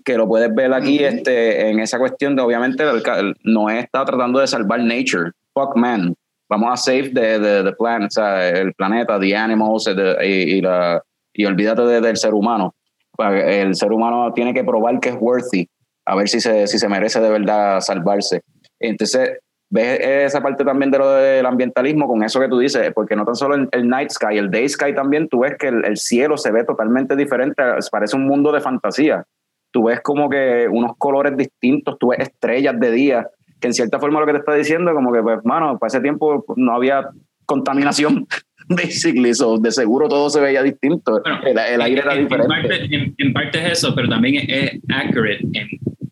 que 0.05 0.17
lo 0.17 0.27
puedes 0.27 0.53
ver 0.53 0.73
aquí 0.73 0.97
Ujú. 0.97 1.05
este, 1.15 1.69
en 1.69 1.79
esa 1.79 1.97
cuestión 1.97 2.35
de, 2.35 2.41
obviamente, 2.41 2.83
el, 2.83 3.01
el- 3.17 3.35
Noé 3.43 3.79
está 3.79 4.03
tratando 4.03 4.39
de 4.39 4.47
salvar 4.47 4.81
nature. 4.81 5.31
Fuck 5.53 5.77
man. 5.77 6.13
Vamos 6.49 6.69
a 6.73 6.75
save 6.77 7.09
the, 7.13 7.39
the, 7.39 7.63
the 7.63 7.71
planet, 7.79 8.07
o 8.09 8.11
sea, 8.11 8.49
el 8.49 8.73
planeta, 8.73 9.17
the 9.19 9.33
animals 9.35 9.85
the- 9.85 10.17
y, 10.27 10.57
y, 10.57 10.61
la, 10.61 11.01
y 11.33 11.45
olvídate 11.45 11.83
de- 11.83 12.01
del 12.01 12.17
ser 12.17 12.33
humano. 12.33 12.75
El 13.17 13.75
ser 13.75 13.91
humano 13.93 14.33
tiene 14.33 14.53
que 14.53 14.63
probar 14.63 14.99
que 14.99 15.09
es 15.09 15.15
worthy, 15.17 15.69
a 16.05 16.15
ver 16.15 16.27
si 16.27 16.41
se, 16.41 16.67
si 16.67 16.77
se 16.79 16.89
merece 16.89 17.21
de 17.21 17.29
verdad 17.29 17.79
salvarse. 17.79 18.41
Entonces, 18.81 19.39
ves 19.73 19.99
esa 19.99 20.41
parte 20.41 20.63
también 20.63 20.91
de 20.91 20.99
lo 20.99 21.11
del 21.13 21.45
ambientalismo 21.45 22.07
con 22.07 22.23
eso 22.23 22.39
que 22.39 22.47
tú 22.47 22.59
dices, 22.59 22.91
porque 22.93 23.15
no 23.15 23.25
tan 23.25 23.35
solo 23.35 23.55
el, 23.55 23.67
el 23.71 23.89
night 23.89 24.09
sky, 24.11 24.37
el 24.37 24.51
day 24.51 24.69
sky 24.69 24.93
también, 24.93 25.27
tú 25.27 25.39
ves 25.39 25.55
que 25.57 25.67
el, 25.67 25.83
el 25.85 25.97
cielo 25.97 26.37
se 26.37 26.51
ve 26.51 26.63
totalmente 26.63 27.15
diferente, 27.15 27.61
parece 27.91 28.15
un 28.15 28.27
mundo 28.27 28.51
de 28.51 28.61
fantasía 28.61 29.25
tú 29.71 29.85
ves 29.85 30.01
como 30.01 30.29
que 30.29 30.67
unos 30.69 30.91
colores 30.99 31.35
distintos, 31.35 31.97
tú 31.97 32.09
ves 32.09 32.19
estrellas 32.19 32.79
de 32.79 32.91
día, 32.91 33.27
que 33.59 33.69
en 33.69 33.73
cierta 33.73 33.99
forma 33.99 34.19
lo 34.19 34.27
que 34.27 34.33
te 34.33 34.37
está 34.37 34.53
diciendo, 34.53 34.93
como 34.93 35.11
que, 35.11 35.19
pues, 35.23 35.39
mano, 35.45 35.79
para 35.79 35.87
ese 35.87 35.99
tiempo 35.99 36.45
no 36.57 36.75
había 36.75 37.09
contaminación, 37.47 38.27
basically, 38.69 39.33
so, 39.33 39.57
de 39.57 39.71
seguro 39.71 40.07
todo 40.07 40.29
se 40.29 40.39
veía 40.41 40.61
distinto, 40.61 41.19
Bueno, 41.23 41.39
el, 41.43 41.57
el 41.57 41.81
aire 41.81 42.01
era 42.01 42.13
en, 42.13 42.19
en 42.19 42.23
diferente. 42.25 42.47
parte, 42.53 42.85
en- 42.95 43.15
en 43.17 43.33
parte 43.33 43.65
es 43.65 43.71
eso, 43.79 43.95
pero 43.95 44.07
también 44.09 44.45
es 44.47 44.79
accurate 44.95 45.39
en 45.53 45.67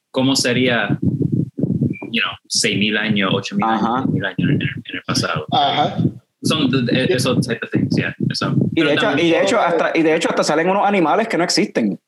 cómo 0.09 0.35
sería, 0.35 0.97
you 2.11 2.21
know, 2.21 2.31
6.000 2.47 2.97
años, 2.97 3.31
8.000 3.33 3.63
Ajá. 3.63 3.97
años, 3.99 4.05
10.000 4.11 4.25
años 4.25 4.37
en, 4.39 4.61
el- 4.61 4.61
en 4.61 4.95
el 4.95 5.01
pasado. 5.05 5.45
Ajá. 5.51 5.97
Son 6.43 6.67
esos 6.91 7.45
type 7.47 7.59
of 7.63 7.69
things, 7.71 7.95
yeah, 7.95 8.15
eso. 8.29 8.55
Y 8.73 8.81
de, 8.83 8.93
hecho, 8.93 9.01
también- 9.01 9.27
y, 9.27 9.31
de 9.31 9.41
hecho, 9.43 9.59
hasta, 9.59 9.91
y 9.93 10.01
de 10.01 10.15
hecho 10.15 10.29
hasta 10.29 10.43
salen 10.43 10.69
unos 10.69 10.87
animales 10.87 11.27
que 11.27 11.37
no 11.37 11.43
existen. 11.43 11.99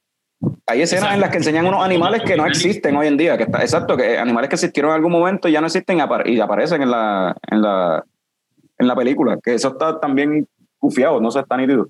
Hay 0.65 0.81
escenas 0.81 1.03
Exacto. 1.03 1.13
en 1.15 1.21
las 1.21 1.29
que 1.29 1.37
enseñan 1.37 1.65
unos 1.67 1.85
animales 1.85 2.21
que 2.23 2.35
no 2.35 2.45
existen 2.45 2.95
hoy 2.95 3.07
en 3.07 3.15
día, 3.17 3.37
que 3.37 3.43
está, 3.43 3.61
exacto, 3.61 3.95
que 3.95 4.17
animales 4.17 4.49
que 4.49 4.55
existieron 4.55 4.91
en 4.91 4.95
algún 4.95 5.11
momento 5.11 5.47
y 5.47 5.51
ya 5.51 5.61
no 5.61 5.67
existen 5.67 5.99
y 6.25 6.39
aparecen 6.39 6.81
en 6.81 6.91
la, 6.91 7.35
en 7.49 7.61
la, 7.61 8.03
en 8.79 8.87
la 8.87 8.95
película, 8.95 9.37
que 9.41 9.53
eso 9.53 9.69
está 9.69 9.99
también 9.99 10.47
cufiado, 10.79 11.21
no 11.21 11.29
se 11.31 11.39
está 11.39 11.55
nítido. 11.55 11.87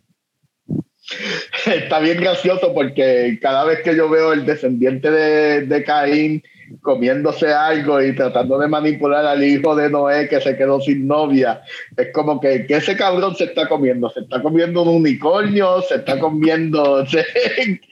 Está 1.65 1.99
bien 1.99 2.19
gracioso 2.19 2.73
porque 2.73 3.38
cada 3.41 3.64
vez 3.65 3.81
que 3.84 3.95
yo 3.95 4.10
veo 4.10 4.34
el 4.34 4.45
descendiente 4.45 5.10
de, 5.11 5.61
de 5.65 5.84
Caín 5.84 6.44
comiéndose 6.84 7.52
algo 7.52 8.00
y 8.02 8.14
tratando 8.14 8.60
de 8.60 8.68
manipular 8.68 9.26
al 9.26 9.44
hijo 9.44 9.76
de 9.76 9.90
Noé 9.90 10.28
que 10.28 10.40
se 10.42 10.56
quedó 10.56 10.80
sin 10.82 11.08
novia, 11.08 11.62
es 11.98 12.10
como 12.14 12.40
que, 12.40 12.68
que 12.68 12.76
ese 12.76 12.96
cabrón 12.96 13.36
se 13.36 13.46
está 13.46 13.68
comiendo, 13.68 14.10
se 14.12 14.20
está 14.20 14.42
comiendo 14.42 14.84
un 14.84 14.90
unicornio, 14.98 15.82
se 15.82 15.96
está 15.96 16.20
comiendo, 16.20 17.06
se- 17.08 17.26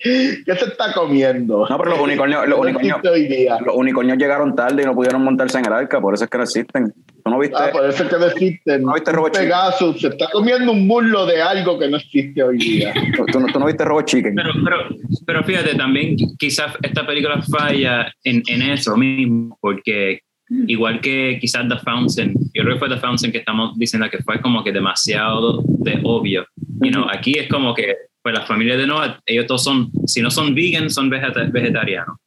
¿qué 0.03 0.55
se 0.55 0.65
está 0.65 0.93
comiendo? 0.93 1.65
No, 1.69 1.77
pero 1.77 1.91
los 1.91 1.99
unicornios, 2.01 2.47
los 2.47 2.59
unicornios, 2.59 2.97
los 3.65 3.75
unicornios 3.75 4.17
llegaron 4.17 4.55
tarde 4.55 4.83
y 4.83 4.85
no 4.85 4.93
pudieron 4.93 5.23
montarse 5.23 5.57
en 5.57 5.65
el 5.65 5.73
arca, 5.73 5.99
por 6.01 6.13
eso 6.13 6.25
es 6.25 6.29
que 6.29 6.37
no 6.37 6.43
existen. 6.43 6.93
¿Tú 7.23 7.29
no 7.31 7.39
viste? 7.39 7.55
Ah, 7.57 7.69
por 7.71 7.85
eso 7.85 8.03
es 8.03 8.09
que 8.09 8.17
no 8.17 8.25
existen. 8.27 8.81
¿No 8.83 8.93
viste 8.93 9.09
Un 9.11 9.15
Robot 9.17 9.31
Chicken? 9.33 9.47
Pegasus 9.47 10.01
se 10.01 10.07
está 10.07 10.27
comiendo 10.31 10.71
un 10.71 10.87
muslo 10.87 11.25
de 11.25 11.41
algo 11.41 11.77
que 11.79 11.87
no 11.89 11.97
existe 11.97 12.41
hoy 12.43 12.57
día. 12.57 12.93
¿Tú, 13.31 13.39
no- 13.39 13.47
tú 13.47 13.59
no 13.59 13.65
viste 13.65 13.85
Robot 13.85 14.05
Chicken? 14.05 14.35
Pero, 14.35 14.49
pero, 14.63 14.77
pero 15.25 15.43
fíjate, 15.43 15.75
también 15.75 16.15
quizás 16.39 16.73
esta 16.81 17.05
película 17.05 17.41
falla 17.43 18.11
en, 18.23 18.41
en 18.47 18.61
eso 18.63 18.95
mismo, 18.97 19.57
porque 19.61 20.19
igual 20.67 20.99
que 20.99 21.37
quizás 21.39 21.67
The 21.69 21.77
Fountain, 21.77 22.33
yo 22.53 22.63
creo 22.63 22.73
que 22.73 22.79
fue 22.79 22.89
The 22.89 22.97
Fountain 22.97 23.31
que 23.31 23.37
estamos 23.37 23.77
diciendo 23.77 24.09
que 24.09 24.17
fue 24.19 24.41
como 24.41 24.63
que 24.63 24.71
demasiado 24.71 25.63
de 25.65 25.99
obvio. 26.03 26.45
You 26.81 26.91
know, 26.91 27.05
aquí 27.09 27.33
es 27.37 27.47
como 27.47 27.73
que, 27.73 27.95
pues 28.21 28.35
la 28.35 28.41
familia 28.45 28.75
de 28.77 28.85
Noah, 28.85 29.19
ellos 29.25 29.45
todos 29.47 29.63
son, 29.63 29.89
si 30.05 30.21
no 30.21 30.29
son 30.29 30.53
vegan, 30.53 30.89
son 30.89 31.09
vegeta- 31.09 31.49
vegetarianos. 31.51 32.17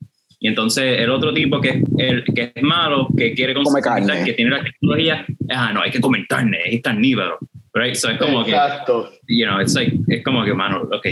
Y 0.44 0.48
entonces 0.48 1.00
el 1.00 1.08
otro 1.08 1.32
tipo 1.32 1.58
que, 1.58 1.70
es 1.70 1.82
el, 1.96 2.22
que 2.22 2.52
es 2.54 2.62
malo, 2.62 3.08
que 3.16 3.32
quiere 3.32 3.54
consumir, 3.54 3.82
carne. 3.82 4.24
que 4.24 4.34
tiene 4.34 4.50
la 4.50 4.62
tecnología, 4.62 5.24
ah, 5.48 5.72
no, 5.72 5.80
hay 5.80 5.90
que 5.90 6.02
comer 6.02 6.26
carne, 6.28 6.58
es 6.66 6.82
carnívoro. 6.82 7.38
Right? 7.72 7.94
So 7.94 8.10
es 8.10 8.18
como 8.18 8.44
que 8.44 8.50
Exacto. 8.50 9.10
you 9.26 9.46
know, 9.46 9.58
it's 9.58 9.74
like, 9.74 9.96
es 10.06 10.22
como 10.22 10.44
que, 10.44 10.52
mano, 10.52 10.82
ok, 10.92 11.06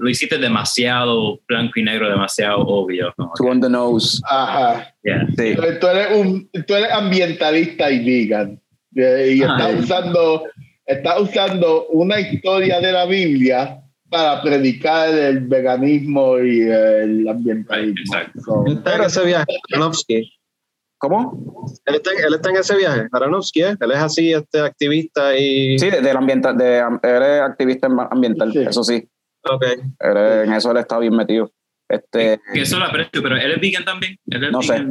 lo 0.00 0.08
hiciste 0.08 0.38
demasiado 0.38 1.38
blanco 1.46 1.78
y 1.78 1.84
negro, 1.84 2.10
demasiado 2.10 2.66
obvio. 2.66 3.14
¿no? 3.16 3.30
Two 3.36 3.46
on 3.46 3.60
the 3.60 3.70
nose. 3.70 4.20
Ajá. 4.28 4.92
Yeah. 5.04 5.28
Sí. 5.38 5.54
Tú 5.54 5.86
eres, 5.86 6.18
un, 6.18 6.50
tú 6.66 6.74
eres 6.74 6.90
ambientalista 6.90 7.92
y 7.92 8.04
vegan. 8.04 8.60
Eh, 8.96 9.34
Y 9.36 9.42
estás 9.42 9.66
Ay. 9.66 9.76
usando, 9.76 10.42
estás 10.84 11.20
usando 11.20 11.86
una 11.90 12.18
historia 12.18 12.80
de 12.80 12.90
la 12.90 13.06
Biblia 13.06 13.82
para 14.10 14.40
predicar 14.42 15.08
el 15.12 15.40
veganismo 15.40 16.38
y 16.38 16.60
el 16.62 17.28
ambientalismo. 17.28 18.00
Exacto. 18.00 18.40
So, 18.40 18.64
Él 18.66 18.72
está 18.78 18.96
en 18.96 19.02
ese 19.02 19.24
viaje, 19.26 19.46
Aronofsky. 19.72 20.32
¿Cómo? 20.98 21.66
Él 21.84 21.94
está, 21.96 22.10
en- 22.12 22.24
él 22.24 22.34
está 22.34 22.50
en 22.50 22.56
ese 22.56 22.76
viaje, 22.76 23.08
Aronofsky, 23.12 23.62
¿eh? 23.62 23.76
Él 23.80 23.90
es 23.90 23.96
así, 23.98 24.32
este 24.32 24.60
activista 24.60 25.36
y... 25.36 25.78
Sí, 25.78 25.90
de- 25.90 26.00
del 26.00 26.16
ambiental, 26.16 26.56
de, 26.56 26.78
él 26.78 27.22
es 27.22 27.40
activista 27.42 27.88
ambiental, 28.10 28.52
Sí. 28.52 28.58
eso 28.60 28.82
sí. 28.82 29.06
Ok. 29.44 29.62
Él 30.00 30.16
en 30.16 30.52
eso 30.54 30.70
él 30.70 30.78
está 30.78 30.98
bien 30.98 31.14
metido. 31.14 31.50
Este, 31.88 32.40
Que 32.52 32.62
eso 32.62 32.78
lo 32.78 32.86
aprecio, 32.86 33.22
pero 33.22 33.36
él 33.36 33.52
es 33.52 33.60
vegan 33.60 33.84
también. 33.84 34.16
¿Él 34.26 34.44
es 34.44 34.50
No 34.52 34.62
sé. 34.62 34.84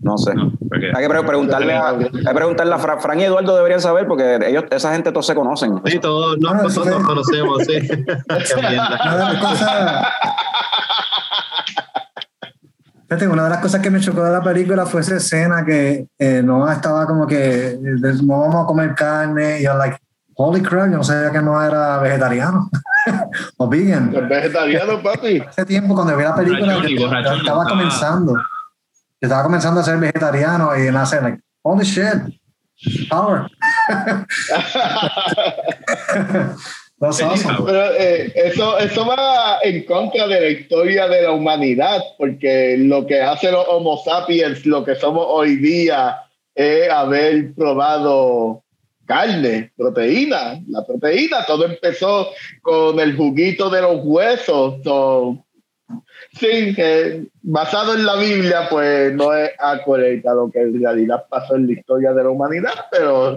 No 0.00 0.18
sé. 0.18 0.34
no? 0.34 0.52
Hay 0.94 1.02
que 1.04 1.08
pre- 1.08 1.22
preguntarle 1.22 1.74
a, 1.74 1.88
hay 1.90 1.98
que 2.10 2.34
preguntarle 2.34 2.74
a 2.74 2.78
Fra- 2.78 2.98
Fran 2.98 3.20
y 3.20 3.24
Eduardo 3.24 3.54
deberían 3.56 3.80
saber 3.80 4.06
porque 4.06 4.38
ellos, 4.46 4.64
esa 4.70 4.92
gente 4.92 5.10
todos 5.12 5.26
se 5.26 5.34
conocen. 5.34 5.80
Sí, 5.86 5.98
todos 5.98 6.38
nos, 6.38 6.52
Ah, 6.52 6.62
eso 6.66 6.82
todos 6.82 6.98
nos 6.98 7.06
conocemos, 7.06 7.62
sí. 7.64 7.78
Una 8.58 8.68
de 9.16 9.24
las 9.24 9.36
cosas. 9.38 10.06
Fíjate, 13.08 13.26
una 13.26 13.44
de 13.44 13.50
las 13.50 13.58
cosas 13.58 13.80
que 13.80 13.90
me 13.90 13.98
chocó 14.00 14.22
de 14.22 14.30
la 14.30 14.40
película 14.42 14.86
fue 14.86 15.00
esa 15.00 15.16
escena 15.16 15.64
que 15.64 16.06
eh, 16.18 16.42
Noah 16.44 16.74
estaba 16.74 17.06
como 17.06 17.26
que 17.26 17.76
no 18.22 18.38
vamos 18.40 18.64
a 18.64 18.66
comer 18.66 18.94
carne 18.94 19.60
y 19.60 19.64
yo 19.64 19.76
like 19.76 19.96
holy 20.34 20.62
crap 20.62 20.90
yo 20.92 20.96
no 20.98 21.02
sabía 21.04 21.32
que 21.32 21.42
no 21.42 21.60
era 21.60 21.98
vegetariano 21.98 22.70
o 23.56 23.68
vegan 23.68 24.14
¿Es 24.14 24.28
vegetariano, 24.28 25.02
papi? 25.02 25.40
hace 25.40 25.64
tiempo 25.64 25.94
cuando 25.96 26.16
vi 26.16 26.22
la 26.22 26.36
película 26.36 26.76
yo 26.86 27.34
estaba 27.36 27.64
no, 27.64 27.70
comenzando 27.70 28.34
yo 29.20 29.26
estaba 29.26 29.42
comenzando 29.42 29.80
a 29.80 29.84
ser 29.84 29.98
vegetariano 29.98 30.76
y 30.76 30.90
nace 30.90 31.20
like 31.20 31.40
holy 31.62 31.84
shit 31.84 32.38
power 33.08 33.50
That's 37.00 37.22
awesome. 37.22 37.64
Pero 37.64 37.94
eh, 37.94 38.30
eso, 38.34 38.78
eso 38.78 39.06
va 39.06 39.58
en 39.62 39.84
contra 39.84 40.28
de 40.28 40.38
la 40.38 40.48
historia 40.48 41.08
de 41.08 41.22
la 41.22 41.32
humanidad, 41.32 42.02
porque 42.18 42.76
lo 42.76 43.06
que 43.06 43.22
hace 43.22 43.50
los 43.50 43.66
Homo 43.68 44.02
sapiens, 44.04 44.66
lo 44.66 44.84
que 44.84 44.94
somos 44.96 45.24
hoy 45.26 45.56
día, 45.56 46.18
es 46.54 46.90
haber 46.90 47.54
probado 47.54 48.62
carne, 49.06 49.72
proteína. 49.78 50.60
La 50.68 50.84
proteína, 50.84 51.46
todo 51.46 51.64
empezó 51.64 52.28
con 52.60 53.00
el 53.00 53.16
juguito 53.16 53.70
de 53.70 53.80
los 53.80 54.04
huesos. 54.04 54.82
So, 54.84 55.42
sí, 56.32 56.74
que 56.74 57.26
basado 57.42 57.94
en 57.94 58.04
la 58.06 58.16
Biblia, 58.16 58.68
pues 58.70 59.12
no 59.14 59.32
es 59.34 59.50
acorde 59.58 60.22
a 60.26 60.34
lo 60.34 60.50
que 60.50 60.60
en 60.60 60.80
realidad 60.80 61.24
pasó 61.28 61.56
en 61.56 61.66
la 61.66 61.72
historia 61.72 62.12
de 62.12 62.22
la 62.24 62.30
humanidad, 62.30 62.72
pero 62.90 63.36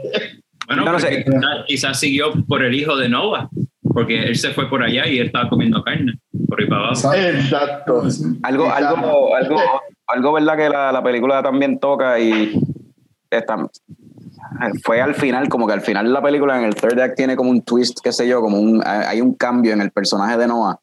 Bueno, 0.68 0.86
No, 0.86 0.99
sé. 0.99 1.24
quizás, 1.24 1.41
quizás 1.68 1.99
siguió 1.99 2.32
por 2.48 2.64
el 2.64 2.74
hijo 2.74 2.95
de 2.95 3.10
Noah, 3.10 3.49
porque 3.94 4.24
él 4.24 4.36
se 4.36 4.52
fue 4.52 4.70
por 4.70 4.82
allá 4.84 5.07
y 5.07 5.20
él 5.20 5.28
estaba 5.28 5.49
comiendo 5.49 5.84
carne, 5.84 6.14
por 6.48 6.61
ahí 6.61 6.68
para 6.68 6.88
abajo. 6.88 7.14
exacto. 7.14 8.03
Algo, 8.44 8.72
algo, 8.72 9.36
algo, 9.36 9.57
algo 10.07 10.34
verdad 10.34 10.57
que 10.57 10.70
la, 10.70 10.91
la 10.91 11.03
película 11.03 11.44
también 11.44 11.80
toca 11.80 12.20
y 12.20 12.57
está, 13.30 13.57
fue 14.84 15.02
al 15.02 15.15
final, 15.15 15.49
como 15.49 15.68
que 15.68 15.74
al 15.74 15.82
final 15.82 16.06
de 16.06 16.11
la 16.11 16.22
película, 16.22 16.57
en 16.57 16.65
el 16.65 16.76
third 16.76 16.99
act 16.99 17.15
tiene 17.18 17.36
como 17.36 17.49
un 17.49 17.61
twist, 17.61 17.99
qué 18.03 18.11
sé 18.11 18.28
yo, 18.28 18.41
como 18.41 18.60
un, 18.60 18.82
hay 18.86 19.22
un 19.22 19.36
cambio 19.36 19.74
en 19.74 19.82
el 19.82 19.91
personaje 19.91 20.38
de 20.38 20.48
Noah. 20.48 20.80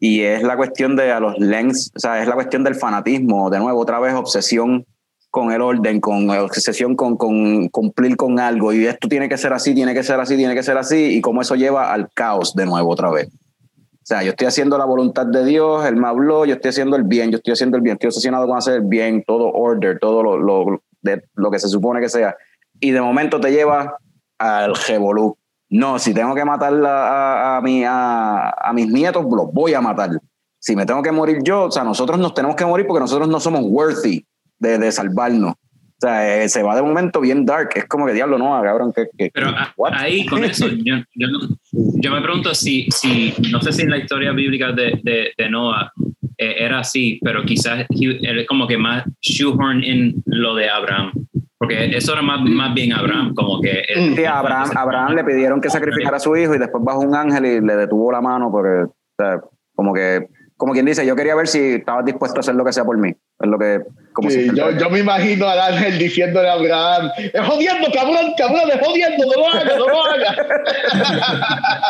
Y 0.00 0.22
es 0.22 0.42
la 0.42 0.56
cuestión 0.56 0.94
de 0.96 1.10
a 1.10 1.18
los 1.18 1.38
lengths, 1.38 1.90
o 1.96 1.98
sea, 1.98 2.22
es 2.22 2.28
la 2.28 2.34
cuestión 2.34 2.62
del 2.62 2.76
fanatismo, 2.76 3.50
de 3.50 3.58
nuevo, 3.58 3.80
otra 3.80 3.98
vez 3.98 4.14
obsesión 4.14 4.86
con 5.30 5.52
el 5.52 5.60
orden, 5.60 6.00
con 6.00 6.30
obsesión 6.30 6.94
con, 6.96 7.16
con 7.16 7.68
cumplir 7.68 8.16
con 8.16 8.38
algo. 8.38 8.72
Y 8.72 8.86
esto 8.86 9.08
tiene 9.08 9.28
que 9.28 9.36
ser 9.36 9.52
así, 9.52 9.74
tiene 9.74 9.94
que 9.94 10.02
ser 10.02 10.20
así, 10.20 10.36
tiene 10.36 10.54
que 10.54 10.62
ser 10.62 10.78
así, 10.78 11.16
y 11.16 11.20
cómo 11.20 11.42
eso 11.42 11.56
lleva 11.56 11.92
al 11.92 12.10
caos 12.12 12.54
de 12.54 12.64
nuevo 12.66 12.90
otra 12.90 13.10
vez. 13.10 13.28
O 13.28 14.08
sea, 14.08 14.22
yo 14.22 14.30
estoy 14.30 14.46
haciendo 14.46 14.78
la 14.78 14.86
voluntad 14.86 15.26
de 15.26 15.44
Dios, 15.44 15.84
Él 15.84 15.96
me 15.96 16.08
habló, 16.08 16.46
yo 16.46 16.54
estoy 16.54 16.70
haciendo 16.70 16.96
el 16.96 17.02
bien, 17.02 17.30
yo 17.30 17.36
estoy 17.36 17.52
haciendo 17.52 17.76
el 17.76 17.82
bien, 17.82 17.94
estoy 17.94 18.08
obsesionado 18.08 18.46
con 18.46 18.56
hacer 18.56 18.76
el 18.76 18.82
bien, 18.82 19.22
todo 19.26 19.52
order, 19.52 19.98
todo 19.98 20.22
lo, 20.22 20.38
lo, 20.38 20.82
de, 21.02 21.22
lo 21.34 21.50
que 21.50 21.58
se 21.58 21.68
supone 21.68 22.00
que 22.00 22.08
sea. 22.08 22.34
Y 22.80 22.92
de 22.92 23.02
momento 23.02 23.38
te 23.38 23.50
lleva 23.50 23.98
al 24.38 24.74
revolú. 24.74 25.36
No, 25.70 25.98
si 25.98 26.14
tengo 26.14 26.34
que 26.34 26.44
matar 26.44 26.72
a, 26.84 27.54
a, 27.54 27.56
a, 27.58 27.60
mi, 27.60 27.82
a, 27.86 28.72
mis 28.74 28.88
nietos, 28.88 29.24
los 29.24 29.52
voy 29.52 29.74
a 29.74 29.80
matar. 29.80 30.10
Si 30.58 30.74
me 30.74 30.86
tengo 30.86 31.02
que 31.02 31.12
morir 31.12 31.38
yo, 31.44 31.64
o 31.64 31.70
sea, 31.70 31.84
nosotros 31.84 32.18
nos 32.18 32.34
tenemos 32.34 32.56
que 32.56 32.64
morir 32.64 32.86
porque 32.86 33.00
nosotros 33.00 33.28
no 33.28 33.38
somos 33.38 33.62
worthy 33.64 34.24
de, 34.58 34.78
de 34.78 34.92
salvarnos. 34.92 35.52
O 35.52 36.00
sea, 36.00 36.42
eh, 36.42 36.48
se 36.48 36.62
va 36.62 36.76
de 36.76 36.82
momento 36.82 37.20
bien 37.20 37.44
dark. 37.44 37.70
Es 37.74 37.86
como 37.86 38.06
que 38.06 38.12
diablo, 38.12 38.38
no, 38.38 38.60
cabrón. 38.62 38.92
Que, 38.92 39.08
que, 39.16 39.30
Pero 39.34 39.52
what? 39.76 39.92
ahí 39.94 40.24
con 40.26 40.44
eso, 40.44 40.68
yo, 40.84 40.96
yo, 41.12 42.10
me 42.12 42.22
pregunto 42.22 42.54
si, 42.54 42.86
si, 42.90 43.34
no 43.50 43.60
sé 43.60 43.72
si 43.72 43.82
en 43.82 43.90
la 43.90 43.98
historia 43.98 44.32
bíblica 44.32 44.72
de, 44.72 45.00
de, 45.02 45.32
de 45.36 45.50
Noah 45.50 45.92
eh, 46.40 46.54
era 46.58 46.78
así, 46.78 47.18
pero 47.24 47.44
quizás 47.44 47.84
él 47.90 48.38
es 48.38 48.46
como 48.46 48.68
que 48.68 48.78
más 48.78 49.04
shoehorn 49.20 49.82
en 49.82 50.22
lo 50.26 50.54
de 50.54 50.70
Abraham, 50.70 51.10
porque 51.58 51.96
eso 51.96 52.12
era 52.12 52.22
más, 52.22 52.40
más 52.42 52.72
bien 52.74 52.92
Abraham, 52.92 53.34
como 53.34 53.60
que... 53.60 53.82
Sí, 54.14 54.24
a 54.24 54.38
Abraham, 54.38 54.70
Abraham 54.76 55.14
le 55.16 55.24
pidieron 55.24 55.60
que 55.60 55.68
sacrificara 55.70 56.16
a 56.18 56.20
su 56.20 56.36
hijo 56.36 56.54
y 56.54 56.58
después 56.58 56.84
bajó 56.84 57.00
un 57.00 57.14
ángel 57.16 57.44
y 57.46 57.60
le 57.60 57.74
detuvo 57.76 58.12
la 58.12 58.20
mano 58.20 58.50
porque, 58.50 58.84
o 58.84 58.94
sea, 59.18 59.40
como 59.74 59.92
que, 59.92 60.28
como 60.56 60.72
quien 60.72 60.86
dice, 60.86 61.04
yo 61.04 61.16
quería 61.16 61.34
ver 61.34 61.48
si 61.48 61.58
estabas 61.74 62.04
dispuesto 62.04 62.38
a 62.38 62.40
hacer 62.40 62.54
lo 62.54 62.64
que 62.64 62.72
sea 62.72 62.84
por 62.84 62.96
mí. 62.96 63.08
Es 63.10 63.48
lo 63.48 63.58
que, 63.58 63.80
como 64.12 64.30
Sí, 64.30 64.48
si- 64.50 64.56
yo, 64.56 64.70
yo 64.72 64.90
me 64.90 65.00
imagino 65.00 65.48
al 65.48 65.60
ángel 65.60 65.98
diciéndole 65.98 66.48
a 66.48 66.52
Abraham, 66.54 67.10
es 67.16 67.40
jodiendo, 67.46 67.88
cabrón, 67.92 68.32
cabrón, 68.36 68.70
es 68.72 68.80
jodiendo, 68.86 69.26
no 69.26 69.32
lo 69.40 69.46
hagas, 69.48 69.78
no 69.78 69.88
lo 69.88 70.04
hagas. 70.04 70.36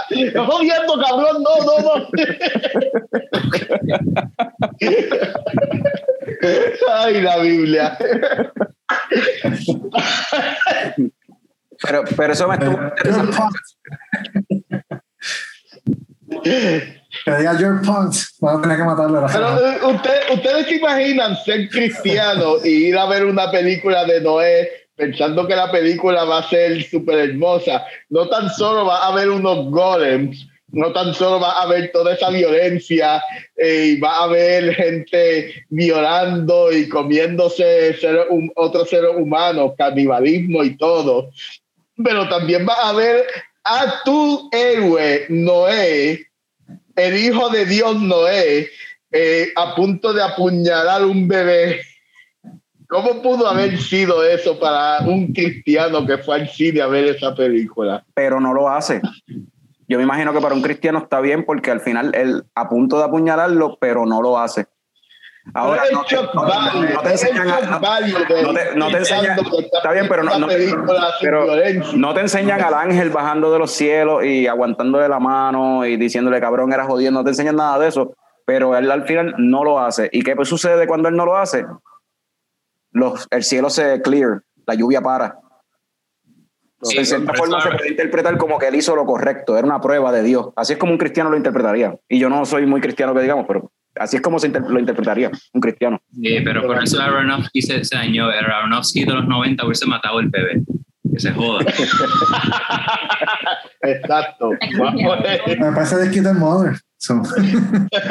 es 0.10 0.34
jodiendo, 0.34 0.94
cabrón, 1.06 1.42
no, 1.42 1.52
no, 1.66 1.78
no. 1.84 2.08
Ay, 6.92 7.20
la 7.20 7.38
Biblia. 7.38 7.96
pero, 11.82 12.04
pero 12.16 12.32
eso 12.32 12.48
me 12.48 12.54
estuvo 12.54 12.72
Your 12.76 12.92
interesante. 12.96 13.58
diga 17.26 17.58
your 17.58 17.80
punk. 17.82 18.14
Vamos 18.40 18.58
a 18.58 18.62
tener 18.62 18.76
que 18.78 18.84
matarlo. 18.84 19.26
Pero 19.32 19.66
eh, 19.66 19.78
usted- 19.94 20.34
ustedes 20.34 20.66
se 20.66 20.74
imaginan 20.76 21.36
ser 21.44 21.68
cristianos 21.68 22.64
y 22.64 22.88
ir 22.88 22.98
a 22.98 23.06
ver 23.06 23.24
una 23.24 23.50
película 23.50 24.04
de 24.04 24.20
Noé 24.20 24.68
pensando 24.94 25.46
que 25.46 25.54
la 25.54 25.70
película 25.70 26.24
va 26.24 26.38
a 26.38 26.48
ser 26.48 26.82
súper 26.84 27.30
hermosa. 27.30 27.84
No 28.08 28.28
tan 28.28 28.50
solo 28.50 28.84
va 28.86 29.04
a 29.04 29.08
haber 29.08 29.30
unos 29.30 29.70
golems, 29.70 30.46
no 30.70 30.92
tan 30.92 31.14
solo 31.14 31.40
va 31.40 31.52
a 31.52 31.62
haber 31.62 31.90
toda 31.92 32.14
esa 32.14 32.30
violencia 32.30 33.22
eh, 33.56 33.94
y 33.96 34.00
va 34.00 34.16
a 34.18 34.24
haber 34.24 34.74
gente 34.74 35.64
violando 35.70 36.70
y 36.72 36.88
comiéndose 36.88 37.94
seres 37.94 38.26
hum- 38.30 38.52
otros 38.54 38.88
canibalismo 39.76 40.62
y 40.62 40.76
todo. 40.76 41.30
Pero 42.02 42.28
también 42.28 42.66
va 42.68 42.74
a 42.74 42.88
haber 42.90 43.26
a 43.64 44.02
tu 44.04 44.48
héroe 44.52 45.26
Noé 45.28 46.26
el 46.96 47.16
hijo 47.16 47.48
de 47.50 47.64
Dios 47.64 48.00
Noé 48.00 48.68
eh, 49.10 49.48
a 49.56 49.74
punto 49.74 50.12
de 50.12 50.22
apuñalar 50.22 51.04
un 51.04 51.26
bebé. 51.28 51.80
¿Cómo 52.88 53.20
pudo 53.22 53.46
haber 53.46 53.78
sido 53.78 54.24
eso 54.24 54.58
para 54.58 55.00
un 55.00 55.32
cristiano 55.32 56.06
que 56.06 56.18
fue 56.18 56.36
al 56.36 56.48
cine 56.48 56.80
a 56.80 56.86
ver 56.86 57.04
esa 57.04 57.34
película? 57.34 58.04
pero 58.14 58.40
no 58.40 58.52
lo 58.54 58.68
hace. 58.68 59.00
Yo 59.88 59.96
me 59.98 60.04
imagino 60.04 60.32
que 60.32 60.40
para 60.40 60.54
un 60.54 60.62
cristiano 60.62 60.98
está 60.98 61.20
bien 61.20 61.44
porque 61.44 61.70
al 61.70 61.80
final 61.80 62.14
él 62.14 62.44
a 62.54 62.68
punto 62.68 62.98
de 62.98 63.04
apuñalarlo, 63.04 63.78
pero 63.80 64.04
no 64.06 64.20
lo 64.22 64.38
hace. 64.38 64.66
Ahora 65.54 65.82
no 66.94 67.00
te, 67.00 67.10
enseñan 67.10 67.46
no- 68.76 68.86
de 68.86 68.92
te- 68.92 68.98
enseñan- 68.98 69.38
está 69.72 69.92
bien, 69.92 70.06
pero 70.06 70.22
no- 70.22 70.46
pero 71.22 71.46
te 72.12 72.20
enseñan 72.20 72.60
al 72.60 72.74
ángel 72.74 73.08
bajando 73.08 73.50
de 73.50 73.58
los 73.58 73.70
cielos 73.70 74.24
y 74.24 74.46
aguantándole 74.46 75.08
la 75.08 75.18
mano 75.18 75.86
y 75.86 75.96
diciéndole 75.96 76.38
cabrón 76.38 76.70
era 76.74 76.84
jodiendo, 76.84 77.20
no 77.20 77.24
te 77.24 77.30
enseñan 77.30 77.56
nada 77.56 77.78
de 77.78 77.88
eso, 77.88 78.12
pero 78.44 78.76
él 78.76 78.90
al 78.90 79.06
final 79.06 79.34
no 79.38 79.64
lo 79.64 79.80
hace. 79.80 80.10
¿Y 80.12 80.22
qué 80.22 80.36
pues 80.36 80.48
sucede 80.50 80.86
cuando 80.86 81.08
él 81.08 81.16
no 81.16 81.24
lo 81.24 81.38
hace? 81.38 81.64
Los, 82.90 83.26
el 83.30 83.42
cielo 83.42 83.70
se 83.70 84.02
clear, 84.02 84.42
la 84.66 84.74
lluvia 84.74 85.00
para. 85.00 85.38
Sí, 86.82 86.96
de 86.96 87.04
cierta 87.04 87.34
forma 87.34 87.60
se 87.60 87.70
puede 87.70 87.88
interpretar 87.90 88.36
como 88.38 88.56
que 88.58 88.68
él 88.68 88.76
hizo 88.76 88.94
lo 88.94 89.04
correcto, 89.04 89.58
era 89.58 89.66
una 89.66 89.80
prueba 89.80 90.12
de 90.12 90.22
Dios. 90.22 90.50
Así 90.56 90.74
es 90.74 90.78
como 90.78 90.92
un 90.92 90.98
cristiano 90.98 91.28
lo 91.30 91.36
interpretaría. 91.36 91.96
Y 92.08 92.18
yo 92.20 92.28
no 92.28 92.44
soy 92.46 92.66
muy 92.66 92.80
cristiano 92.80 93.12
que 93.14 93.22
digamos, 93.22 93.46
pero 93.48 93.72
así 93.96 94.16
es 94.16 94.22
como 94.22 94.38
se 94.38 94.46
inter- 94.46 94.62
lo 94.68 94.78
interpretaría 94.78 95.30
un 95.54 95.60
cristiano. 95.60 96.00
Sí, 96.12 96.38
pero 96.44 96.62
por 96.66 96.80
eso 96.82 97.00
Aronofsky 97.02 97.62
se, 97.62 97.84
se 97.84 97.96
dañó. 97.96 98.30
El 98.30 98.44
Aronofsky 98.44 99.04
de 99.04 99.12
los 99.14 99.26
90 99.26 99.64
hubiese 99.66 99.86
matado 99.86 100.20
el 100.20 100.28
bebé. 100.28 100.62
Que 101.12 101.18
se 101.20 101.32
joda. 101.32 101.64
Exacto. 103.82 104.50
Me 104.50 105.72
parece 105.72 105.96
de 105.96 106.10
Kid 106.10 106.26
and 106.26 106.38
Mother. 106.38 106.76
So, 106.98 107.14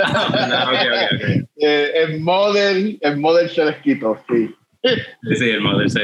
Ah, 0.04 0.70
ok, 0.70 0.74
ok, 0.74 0.78
ok. 1.14 1.22
Eh, 1.58 1.92
el 1.96 2.20
model, 2.22 2.98
el 3.02 3.18
model 3.18 3.50
se 3.50 3.66
les 3.66 3.76
quitó, 3.78 4.18
sí. 4.30 4.54
Sí, 4.84 5.36
sí, 5.36 5.50
el 5.50 5.62
modelo 5.62 5.90
se... 5.90 6.00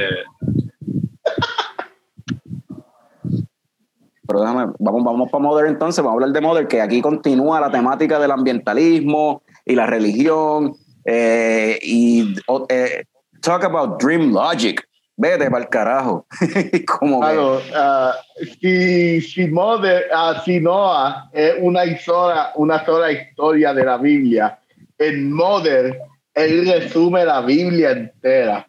Pero 4.33 4.41
déjame, 4.45 4.73
vamos, 4.79 5.03
vamos 5.03 5.29
para 5.31 5.43
Mother 5.43 5.67
entonces, 5.67 6.03
vamos 6.03 6.13
a 6.19 6.25
hablar 6.25 6.33
de 6.33 6.41
Mother, 6.41 6.67
que 6.67 6.81
aquí 6.81 7.01
continúa 7.01 7.59
la 7.59 7.69
temática 7.69 8.17
del 8.17 8.31
ambientalismo 8.31 9.43
y 9.63 9.75
la 9.75 9.85
religión. 9.85 10.73
eh, 11.05 11.77
y 11.83 12.33
eh, 12.69 13.03
talk 13.41 13.63
about 13.63 14.01
dream 14.01 14.33
logic. 14.33 14.83
Vete 15.15 15.51
para 15.51 15.63
el 15.63 15.69
carajo. 15.69 16.25
Como 16.99 17.19
Claro, 17.19 17.61
ah, 17.75 18.13
si, 18.59 19.21
si, 19.21 19.47
Mother- 19.47 20.05
ah, 20.11 20.41
si 20.43 20.59
Noah 20.59 21.29
es 21.31 21.53
una 21.59 21.83
sola, 21.99 22.51
una 22.55 22.83
sola 22.83 23.11
historia 23.11 23.71
de 23.75 23.85
la 23.85 23.97
Biblia, 23.97 24.57
en 24.97 25.31
Mother 25.31 25.99
él 26.33 26.67
resume 26.67 27.23
la 27.25 27.41
Biblia 27.41 27.91
entera. 27.91 28.67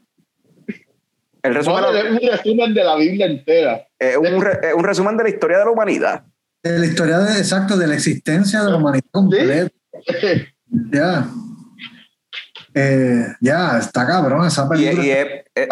El 1.45 1.55
resumen 1.55 1.81
Mother 1.83 2.07
es 2.07 2.12
un 2.12 2.29
resumen 2.31 2.75
de 2.75 2.85
la 2.85 2.97
Biblia 2.97 3.27
entera. 3.27 3.87
es 3.99 4.16
un, 4.16 4.41
re- 4.43 4.59
es 4.62 4.75
un 4.75 4.83
resumen 4.85 5.16
de 5.16 5.23
la 5.25 5.29
historia 5.31 5.59
de 5.59 5.65
la 5.65 5.71
humanidad. 5.71 6.25
de 6.62 6.79
la 6.79 6.87
historia 6.87 7.19
de, 7.19 7.39
exacto 7.39 7.77
de 7.77 7.87
la 7.87 7.95
existencia 7.95 8.62
de 8.65 8.71
la 8.71 8.77
humanidad 8.77 9.05
completa. 9.12 9.71
Ya. 10.93 11.27
Eh, 12.75 13.27
ya, 13.41 13.79
está 13.79 14.07
cabrón 14.07 14.47
esa 14.47 14.65
Y, 14.65 14.69
película. 14.69 15.05
y 15.05 15.11
es, 15.11 15.27
es 15.55 15.69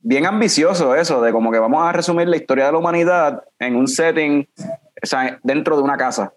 bien 0.00 0.26
ambicioso 0.26 0.94
eso, 0.94 1.22
de 1.22 1.32
como 1.32 1.50
que 1.50 1.58
vamos 1.58 1.82
a 1.82 1.92
resumir 1.92 2.28
la 2.28 2.36
historia 2.36 2.66
de 2.66 2.72
la 2.72 2.78
humanidad 2.78 3.42
en 3.58 3.76
un 3.76 3.88
setting, 3.88 4.46
o 5.02 5.06
sea, 5.06 5.38
dentro 5.42 5.76
de 5.76 5.82
una 5.82 5.96
casa, 5.96 6.32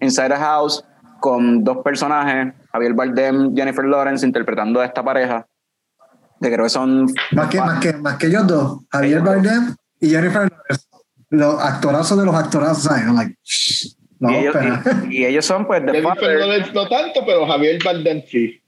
inside 0.00 0.34
a 0.34 0.38
house, 0.38 0.84
con 1.20 1.64
dos 1.64 1.78
personajes, 1.82 2.52
Javier 2.70 2.92
Bardem, 2.92 3.54
Jennifer 3.56 3.84
Lawrence, 3.86 4.26
interpretando 4.26 4.80
a 4.80 4.84
esta 4.84 5.02
pareja, 5.02 5.46
que 6.40 6.52
creo 6.52 6.64
que 6.64 6.70
son... 6.70 7.06
más, 7.32 7.48
que, 7.48 7.58
más, 7.58 7.80
que, 7.80 7.92
más 7.94 8.16
que 8.16 8.26
ellos 8.26 8.46
dos, 8.46 8.80
Javier 8.90 9.20
Bardem 9.20 9.74
y 10.00 10.10
Jennifer 10.10 10.42
Lawrence. 10.50 10.86
los 11.30 11.60
actorazos 11.62 12.18
de 12.18 12.24
los 12.26 12.34
actorazos, 12.34 12.82
¿sabes? 12.84 13.04
I'm 13.04 13.14
like, 13.16 13.34
shh, 13.42 13.94
no, 14.18 14.30
y, 14.30 14.34
ellos, 14.36 14.56
y- 15.10 15.16
y 15.16 15.24
ellos 15.26 15.44
son 15.44 15.66
pues 15.66 15.82
Father. 15.82 16.38
Lawrence 16.38 16.72
no 16.72 16.88
tanto, 16.88 17.20
pero 17.26 17.46
Javier 17.46 17.78
Bardem 17.84 18.22
sí. 18.26 18.62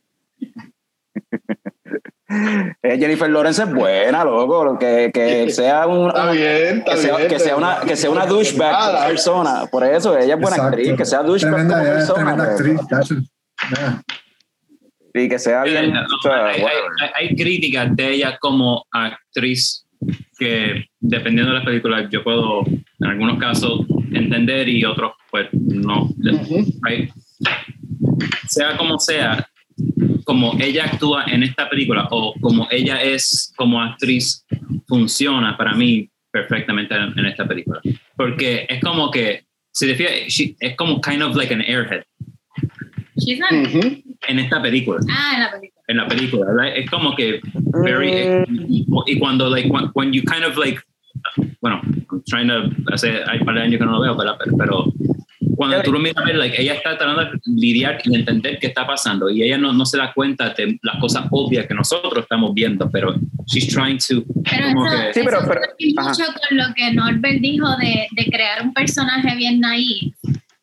Eh, 2.82 2.98
Jennifer 2.98 3.30
Lawrence 3.30 3.62
es 3.62 3.72
buena, 3.72 4.22
loco. 4.24 4.78
Que, 4.78 5.10
que 5.12 5.50
sea 5.52 5.86
un. 5.86 6.08
Está 6.08 6.30
bien, 6.30 6.78
está 6.78 6.92
que 6.94 6.96
sea, 6.98 7.16
bien. 7.16 7.28
que 7.28 7.38
sea 7.38 7.56
una, 7.56 7.80
que 7.80 7.96
sea 7.96 8.10
una 8.10 8.26
douchebag 8.26 9.06
persona. 9.08 9.66
Por 9.70 9.84
eso, 9.84 10.16
ella 10.16 10.34
es 10.34 10.40
buena 10.40 10.56
Exacto. 10.56 10.76
actriz. 10.76 10.96
Que 10.96 11.04
sea 11.06 11.22
douchebag 11.22 11.54
Tremenda, 11.54 11.78
como 11.78 11.88
persona. 11.94 12.54
tremenda 12.56 12.98
actriz. 12.98 13.30
Yeah. 13.70 14.02
Y 15.14 15.28
que 15.28 15.39
sea 15.39 15.64
bien. 15.64 15.97
Eh, 15.97 16.01
o 16.01 16.22
sea, 16.22 16.47
hay, 16.47 16.60
hay- 16.60 16.66
hay- 17.01 17.28
hay 17.28 17.36
críticas 17.36 17.94
de 17.97 18.12
ella 18.14 18.36
como 18.40 18.85
actriz 18.90 19.85
que 20.39 20.86
dependiendo 21.01 21.52
de 21.52 21.59
la 21.59 21.64
película 21.64 22.09
yo 22.10 22.22
puedo 22.22 22.64
en 22.66 23.06
algunos 23.06 23.39
casos 23.39 23.80
entender 24.12 24.68
y 24.68 24.85
otros 24.85 25.12
pues 25.30 25.48
no. 25.52 26.05
Ujú. 26.05 26.64
Hay- 26.86 27.09
sea 28.48 28.76
como 28.76 28.98
sea, 28.98 29.47
como 30.24 30.56
ella 30.60 30.85
actúa 30.86 31.24
en 31.24 31.43
esta 31.43 31.68
película 31.68 32.06
o 32.10 32.35
como 32.40 32.66
ella 32.70 33.02
es 33.02 33.52
como 33.56 33.80
actriz, 33.82 34.44
funciona 34.86 35.56
para 35.56 35.74
mí 35.74 36.09
perfectamente 36.30 36.94
en, 36.94 37.18
en 37.18 37.26
esta 37.26 37.47
película. 37.47 37.80
Porque 38.16 38.66
es 38.68 38.80
como 38.82 39.10
que, 39.10 39.44
si 39.72 39.86
te 39.86 39.94
fijas, 39.94 40.12
she- 40.28 40.56
es 40.60 40.76
como 40.76 41.01
kind 41.01 41.22
of 41.22 41.35
like 41.36 41.52
an 41.52 41.60
airhead 41.62 42.02
She's 43.18 43.40
en 44.28 44.38
esta 44.38 44.60
película 44.62 44.98
Ah, 45.10 45.32
en 45.36 45.40
la 45.42 45.50
película. 45.50 45.82
en 45.88 45.96
la 45.96 46.08
película, 46.08 46.46
¿verdad? 46.46 46.76
Es 46.76 46.90
como 46.90 47.14
que 47.16 47.40
very 47.84 48.10
eh, 48.12 48.44
y 49.06 49.18
cuando 49.18 49.48
like 49.48 49.68
when, 49.70 49.90
when 49.94 50.12
you 50.12 50.22
kind 50.22 50.44
of 50.44 50.56
like 50.56 50.80
bueno, 51.60 51.80
I'm 52.10 52.22
trying 52.26 52.48
to 52.48 52.70
hace 52.92 53.22
hay 53.26 53.40
par 53.44 53.54
de 53.56 53.62
años 53.62 53.78
que 53.78 53.84
no 53.84 53.92
lo 53.92 54.00
veo, 54.00 54.16
¿verdad? 54.16 54.36
Pero, 54.44 54.56
pero 54.56 54.84
cuando 55.56 55.82
tú 55.82 55.92
lo 55.92 55.98
miras 55.98 56.24
like, 56.36 56.60
ella 56.60 56.74
está 56.74 56.96
tratando 56.96 57.24
de 57.24 57.30
lidiar 57.46 57.98
y 58.04 58.14
entender 58.14 58.58
qué 58.60 58.68
está 58.68 58.86
pasando 58.86 59.28
y 59.28 59.42
ella 59.42 59.58
no, 59.58 59.72
no 59.72 59.84
se 59.84 59.98
da 59.98 60.12
cuenta 60.12 60.50
de 60.50 60.78
las 60.82 61.00
cosas 61.00 61.26
obvias 61.32 61.66
que 61.66 61.74
nosotros 61.74 62.16
estamos 62.22 62.54
viendo, 62.54 62.88
pero 62.90 63.16
she's 63.46 63.66
trying 63.66 63.98
to 63.98 64.22
Pero 64.48 64.68
como 64.74 64.86
eso, 64.86 64.96
que- 64.96 65.14
Sí, 65.14 65.20
pero- 65.24 65.38
eso 65.38 65.48
pero- 65.48 65.60
ajá. 66.00 66.08
mucho 66.10 66.24
con 66.48 66.56
lo 66.58 66.64
que 66.76 66.92
Norbert 66.92 67.40
dijo 67.40 67.66
de, 67.76 68.06
de 68.12 68.24
crear 68.30 68.62
un 68.62 68.72
personaje 68.72 69.34
bien 69.36 69.58
naive. 69.58 70.12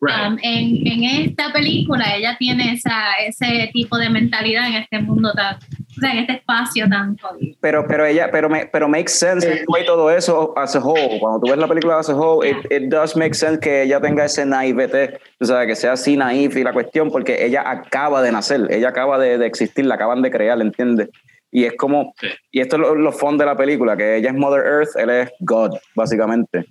Right. 0.06 0.28
Um, 0.32 0.38
en, 0.42 0.88
en 0.88 1.04
esta 1.28 1.52
película 1.52 2.16
ella 2.16 2.36
tiene 2.40 2.74
esa, 2.74 3.14
ese 3.26 3.70
tipo 3.74 3.98
de 3.98 4.10
mentalidad 4.10 4.68
en 4.68 4.76
este 4.76 5.00
mundo 5.00 5.32
tan, 5.34 5.56
o 5.56 6.00
sea, 6.00 6.12
en 6.12 6.18
este 6.20 6.34
espacio 6.34 6.88
tan 6.90 7.18
jodido. 7.18 7.56
Pero, 7.62 7.86
pero 7.88 8.06
ella, 8.06 8.30
pero 8.32 8.50
me, 8.50 8.66
pero 8.68 8.88
makes 8.88 9.12
sense 9.12 9.46
anyway, 9.48 9.86
todo 9.86 10.10
eso 10.12 10.54
as 10.58 10.76
a 10.76 10.80
whole. 10.80 11.20
Cuando 11.20 11.40
tú 11.40 11.50
ves 11.52 11.58
la 11.60 11.68
película 11.68 12.00
as 12.00 12.10
a 12.10 12.16
whole, 12.16 12.48
it, 12.50 12.58
it 12.72 12.90
does 12.90 13.16
make 13.16 13.34
sense 13.34 13.60
que 13.60 13.84
ella 13.84 14.00
tenga 14.00 14.26
ese 14.26 14.46
naivete, 14.46 15.20
o 15.40 15.46
sea, 15.46 15.66
que 15.66 15.76
sea 15.76 15.94
así 15.94 16.16
naif 16.18 16.56
y 16.56 16.64
la 16.64 16.74
cuestión, 16.74 17.10
porque 17.10 17.46
ella 17.46 17.64
acaba 17.66 18.22
de 18.22 18.32
nacer, 18.32 18.68
ella 18.70 18.90
acaba 18.90 19.18
de, 19.18 19.38
de 19.38 19.46
existir, 19.46 19.86
la 19.86 19.96
acaban 19.96 20.22
de 20.22 20.32
crear, 20.32 20.60
¿entiendes? 20.62 21.10
Y 21.52 21.64
es 21.64 21.74
como, 21.78 22.14
Sí. 22.20 22.28
y 22.52 22.60
esto 22.60 22.76
es 22.76 22.82
lo, 22.82 22.96
lo 22.96 23.12
fun 23.14 23.38
de 23.38 23.46
la 23.46 23.56
película, 23.56 23.96
que 23.96 24.18
ella 24.18 24.30
es 24.30 24.36
Mother 24.36 24.66
Earth, 24.66 24.90
él 24.98 25.10
es 25.10 25.32
God, 25.40 25.78
básicamente. 25.96 26.66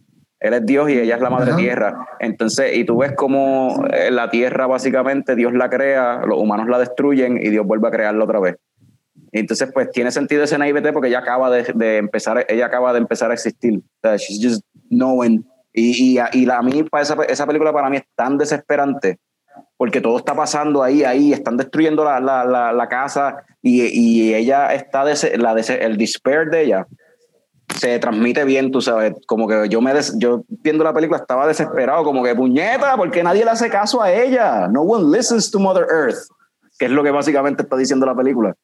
Él 0.45 0.53
es 0.53 0.67
Dios 0.67 0.91
y 0.91 0.99
ella 0.99 1.15
es 1.17 1.23
la 1.23 1.31
madre 1.31 1.53
Ajá. 1.53 1.57
tierra. 1.59 2.09
Entonces, 2.21 2.77
y 2.77 2.85
tú 2.85 2.99
ves 2.99 3.13
como 3.17 3.83
eh, 3.91 4.11
la 4.11 4.29
tierra, 4.29 4.67
básicamente, 4.67 5.35
Dios 5.35 5.55
la 5.55 5.71
crea, 5.71 6.21
los 6.27 6.39
humanos 6.39 6.69
la 6.69 6.79
destruyen 6.79 7.39
y 7.39 7.49
Dios 7.49 7.67
vuelve 7.67 7.89
a 7.89 7.91
crearla 7.91 8.25
otra 8.25 8.41
vez. 8.41 8.57
Entonces, 9.33 9.71
pues 9.73 9.91
tiene 9.91 10.11
sentido 10.11 10.45
ese 10.45 10.59
naivete 10.59 10.93
porque 10.93 11.09
ella 11.09 11.21
acaba 11.21 11.49
de, 11.51 11.73
de 11.75 11.97
empezar, 11.97 12.45
ella 12.47 12.67
acaba 12.67 12.93
de 12.93 12.99
empezar 12.99 13.31
a 13.31 13.35
existir. 13.35 13.79
O 13.79 13.83
sea, 14.03 14.17
she's 14.17 14.39
just 14.47 14.63
knowing. 14.91 15.47
Y, 15.73 16.19
y, 16.19 16.21
y 16.35 16.45
la, 16.45 16.59
a 16.59 16.63
mí, 16.63 16.83
para 16.85 17.03
esa, 17.03 17.17
esa 17.27 17.47
película 17.47 17.73
para 17.73 17.89
mí 17.89 17.97
es 17.97 18.05
tan 18.15 18.37
desesperante 18.37 19.19
porque 19.79 20.01
todo 20.01 20.19
está 20.19 20.35
pasando 20.35 20.83
ahí, 20.83 21.05
ahí, 21.05 21.33
están 21.33 21.57
destruyendo 21.57 22.05
la, 22.05 22.21
la, 22.21 22.45
la, 22.45 22.73
la 22.73 22.89
casa 22.89 23.45
y, 23.63 23.83
y 23.83 24.35
ella 24.35 24.75
está, 24.75 25.05
des- 25.05 25.39
la 25.39 25.53
el 25.53 25.97
despair 25.97 26.51
de 26.51 26.63
ella 26.63 26.87
se 27.75 27.99
transmite 27.99 28.45
bien, 28.45 28.71
tú 28.71 28.81
sabes, 28.81 29.15
como 29.27 29.47
que 29.49 29.69
yo 29.69 29.81
me 29.81 29.93
des- 29.93 30.15
yo 30.19 30.45
viendo 30.49 30.85
la 30.85 30.93
película 30.95 31.19
estaba 31.19 31.47
desesperado, 31.47 32.05
como 32.05 32.23
que 32.23 32.35
puñeta, 32.35 32.97
porque 32.97 33.23
nadie 33.23 33.45
le 33.45 33.51
hace 33.51 33.69
caso 33.69 34.03
a 34.03 34.13
ella, 34.13 34.69
no 34.69 34.83
one 34.83 35.17
listens 35.17 35.51
to 35.51 35.59
Mother 35.59 35.87
Earth, 35.91 36.19
que 36.79 36.87
es 36.87 36.91
lo 36.91 37.03
que 37.03 37.11
básicamente 37.11 37.63
está 37.63 37.77
diciendo 37.77 38.07
la 38.07 38.15
película. 38.15 38.55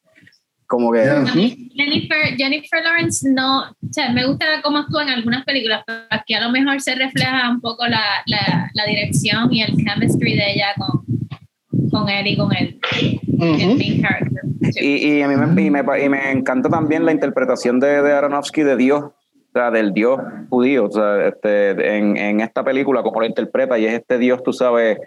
Como 0.67 0.91
que 0.93 0.99
Yeah. 1.03 1.25
Jennifer, 1.25 2.37
Jennifer 2.37 2.81
Lawrence 2.83 3.29
no, 3.29 3.63
o 3.63 3.75
sea, 3.91 4.09
me 4.13 4.25
gusta 4.25 4.45
cómo 4.63 4.77
actúa 4.77 5.03
en 5.03 5.09
algunas 5.09 5.43
películas, 5.43 5.83
pero 5.85 5.99
aquí 6.09 6.33
a 6.33 6.39
lo 6.41 6.49
mejor 6.49 6.79
se 6.79 6.95
refleja 6.95 7.49
un 7.49 7.59
poco 7.59 7.85
la, 7.87 8.01
la, 8.25 8.69
la 8.73 8.85
dirección 8.85 9.51
y 9.53 9.63
el 9.63 9.75
chemistry 9.75 10.37
de 10.37 10.53
ella 10.53 10.67
con, 10.77 11.03
con 11.91 12.09
él 12.09 12.27
y 12.27 12.37
con 12.37 12.51
el 12.55 12.79
main 13.37 14.01
character. 14.01 14.41
Y, 14.81 15.17
y 15.17 15.21
a 15.21 15.27
mí 15.27 15.35
me, 15.35 15.61
y 15.63 15.69
me, 15.69 15.83
y 16.03 16.09
me 16.09 16.31
encanta 16.31 16.69
también 16.69 17.05
la 17.05 17.11
interpretación 17.11 17.79
de, 17.79 18.01
de 18.01 18.13
Aronofsky 18.13 18.63
de 18.63 18.77
Dios, 18.77 19.03
o 19.03 19.13
sea, 19.53 19.69
del 19.71 19.93
Dios 19.93 20.19
judío, 20.49 20.85
o 20.85 20.91
sea, 20.91 21.27
este, 21.27 21.97
en, 21.97 22.15
en 22.17 22.39
esta 22.39 22.63
película, 22.63 23.03
como 23.03 23.19
lo 23.19 23.25
interpreta, 23.25 23.77
y 23.77 23.85
es 23.85 23.93
este 23.93 24.17
Dios, 24.17 24.41
tú 24.43 24.53
sabes, 24.53 24.97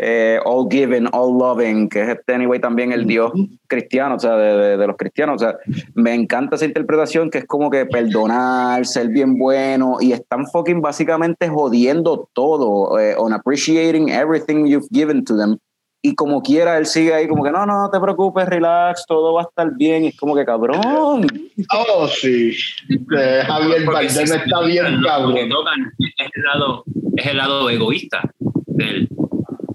eh, 0.00 0.38
all 0.44 0.68
given, 0.70 1.08
all 1.12 1.36
loving, 1.38 1.88
que 1.88 2.02
es 2.02 2.08
este, 2.10 2.32
anyway, 2.34 2.60
también 2.60 2.92
el 2.92 3.04
Dios 3.06 3.32
cristiano, 3.66 4.14
o 4.14 4.18
sea, 4.18 4.36
de, 4.36 4.56
de- 4.56 4.76
de 4.76 4.86
los 4.86 4.96
cristianos, 4.96 5.42
o 5.42 5.44
sea, 5.44 5.56
me 5.94 6.14
encanta 6.14 6.56
esa 6.56 6.64
interpretación 6.66 7.30
que 7.30 7.38
es 7.38 7.46
como 7.46 7.68
que 7.68 7.84
perdonar, 7.86 8.86
ser 8.86 9.08
bien 9.08 9.36
bueno, 9.38 9.96
y 10.00 10.12
están 10.12 10.46
fucking 10.46 10.80
básicamente 10.80 11.48
jodiendo 11.48 12.28
todo, 12.32 12.98
eh, 12.98 13.14
on 13.18 13.32
appreciating 13.32 14.08
everything 14.08 14.66
you've 14.66 14.88
given 14.92 15.24
to 15.24 15.36
them, 15.36 15.58
y 16.00 16.14
como 16.14 16.42
quiera, 16.42 16.78
él 16.78 16.86
sigue 16.86 17.12
ahí 17.12 17.26
como 17.26 17.42
que 17.42 17.50
no, 17.50 17.66
no, 17.66 17.82
no 17.82 17.90
te 17.90 17.98
preocupes, 17.98 18.48
relax, 18.48 19.04
todo 19.06 19.34
va 19.34 19.42
a 19.42 19.44
estar 19.44 19.68
bien. 19.76 20.04
Y 20.04 20.08
es 20.08 20.16
como 20.16 20.34
que 20.36 20.44
cabrón. 20.44 20.80
Oh, 21.70 22.08
sí. 22.08 22.56
Eh, 23.16 23.42
Javier 23.44 23.84
Bardem 23.84 24.24
está 24.24 24.60
bien 24.62 25.02
lo 25.02 25.02
que 25.02 25.08
cabrón. 25.08 25.48
tocan 25.48 25.92
es 25.98 26.30
el 26.34 26.42
lado, 26.42 26.84
es 27.16 27.26
el 27.26 27.36
lado 27.36 27.70
egoísta 27.70 28.32
de 28.66 28.84
él. 28.84 29.08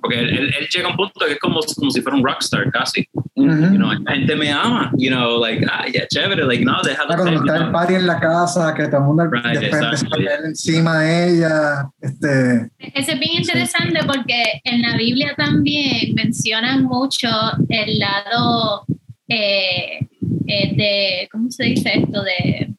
Porque 0.03 0.19
él, 0.19 0.30
él- 0.38 0.53
él 0.59 0.67
llega 0.75 0.88
a 0.89 0.91
un 0.91 0.97
punto 0.97 1.25
que 1.25 1.31
es 1.31 1.39
como, 1.39 1.61
como 1.77 1.89
si 1.89 2.01
fuera 2.01 2.17
un 2.17 2.25
rockstar 2.25 2.69
casi. 2.71 3.07
Ujú. 3.35 3.49
You 3.49 3.77
know, 3.77 3.93
la 3.93 4.11
gente 4.15 4.35
me 4.35 4.51
ama, 4.51 4.91
you 4.97 5.09
know, 5.09 5.39
like, 5.39 5.65
ah, 5.71 5.85
ya, 5.93 6.05
chévere, 6.07 6.43
like, 6.45 6.65
no, 6.65 6.73
déjalo 6.84 7.13
Ah, 7.13 7.15
Cuando 7.15 7.39
está 7.39 7.55
el 7.57 7.71
party 7.71 7.93
en 7.95 8.07
la 8.07 8.19
casa, 8.19 8.73
que 8.75 8.85
todo 8.89 8.97
el 8.97 9.03
mundo 9.03 9.23
Right, 9.31 9.63
encima 10.45 10.99
de 10.99 11.30
ella. 11.38 11.88
Este, 12.01 12.69
Ese 12.80 13.13
es 13.13 13.19
bien 13.19 13.38
interesante 13.38 14.01
porque 14.05 14.43
en 14.65 14.81
la 14.81 14.97
Biblia 14.97 15.34
también 15.38 16.13
mencionan 16.15 16.84
mucho 16.84 17.30
el 17.69 17.97
lado 17.97 18.85
eh, 19.30 19.99
eh, 20.47 20.75
de, 20.75 21.30
¿cómo 21.31 21.49
se 21.49 21.63
dice 21.63 21.91
esto? 21.95 22.21
De, 22.23 22.75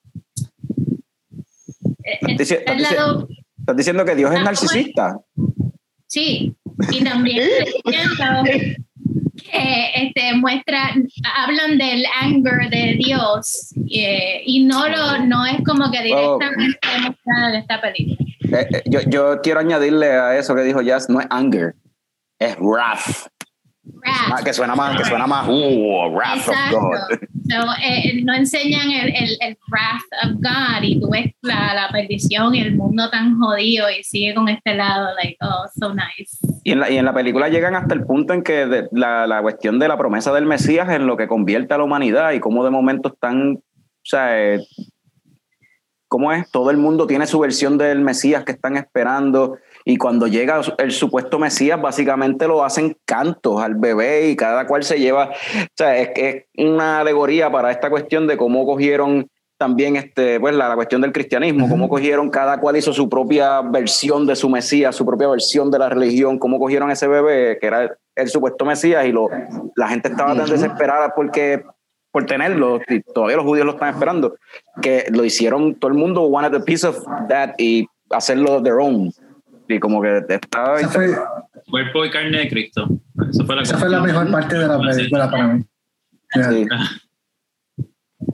eh, 2.05 2.18
Estás 2.20 2.51
dici- 2.51 2.62
el 2.66 2.82
lado, 2.82 3.28
Estás 3.59 3.76
diciendo 3.76 4.05
que 4.05 4.14
Dios 4.14 4.30
es 4.30 4.40
Ah, 4.40 4.44
narcisista. 4.44 5.18
sí, 6.06 6.55
y 6.90 7.05
también 7.05 7.48
que 7.84 8.76
este, 9.94 10.34
muestra, 10.34 10.94
hablan 11.36 11.78
del 11.78 12.05
anger 12.20 12.70
de 12.70 12.96
Dios 12.98 13.74
eh, 13.90 14.42
y 14.44 14.64
no, 14.64 14.88
lo, 14.88 15.24
no 15.24 15.46
es 15.46 15.59
como 15.64 15.90
que 15.90 16.02
directamente 16.02 16.78
demostrado 16.94 17.48
en 17.51 17.55
esta 17.55 17.80
película. 17.80 18.28
Eh, 18.52 18.66
eh, 18.70 18.82
yo, 18.86 19.01
yo 19.06 19.40
quiero 19.42 19.60
añadirle 19.60 20.12
a 20.12 20.38
eso 20.38 20.55
que 20.55 20.62
dijo 20.62 20.82
Jazz, 20.82 21.09
no 21.09 21.20
es 21.20 21.26
anger, 21.30 21.74
es 22.38 22.56
wrath. 22.59 23.28
Ah, 24.06 24.40
que 24.44 24.52
suena 24.52 24.74
más, 24.74 24.97
que 24.97 25.05
suena 25.05 25.27
más, 25.27 25.47
uh, 25.48 26.09
wrath 26.11 26.36
Exacto. 26.39 26.78
of 26.78 26.82
God. 26.82 27.19
So, 27.51 27.73
eh, 27.82 28.23
no 28.24 28.32
enseñan 28.35 28.90
el, 28.90 29.09
el, 29.15 29.36
el 29.40 29.59
wrath 29.69 30.24
of 30.24 30.32
God 30.40 30.82
y 30.82 31.01
tú 31.01 31.11
ves 31.11 31.32
la, 31.43 31.74
la 31.74 31.89
perdición 31.90 32.55
y 32.55 32.61
el 32.61 32.74
mundo 32.77 33.11
tan 33.11 33.39
jodido 33.39 33.90
y 33.90 34.02
sigue 34.02 34.35
con 34.35 34.48
este 34.48 34.74
lado, 34.74 35.09
like, 35.23 35.36
oh, 35.43 35.66
so 35.78 35.94
nice. 35.94 36.39
Y 36.65 36.73
en, 36.73 36.81
la, 36.81 36.90
y 36.90 36.97
en 36.97 37.05
la 37.05 37.12
película 37.12 37.48
llegan 37.48 37.74
hasta 37.74 37.94
el 37.94 38.05
punto 38.05 38.32
en 38.32 38.43
que 38.43 38.66
de- 38.66 38.89
la, 38.93 39.27
la 39.27 39.43
cuestión 39.43 39.78
de 39.78 39.89
la 39.89 39.98
promesa 39.98 40.32
del 40.32 40.47
Mesías 40.47 40.89
en 40.89 41.06
lo 41.06 41.16
que 41.19 41.28
convierte 41.28 41.74
a 41.74 41.78
la 41.78 41.85
humanidad 41.85 42.32
y 42.32 42.40
cómo 42.40 42.65
de 42.65 42.70
momento 42.70 43.11
están, 43.11 43.52
o 43.56 43.62
sea, 44.02 44.43
eh, 44.43 44.61
cómo 46.09 46.32
es, 46.32 46.51
todo 46.51 46.70
el 46.70 46.78
mundo 46.78 47.06
tiene 47.06 47.27
su 47.27 47.39
versión 47.39 47.77
del 47.77 48.01
Mesías 48.01 48.44
que 48.44 48.52
están 48.52 48.77
esperando 48.77 49.59
y 49.85 49.97
cuando 49.97 50.27
llega 50.27 50.61
el 50.78 50.93
supuesto 50.93 51.39
Mesías 51.39 51.81
básicamente 51.81 52.48
lo 52.48 52.65
hacen 52.65 52.97
cantos 53.05 53.62
al 53.62 53.74
bebé 53.74 54.31
y 54.31 54.36
cada 54.36 54.66
cual 54.66 54.82
se 54.82 54.98
lleva, 54.98 55.31
o 55.31 55.77
sea, 55.77 55.97
es, 55.98 56.11
es 56.16 56.44
una 56.56 57.01
alegoría 57.01 57.51
para 57.51 57.70
esta 57.70 57.90
cuestión 57.90 58.27
de 58.27 58.36
cómo 58.36 58.65
cogieron 58.65 59.28
también 59.59 59.97
este, 59.97 60.40
pues, 60.40 60.55
la, 60.55 60.69
la 60.69 60.74
cuestión 60.74 61.01
del 61.01 61.12
cristianismo, 61.12 61.69
cómo 61.69 61.89
cogieron, 61.89 62.28
cada 62.28 62.59
cual 62.59 62.77
hizo 62.77 62.93
su 62.93 63.09
propia 63.09 63.61
versión 63.61 64.27
de 64.27 64.36
su 64.36 64.48
Mesías, 64.48 64.97
su 64.97 65.06
propia 65.06 65.28
versión 65.28 65.70
de 65.70 65.78
la 65.78 65.89
religión, 65.89 66.39
cómo 66.39 66.59
cogieron 66.59 66.90
ese 66.90 67.06
bebé 67.06 67.59
que 67.61 67.66
era 67.66 67.82
el, 67.85 67.90
el 68.16 68.28
supuesto 68.28 68.65
Mesías 68.65 69.06
y 69.06 69.12
lo, 69.12 69.28
la 69.77 69.89
gente 69.89 70.09
estaba 70.09 70.35
tan 70.35 70.48
desesperada 70.48 71.15
porque 71.15 71.65
por 72.11 72.27
tenerlo, 72.27 72.81
y 72.89 73.01
todavía 73.01 73.36
los 73.36 73.44
judíos 73.44 73.66
lo 73.66 73.73
están 73.73 73.93
esperando, 73.93 74.36
que 74.81 75.06
lo 75.11 75.24
hicieron, 75.24 75.74
todo 75.74 75.90
el 75.90 75.98
mundo 75.98 76.23
wanted 76.23 76.55
a 76.55 76.65
piece 76.65 76.86
of 76.86 77.05
that 77.28 77.55
y 77.59 77.89
hacerlo 78.11 78.62
their 78.62 78.78
own. 78.78 79.12
Y 79.69 79.78
como 79.78 80.03
que 80.03 80.23
está... 80.28 80.77
Esa 80.77 80.89
fue, 80.89 81.15
Cuerpo 81.70 82.05
y 82.05 82.11
carne 82.11 82.39
de 82.39 82.49
Cristo. 82.49 82.86
Eso 83.31 83.45
fue 83.47 83.57
la, 83.57 83.62
esa 83.62 83.78
fue 83.78 83.89
la 83.89 84.01
mejor 84.01 84.31
parte 84.31 84.59
de 84.59 84.66
la 84.66 84.78
película 84.78 85.31
para 85.31 85.47
mí. 85.49 85.65
Sí. 86.35 86.66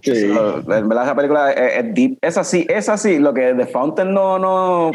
Sí. 0.03 0.29
So, 0.33 0.59
en 0.73 0.89
verdad 0.89 1.05
esa 1.05 1.17
película 1.17 1.51
es, 1.53 1.85
es 1.85 1.95
deep. 1.95 2.19
Esa 2.23 2.45
sí, 2.45 2.67
esa 2.69 2.97
sí, 2.97 3.19
lo 3.19 3.35
que 3.35 3.55
The 3.55 3.67
Fountain 3.67 4.13
no, 4.13 4.39
no, 4.39 4.91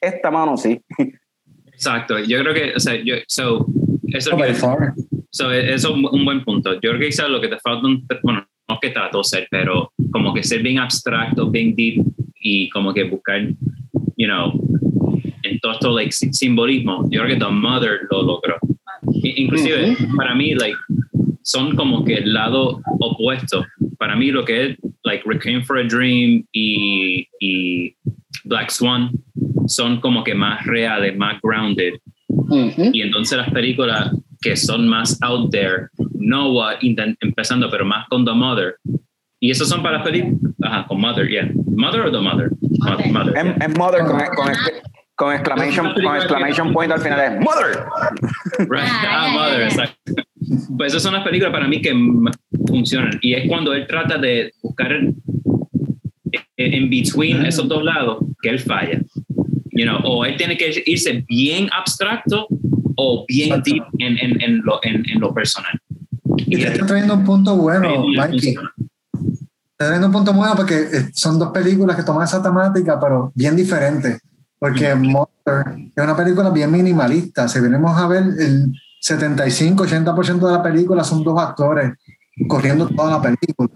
esta 0.00 0.30
mano 0.30 0.56
sí. 0.56 0.80
Exacto. 1.66 2.18
Yo 2.20 2.38
creo 2.40 2.54
que, 2.54 2.72
o 2.76 2.80
sea, 2.80 2.94
yo, 2.94 3.16
so, 3.26 3.66
eso 4.08 4.30
Oh, 4.34 4.36
que-. 4.36 4.54
So, 5.30 5.50
eso 5.50 5.74
es 5.74 5.84
un 5.94 6.06
un 6.06 6.24
buen 6.24 6.44
punto. 6.44 6.74
Yo 6.74 6.80
creo 6.90 6.98
que 7.00 7.06
quizás 7.06 7.28
lo 7.28 7.40
que 7.40 7.48
te 7.48 7.58
falta, 7.58 7.86
un- 7.86 8.06
bueno, 8.22 8.46
no 8.68 8.74
es 8.76 8.80
que 8.80 8.90
trató 8.90 9.18
de 9.18 9.24
ser, 9.24 9.48
pero 9.50 9.92
como 10.12 10.32
que 10.32 10.42
ser 10.42 10.62
bien 10.62 10.78
abstracto, 10.78 11.50
bien 11.50 11.74
deep 11.74 12.04
y 12.40 12.68
como 12.70 12.94
que 12.94 13.04
buscar, 13.04 13.40
you 14.16 14.26
know, 14.26 14.52
en 15.44 15.58
todo 15.60 15.72
esto, 15.72 15.90
like, 15.94 16.12
si- 16.12 16.32
simbolismo. 16.32 17.08
Yo 17.10 17.22
creo 17.22 17.34
que 17.38 17.44
The 17.44 17.50
Mother 17.50 18.00
lo 18.10 18.22
logró. 18.22 18.56
Inclusive, 19.22 19.96
para 20.16 20.34
mí, 20.34 20.54
like, 20.54 20.76
son 21.42 21.76
como 21.76 22.04
que 22.04 22.14
el 22.14 22.32
lado 22.32 22.80
opuesto. 23.00 23.64
Para 23.98 24.16
mí 24.16 24.30
lo 24.30 24.44
que 24.44 24.66
es, 24.70 24.78
like, 25.04 25.22
Requiem 25.26 25.62
for 25.64 25.78
a 25.78 25.84
Dream 25.84 26.44
y, 26.52 27.26
y 27.40 27.94
Black 28.44 28.70
Swan 28.70 29.10
son 29.66 30.00
como 30.00 30.24
que 30.24 30.34
más 30.34 30.64
reales, 30.66 31.16
más 31.16 31.40
grounded 31.42 31.94
Ujú. 32.28 32.90
y 32.92 33.00
entonces 33.02 33.38
las 33.38 33.50
películas 33.50 34.10
que 34.42 34.56
son 34.56 34.86
más 34.88 35.18
out 35.22 35.50
there, 35.50 35.88
Noah 36.18 36.76
empezando, 36.80 37.70
pero 37.70 37.84
más 37.86 38.06
con 38.08 38.24
The 38.26 38.32
Mother. 38.32 38.76
Y 39.40 39.50
esos 39.50 39.68
son 39.68 39.82
para 39.82 39.96
las 39.98 40.04
películas, 40.06 40.38
ajá, 40.62 40.86
con 40.86 41.00
Mother, 41.00 41.28
yeah. 41.28 41.50
Mother 41.66 42.02
o 42.02 42.10
The 42.12 42.18
Mother? 42.18 42.50
Mother. 42.78 43.12
Mother. 43.12 43.36
En, 43.38 43.62
en 43.62 43.72
Mother 43.72 44.00
con, 44.00 44.18
con, 44.36 44.52
con 45.16 45.32
exclamation, 45.34 45.92
con 45.94 46.16
exclamation 46.16 46.72
point 46.72 46.90
al 46.92 47.00
final 47.00 47.20
es 47.20 47.40
Mother. 47.40 47.84
Right. 48.68 48.82
Ah, 48.84 49.26
Ah, 49.26 49.28
Mother, 49.32 49.62
exacto. 49.62 50.12
Pues 50.76 50.92
esas 50.92 51.02
son 51.02 51.14
las 51.14 51.24
películas 51.24 51.52
para 51.52 51.66
mí 51.68 51.80
que 51.80 51.92
funcionan. 52.66 53.18
Y 53.22 53.34
es 53.34 53.48
cuando 53.48 53.72
él 53.72 53.86
trata 53.86 54.18
de 54.18 54.52
buscar 54.62 54.92
en, 54.92 55.14
en 56.56 56.90
between 56.90 57.46
esos 57.46 57.68
dos 57.68 57.82
lados 57.82 58.18
que 58.42 58.50
él 58.50 58.58
falla. 58.60 59.00
You 59.76 59.84
know, 59.86 59.98
o 60.04 60.24
él 60.24 60.36
tiene 60.36 60.56
que 60.56 60.82
irse 60.86 61.24
bien 61.28 61.68
abstracto 61.72 62.46
o 62.96 63.24
bien 63.26 63.48
Exacto. 63.48 63.70
deep 63.72 63.84
en, 63.98 64.18
en, 64.18 64.42
en, 64.42 64.62
lo, 64.64 64.78
en, 64.82 65.08
en 65.10 65.20
lo 65.20 65.32
personal. 65.34 65.72
Y 66.36 66.56
te 66.56 66.68
está 66.68 66.86
trayendo 66.86 67.14
un 67.14 67.24
punto 67.24 67.56
bueno, 67.56 68.04
Mikey. 68.06 68.30
funciona. 68.30 68.72
Está 69.72 69.86
trayendo 69.86 70.06
un 70.06 70.12
punto 70.12 70.32
bueno 70.32 70.54
porque 70.54 70.74
eh, 70.76 71.10
son 71.12 71.38
dos 71.38 71.50
películas 71.50 71.96
que 71.96 72.02
toman 72.04 72.24
esa 72.24 72.40
temática, 72.42 72.98
pero 73.00 73.32
bien 73.34 73.56
diferentes. 73.56 74.20
Porque 74.64 74.94
Mother 74.94 75.90
es 75.94 76.02
una 76.02 76.16
película 76.16 76.48
bien 76.48 76.70
minimalista. 76.70 77.46
Si 77.46 77.60
venimos 77.60 78.00
a 78.00 78.06
ver, 78.06 78.22
el 78.22 78.72
75-80% 79.06 80.38
de 80.38 80.52
la 80.52 80.62
película 80.62 81.04
son 81.04 81.22
dos 81.22 81.38
actores 81.38 81.92
corriendo 82.48 82.88
toda 82.88 83.10
la 83.10 83.20
película. 83.20 83.68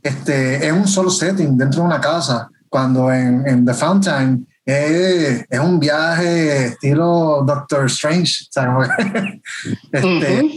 Este, 0.00 0.64
es 0.64 0.72
un 0.72 0.86
solo 0.86 1.10
setting 1.10 1.58
dentro 1.58 1.80
de 1.80 1.86
una 1.86 2.00
casa. 2.00 2.48
Cuando 2.68 3.12
en, 3.12 3.44
en 3.44 3.66
The 3.66 3.74
Fountain 3.74 4.46
es, 4.64 5.44
es 5.50 5.58
un 5.58 5.80
viaje 5.80 6.66
estilo 6.66 7.42
Doctor 7.44 7.86
Strange. 7.86 8.46
¿sabes? 8.48 8.88
este, 9.90 10.42
Ujú. 10.44 10.48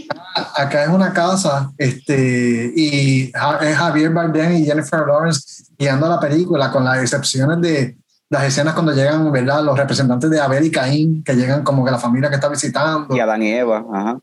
acá 0.55 0.83
es 0.83 0.89
una 0.89 1.11
casa 1.11 1.71
este, 1.79 2.71
y 2.75 3.31
es 3.61 3.75
Javier 3.75 4.11
Bardem 4.11 4.51
y 4.57 4.65
Jennifer 4.65 4.99
Lawrence 5.07 5.63
guiando 5.79 6.07
la 6.07 6.19
película 6.19 6.71
con 6.71 6.85
las 6.85 7.01
excepciones 7.01 7.59
de 7.59 7.97
las 8.29 8.43
escenas 8.43 8.73
cuando 8.73 8.93
llegan 8.93 9.31
¿verdad? 9.31 9.63
los 9.63 9.77
representantes 9.77 10.29
de 10.29 10.39
Abel 10.39 10.65
y 10.65 10.71
Caín 10.71 11.23
que 11.23 11.33
llegan 11.35 11.63
como 11.63 11.83
que 11.83 11.91
la 11.91 11.97
familia 11.97 12.29
que 12.29 12.35
está 12.35 12.47
visitando 12.47 13.15
Y 13.15 13.19
Adán 13.19 13.41
y 13.41 13.51
Eva. 13.51 13.85
Ajá. 13.91 14.19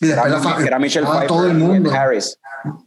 y 0.00 0.06
después 0.06 0.32
Era, 0.32 0.56
la 0.58 0.66
era 0.66 0.78
Michelle 0.78 1.06
ah, 1.06 1.10
Pfeiffer 1.10 1.28
todo 1.28 1.46
el 1.46 1.58
y 1.58 1.62
Ed 1.62 1.68
mundo 1.68 1.90
Harris. 1.92 2.38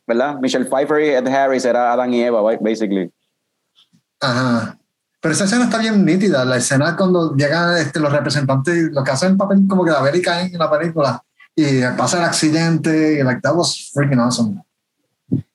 ¿Verdad? 0.08 0.40
Michelle 0.40 0.66
Pfeiffer 0.66 1.02
y 1.02 1.10
Ed 1.10 1.28
Harris 1.28 1.66
era 1.66 1.92
Adán 1.94 2.14
y 2.14 2.22
Eva, 2.22 2.42
basically. 2.42 3.12
Ajá. 4.22 4.78
Pero 5.22 5.34
esa 5.34 5.44
escena 5.44 5.66
está 5.66 5.78
bien 5.80 6.06
nítida. 6.06 6.46
La 6.46 6.58
escena 6.58 6.96
cuando 6.96 7.36
llegan 7.36 7.78
este, 7.78 8.00
los 8.00 8.12
representantes, 8.12 8.90
los 8.92 9.04
que 9.04 9.12
hacen 9.12 9.38
papel 9.38 9.66
como 9.68 9.84
que 9.84 9.92
de 9.92 9.98
Abel 9.98 10.16
y 10.16 10.22
Caín 10.22 10.54
en 10.54 10.60
la 10.60 10.72
película, 10.72 11.22
y 11.56 11.82
pasa 11.98 12.20
el 12.20 12.24
accidente, 12.24 13.20
y 13.20 13.24
like, 13.24 13.42
that 13.42 13.54
was 13.54 13.92
freaking 13.94 14.20
awesome. 14.20 14.62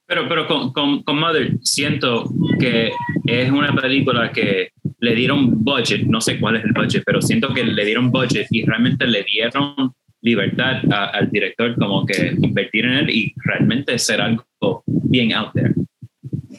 Pero, 0.07 0.29
pero 0.29 0.47
con, 0.47 0.73
con, 0.73 1.03
con 1.03 1.19
Mother 1.19 1.59
siento 1.63 2.31
que 2.61 2.93
es 3.25 3.51
una 3.51 3.75
película 3.75 4.31
que 4.31 4.74
le 5.01 5.15
dieron 5.15 5.63
budget, 5.65 6.03
no 6.07 6.21
sé 6.21 6.39
cuál 6.39 6.57
es 6.57 6.65
el 6.65 6.73
budget, 6.73 7.03
pero 7.05 7.21
siento 7.23 7.53
que 7.53 7.65
le 7.65 7.85
dieron 7.85 8.11
budget 8.11 8.47
y 8.51 8.65
realmente 8.65 9.07
le 9.07 9.25
dieron 9.25 9.93
libertad 10.23 10.81
a- 10.93 11.07
al 11.11 11.31
director 11.31 11.75
como 11.77 12.07
que 12.07 12.35
invertir 12.43 12.87
en 12.87 12.93
él 12.95 13.11
y 13.11 13.35
realmente 13.45 13.99
ser 13.99 14.21
algo 14.21 14.45
bien 14.87 15.33
out 15.35 15.53
there. 15.53 15.75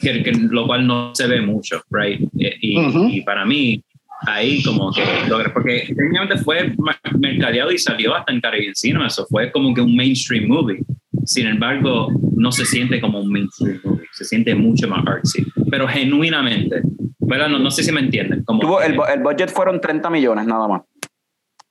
Que, 0.00 0.22
que- 0.22 0.32
lo 0.32 0.66
cual 0.66 0.86
no 0.86 1.14
se 1.14 1.26
ve 1.26 1.40
mucho, 1.40 1.82
right? 1.90 2.20
Eh, 2.38 2.54
Y, 2.60 2.76
Ujú. 2.78 3.08
y 3.08 3.22
para 3.22 3.44
mí, 3.44 3.82
ahí 4.26 4.62
como 4.62 4.92
que 4.92 5.02
logra, 5.28 5.52
porque 5.52 5.84
técnicamente 5.88 6.38
fue 6.38 6.72
mercadeado 7.18 7.72
y 7.72 7.78
salió 7.78 8.14
hasta 8.14 8.32
en 8.32 8.40
Caribbean 8.40 8.74
Cinema, 8.74 9.06
eso 9.08 9.26
fue 9.28 9.50
como 9.50 9.74
que 9.74 9.80
un 9.80 9.96
mainstream 9.96 10.46
movie. 10.46 10.78
Sin 11.24 11.46
embargo, 11.46 12.12
no 12.36 12.52
se 12.52 12.64
siente 12.64 13.00
como 13.00 13.20
un 13.20 13.32
mainstream 13.32 13.80
movie, 13.84 14.06
se 14.12 14.24
siente 14.24 14.54
mucho 14.54 14.86
más 14.86 15.04
artsy, 15.06 15.44
pero 15.70 15.88
genuinamente, 15.88 16.82
¿verdad? 17.26 17.48
No, 17.48 17.58
no 17.58 17.70
sé 17.70 17.82
si 17.82 17.92
me 17.92 18.00
entienden. 18.00 18.44
Como 18.44 18.60
Tuvo, 18.60 18.80
el, 18.80 18.98
el 19.12 19.22
budget 19.22 19.50
fueron 19.50 19.80
30 19.80 20.08
millones 20.10 20.46
nada 20.46 20.66
más. 20.68 20.82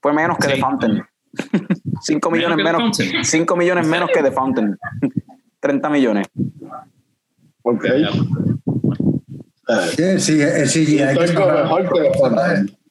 Fue 0.02 0.14
menos 0.14 0.38
que 0.38 0.48
Sí. 0.48 0.53
The 0.53 0.60
Fountain. 0.60 1.03
5 2.02 2.32
millones 2.32 2.57
The 2.57 2.64
menos. 2.64 2.82
Fountain. 2.82 3.26
5 3.26 3.56
millones 3.56 3.88
menos 3.88 4.10
que 4.14 4.22
The 4.23 4.32
Fountain. 4.32 4.77
30 5.60 5.90
millones. 5.90 6.27
Ok. 7.64 7.86
Eh, 7.86 8.06
Sí, 9.95 10.19
sí, 10.19 10.41
el 10.41 10.68
CGI. 10.69 10.99
hay 11.02 11.15
que 11.18 11.34
mejor 11.34 11.82
que 11.91 12.11
con, 12.19 12.36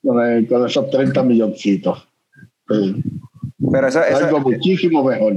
con, 0.03 0.45
con 0.47 0.67
esos 0.67 0.91
30 0.91 1.23
milloncitos. 1.23 2.09
Sí. 2.69 2.97
Pero 3.71 3.87
eso, 3.89 4.03
eso, 4.03 4.27
Algo 4.27 4.41
muchísimo 4.41 5.05
mejor. 5.05 5.35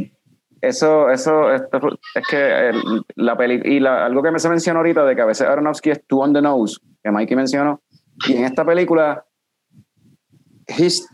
Eso, 0.62 1.10
eso, 1.12 1.52
esto- 1.52 1.80
es 2.16 2.28
que 2.30 2.70
el- 2.70 3.04
la 3.16 3.38
peli 3.38 3.62
y 3.64 3.80
la- 3.80 4.06
algo 4.06 4.24
que 4.24 4.32
me 4.32 4.40
se 4.40 4.50
mencionó 4.50 4.80
ahorita 4.80 5.06
de 5.06 5.16
que 5.16 5.22
a 5.22 5.26
veces 5.26 5.48
Aronofsky 5.48 5.92
es 5.92 6.06
too 6.08 6.20
on 6.22 6.34
the 6.34 6.42
nose, 6.42 6.78
que 7.04 7.12
Mikey 7.12 7.36
mencionó, 7.36 7.82
y 8.28 8.34
en 8.38 8.46
esta 8.46 8.66
película, 8.66 9.24
he's- 10.68 11.06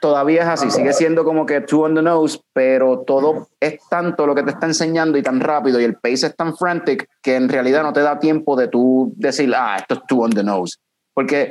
todavía 0.00 0.42
es 0.42 0.48
así, 0.48 0.70
sigue 0.70 0.92
siendo 0.92 1.24
como 1.24 1.46
que 1.46 1.60
too 1.62 1.82
on 1.82 1.94
the 1.94 2.02
nose, 2.02 2.38
pero 2.52 3.00
todo 3.00 3.48
es 3.58 3.80
tanto 3.88 4.26
lo 4.26 4.34
que 4.34 4.42
te 4.44 4.50
está 4.50 4.66
enseñando 4.66 5.18
y 5.18 5.22
tan 5.22 5.40
rápido 5.40 5.80
y 5.80 5.84
el 5.84 5.96
pace 5.96 6.26
es 6.26 6.36
tan 6.36 6.56
frantic 6.56 7.08
que 7.22 7.34
en 7.34 7.48
realidad 7.48 7.82
no 7.82 7.92
te 7.92 8.00
da 8.02 8.18
tiempo 8.18 8.54
de 8.56 8.68
tú 8.68 9.12
decir, 9.16 9.52
ah, 9.56 9.76
esto 9.78 9.94
es 9.94 10.00
too 10.06 10.22
on 10.22 10.30
the 10.30 10.44
nose. 10.44 10.76
Porque 11.14 11.48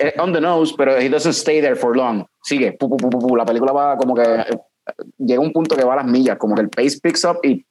es, 0.00 0.14
on 0.18 0.32
the 0.32 0.40
nose, 0.40 0.74
pero 0.76 0.96
he 0.96 1.08
doesn't 1.10 1.34
stay 1.34 1.60
there 1.60 1.76
for 1.76 1.94
long. 1.94 2.24
Sigue, 2.42 2.72
pu, 2.72 2.88
pu, 2.96 3.10
pu, 3.10 3.36
la 3.36 3.44
película 3.44 3.70
va 3.70 3.96
como 3.98 4.14
que 4.14 4.22
llega 5.18 5.40
un 5.40 5.52
punto 5.52 5.76
que 5.76 5.84
va 5.84 5.94
a 5.94 5.96
las 5.96 6.06
millas, 6.06 6.36
como 6.38 6.54
que 6.54 6.62
el 6.62 6.68
pace 6.68 6.98
picks 7.02 7.24
up 7.24 7.38
y 7.42 7.64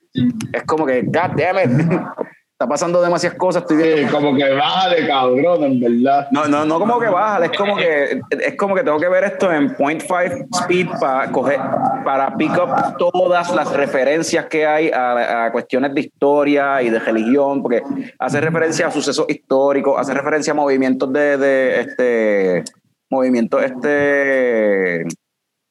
es 0.53 0.63
como 0.63 0.85
que, 0.85 1.01
God 1.03 1.35
damn 1.37 1.57
it, 1.63 1.89
está 2.51 2.69
pasando 2.69 3.01
demasiadas 3.01 3.37
cosas, 3.39 3.63
estoy 3.63 3.81
Sí, 3.81 4.05
como 4.11 4.35
que 4.35 4.47
baja 4.53 4.89
de 4.89 5.07
cabrón, 5.07 5.63
en 5.63 5.79
verdad. 5.79 6.27
no, 6.31 6.47
no, 6.47 6.63
no 6.63 6.79
como 6.79 6.99
que 6.99 7.07
baja, 7.07 7.43
es 7.45 7.57
como 7.57 7.75
que 7.75 8.21
es 8.29 8.55
como 8.55 8.75
que 8.75 8.83
tengo 8.83 8.99
que 8.99 9.09
ver 9.09 9.23
esto 9.23 9.51
en 9.51 9.75
0.5 9.75 10.47
speed 10.61 10.87
para 10.99 11.31
coger, 11.31 11.59
para 12.05 12.35
pick 12.37 12.51
up 12.51 12.97
todas 12.99 13.53
las 13.55 13.73
referencias 13.73 14.45
que 14.45 14.65
hay 14.65 14.91
a, 14.91 15.45
a 15.45 15.51
cuestiones 15.51 15.93
de 15.95 16.01
historia 16.01 16.83
y 16.83 16.89
de 16.91 16.99
religión, 16.99 17.63
porque 17.63 17.81
hace 18.19 18.39
referencia 18.41 18.87
a 18.87 18.91
sucesos 18.91 19.25
históricos, 19.27 19.99
hace 19.99 20.13
referencia 20.13 20.51
a 20.51 20.55
movimientos 20.55 21.11
de, 21.11 21.37
de 21.37 21.79
este 21.81 22.63
movimientos 23.09 23.61
este 23.63 25.05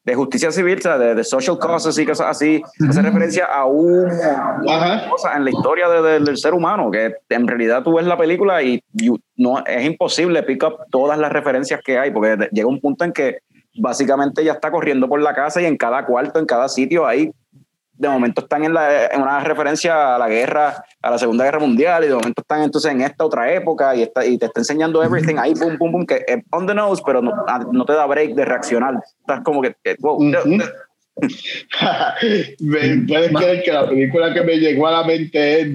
de 0.03 0.15
justicia 0.15 0.51
civil, 0.51 0.79
o 0.79 0.83
sea, 0.83 0.97
de, 0.99 1.15
de 1.15 1.25
social 1.25 1.59
causes 1.59 1.99
y 1.99 2.07
cosas 2.07 2.29
así, 2.29 2.63
hace 2.89 3.03
referencia 3.03 3.45
a 3.45 3.67
un 3.67 4.09
Ajá. 4.69 5.09
cosas 5.11 5.37
en 5.37 5.45
la 5.45 5.51
historia 5.51 5.89
de- 5.89 6.03
de- 6.03 6.21
del 6.21 6.37
ser 6.39 6.55
humano, 6.55 6.91
que 6.91 7.15
en 7.29 7.47
realidad 7.47 7.83
tú 7.83 7.95
ves 7.97 8.07
la 8.07 8.17
película 8.17 8.63
y 8.63 8.83
you- 8.93 9.19
no, 9.37 9.63
es 9.67 9.85
imposible 9.85 10.43
pick 10.43 10.63
up 10.65 10.77
todas 10.91 11.19
las 11.19 11.31
referencias 11.31 11.81
que 11.85 11.99
hay, 11.99 12.11
porque 12.13 12.49
llega 12.51 12.67
un 12.69 12.81
punto 12.81 13.05
en 13.05 13.13
que 13.13 13.39
básicamente 13.79 14.43
ya 14.43 14.53
está 14.53 14.71
corriendo 14.71 15.09
por 15.09 15.21
la 15.21 15.35
casa 15.35 15.61
y 15.61 15.67
en 15.67 15.77
cada 15.77 16.05
cuarto, 16.07 16.39
en 16.39 16.47
cada 16.47 16.69
sitio, 16.69 17.07
ahí 17.07 17.31
de 18.01 18.09
momento 18.09 18.41
están 18.41 18.65
en, 18.65 18.73
la, 18.73 19.07
en 19.09 19.21
una 19.21 19.41
referencia 19.41 20.15
a 20.15 20.19
la 20.19 20.27
guerra, 20.27 20.83
a 21.03 21.11
la 21.11 21.19
Segunda 21.19 21.45
Guerra 21.45 21.59
Mundial, 21.59 22.03
y 22.03 22.09
de 22.09 22.15
momento 22.15 22.41
están 22.41 22.63
entonces 22.63 22.91
en 22.91 23.03
esta 23.03 23.27
otra 23.27 23.53
época 23.53 23.95
y, 23.95 24.03
está, 24.03 24.25
y 24.25 24.39
te 24.39 24.47
está 24.47 24.61
enseñando 24.61 25.03
everything 25.03 25.37
ahí, 25.37 25.53
boom, 25.53 25.77
boom, 25.77 25.93
boom, 25.93 26.07
que 26.07 26.25
es 26.27 26.39
on 26.51 26.67
the 26.67 26.75
nose, 26.75 27.03
pero 27.05 27.21
no, 27.21 27.33
no 27.71 27.85
te 27.85 27.93
da 27.93 28.07
break 28.07 28.35
de 28.35 28.47
reaccionar. 28.47 28.95
Estás 29.21 29.43
como 29.43 29.61
que, 29.61 29.77
que, 29.85 29.97
wow, 30.01 30.19
Puedes 33.09 33.31
creer 33.33 33.63
que 33.63 33.73
la 33.73 33.89
película 33.89 34.35
que 34.35 34.43
me 34.43 34.57
llegó 34.57 34.87
a 34.89 34.93
la 34.93 35.05
mente 35.05 35.61
es 35.61 35.67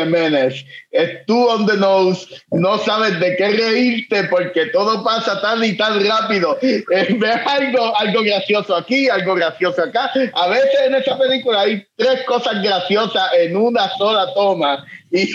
a 0.00 0.04
Menace. 0.04 0.64
Es 0.90 1.24
tú 1.26 1.46
on 1.48 1.66
the 1.66 1.76
nose, 1.76 2.26
no 2.52 2.78
sabes 2.78 3.18
de 3.20 3.36
qué 3.36 3.48
reírte 3.50 4.24
porque 4.24 4.66
todo 4.66 5.04
pasa 5.04 5.40
tan 5.40 5.62
y 5.64 5.76
tan 5.76 6.04
rápido. 6.06 6.58
Eh, 6.90 7.06
Ves 7.18 7.36
algo, 7.46 7.96
algo 7.98 8.22
gracioso 8.22 8.74
aquí, 8.76 9.08
algo 9.08 9.34
gracioso 9.34 9.82
acá. 9.82 10.10
A 10.34 10.48
veces 10.48 10.70
en 10.86 10.94
esa 10.94 11.18
película 11.18 11.60
hay 11.62 11.84
tres 11.96 12.22
cosas 12.24 12.62
graciosas 12.62 13.24
en 13.38 13.56
una 13.56 13.88
sola 13.98 14.32
toma 14.34 14.84
y, 15.10 15.28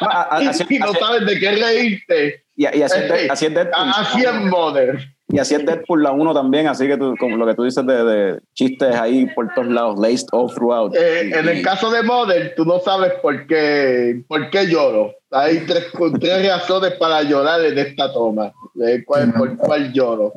A- 0.00 0.28
a- 0.36 0.36
así- 0.48 0.64
y 0.68 0.78
no 0.78 0.86
así- 0.90 0.98
sabes 0.98 1.26
de 1.26 1.38
qué 1.38 1.50
reírte. 1.52 2.44
Y, 2.56 2.62
y 2.64 2.82
así, 2.82 2.98
es, 2.98 3.08
de- 3.10 3.28
así 3.30 3.48
Deadpool. 3.48 3.90
Así 3.94 4.22
es 4.24 4.32
Mother. 4.34 5.15
Y 5.28 5.40
así 5.40 5.56
es 5.56 5.66
Deadpool 5.66 6.04
la 6.04 6.12
1 6.12 6.32
también, 6.34 6.68
así 6.68 6.86
que 6.86 6.96
tú, 6.96 7.14
como 7.18 7.36
lo 7.36 7.44
que 7.46 7.54
tú 7.54 7.64
dices 7.64 7.84
de, 7.84 8.04
de 8.04 8.40
chistes 8.54 8.94
ahí 8.94 9.26
por 9.34 9.52
todos 9.54 9.66
lados, 9.68 9.98
laced 9.98 10.28
all 10.30 10.48
throughout. 10.54 10.94
Eh, 10.94 11.30
en 11.36 11.48
el 11.48 11.62
caso 11.62 11.90
de 11.90 12.02
Mother, 12.04 12.54
tú 12.56 12.64
no 12.64 12.78
sabes 12.78 13.12
por 13.20 13.44
qué, 13.48 14.22
por 14.28 14.48
qué 14.50 14.66
lloro. 14.68 15.12
Hay 15.32 15.66
tres, 15.66 15.88
tres 16.20 16.46
razones 16.48 16.92
para 16.92 17.22
llorar 17.24 17.60
en 17.64 17.76
esta 17.76 18.12
toma. 18.12 18.52
Eh, 18.86 19.02
¿cuál- 19.04 19.32
¿Por 19.34 19.56
cuál 19.56 19.92
lloro? 19.92 20.32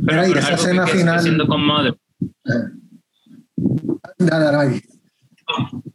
Mira, 0.00 0.26
y 0.28 0.32
esa 0.32 0.54
escena 0.54 0.86
final- 0.88 1.16
haciendo 1.16 1.46
con 1.46 1.64
Mother. 1.64 1.94
Dale, 4.18 4.44
dale. 4.44 4.82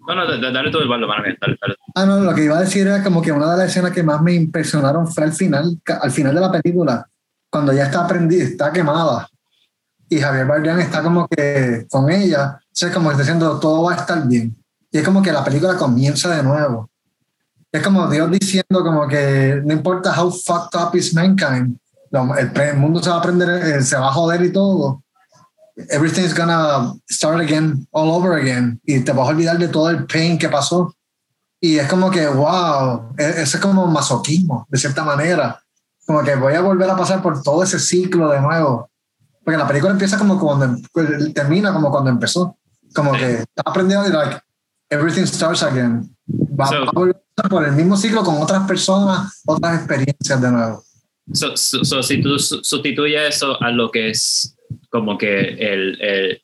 No, 0.07 0.15
no, 0.15 0.25
da- 0.41 0.51
dale 0.51 0.71
todo 0.71 0.81
el 0.83 0.87
balón, 0.87 1.09
dale, 1.09 1.37
dale, 1.41 1.57
dale. 1.61 1.75
Ah, 1.95 2.05
no, 2.05 2.19
lo 2.21 2.33
que 2.33 2.45
iba 2.45 2.57
a 2.57 2.61
decir 2.61 2.87
era 2.87 3.03
como 3.03 3.21
que 3.21 3.31
una 3.31 3.51
de 3.51 3.57
las 3.57 3.69
escenas 3.71 3.91
que 3.91 4.03
más 4.03 4.21
me 4.21 4.33
impresionaron 4.33 5.07
fue 5.07 5.23
al 5.25 5.33
final, 5.33 5.77
al 6.01 6.11
final 6.11 6.33
de 6.35 6.41
la 6.41 6.51
película, 6.51 7.08
cuando 7.49 7.73
ya 7.73 7.85
está 7.85 8.07
prendida, 8.07 8.43
está 8.43 8.71
quemada. 8.71 9.29
Y 10.07 10.19
Javier 10.19 10.45
Bardem 10.45 10.79
está 10.79 11.03
como 11.03 11.27
que 11.27 11.85
con 11.89 12.09
ella, 12.09 12.59
o 12.59 12.69
sea, 12.71 12.91
como 12.91 13.11
está 13.11 13.23
diciendo 13.23 13.59
todo 13.59 13.83
va 13.83 13.93
a 13.93 13.97
estar 13.97 14.27
bien. 14.27 14.55
Y 14.91 14.97
es 14.97 15.03
como 15.03 15.21
que 15.21 15.31
la 15.31 15.43
película 15.43 15.77
comienza 15.77 16.35
de 16.35 16.41
nuevo. 16.41 16.89
Es 17.71 17.83
como 17.83 18.09
Dios 18.09 18.31
diciendo 18.31 18.83
como 18.83 19.07
que 19.07 19.61
no 19.63 19.73
importa 19.73 20.19
how 20.19 20.31
fucked 20.31 20.79
up 20.79 20.95
is 20.95 21.13
mankind, 21.13 21.77
el, 22.11 22.77
mundo 22.77 23.01
se 23.03 23.09
va 23.09 23.17
a 23.17 23.21
prender, 23.21 23.49
eh, 23.49 23.81
se 23.83 23.97
va 23.97 24.07
a 24.07 24.13
joder 24.13 24.43
y 24.43 24.51
todo. 24.51 25.03
Everything's 25.89 26.33
gonna 26.33 26.93
start 27.09 27.39
again, 27.39 27.87
all 27.91 28.09
over 28.09 28.33
again. 28.33 28.81
Y 28.83 28.99
te 29.01 29.11
vas 29.11 29.27
a 29.27 29.31
olvidar 29.31 29.57
de 29.57 29.67
todo 29.67 29.89
el 29.89 30.05
pain 30.05 30.37
que 30.37 30.49
pasó. 30.49 30.93
Y 31.61 31.77
es 31.77 31.87
como 31.87 32.09
que, 32.09 32.27
wow, 32.27 33.13
e- 33.17 33.41
eso 33.41 33.57
es 33.57 33.63
como 33.63 33.85
masoquismo, 33.87 34.65
de 34.69 34.77
cierta 34.77 35.03
manera. 35.03 35.61
Como 36.09 36.23
que 36.23 36.33
voy 36.33 36.55
a 36.55 36.61
volver 36.61 36.89
a 36.89 36.97
pasar 36.97 37.21
por 37.21 37.43
todo 37.43 37.61
ese 37.61 37.77
ciclo 37.77 38.29
de 38.31 38.41
nuevo. 38.41 38.89
Porque 39.43 39.59
la 39.59 39.67
película 39.67 39.91
empieza 39.91 40.17
como 40.17 40.39
cuando, 40.39 40.65
em- 40.65 41.33
termina 41.33 41.71
como 41.71 41.91
cuando 41.91 42.09
empezó. 42.09 42.57
Como 42.95 43.11
que 43.11 43.33
está 43.43 43.61
aprendiendo 43.63 44.07
y 44.07 44.11
like, 44.11 44.37
everything 44.89 45.25
starts 45.27 45.61
again. 45.61 46.09
Va, 46.59 46.65
So- 46.65 46.79
va 46.85 46.87
a 46.87 46.91
volver 46.93 47.21
por 47.47 47.63
el 47.63 47.73
mismo 47.73 47.95
ciclo 47.95 48.23
con 48.23 48.41
otras 48.41 48.65
personas, 48.67 49.39
otras 49.45 49.77
experiencias 49.77 50.41
de 50.41 50.51
nuevo. 50.51 50.83
So, 51.31 51.55
so- 51.55 51.85
so, 51.85 52.01
si 52.01 52.19
tú 52.23 52.39
su- 52.39 52.63
sustituyes 52.63 53.35
eso 53.35 53.61
a 53.61 53.69
lo 53.69 53.91
que 53.91 54.09
es 54.09 54.57
como 54.89 55.15
que 55.15 55.39
el, 55.41 56.01
el- 56.01 56.41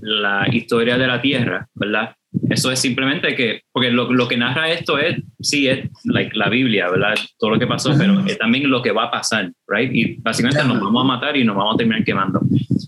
la 0.00 0.46
historia 0.50 0.96
de 0.96 1.06
la 1.06 1.20
Tierra, 1.20 1.68
¿verdad? 1.74 2.16
Eso 2.48 2.70
es 2.70 2.78
simplemente 2.78 3.34
que, 3.34 3.62
porque 3.72 3.90
lo, 3.90 4.12
lo 4.12 4.28
que 4.28 4.36
narra 4.36 4.70
esto 4.70 4.98
es, 4.98 5.16
sí, 5.40 5.66
es 5.68 5.88
like, 6.04 6.36
la 6.36 6.48
Biblia, 6.48 6.88
¿verdad? 6.90 7.14
Todo 7.38 7.50
lo 7.50 7.58
que 7.58 7.66
pasó, 7.66 7.92
pero 7.98 8.20
es 8.26 8.38
también 8.38 8.70
lo 8.70 8.82
que 8.82 8.92
va 8.92 9.04
a 9.04 9.10
pasar, 9.10 9.50
¿right? 9.68 9.90
Y 9.92 10.16
básicamente 10.20 10.64
nos 10.64 10.80
vamos 10.80 11.02
a 11.02 11.06
matar 11.06 11.36
y 11.36 11.44
nos 11.44 11.56
vamos 11.56 11.74
a 11.74 11.78
terminar 11.78 12.04
quemando. 12.04 12.40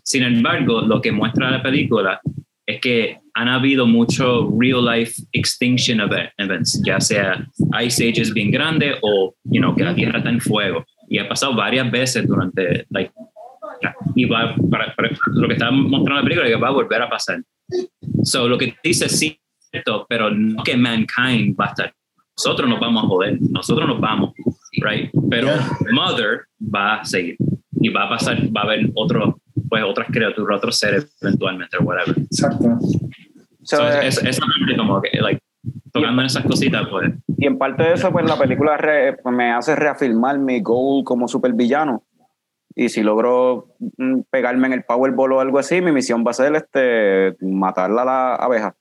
Sin 0.04 0.22
embargo, 0.22 0.82
lo 0.82 1.00
que 1.00 1.12
muestra 1.12 1.50
la 1.50 1.62
película 1.62 2.20
es 2.66 2.80
que 2.80 3.18
han 3.34 3.48
habido 3.48 3.86
mucho 3.86 4.48
real 4.60 4.84
life 4.84 5.14
extinction 5.32 6.00
eve- 6.00 6.30
events, 6.38 6.80
ya 6.86 7.00
sea 7.00 7.44
ice 7.82 8.08
ages 8.08 8.32
bien 8.32 8.50
grandes 8.50 8.96
o, 9.02 9.34
you 9.44 9.60
know, 9.60 9.74
que 9.74 9.84
la 9.84 9.94
Tierra 9.94 10.18
está 10.18 10.30
en 10.30 10.40
fuego. 10.40 10.84
Y 11.08 11.18
ha 11.18 11.28
pasado 11.28 11.54
varias 11.54 11.90
veces 11.90 12.26
durante, 12.26 12.86
like, 12.90 13.12
y 14.14 14.24
va, 14.26 14.54
para, 14.70 14.94
para- 14.94 15.10
lo 15.26 15.46
que 15.48 15.54
está 15.54 15.70
mostrando 15.70 16.16
la 16.20 16.22
película 16.22 16.46
es 16.48 16.54
que 16.54 16.60
va 16.60 16.68
a 16.68 16.72
volver 16.72 17.02
a 17.02 17.08
pasar. 17.08 17.42
So, 18.24 18.48
lo 18.48 18.58
que 18.58 18.74
dice 18.82 19.08
sí 19.08 19.38
es 19.60 19.68
cierto, 19.70 20.06
pero 20.08 20.30
no 20.30 20.62
que 20.62 20.76
mankind 20.76 21.56
va 21.58 21.66
a 21.66 21.68
estar. 21.68 21.92
Nosotros 22.36 22.68
nos 22.68 22.80
vamos 22.80 23.04
a 23.04 23.06
joder, 23.06 23.38
nosotros 23.40 23.86
nos 23.88 24.00
vamos, 24.00 24.32
right? 24.82 25.10
Pero 25.30 25.48
Mother 25.92 26.42
va 26.62 26.96
a 27.00 27.04
seguir 27.04 27.36
y 27.80 27.88
va 27.90 28.04
a 28.04 28.08
pasar, 28.10 28.38
va 28.56 28.62
a 28.62 28.64
haber 28.64 28.90
otros, 28.94 29.34
pues 29.68 29.82
otras 29.84 30.08
criaturas, 30.10 30.56
otros 30.58 30.78
seres 30.78 31.14
eventualmente, 31.20 31.76
o 31.78 31.82
whatever. 31.82 32.16
Exacto. 32.18 32.78
So, 33.62 33.76
So, 33.76 33.88
eh, 33.88 34.08
es- 34.08 34.18
parte 34.40 34.76
como 34.76 35.00
que, 35.02 35.20
like, 35.20 35.40
tocando 35.92 36.22
en 36.22 36.26
esas 36.26 36.44
cositas, 36.44 36.88
pues. 36.90 37.12
y 37.38 37.46
en 37.46 37.58
parte 37.58 37.82
de 37.82 37.92
eso, 37.94 38.10
pues 38.10 38.26
la 38.28 38.36
película 38.38 38.76
re- 38.76 39.18
me 39.30 39.52
hace 39.52 39.76
reafirmar 39.76 40.38
mi 40.38 40.60
goal 40.60 41.04
como 41.04 41.28
supervillano. 41.28 42.02
Y 42.74 42.88
si 42.88 43.02
logro 43.02 43.74
mm, 43.96 44.20
pegarme 44.30 44.66
en 44.68 44.72
el 44.74 44.84
Powerball 44.84 45.32
o 45.32 45.40
algo 45.40 45.58
así, 45.58 45.80
mi 45.80 45.92
misión 45.92 46.24
va 46.26 46.30
a 46.30 46.34
ser 46.34 46.54
este, 46.54 47.36
matarla 47.40 48.02
a 48.02 48.04
la 48.04 48.34
abeja. 48.36 48.76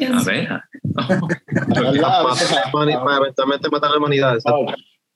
Abeja. 0.00 0.64
Para, 2.72 3.04
para 3.04 3.16
eventualmente 3.18 3.68
matar 3.70 3.90
a 3.90 3.92
la 3.92 3.98
humanidad. 3.98 4.38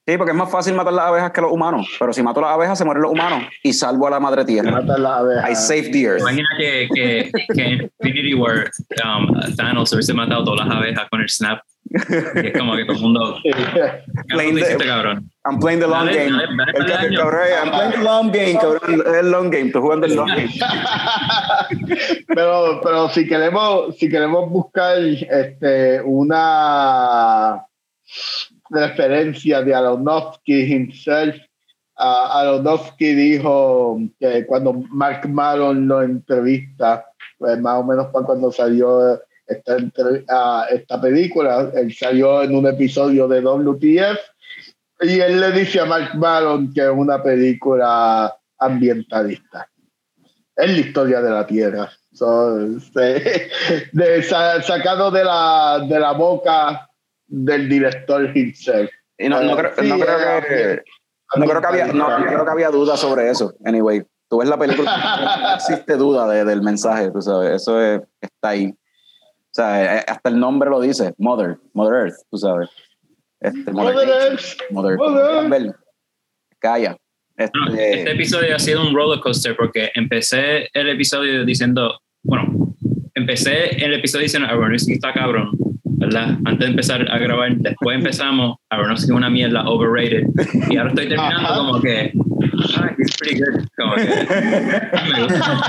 Sí, 0.05 0.19
porque 0.19 0.33
es 0.33 0.37
más 0.37 0.51
fácil 0.51 0.75
matar 0.75 0.93
las 0.93 1.07
abejas 1.07 1.31
que 1.31 1.41
los 1.41 1.53
humanos. 1.53 1.87
Pero 1.99 2.13
si 2.13 2.23
mato 2.25 2.41
las 2.41 2.51
abejas, 2.51 2.77
se 2.77 2.85
mueren 2.85 3.03
los 3.03 3.13
humanos 3.13 3.45
y 3.63 3.73
salvo 3.73 4.09
a 4.09 4.11
la 4.11 4.19
madre 4.19 4.45
tierra. 4.45 4.73
Mata 4.73 4.99
la 4.99 5.19
abeja. 5.19 5.51
I 5.51 5.55
save 5.55 5.91
the 5.93 6.03
earth. 6.03 6.21
Imagina 6.21 6.49
que, 6.59 6.89
que, 6.93 7.31
que 7.55 7.91
Infinity 8.01 8.35
War 8.35 8.69
um, 9.05 9.55
Thanos 9.57 9.93
hubiese 9.93 10.13
matado 10.13 10.45
todas 10.45 10.67
las 10.67 10.77
abejas 10.77 11.09
con 11.09 11.21
el 11.21 11.29
snap. 11.29 11.61
Y 12.43 12.47
es 12.47 12.59
como 12.59 12.75
que 12.77 12.85
todo 12.85 12.97
el 12.97 13.03
mundo. 13.03 13.37
¿Qué 13.43 13.53
Playing 14.29 14.55
the- 14.55 14.61
hiciste, 14.63 14.87
cabrón? 14.87 15.31
I'm 15.45 15.59
playing 15.59 15.81
the 15.81 15.87
long 15.87 16.07
Dale, 16.07 16.17
game. 16.31 16.31
dale, 16.37 16.89
dale, 16.89 17.07
El 17.09 17.17
cabrón. 17.17 17.41
I'm 17.63 17.71
playing 17.71 17.91
the 17.93 18.03
long 18.03 18.31
game, 18.33 18.55
cabrón. 18.61 19.15
El 19.19 19.31
long 19.31 19.51
game. 19.51 19.67
Estoy 19.67 19.83
jugando 19.83 20.07
el 20.07 20.15
long 20.15 20.29
game. 20.29 20.51
pero, 22.29 22.81
pero 22.83 23.09
si 23.11 23.27
queremos, 23.27 23.97
si 23.99 24.09
queremos 24.09 24.49
buscar 24.51 24.99
este, 24.99 26.01
una 26.03 27.65
referencia 28.71 29.63
de 29.63 29.75
Aronofsky 29.75 30.63
himself, 30.73 31.37
ah, 31.99 32.41
Aronofsky 32.41 33.15
dijo 33.15 33.99
que 34.19 34.47
cuando 34.47 34.73
Mark 34.91 35.29
Maron 35.29 35.87
lo 35.89 36.03
entrevista, 36.03 37.05
pues 37.39 37.59
más 37.61 37.79
o 37.81 37.85
menos 37.85 38.09
fue 38.13 38.25
cuando 38.25 38.51
salió 38.53 39.21
esta, 39.47 39.77
ah, 40.31 40.67
esta 40.71 41.01
película, 41.01 41.71
él 41.75 41.95
salió 41.95 42.43
en 42.43 42.55
un 42.55 42.67
episodio 42.67 43.27
de 43.29 43.41
WTF 43.41 44.19
y 45.03 45.21
él 45.21 45.41
le 45.41 45.53
dice 45.53 45.81
a 45.81 45.85
Mark 45.85 46.15
Maron 46.15 46.73
que 46.73 46.81
es 46.83 46.91
una 46.95 47.23
película 47.23 48.35
ambientalista 48.59 49.69
es 50.57 50.71
la 50.71 50.79
historia 50.81 51.23
de 51.23 51.31
la 51.31 51.47
Tierra. 51.47 51.91
So, 52.13 52.61
este, 52.77 53.49
de, 53.93 54.23
sa- 54.23 54.61
sacado 54.63 55.11
de 55.11 55.25
la, 55.25 55.85
de 55.89 55.99
la 55.99 56.13
boca 56.13 56.89
del 57.27 57.69
director 57.71 58.37
himself. 58.37 58.91
Y 59.19 59.29
no, 59.31 59.41
no, 59.43 59.57
creo, 59.57 59.71
no 59.85 59.99
creo 59.99 60.43
que. 60.47 60.83
No 61.37 61.47
creo 61.47 61.61
que 61.63 61.67
había, 61.67 61.87
no, 61.87 62.19
no 62.19 62.27
creo 62.27 62.45
que 62.45 62.51
había 62.51 62.69
duda 62.71 62.99
sobre 62.99 63.31
eso. 63.31 63.55
Anyway, 63.65 64.03
tú 64.29 64.39
ves 64.41 64.49
la 64.51 64.59
película, 64.59 65.39
no 65.43 65.55
existe 65.55 65.97
duda 65.97 66.29
de- 66.29 66.45
del 66.45 66.61
mensaje, 66.61 67.11
tú 67.11 67.23
sabes, 67.23 67.63
eso 67.63 67.81
es- 67.81 68.03
está 68.21 68.51
ahí. 68.51 68.75
O 69.53 69.55
sea, 69.55 69.99
eh, 69.99 70.05
hasta 70.09 70.31
el 70.31 70.41
nombre 70.41 70.71
lo 70.71 70.81
dice, 70.81 71.13
Mother, 71.19 71.59
Mother 71.75 72.07
Earth, 72.07 72.17
tú 72.31 72.39
sabes. 72.39 72.71
Este, 73.39 73.71
Mother 73.71 74.09
Earth, 74.09 74.43
Mother, 74.71 74.97
Mother. 74.97 75.75
Calla. 76.59 76.97
No, 77.37 77.45
Este, 77.45 77.99
este 77.99 78.13
episodio 78.13 78.57
ha 78.57 78.59
sido 78.59 78.81
un 78.81 78.95
roller 78.95 79.21
coaster 79.21 79.55
porque 79.55 79.91
empecé 79.95 80.71
el 80.73 80.89
episodio 80.89 81.45
diciendo, 81.45 82.01
bueno, 82.23 82.72
empecé 83.15 83.85
el 83.85 83.95
episodio 83.95 84.25
diciendo 84.25 84.49
Aronofsky 84.49 84.93
está 84.95 85.13
cabrón, 85.13 85.51
¿verdad? 85.85 86.37
Antes 86.45 86.59
de 86.61 86.67
empezar 86.67 87.07
a 87.11 87.19
grabar, 87.19 87.55
después 87.57 87.97
empezamos 87.97 88.57
Aronofsky 88.71 89.07
es 89.07 89.11
una 89.11 89.31
mierda, 89.31 89.65
overrated, 89.69 90.25
y 90.71 90.77
ahora 90.77 90.91
estoy 90.91 91.09
terminando 91.09 91.49
Ajá. 91.49 91.55
como 91.57 91.81
que, 91.81 92.13
ah, 92.77 92.91
he's 92.99 93.17
pretty 93.19 93.39
good, 93.41 93.65
como 93.77 93.95
que, 93.95 94.03
me 94.05 95.23
gusta. 95.23 95.61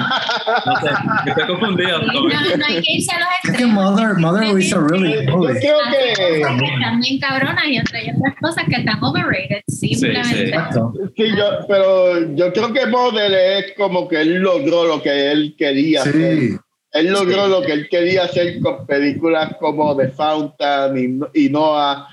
No 0.65 0.75
sé, 0.77 1.29
estoy 1.29 1.47
confundido. 1.47 1.99
como 1.99 2.27
que- 2.29 2.33
No, 2.35 2.57
no 2.57 2.65
hay 2.65 2.81
que 2.81 2.91
irse 2.93 3.11
a 3.15 3.19
los 3.19 3.27
Es 3.43 3.57
que. 3.57 3.65
Mother, 3.65 4.17
Mother 4.17 4.57
is 4.59 4.73
a 4.73 4.79
really 4.79 5.25
movie. 5.27 5.59
creo 5.59 5.77
Hay 5.85 5.91
que 5.91 6.13
cosas 6.13 6.57
que 6.59 6.71
están 6.71 6.99
bien 6.99 7.19
cabronas 7.19 7.65
y 7.67 7.75
entre 7.77 8.01
ellas 8.03 8.15
otras 8.19 8.35
cosas 8.41 8.63
que 8.69 8.75
están 8.75 9.03
overrated, 9.03 9.61
simplemente. 9.67 10.43
Exacto. 10.49 10.93
sí, 11.15 11.23
yo, 11.37 11.45
pero 11.67 12.35
yo 12.35 12.53
creo 12.53 12.73
que 12.73 12.85
Model 12.87 13.33
es 13.33 13.73
como 13.77 14.07
que 14.07 14.21
él 14.21 14.35
logró 14.39 14.85
lo 14.87 15.01
que 15.01 15.31
él 15.31 15.55
quería 15.57 16.01
hacer. 16.01 16.59
Él 16.93 17.07
logró 17.07 17.47
lo 17.47 17.61
que 17.63 17.73
él 17.73 17.89
quería 17.89 18.25
hacer 18.25 18.59
con 18.61 18.85
películas 18.85 19.55
como 19.59 19.97
The 19.97 20.09
Fountain 20.09 21.27
y, 21.33 21.45
y 21.45 21.49
Noah. 21.49 22.07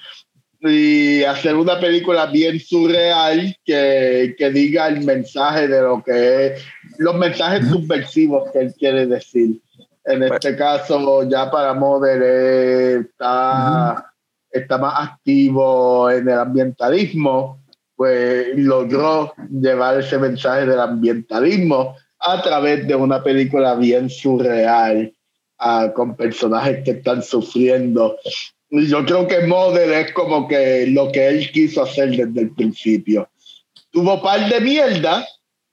y 0.63 1.23
hacer 1.23 1.55
una 1.55 1.79
película 1.79 2.27
bien 2.27 2.59
surreal 2.59 3.55
que, 3.65 4.35
que 4.39 4.51
diga 4.51 4.89
el 4.89 5.05
mensaje 5.05 5.69
de 5.69 5.83
lo 5.83 6.03
que 6.03 6.47
es, 6.47 6.65
los 6.97 7.15
mensajes 7.15 7.69
subversivos 7.69 8.51
que 8.53 8.61
él 8.61 8.75
quiere 8.79 9.07
decir. 9.07 9.61
En 10.05 10.23
este 10.23 10.57
caso, 10.57 11.29
ya 11.29 11.51
para 11.51 11.75
Model 11.75 13.03
está, 13.05 14.13
está 14.51 14.79
más 14.79 15.11
activo 15.11 16.11
en 16.11 16.27
el 16.27 16.39
ambientalismo, 16.39 17.63
pues 17.97 18.57
logró 18.57 19.35
llevar 19.51 20.01
ese 20.01 20.17
mensaje 20.17 20.65
del 20.65 20.81
ambientalismo 20.81 21.97
a 22.21 22.43
través 22.43 22.87
de 22.87 22.95
una 22.95 23.23
película 23.23 23.75
bien 23.75 24.11
surreal, 24.11 25.13
ah, 25.59 25.91
con 25.95 26.17
personajes 26.17 26.85
que 26.85 26.93
están 26.93 27.23
sufriendo 27.23 28.17
yo 28.71 29.05
creo 29.05 29.27
que 29.27 29.47
Model 29.47 29.93
es 29.93 30.13
como 30.13 30.47
que 30.47 30.87
lo 30.89 31.11
que 31.11 31.29
él 31.29 31.51
quiso 31.51 31.83
hacer 31.83 32.11
desde 32.11 32.41
el 32.41 32.55
principio. 32.55 33.29
Tuvo 33.91 34.23
par 34.23 34.49
de 34.49 34.61
mierda, 34.61 35.27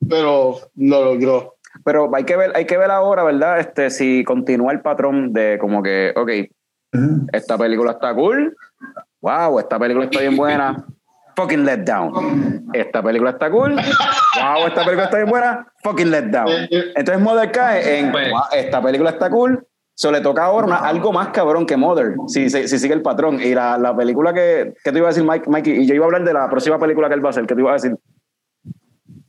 pero 0.10 0.58
lo 0.76 1.06
logró. 1.06 1.56
Pero 1.86 2.10
hay 2.16 2.24
que 2.24 2.36
ver, 2.36 2.52
hay 2.56 2.66
que 2.66 2.78
ver 2.78 2.90
ahora, 2.90 3.24
¿verdad? 3.24 3.60
Este, 3.60 3.92
si 3.92 4.24
continúa 4.24 4.72
el 4.72 4.82
patrón 4.82 5.32
de 5.32 5.58
como 5.60 5.84
que, 5.84 6.12
ok, 6.16 6.32
esta 7.32 7.58
película 7.58 7.92
está 7.92 8.16
cool, 8.16 8.56
wow, 9.22 9.60
esta 9.60 9.78
película 9.78 10.06
está 10.06 10.22
bien 10.22 10.36
buena, 10.36 10.88
fucking 11.38 11.64
let 11.66 11.86
down. 11.86 12.66
Esta 12.74 13.02
película 13.02 13.30
está 13.30 13.50
cool, 13.50 13.76
wow, 13.76 14.68
esta 14.68 14.82
película 14.84 15.04
está 15.06 15.18
bien 15.18 15.30
buena, 15.30 15.68
fucking 15.84 16.10
let 16.12 16.24
down. 16.32 16.50
Entonces 16.96 17.20
Model 17.24 17.52
cae 17.52 18.00
en, 18.00 18.12
Pues- 18.12 18.30
wow, 18.32 18.42
esta 18.54 18.82
película 18.82 19.12
está 19.12 19.30
cool, 19.30 19.64
So 20.00 20.12
le 20.12 20.22
toca 20.22 20.44
ahora 20.46 20.68
una- 20.68 20.76
algo 20.78 21.12
más 21.12 21.30
cabrón 21.30 21.66
que 21.66 21.76
Mother, 21.76 22.14
si, 22.28 22.52
si, 22.52 22.68
si 22.68 22.78
sigue 22.78 22.94
el 22.94 23.02
patrón. 23.02 23.40
Y 23.42 23.56
la, 23.56 23.80
la 23.80 23.98
película 23.98 24.32
que, 24.32 24.76
que 24.84 24.92
te 24.92 24.98
iba 25.00 25.08
a 25.08 25.10
decir, 25.10 25.24
Mike, 25.28 25.50
Mikey, 25.50 25.74
y 25.82 25.88
yo 25.88 25.96
iba 25.96 26.06
a 26.06 26.08
hablar 26.08 26.24
de 26.24 26.34
la 26.34 26.48
próxima 26.52 26.78
película 26.78 27.08
que 27.08 27.16
él 27.16 27.26
va 27.26 27.30
a 27.30 27.32
hacer, 27.32 27.48
que 27.48 27.56
te 27.56 27.62
iba 27.62 27.72
a 27.72 27.74
decir. 27.74 27.96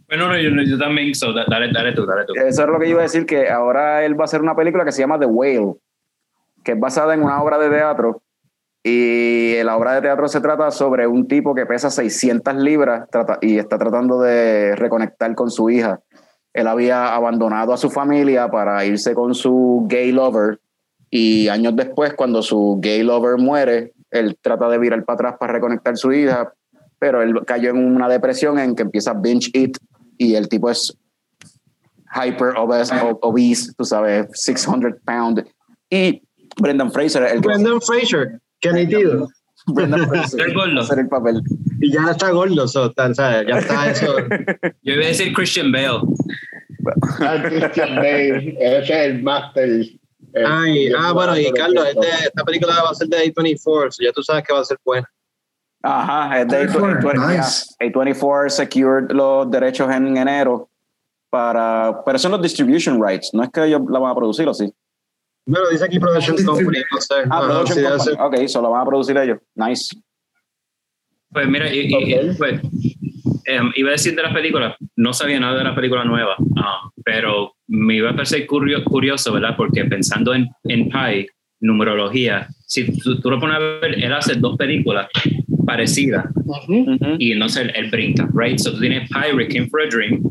Bueno, 0.09 0.29
no, 0.29 0.37
yo, 0.37 0.51
yo 0.51 0.77
también, 0.79 1.15
so, 1.15 1.33
da- 1.33 1.47
dale, 1.49 1.71
dale 1.73 1.95
tú, 1.95 2.05
dale 2.05 2.27
tú. 2.27 2.35
Eso 2.35 2.63
es 2.65 2.69
lo 2.69 2.79
que 2.79 2.85
yo 2.85 2.91
iba 2.91 3.01
a 3.01 3.05
decir, 3.05 3.25
que 3.25 3.49
ahora 3.49 4.05
él 4.05 4.15
va 4.21 4.25
a 4.25 4.27
hacer 4.27 4.43
una 4.43 4.55
película 4.55 4.85
que 4.85 4.93
se 4.93 5.01
llama 5.01 5.19
The 5.19 5.25
Whale, 5.25 5.73
que 6.63 6.73
es 6.73 6.79
basada 6.79 7.15
en 7.15 7.23
una 7.23 7.43
obra 7.43 7.57
de 7.57 7.71
teatro. 7.71 8.21
Y 8.83 9.63
la 9.65 9.77
obra 9.77 9.95
de 9.95 10.03
teatro 10.03 10.29
se 10.29 10.41
trata 10.41 10.71
sobre 10.71 11.07
un 11.07 11.27
tipo 11.27 11.55
que 11.55 11.67
pesa 11.67 11.91
600 11.91 12.55
libras 12.57 13.09
trata- 13.11 13.39
y 13.41 13.59
está 13.59 13.77
tratando 13.79 14.21
de 14.21 14.77
reconectar 14.77 15.35
con 15.35 15.51
su 15.51 15.69
hija. 15.69 16.01
Él 16.55 16.67
había 16.67 17.15
abandonado 17.15 17.73
a 17.73 17.77
su 17.77 17.91
familia 17.91 18.51
para 18.51 18.85
irse 18.85 19.15
con 19.15 19.35
su 19.35 19.85
gay 19.89 20.13
lover 20.13 20.61
y 21.11 21.49
años 21.49 21.75
después, 21.77 22.15
cuando 22.15 22.43
su 22.43 22.79
gay 22.81 23.03
lover 23.03 23.37
muere, 23.39 23.93
él 24.11 24.37
trata 24.41 24.69
de 24.69 24.79
virar 24.79 25.05
para 25.05 25.15
atrás 25.15 25.37
para 25.39 25.53
reconectar 25.55 25.97
su 25.97 26.13
hija, 26.13 26.53
pero 26.99 27.23
él 27.23 27.35
cayó 27.47 27.71
en 27.71 27.77
una 27.77 28.09
depresión 28.09 28.59
en 28.59 28.75
que 28.75 28.83
empieza 28.83 29.11
a 29.11 29.15
binge 29.15 29.51
eat 29.55 29.73
y 30.17 30.35
el 30.35 30.49
tipo 30.49 30.71
es 30.71 30.97
hyper 32.15 32.57
obese, 32.57 32.95
obese 33.21 33.73
tú 33.77 33.85
sabes, 33.85 34.27
600 34.33 34.95
pound. 35.05 35.47
Y 35.91 36.23
Brendan 36.61 36.91
Fraser, 36.91 37.25
el 37.25 37.41
Brendan 37.41 37.81
Fraser, 37.81 38.41
qué 38.61 38.73
nítido. 38.73 39.29
A 39.77 40.81
hacer 40.81 40.99
el 41.01 41.09
papel. 41.09 41.43
Y 41.81 41.93
ya 41.93 42.11
está 42.13 42.31
gordo, 42.31 42.67
so, 42.69 42.87
está- 42.87 43.13
¿sabes? 43.15 43.47
ya 43.49 43.59
está 43.59 43.91
eso. 43.91 44.17
Yo 44.83 44.95
iba 44.95 45.05
a 45.05 45.09
decir 45.09 45.33
Christian 45.35 45.71
Bale. 45.73 46.01
Ah, 47.21 47.43
Christian 47.45 47.97
Bale, 47.97 48.57
ese 48.61 48.79
es 48.83 48.91
el 48.91 49.23
máster. 49.23 49.69
Ay, 50.47 50.91
ah, 50.97 51.13
bueno, 51.13 51.39
y 51.39 51.51
Carlos, 51.53 51.87
este- 51.89 52.27
esta 52.27 52.45
película 52.45 52.83
va 52.83 52.91
a 52.91 52.95
ser 52.95 53.09
de 53.09 53.33
A24, 53.33 53.91
so 53.91 54.03
ya 54.03 54.13
tú 54.13 54.23
sabes 54.23 54.45
que 54.45 54.53
va 54.53 54.61
a 54.61 54.65
ser 54.65 54.79
buena. 54.85 55.07
Ajá, 55.83 56.41
es 56.41 56.49
de 56.49 56.69
A24, 56.69 57.01
A24, 57.01 57.13
yeah, 57.33 57.37
nice. 57.43 57.67
A24 57.81 58.49
secured 58.51 59.11
los 59.11 59.51
derechos 59.51 59.91
en 59.95 60.17
enero 60.17 60.69
para, 61.31 62.03
pero 62.05 62.19
son 62.19 62.33
los 62.33 62.43
distribution 62.43 63.03
rights, 63.03 63.31
no 63.33 63.43
es 63.43 63.51
que 63.51 63.65
ellos 63.65 63.83
la 63.91 63.99
van 63.99 64.13
a 64.13 64.15
producir 64.15 64.49
o 64.49 64.55
sí. 64.55 64.73
Bueno, 65.51 65.69
dice 65.71 65.85
aquí 65.87 65.99
Production 65.99 66.37
Company, 66.45 66.79
no 66.93 67.01
sé. 67.01 67.15
Ah, 67.31 67.39
Ajá, 67.39 67.47
production 67.65 67.79
sí, 67.79 67.85
company. 67.85 68.17
ok, 68.21 68.35
eso 68.45 68.61
lo 68.63 68.71
van 68.71 68.83
a 68.83 68.85
producir 68.85 69.17
ellos, 69.17 69.39
nice. 69.55 69.97
Pues 71.33 71.49
mira, 71.49 71.73
y, 71.75 71.89
y- 71.91 72.15
Ok. 72.15 72.37
pues, 72.39 72.61
em, 73.47 73.71
iba 73.77 73.89
a 73.89 73.93
decir 73.93 74.15
de 74.15 74.23
las 74.23 74.33
películas, 74.35 74.77
no 74.97 75.13
sabía 75.13 75.41
nada 75.41 75.57
de 75.59 75.65
la 75.65 75.75
película 75.75 76.05
nueva, 76.05 76.37
ah, 76.57 76.91
pero 77.05 77.55
me 77.67 77.97
iba 77.97 78.11
a 78.11 78.15
parecer 78.15 78.47
curio- 78.47 78.85
curioso, 78.85 79.33
¿verdad? 79.33 79.55
Porque 79.57 79.85
pensando 79.87 80.35
en, 80.35 80.49
en 80.65 80.89
Pi, 80.91 81.27
numerología, 81.61 82.47
si 82.67 82.85
tú, 82.99 83.19
tú 83.21 83.31
lo 83.31 83.41
pones 83.41 83.57
a 83.57 83.59
ver, 83.59 84.03
él 84.05 84.13
hace 84.13 84.35
dos 84.37 84.57
películas 84.57 85.09
parecidas 85.67 86.27
Ujú. 86.45 86.93
Ujú. 86.93 87.17
y 87.19 87.33
entonces 87.33 87.63
él, 87.65 87.73
él 87.75 87.91
brinca, 87.91 88.29
right? 88.35 88.59
So 88.59 88.73
tú 88.73 88.81
tienes 88.81 89.09
Pirate, 89.11 89.49
Came 89.49 89.69
for 89.69 89.81
a 89.83 89.87
Dream, 89.89 90.23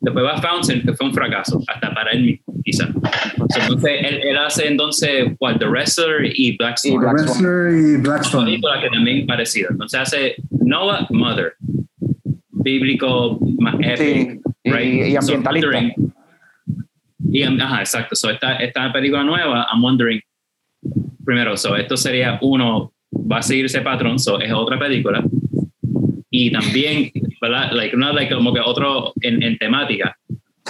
después 0.00 0.24
va 0.24 0.40
Fountain, 0.40 0.82
que 0.82 0.92
fue 0.94 1.06
un 1.06 1.14
fracaso, 1.14 1.60
hasta 1.66 1.92
para 1.94 2.10
él 2.12 2.22
mismo, 2.24 2.54
quizá. 2.64 2.86
So, 2.86 3.60
entonces 3.60 3.90
él, 4.02 4.20
él 4.24 4.38
hace 4.38 4.68
entonces, 4.68 5.32
¿cuál? 5.38 5.58
The 5.58 5.66
Wrestler 5.66 6.32
y 6.34 6.56
Black 6.56 6.76
Y 6.84 6.88
Swan. 6.90 7.00
Black 7.00 7.16
The 7.16 7.22
Wrestler 7.22 7.72
y 7.72 7.94
Una 7.94 8.02
Blackstone. 8.02 8.44
película 8.46 8.80
que 8.80 8.88
también 8.90 9.18
es 9.18 9.26
parecida. 9.26 9.68
Entonces 9.70 10.00
hace 10.00 10.34
Noah 10.50 11.06
Mother, 11.10 11.54
bíblico 12.50 13.38
más 13.58 13.74
epic, 13.80 13.98
Sí, 13.98 14.40
y- 14.64 14.70
right? 14.72 15.06
y 15.06 15.12
So, 15.12 15.18
ambientalista. 15.34 15.68
wondering- 15.70 16.12
y, 17.30 17.42
ajá, 17.42 17.80
exacto. 17.80 18.14
So, 18.16 18.30
esta, 18.30 18.56
esta 18.56 18.92
película 18.92 19.22
nueva, 19.24 19.66
I'm 19.72 19.82
wondering, 19.82 20.20
primero, 21.24 21.56
so, 21.56 21.76
esto 21.76 21.96
sería 21.96 22.38
uno, 22.42 22.92
va 23.12 23.38
a 23.38 23.42
seguir 23.42 23.66
ese 23.66 23.80
patrón, 23.80 24.18
so, 24.18 24.40
es 24.40 24.52
otra 24.52 24.78
película. 24.78 25.22
Y 26.40 26.52
también, 26.52 27.10
¿verdad? 27.40 27.72
Like, 27.72 27.96
una, 27.96 28.12
like, 28.12 28.32
como 28.32 28.52
que 28.54 28.60
otro 28.60 29.12
en, 29.22 29.42
en 29.42 29.58
temática. 29.58 30.14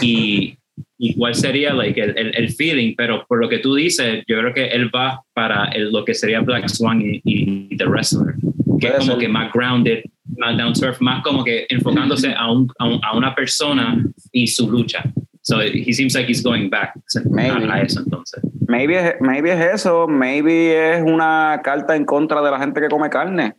Y, 0.00 0.56
y 0.98 1.14
cuál 1.14 1.34
sería 1.34 1.74
like, 1.74 2.00
el, 2.00 2.16
el, 2.16 2.34
el 2.34 2.48
feeling, 2.50 2.94
pero 2.96 3.24
por 3.28 3.38
lo 3.42 3.48
que 3.48 3.58
tú 3.58 3.74
dices, 3.74 4.24
yo 4.26 4.38
creo 4.38 4.54
que 4.54 4.66
él 4.68 4.90
va 4.94 5.20
para 5.34 5.66
el- 5.76 5.90
lo 5.92 6.04
que 6.04 6.14
sería 6.14 6.40
Black 6.40 6.68
Swan 6.68 7.02
y, 7.02 7.20
y 7.24 7.76
The 7.76 7.84
Wrestler, 7.86 8.34
que 8.80 8.86
es 8.88 8.94
como 8.98 9.12
ser. 9.12 9.18
que 9.18 9.28
más 9.28 9.52
grounded, 9.52 10.04
más 10.38 10.56
down 10.56 10.72
earth, 10.82 11.00
más 11.00 11.22
como 11.22 11.44
que 11.44 11.66
enfocándose 11.68 12.32
a, 12.34 12.50
un, 12.50 12.68
a, 12.78 12.86
un- 12.86 13.00
a 13.04 13.16
una 13.16 13.34
persona 13.34 14.02
y 14.32 14.46
su 14.46 14.70
lucha. 14.70 15.02
So 15.42 15.60
he 15.60 15.92
seems 15.92 16.14
like 16.14 16.28
he's 16.30 16.42
going 16.42 16.68
back 16.70 16.92
Maybe. 17.30 17.64
a, 17.70 17.80
eso 17.82 18.00
entonces. 18.00 18.42
Maybe 18.66 18.94
maybe 19.20 19.50
es 19.50 19.74
eso, 19.80 20.06
maybe 20.06 20.72
es 20.92 21.02
una 21.02 21.60
carta 21.64 21.96
en 21.96 22.04
contra 22.04 22.42
de 22.42 22.50
la 22.50 22.58
gente 22.58 22.80
que 22.82 22.88
come 22.88 23.08
carne. 23.08 23.54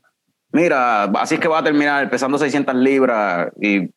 Mira, 0.52 1.04
así 1.04 1.36
es 1.36 1.40
que 1.42 1.48
va 1.48 1.60
a 1.60 1.64
terminar 1.64 2.10
pesando 2.10 2.38
600 2.38 2.74
libras 2.76 3.50
y 3.62 3.90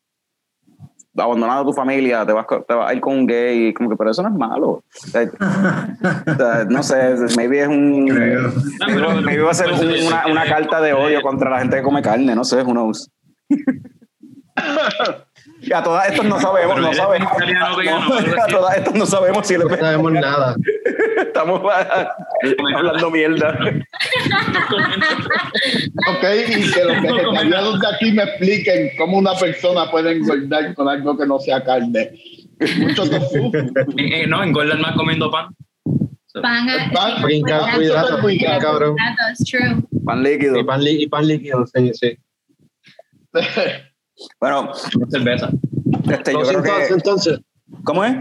abandonando 1.17 1.63
a 1.63 1.65
tu 1.67 1.73
familia, 1.73 2.25
te 2.27 2.33
vas, 2.33 2.47
te 2.67 2.75
vas 2.75 2.91
a 2.91 2.95
ir 2.95 3.01
con 3.01 3.15
un 3.15 3.27
gay, 3.27 3.73
como 3.75 3.91
que, 3.91 3.97
pero 3.97 4.11
eso 4.11 4.23
no 4.23 4.29
es 4.31 4.35
malo. 4.35 4.69
O 4.69 4.83
sea, 4.93 5.23
o 6.27 6.35
sea, 6.37 6.65
no 6.69 6.83
sé, 6.83 7.15
maybe 7.37 7.61
es 7.61 7.69
un... 7.69 8.09
Creo. 8.09 8.53
Ah, 8.81 8.87
pero- 8.87 9.11
Maybe 9.23 9.43
va 9.43 9.51
a 9.51 9.55
ser 9.55 9.71
pues, 9.71 9.81
un- 9.83 10.07
una, 10.07 10.27
una 10.27 10.45
carta 10.47 10.81
de 10.81 10.93
odio 10.93 11.21
contra 11.23 11.51
la 11.51 11.59
gente 11.61 11.77
que 11.77 11.83
come 11.83 12.03
carne, 12.03 12.35
no 12.35 12.45
sé, 12.45 12.63
who 12.63 12.73
knows. 12.73 13.11
Y 15.61 15.73
a 15.73 15.83
todas 15.83 16.09
estas 16.09 16.25
no 16.27 16.39
sabemos, 16.41 16.81
no 16.81 16.93
sabemos. 16.93 17.33
No, 17.39 18.43
a 18.43 18.47
todas 18.49 18.77
estas 18.77 18.95
no 18.95 19.07
sabemos 19.07 19.47
si 19.47 19.55
él 19.55 19.63
es 19.63 19.69
No 19.71 19.77
sabemos 19.77 20.13
nada. 20.13 20.57
Estamos 21.27 21.63
hablando 22.77 23.11
mierda. 23.11 23.59
Ok, 26.09 26.25
y 26.49 26.71
que 26.73 26.85
los 26.85 27.03
vegetarianos 27.03 27.81
de 27.81 27.87
aquí 27.95 28.13
me 28.13 28.23
expliquen 28.25 28.91
cómo 28.99 29.19
una 29.19 29.35
persona 29.35 29.91
puede 29.91 30.13
engordar 30.13 30.75
con 30.75 30.89
algo 30.89 31.17
que 31.17 31.27
no 31.27 31.39
sea 31.39 31.63
carne. 31.63 32.11
Mucho 32.79 33.09
tofu. 33.09 33.51
eh, 33.55 34.23
eh, 34.23 34.27
no, 34.27 34.43
engordan 34.43 34.81
más 34.81 34.95
comiendo 34.97 35.31
pan. 35.31 35.49
Pan, 36.41 36.69
a- 36.69 36.91
Pan, 36.93 37.23
cabrón. 38.61 38.97
Pan 40.05 40.23
líquido. 40.23 40.59
Y 40.59 40.65
pan, 40.65 40.81
y 40.85 41.07
pan 41.07 41.27
líquido, 41.27 41.67
sí, 41.67 41.93
sí. 41.95 42.19
Bueno, 44.41 44.73
cerveza. 45.11 45.51
este, 46.11 46.33
yo 46.33 46.41
creo 46.43 46.63
que. 46.63 46.87
entonces, 46.93 47.41
¿Cómo 47.85 48.05
es? 48.05 48.17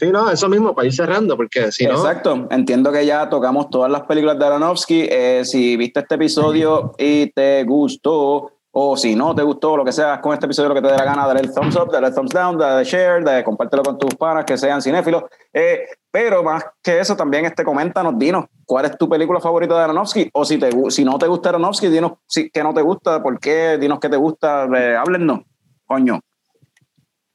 Sí, 0.00 0.10
no, 0.10 0.30
eso 0.30 0.48
mismo, 0.48 0.74
para 0.74 0.86
ir 0.86 0.94
cerrando, 0.94 1.36
porque 1.36 1.70
si 1.70 1.86
no, 1.86 1.92
Exacto. 1.92 2.48
Entiendo 2.50 2.90
que 2.90 3.04
ya 3.04 3.28
tocamos 3.28 3.68
todas 3.70 3.90
las 3.90 4.02
películas 4.02 4.38
de 4.38 4.46
Aronofsky. 4.46 5.08
Eh, 5.10 5.42
si 5.44 5.76
viste 5.76 6.00
este 6.00 6.14
episodio 6.14 6.94
y 6.98 7.30
te 7.30 7.62
gustó, 7.64 8.52
o 8.72 8.96
si 8.96 9.14
no 9.14 9.34
te 9.34 9.42
gustó, 9.42 9.76
lo 9.76 9.84
que 9.84 9.92
sea, 9.92 10.20
con 10.20 10.32
este 10.32 10.46
episodio 10.46 10.70
lo 10.70 10.74
que 10.74 10.82
te 10.82 10.88
dé 10.88 10.96
la 10.96 11.04
gana, 11.04 11.26
dale 11.26 11.40
el 11.40 11.52
thumbs 11.52 11.76
up, 11.76 11.90
dale 11.92 12.06
el 12.06 12.14
thumbs 12.14 12.30
down, 12.30 12.56
dale 12.56 12.84
share, 12.84 13.22
dale, 13.22 13.44
compártelo 13.44 13.82
con 13.82 13.98
tus 13.98 14.14
panas 14.14 14.44
que 14.44 14.56
sean 14.56 14.80
cinéfilos. 14.80 15.24
Eh, 15.52 15.80
pero 16.10 16.42
más 16.42 16.64
que 16.82 16.98
eso, 16.98 17.14
también 17.14 17.44
este, 17.44 17.62
coméntanos, 17.62 18.18
dinos 18.18 18.46
cuál 18.64 18.86
es 18.86 18.96
tu 18.96 19.08
película 19.08 19.40
favorita 19.40 19.76
de 19.76 19.84
Aronofsky, 19.84 20.30
o 20.32 20.44
si, 20.44 20.58
te, 20.58 20.70
si 20.90 21.04
no 21.04 21.18
te 21.18 21.26
gusta 21.26 21.50
Aronofsky, 21.50 21.88
dinos 21.88 22.12
si, 22.26 22.48
que 22.50 22.62
no 22.62 22.72
te 22.72 22.82
gusta, 22.82 23.22
por 23.22 23.38
qué, 23.38 23.76
dinos 23.78 24.00
que 24.00 24.08
te 24.08 24.16
gusta, 24.16 24.64
eh, 24.74 24.96
háblennos, 24.96 25.40
coño. 25.84 26.20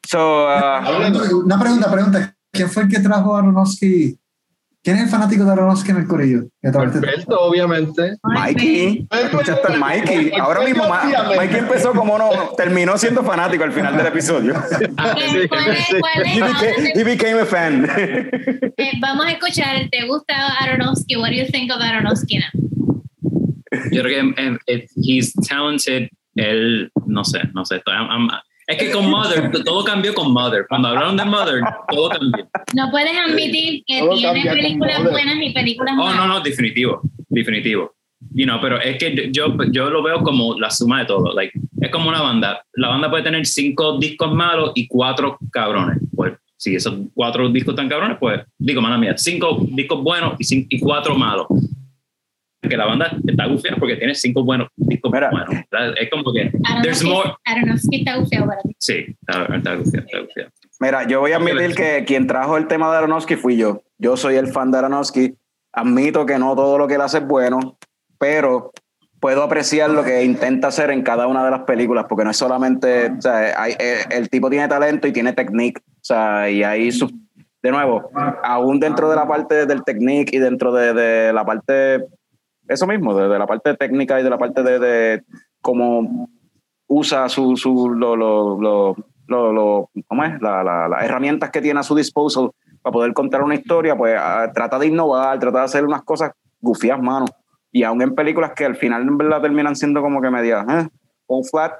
So, 0.08 0.46
uh, 0.46 0.86
Háblenos. 0.86 1.34
Una 1.34 1.60
pregunta, 1.60 1.92
pregunta. 1.92 2.35
¿Quién 2.56 2.70
fue 2.70 2.84
el 2.84 2.90
que 2.90 3.00
trajo 3.00 3.36
a 3.36 3.40
Aronofsky 3.40 4.18
¿Quién 4.84 4.98
es 4.98 5.04
el 5.06 5.10
fanático 5.10 5.44
de 5.46 5.52
Aronofsky 5.52 5.90
en 5.90 5.98
el 5.98 6.06
corillo? 6.06 6.44
Perfecto, 6.62 7.40
obviamente. 7.42 8.18
Mikey, 8.22 9.08
escuchaste 9.10 9.74
a 9.74 9.78
Mikey. 9.78 10.32
Ahora 10.40 10.62
mismo 10.64 10.84
Mikey 11.36 11.58
empezó 11.58 11.92
como 11.94 12.20
no, 12.20 12.30
terminó 12.56 12.96
siendo 12.96 13.24
fanático 13.24 13.64
al 13.64 13.72
final 13.72 13.98
del 13.98 14.06
episodio. 14.06 14.54
¿Cuál- 14.96 15.50
cuál 15.50 15.70
es- 15.72 15.96
cuál 16.00 16.22
es- 16.24 16.36
He 16.38 16.40
became, 16.40 16.74
te- 16.94 17.00
he 17.00 17.04
became 17.04 17.40
a 17.42 17.46
fan. 17.48 17.88
eh, 17.98 18.92
vamos 19.02 19.26
a 19.26 19.32
escuchar, 19.32 19.90
¿te 19.92 20.06
gusta 20.06 20.36
Aronofsky? 20.62 21.16
What 21.16 21.30
do 21.30 21.34
you 21.36 21.48
think 21.52 21.72
of 21.74 21.82
Aronofsky 21.82 22.38
now? 22.38 23.02
Yo 23.92 24.04
creo 24.04 24.04
que 24.04 24.20
em, 24.20 24.36
em, 24.68 24.86
he's 24.98 25.34
talented. 25.48 26.10
Él, 26.36 26.92
no 27.08 27.24
sé, 27.26 27.40
no 27.56 27.66
sé. 27.66 27.82
I'm- 27.88 28.08
I'm- 28.10 28.30
es 28.68 28.78
que 28.78 28.92
con 28.92 29.10
Mother, 29.10 29.52
todo 29.64 29.84
cambió 29.84 30.14
con 30.14 30.32
Mother. 30.34 30.66
Cuando 30.68 30.88
hablaron 30.90 31.16
de 31.18 31.26
Mother, 31.26 31.62
todo 31.90 32.10
cambió. 32.10 32.48
No 32.76 32.90
puedes 32.92 33.12
admitir 33.18 33.84
que 33.86 34.00
Todo 34.00 34.16
tiene 34.18 34.44
películas 34.44 35.04
buenas 35.10 35.36
y 35.42 35.50
películas 35.52 35.94
Oh, 35.98 36.04
malas. 36.04 36.16
no, 36.18 36.28
no, 36.28 36.40
definitivo, 36.42 37.02
definitivo. 37.30 37.94
You 38.34 38.46
know, 38.46 38.60
pero 38.60 38.82
es 38.82 38.98
que 38.98 39.30
yo, 39.32 39.56
yo 39.72 39.90
lo 39.90 40.02
veo 40.02 40.22
como 40.24 40.58
la 40.60 40.70
suma 40.72 41.00
de 41.00 41.06
todo. 41.06 41.34
Like, 41.34 41.52
es 41.82 41.92
como 41.92 42.10
una 42.10 42.22
banda. 42.22 42.64
La 42.74 42.90
banda 42.90 43.10
puede 43.10 43.24
tener 43.24 43.46
cinco 43.46 43.98
discos 44.00 44.34
malos 44.34 44.72
y 44.76 44.88
cuatro 44.88 45.38
cabrones. 45.52 46.00
Pues 46.16 46.34
si 46.58 46.74
esos 46.76 46.96
cuatro 47.14 47.48
discos 47.50 47.74
están 47.74 47.88
cabrones, 47.88 48.18
pues 48.20 48.42
digo, 48.58 48.82
mala 48.82 48.98
mía, 48.98 49.14
cinco 49.18 49.60
discos 49.72 50.02
buenos 50.02 50.34
y, 50.40 50.44
cin- 50.44 50.66
y 50.70 50.80
cuatro 50.80 51.14
malos. 51.16 51.46
Que 52.70 52.78
la 52.78 52.86
banda 52.86 53.18
está 53.28 53.46
gufiada 53.48 53.78
porque 53.78 53.96
tiene 53.96 54.16
cinco 54.16 54.44
buenos 54.44 54.68
discos 54.76 55.12
Mira. 55.12 55.30
buenos. 55.30 55.50
Es 56.00 56.10
como 56.10 56.24
que 56.34 56.52
there's 56.82 57.02
Aronofsky, 57.04 57.10
more. 57.10 57.32
Aronofsky 57.46 57.96
está 58.00 58.18
bufeado 58.20 58.48
para 58.48 58.62
ti. 58.62 58.76
Sí, 58.80 59.06
está, 59.28 59.56
está 59.56 59.76
gufiada, 59.76 60.06
está. 60.08 60.52
Mira, 60.80 61.08
yo 61.08 61.20
voy 61.22 61.32
a 61.32 61.38
admitir 61.38 61.76
que 61.76 62.04
quien 62.06 62.28
trajo 62.28 62.58
el 62.58 62.68
tema 62.68 62.92
de 62.92 62.98
Aronofsky 62.98 63.36
fui 63.36 63.58
yo. 63.58 63.84
Yo 63.98 64.18
soy 64.18 64.36
el 64.36 64.48
fan 64.48 64.72
de 64.72 64.80
Aronofsky. 64.80 65.36
Admito 65.74 66.26
que 66.26 66.38
no 66.40 66.56
todo 66.56 66.78
lo 66.78 66.88
que 66.88 66.96
él 66.96 67.02
hace 67.02 67.18
es 67.20 67.28
bueno, 67.28 67.78
pero 68.18 68.72
puedo 69.20 69.44
apreciar 69.44 69.90
lo 69.90 70.04
que 70.04 70.24
intenta 70.24 70.68
hacer 70.68 70.90
en 70.92 71.02
cada 71.02 71.28
una 71.28 71.44
de 71.44 71.52
las 71.52 71.62
películas, 71.62 72.06
porque 72.08 72.24
no 72.24 72.32
es 72.32 72.38
solamente, 72.38 73.10
o 73.18 73.22
sea, 73.22 73.60
hay- 73.62 73.74
eh, 73.80 74.00
el 74.12 74.30
tipo 74.30 74.50
tiene 74.50 74.68
talento 74.68 75.08
y 75.08 75.12
tiene 75.14 75.34
technique, 75.34 75.82
o 75.86 76.00
sea, 76.04 76.50
y 76.50 76.64
ahí, 76.64 76.92
su- 76.92 77.10
de 77.64 77.72
nuevo, 77.72 78.12
aún 78.44 78.80
dentro 78.80 79.10
de 79.10 79.16
la 79.16 79.28
parte 79.28 79.66
del 79.66 79.84
technique 79.84 80.36
y 80.36 80.40
dentro 80.40 80.72
de, 80.72 80.94
de 80.94 81.34
la 81.34 81.44
parte, 81.44 82.06
eso 82.68 82.88
mismo, 82.88 83.16
de, 83.16 83.28
de 83.28 83.40
la 83.40 83.48
parte 83.48 83.76
técnica 83.76 84.20
y 84.20 84.24
de 84.24 84.30
la 84.30 84.38
parte 84.38 84.64
de, 84.64 84.80
de 84.80 85.24
cómo 85.62 86.30
usa 86.88 87.28
su, 87.30 87.58
su 87.58 87.90
lo, 87.90 88.16
lo, 88.16 88.58
lo, 88.60 88.96
lo, 89.54 89.90
¿cómo 90.08 90.24
es? 90.24 90.42
La- 90.42 90.64
la- 90.64 90.88
las 90.88 91.04
herramientas 91.04 91.50
que 91.52 91.62
tiene 91.62 91.80
a 91.80 91.84
su 91.84 91.96
disposal 91.96 92.52
para 92.82 92.94
poder 92.94 93.14
contar 93.14 93.42
una 93.42 93.56
historia, 93.56 93.96
pues 93.98 94.16
ah, 94.20 94.52
trata 94.54 94.78
de 94.78 94.88
innovar, 94.88 95.40
trata 95.40 95.60
de 95.60 95.66
hacer 95.66 95.86
unas 95.86 96.04
cosas 96.04 96.32
gufias, 96.62 97.00
mano. 97.02 97.26
Y 97.72 97.84
aún 97.84 98.02
en 98.02 98.14
películas 98.16 98.52
que 98.56 98.66
al 98.66 98.76
final 98.76 99.02
en 99.02 99.18
verdad 99.18 99.42
terminan 99.42 99.76
siendo 99.76 100.02
como 100.02 100.22
que 100.22 100.30
medias, 100.30 100.66
¿eh? 100.70 100.88
flat, 101.50 101.74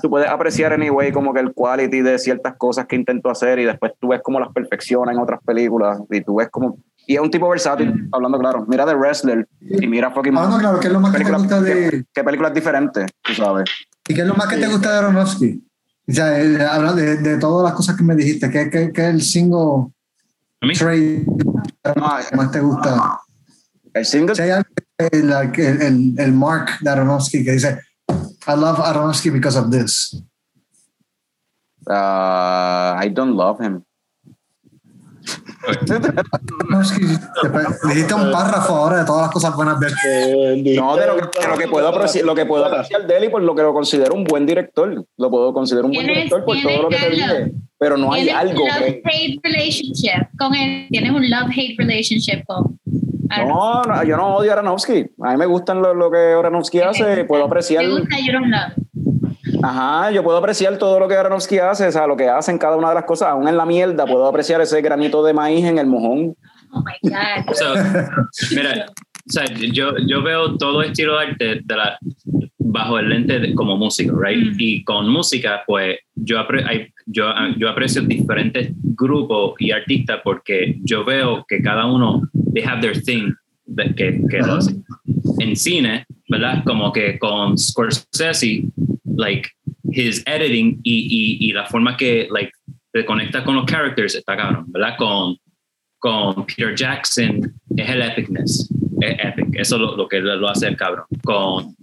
tú 0.00 0.08
puedes 0.08 0.26
apreciar 0.28 0.72
anyway 0.72 1.12
como 1.12 1.34
que 1.34 1.40
el 1.40 1.52
quality 1.52 2.00
de 2.00 2.18
ciertas 2.18 2.56
cosas 2.56 2.86
que 2.86 2.96
intentó 2.96 3.28
hacer 3.28 3.58
y 3.58 3.64
después 3.66 3.92
tú 4.00 4.08
ves 4.08 4.22
como 4.22 4.40
las 4.40 4.48
perfecciona 4.54 5.12
en 5.12 5.18
otras 5.18 5.40
películas 5.44 6.00
y 6.10 6.22
tú 6.22 6.36
ves 6.36 6.48
como... 6.48 6.78
Y 7.06 7.14
es 7.14 7.20
un 7.20 7.30
tipo 7.30 7.48
versátil, 7.48 8.08
hablando 8.12 8.38
claro. 8.38 8.64
Mira 8.68 8.86
The 8.86 8.94
Wrestler 8.94 9.48
y 9.60 9.86
mira 9.86 10.10
fucking... 10.12 10.36
Ah, 10.38 10.46
no, 10.48 10.58
claro, 10.58 10.78
¿qué 10.78 10.86
es 10.86 10.92
lo 10.92 11.00
más 11.00 11.10
que 11.12 11.18
te 11.18 11.24
películas- 11.24 11.42
gusta 11.42 11.60
de, 11.60 11.90
qué- 11.90 12.04
qué 12.14 12.24
películas 12.24 12.54
diferentes, 12.54 13.06
tú 13.22 13.34
sabes. 13.34 13.68
¿Y 14.08 14.14
qué 14.14 14.20
es 14.20 14.26
lo 14.26 14.34
más 14.34 14.46
que 14.48 14.56
te 14.58 14.66
gusta 14.68 14.92
de 14.92 14.98
Aronofsky? 14.98 15.64
O 16.08 16.12
sea, 16.12 16.40
eh, 16.40 16.64
hablando 16.64 17.00
de, 17.02 17.16
de 17.16 17.38
todas 17.38 17.64
las 17.64 17.74
cosas 17.74 17.96
que 17.96 18.02
me 18.04 18.14
dijiste, 18.14 18.48
¿qué, 18.50 18.70
qué, 18.70 18.92
qué 18.92 19.02
es 19.02 19.14
el 19.14 19.22
single 19.22 19.92
A 20.60 20.66
mí, 20.66 20.74
trade 20.74 21.24
que 22.30 22.36
más 22.36 22.50
te 22.52 22.60
gusta? 22.60 23.20
El 23.94 24.04
single 24.06 24.34
Si 24.36 24.42
hay 24.42 24.50
algo 24.50 24.68
el, 24.98 25.32
el, 25.32 26.14
el 26.18 26.32
mark 26.32 26.78
de 26.80 26.90
Aronofsky 26.90 27.44
que 27.44 27.52
dice, 27.52 27.78
I 28.46 28.52
love 28.56 28.78
Aronofsky 28.80 29.30
because 29.30 29.58
of 29.58 29.70
this. 29.70 30.22
Uh, 31.86 32.94
I 33.02 33.08
don't 33.12 33.34
love 33.36 33.58
him. 33.60 33.82
Aronofsky, 36.60 37.06
te- 37.06 37.88
dijiste 37.88 38.14
un 38.14 38.30
párrafo 38.32 38.74
ahora 38.76 38.98
de 38.98 39.04
todas 39.04 39.22
las 39.22 39.30
cosas 39.30 39.54
buenas 39.54 39.78
de 39.80 39.86
él. 39.88 39.94
No, 40.80 40.96
de 40.96 41.06
lo 41.06 41.16
que, 41.16 41.40
de 41.40 41.48
lo 41.48 41.56
que 41.58 41.68
puedo 41.68 41.88
apreciar, 41.88 42.24
lo 42.24 42.34
que 42.34 42.46
puedo 42.46 42.64
apreciar 42.64 43.06
de 43.06 43.16
él 43.16 43.24
y 43.24 43.28
por 43.28 43.42
lo 43.42 43.54
que 43.54 43.62
lo 43.62 43.72
considero 43.72 44.14
un 44.14 44.24
buen 44.24 44.46
director. 44.46 45.04
Lo 45.16 45.30
puedo 45.30 45.52
considerar 45.52 45.84
un 45.86 45.92
buen 45.92 46.06
Tienes- 46.06 46.16
director 46.24 46.44
por 46.44 46.54
tienes 46.56 46.74
todo 46.74 46.82
lo 46.84 46.88
que 46.88 46.96
te 46.96 47.02
que 47.04 47.10
dije. 47.10 47.52
Pero 47.78 47.96
no 47.96 48.12
hay 48.12 48.24
Tienes 48.24 48.40
algo 48.42 48.62
un 48.64 48.68
que. 48.70 48.80
love-hate 48.80 49.40
relationship 49.42 50.28
con 50.38 50.54
él. 50.54 50.86
Tienes 50.90 51.10
un 51.12 51.30
love-hate 51.30 51.76
relationship 51.78 52.44
con. 52.46 52.78
No, 53.46 53.82
no, 53.84 54.02
yo 54.04 54.16
no 54.16 54.36
odio 54.36 54.50
a 54.50 54.54
Aronofsky. 54.54 55.06
A 55.22 55.30
mí 55.32 55.36
me 55.36 55.46
gustan 55.46 55.80
lo, 55.80 55.94
lo 55.94 56.10
que 56.10 56.18
Aronofsky 56.18 56.80
hace. 56.80 57.24
Puedo 57.24 57.44
apreciar. 57.44 57.84
¿Te 57.84 57.90
gusta 57.90 58.16
You 58.18 58.32
Don't 58.32 58.46
Love? 58.46 58.72
Ajá, 59.62 60.10
yo 60.10 60.22
puedo 60.22 60.38
apreciar 60.38 60.78
todo 60.78 60.98
lo 60.98 61.08
que 61.08 61.16
Aronofsky 61.16 61.58
hace, 61.58 61.86
o 61.88 61.92
sea, 61.92 62.06
lo 62.06 62.16
que 62.16 62.28
hace 62.28 62.50
en 62.50 62.58
cada 62.58 62.76
una 62.76 62.88
de 62.90 62.94
las 62.94 63.04
cosas, 63.04 63.28
aún 63.28 63.46
en 63.48 63.56
la 63.56 63.66
mierda, 63.66 64.06
puedo 64.06 64.26
apreciar 64.26 64.60
ese 64.60 64.80
granito 64.80 65.22
de 65.22 65.32
maíz 65.32 65.64
en 65.64 65.78
el 65.78 65.86
mojón. 65.86 66.34
Oh 66.72 66.82
my 66.84 67.10
God. 67.10 67.54
So, 67.54 67.74
mira, 68.54 68.86
o 68.88 69.32
sea, 69.32 69.44
yo, 69.72 69.92
yo 70.06 70.22
veo 70.22 70.56
todo 70.56 70.82
estilo 70.82 71.18
de 71.18 71.26
arte 71.26 71.60
de 71.64 71.76
la, 71.76 71.98
bajo 72.58 72.98
el 72.98 73.08
lente 73.08 73.38
de- 73.40 73.54
como 73.54 73.76
músico, 73.76 74.16
right? 74.20 74.52
Mm. 74.54 74.56
Y 74.58 74.84
con 74.84 75.08
música, 75.08 75.62
pues 75.66 75.98
yo, 76.14 76.38
apre- 76.38 76.64
hay- 76.66 76.92
yo, 77.06 77.24
yo 77.58 77.68
aprecio 77.68 78.02
diferentes 78.02 78.70
grupos 78.82 79.54
y 79.58 79.72
artistas 79.72 80.20
porque 80.22 80.78
yo 80.84 81.04
veo 81.04 81.44
que 81.48 81.60
cada 81.60 81.86
uno, 81.86 82.22
they 82.54 82.62
have 82.64 82.80
their 82.80 83.02
thing 83.02 83.32
que, 83.96 84.20
que 84.30 84.38
lo 84.38 84.54
hacen. 84.54 84.84
En 85.38 85.56
cine, 85.56 86.06
¿verdad? 86.30 86.62
Como 86.64 86.92
que 86.92 87.18
con 87.18 87.58
Scorsese, 87.58 88.64
like, 89.16 89.50
his 89.92 90.22
editing 90.26 90.80
y, 90.84 91.38
y, 91.40 91.48
y 91.48 91.52
la 91.52 91.66
forma 91.66 91.96
que, 91.96 92.28
like, 92.30 92.52
te 92.92 93.04
conecta 93.04 93.42
con 93.44 93.56
los 93.56 93.66
characters 93.66 94.14
está 94.14 94.36
cabrón, 94.36 94.66
¿verdad? 94.68 94.94
Con, 94.96 95.36
con 95.98 96.46
Peter 96.46 96.74
Jackson 96.74 97.52
es 97.76 97.88
el 97.90 98.02
epicness, 98.02 98.70
es 99.00 99.16
epic, 99.24 99.48
eso 99.54 99.76
es 99.76 99.82
lo, 99.82 99.96
lo 99.96 100.08
que 100.08 100.20
lo 100.20 100.48
hace 100.48 100.68
el 100.68 100.76
cabrón. 100.76 101.04
Con 101.24 101.74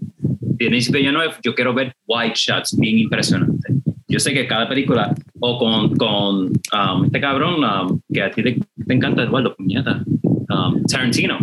Denis 0.60 0.90
Villeneuve, 0.90 1.36
yo 1.44 1.54
quiero 1.54 1.74
ver 1.74 1.94
wide 2.08 2.34
shots 2.36 2.78
bien 2.78 3.00
impresionantes. 3.00 3.76
Yo 4.08 4.20
sé 4.20 4.34
que 4.34 4.48
cada 4.48 4.70
película, 4.70 5.14
o 5.42 5.60
con, 5.60 5.96
con 5.98 6.46
um, 6.48 7.06
este 7.06 7.20
cabrón 7.20 7.64
um, 7.64 8.00
que 8.14 8.22
a 8.22 8.32
ti 8.32 8.42
te, 8.42 8.58
te 8.86 8.94
encanta, 8.94 9.24
Eduardo, 9.24 9.54
puñeta, 9.54 10.02
um, 10.24 10.82
Tarantino, 10.86 11.38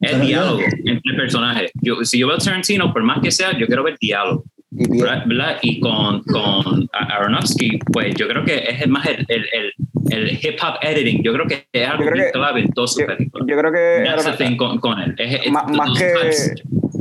el 0.00 0.20
diálogo 0.20 0.60
entre 0.84 1.14
personajes. 1.16 1.70
Yo, 1.82 1.96
si 2.04 2.18
yo 2.18 2.28
veo 2.28 2.38
Tarantino, 2.38 2.92
por 2.92 3.02
más 3.02 3.20
que 3.20 3.30
sea, 3.30 3.56
yo 3.58 3.66
quiero 3.66 3.82
ver 3.82 3.96
diálogo. 4.00 4.44
Y 4.70 5.00
¿verdad? 5.00 5.56
Y 5.62 5.80
con, 5.80 6.22
con 6.24 6.88
Aronofsky, 6.92 7.78
pues 7.90 8.14
yo 8.16 8.28
creo 8.28 8.44
que 8.44 8.58
es 8.68 8.86
más 8.86 9.06
el, 9.06 9.24
el, 9.28 9.44
el, 9.52 9.72
el 10.10 10.30
hip 10.32 10.58
hop 10.62 10.74
editing. 10.82 11.22
Yo 11.22 11.32
creo 11.32 11.46
que 11.46 11.66
es 11.72 11.88
algo 11.88 12.04
que- 12.12 12.30
clave 12.32 12.60
en 12.60 12.72
todas 12.72 12.92
sus 12.92 13.00
yo, 13.00 13.06
películas. 13.06 13.46
yo 13.48 13.56
creo 13.58 13.72
que 13.72 14.56
con, 14.56 14.78
con 14.78 14.98
él. 15.00 15.14
Es, 15.18 15.40
es- 15.46 15.50
Más- 15.52 15.70
más 15.70 15.98
que- 15.98 16.54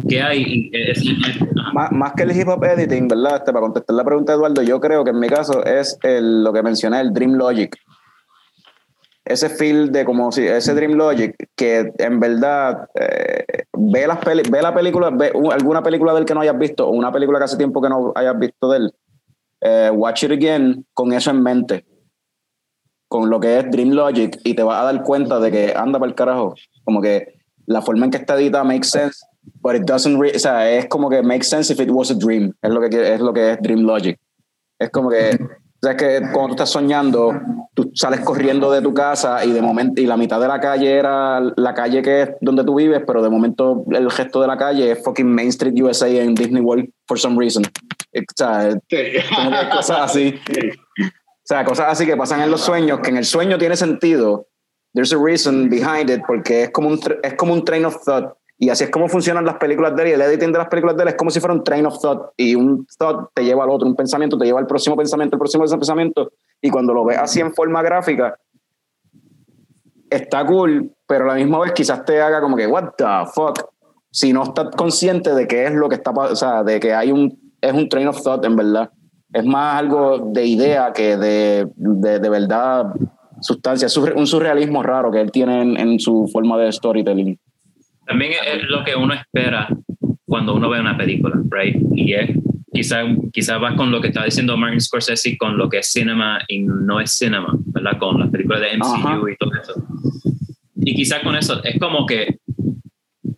que 0.09 0.21
hay. 0.21 0.69
es- 0.73 1.03
más, 1.73 1.91
más 1.91 2.13
que 2.13 2.23
el 2.23 2.31
hip 2.39 2.47
hop 2.47 2.63
editing, 2.63 3.09
¿verdad? 3.09 3.35
Este, 3.37 3.51
para 3.51 3.61
contestar 3.61 3.95
la 3.95 4.05
pregunta 4.05 4.33
Eduardo, 4.33 4.61
yo 4.63 4.79
creo 4.79 5.03
que 5.03 5.09
en 5.11 5.19
mi 5.19 5.27
caso 5.27 5.63
es 5.65 5.99
el, 6.03 6.43
lo 6.45 6.53
que 6.53 6.63
mencioné, 6.63 7.01
el 7.01 7.11
Dream 7.13 7.33
Logic. 7.33 7.75
Ese 9.29 9.49
feel 9.49 9.91
de 9.91 10.05
como 10.05 10.31
si, 10.31 10.45
ese 10.47 10.73
Dream 10.73 10.93
Logic 10.93 11.35
que 11.55 11.91
en 11.97 12.19
verdad 12.19 12.87
eh, 12.95 13.43
ve, 13.73 14.07
las 14.07 14.19
peli- 14.19 14.49
ve 14.49 14.61
la 14.61 14.73
película, 14.73 15.09
ve 15.09 15.31
u- 15.33 15.51
alguna 15.51 15.83
película 15.83 16.13
del 16.13 16.25
que 16.25 16.33
no 16.33 16.41
hayas 16.41 16.57
visto 16.57 16.87
o 16.87 16.91
una 16.91 17.11
película 17.11 17.37
que 17.39 17.45
hace 17.45 17.57
tiempo 17.57 17.81
que 17.81 17.89
no 17.89 18.11
hayas 18.15 18.37
visto 18.39 18.69
de 18.69 18.77
él, 18.77 18.93
eh, 19.61 19.91
watch 19.93 20.23
it 20.23 20.31
again 20.31 20.85
con 20.93 21.11
eso 21.13 21.31
en 21.31 21.41
mente, 21.43 21.85
con 23.09 23.29
lo 23.29 23.39
que 23.39 23.59
es 23.59 23.69
Dream 23.71 23.91
Logic 23.91 24.37
y 24.43 24.53
te 24.53 24.63
vas 24.63 24.81
a 24.81 24.85
dar 24.91 25.03
cuenta 25.03 25.39
de 25.39 25.51
que 25.51 25.73
anda 25.75 25.99
para 25.99 26.09
el 26.09 26.15
carajo, 26.15 26.55
como 26.83 27.01
que 27.01 27.35
la 27.65 27.81
forma 27.81 28.05
en 28.05 28.11
que 28.11 28.17
está 28.17 28.35
edita 28.35 28.63
makes 28.63 28.87
sense, 28.89 29.19
but 29.61 29.75
it 29.75 29.83
doesn't, 29.83 30.17
o 30.21 30.39
sea, 30.39 30.69
es 30.69 30.87
como 30.87 31.09
que 31.09 31.21
makes 31.21 31.45
sense 31.47 31.71
if 31.71 31.79
it 31.79 31.89
was 31.91 32.11
a 32.11 32.15
dream, 32.15 32.53
es 32.61 32.69
lo 32.71 32.79
que, 32.81 33.13
es 33.13 33.19
lo 33.19 33.33
que 33.33 33.51
es 33.51 33.61
Dream 33.61 33.81
Logic. 33.81 34.17
Es 34.79 34.89
como 34.89 35.09
que, 35.09 35.37
o 35.79 35.85
sea, 35.85 35.91
es 35.91 35.97
que 35.97 36.19
cuando 36.31 36.47
tú 36.47 36.53
estás 36.53 36.71
soñando, 36.71 37.39
tú 37.75 37.91
sales 37.93 38.21
corriendo 38.21 38.71
de 38.71 38.81
tu 38.81 38.95
casa 38.95 39.45
y 39.45 39.51
de 39.51 39.61
momento, 39.61 40.01
y 40.01 40.07
la 40.07 40.17
mitad 40.17 40.41
de 40.41 40.47
la 40.47 40.59
calle 40.59 40.91
era 40.91 41.39
la 41.55 41.73
calle 41.75 42.01
que 42.01 42.21
es 42.23 42.29
donde 42.41 42.63
tú 42.63 42.75
vives, 42.75 43.03
pero 43.05 43.21
de 43.21 43.29
momento 43.29 43.85
el 43.91 44.09
gesto 44.11 44.41
de 44.41 44.47
la 44.47 44.57
calle 44.57 44.91
es 44.91 45.03
fucking 45.03 45.31
Main 45.31 45.49
Street 45.49 45.79
USA 45.79 46.09
en 46.09 46.33
Disney 46.33 46.63
World 46.63 46.89
for 47.07 47.19
some 47.19 47.37
reason. 47.39 47.63
O 47.63 48.21
sea, 48.35 48.75
que 48.87 49.23
cosas 49.71 49.99
así. 50.01 50.35
O 50.99 51.47
sea, 51.47 51.63
cosas 51.63 51.85
así 51.87 52.05
que 52.05 52.17
pasan 52.17 52.41
en 52.41 52.51
los 52.51 52.59
sueños, 52.59 52.99
que 52.99 53.09
en 53.09 53.15
el 53.15 53.23
sueño 53.23 53.57
tiene 53.57 53.77
sentido. 53.77 54.49
There's 54.93 55.13
a 55.13 55.17
reason 55.17 55.69
behind 55.69 56.09
it, 56.09 56.19
porque 56.27 56.63
es 56.63 56.71
como 56.71 56.89
un, 56.89 56.99
es 57.23 57.35
como 57.35 57.53
un 57.53 57.63
train 57.63 57.85
of 57.85 58.03
thought. 58.03 58.33
Y 58.59 58.69
así 58.69 58.85
es 58.85 58.89
como 58.89 59.07
funcionan 59.07 59.45
las 59.45 59.57
películas 59.57 59.95
de 59.95 60.03
él. 60.03 60.09
Y 60.09 60.11
el 60.13 60.21
editing 60.21 60.51
de 60.51 60.57
las 60.57 60.67
películas 60.67 60.97
de 60.97 61.03
él 61.03 61.09
es 61.09 61.15
como 61.15 61.29
si 61.29 61.39
fuera 61.39 61.53
un 61.53 61.63
train 61.63 61.85
of 61.85 61.99
thought. 61.99 62.31
Y 62.38 62.55
un 62.55 62.88
thought 62.97 63.29
te 63.34 63.43
lleva 63.43 63.63
al 63.63 63.69
otro, 63.69 63.88
un 63.88 63.95
pensamiento 63.95 64.38
te 64.38 64.45
lleva 64.45 64.59
al 64.59 64.65
próximo 64.67 64.95
pensamiento, 64.97 65.35
el 65.35 65.39
próximo 65.39 65.63
pensamiento. 65.65 66.31
Y 66.61 66.69
cuando 66.69 66.93
lo 66.93 67.05
ves 67.05 67.17
así 67.19 67.39
en 67.39 67.53
forma 67.53 67.84
gráfica, 67.84 68.35
está 70.09 70.45
cool, 70.45 70.91
pero 71.07 71.25
a 71.25 71.27
la 71.27 71.34
misma 71.35 71.59
vez 71.59 71.73
quizás 71.73 72.03
te 72.05 72.19
haga 72.21 72.41
como 72.41 72.55
que, 72.55 72.65
what 72.65 72.91
the 72.97 73.05
fuck, 73.34 73.59
si 74.11 74.34
no 74.34 74.43
estás 74.43 74.69
consciente 74.75 75.34
de 75.35 75.47
qué 75.47 75.65
es 75.65 75.73
lo 75.73 75.89
que 75.89 75.95
está, 75.95 76.13
pa- 76.13 76.31
o 76.31 76.35
sea, 76.35 76.63
de 76.63 76.79
que 76.79 76.93
hay 76.93 77.11
un, 77.11 77.38
es 77.61 77.73
un 77.73 77.88
train 77.89 78.07
of 78.07 78.21
thought 78.23 78.43
en 78.45 78.55
verdad. 78.55 78.89
Es 79.34 79.45
más 79.45 79.77
algo 79.77 80.19
de 80.31 80.45
idea 80.45 80.93
que 80.93 81.17
de, 81.17 81.69
de, 81.75 82.19
de 82.19 82.29
verdad 82.29 82.93
sustancia, 83.41 83.85
Es 83.85 83.95
un 83.97 84.25
surrealismo 84.25 84.81
raro 84.81 85.11
que 85.11 85.21
él 85.21 85.31
tiene 85.31 85.61
en, 85.61 85.77
en 85.77 85.99
su 85.99 86.27
forma 86.31 86.57
de 86.57 86.71
storytelling. 86.71 87.38
También 88.07 88.34
es 88.45 88.63
lo 88.69 88.84
que 88.84 88.95
uno 88.95 89.13
espera 89.13 89.67
cuando 90.25 90.55
uno 90.55 90.69
ve 90.69 90.79
una 90.79 90.97
película, 90.97 91.35
right? 91.51 91.75
Y 91.95 92.13
es 92.13 92.31
quizá, 92.73 93.03
quizá 93.34 93.57
va 93.57 93.75
con 93.75 93.91
lo 93.91 94.01
que 94.01 94.07
está 94.09 94.23
diciendo 94.23 94.55
Martin 94.57 94.79
Scorsese, 94.81 95.38
con 95.38 95.57
lo 95.57 95.69
que 95.69 95.79
es 95.79 95.88
cinema 95.91 96.39
y 96.47 96.59
no 96.59 96.99
es 96.99 97.11
cinema, 97.11 97.53
¿verdad? 97.65 97.97
Con 97.97 98.19
las 98.19 98.29
películas 98.29 98.61
de 98.61 98.77
MCU 98.77 99.07
Ajá. 99.07 99.19
y 99.31 99.35
todo 99.38 99.51
eso. 99.61 99.73
Y 100.75 100.95
quizá 100.95 101.21
con 101.21 101.35
eso 101.35 101.61
es 101.63 101.79
como 101.79 102.05
que, 102.05 102.38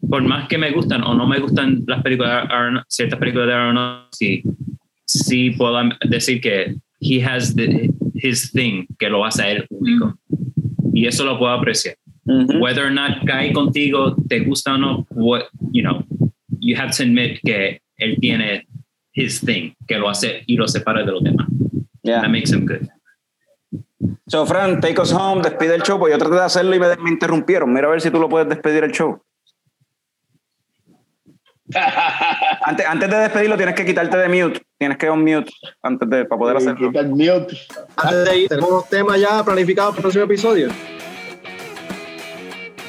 por 0.10 0.22
más 0.24 0.48
que 0.48 0.58
me 0.58 0.72
gustan 0.72 1.04
o 1.04 1.14
no 1.14 1.26
me 1.28 1.40
gustan 1.40 1.84
las 1.88 2.02
películas, 2.04 2.48
ciertas 2.88 3.20
películas 3.20 3.48
de 3.48 3.54
Aronofsky, 3.54 4.44
sí 5.06 5.52
puedo 5.52 5.78
decir 6.08 6.42
que 6.42 6.76
he 7.00 7.24
has 7.24 7.56
the- 7.56 7.90
his 8.16 8.52
thing, 8.52 8.86
que 9.00 9.10
lo 9.10 9.26
hace 9.26 9.44
a 9.44 9.52
él 9.52 9.66
único. 9.70 10.16
Y 10.94 11.08
eso 11.08 11.24
lo 11.26 11.40
puedo 11.40 11.54
apreciar 11.54 11.96
Whether 12.30 12.86
or 12.86 12.92
not 12.92 13.26
cae 13.26 13.52
contigo, 13.52 14.16
te 14.28 14.40
gusta 14.42 14.74
o 14.74 14.78
no, 14.78 15.08
what, 15.10 15.48
you 15.72 15.82
know, 15.82 16.04
you 16.60 16.76
have 16.76 16.92
to 16.98 17.04
admit 17.04 17.42
que 17.44 17.82
él 17.98 18.18
tiene 18.22 18.68
his 19.14 19.42
thing, 19.42 19.74
que 19.88 19.98
lo 19.98 20.10
hace 20.10 20.44
y 20.46 20.56
lo 20.56 20.68
separa 20.68 21.04
de 21.04 21.12
los 21.12 21.24
demás. 21.24 21.48
Yeah. 22.04 22.22
That 22.22 22.30
makes 22.30 22.52
him 22.52 22.68
good. 22.68 22.88
So, 24.28 24.46
Fran, 24.46 24.80
take 24.80 25.00
us 25.00 25.12
home, 25.12 25.42
despide 25.42 25.74
el 25.74 25.82
show, 25.82 25.98
pues 25.98 26.12
yo 26.12 26.20
traté 26.20 26.36
de 26.36 26.44
hacerlo 26.44 26.76
y 26.76 26.80
me, 26.80 26.96
me 26.98 27.10
interrumpieron. 27.10 27.74
Mira 27.74 27.88
a 27.88 27.92
ver 27.92 28.02
si 28.02 28.12
tú 28.12 28.20
lo 28.20 28.30
puedes 28.30 28.48
despedir 28.48 28.84
el 28.84 28.92
show. 28.92 29.20
Antes, 32.64 32.86
antes 32.88 33.10
de 33.10 33.18
despedirlo 33.18 33.56
tienes 33.56 33.76
que 33.76 33.86
quitarte 33.86 34.18
de 34.18 34.28
mute. 34.28 34.62
Tienes 34.78 34.98
que 34.98 35.08
on 35.10 35.24
mute 35.24 35.52
antes 35.84 36.10
de 36.10 36.26
para 36.26 36.40
poder 36.40 36.58
hacerlo. 36.58 36.92
Mute. 36.92 37.58
Antes 37.96 38.26
de 38.26 38.38
ir, 38.40 38.50
tenemos 38.50 38.90
temas 38.90 39.20
ya 39.20 39.44
planificados 39.44 39.92
para 39.92 40.00
el 40.00 40.02
próximo 40.02 40.26
episodio. 40.26 40.70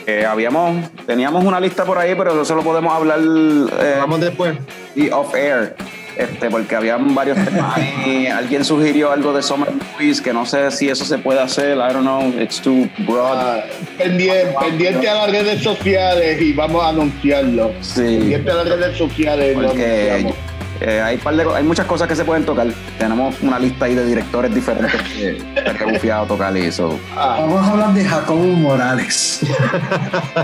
Eh, 0.07 0.25
habíamos, 0.27 0.91
teníamos 1.07 1.45
una 1.45 1.61
lista 1.61 1.85
por 1.85 1.99
ahí, 1.99 2.15
pero 2.17 2.43
eso 2.43 2.55
lo 2.55 2.63
podemos 2.63 2.93
hablar 2.93 3.19
eh, 3.21 3.97
Vamos 3.99 4.21
después. 4.21 4.57
y 4.95 5.11
off 5.11 5.35
air. 5.35 5.75
Este, 6.17 6.51
porque 6.51 6.77
habían 6.77 7.15
varios 7.15 7.43
temas 7.45 7.77
ahí. 7.77 8.27
Alguien 8.33 8.65
sugirió 8.65 9.11
algo 9.11 9.33
de 9.33 9.43
Summer 9.43 9.71
Movies 9.73 10.21
que 10.21 10.33
no 10.33 10.45
sé 10.45 10.71
si 10.71 10.89
eso 10.89 11.05
se 11.05 11.19
puede 11.19 11.41
hacer. 11.41 11.79
I 11.79 11.93
don't 11.93 12.01
know. 12.01 12.29
It's 12.41 12.61
too 12.61 12.91
broad. 13.07 13.39
Ah, 13.39 13.65
pendiente, 13.97 14.55
pendiente 14.61 15.09
a 15.09 15.15
las 15.15 15.31
redes 15.31 15.63
sociales 15.63 16.43
y 16.43 16.53
vamos 16.53 16.83
a 16.85 16.89
anunciarlo. 16.89 17.73
Sí. 17.81 18.03
Pendiente 18.03 18.51
a 18.51 18.55
las 18.55 18.69
redes 18.69 18.99
sociales 18.99 19.55
Porque. 19.55 20.35
Eh, 20.81 21.01
hay, 21.01 21.19
par 21.19 21.35
de 21.37 21.45
hay 21.55 21.63
muchas 21.63 21.87
cosas 21.87 22.09
que 22.09 22.17
se 22.17 22.25
pueden 22.25 22.45
tocar. 22.45 22.67
Tenemos 22.99 23.35
una 23.43 23.59
lista 23.59 23.85
ahí 23.85 23.95
de 23.95 24.07
directores 24.07 24.55
diferentes 24.55 25.01
que 25.03 25.37
estaría 25.55 25.87
bufiado 25.87 26.27
tocar 26.27 26.57
y 26.57 26.67
eso. 26.67 26.99
Ah, 27.15 27.37
Vamos 27.41 27.67
a 27.67 27.71
hablar 27.73 27.93
de 27.93 28.05
Jacobo 28.05 28.45
Morales. 28.45 29.41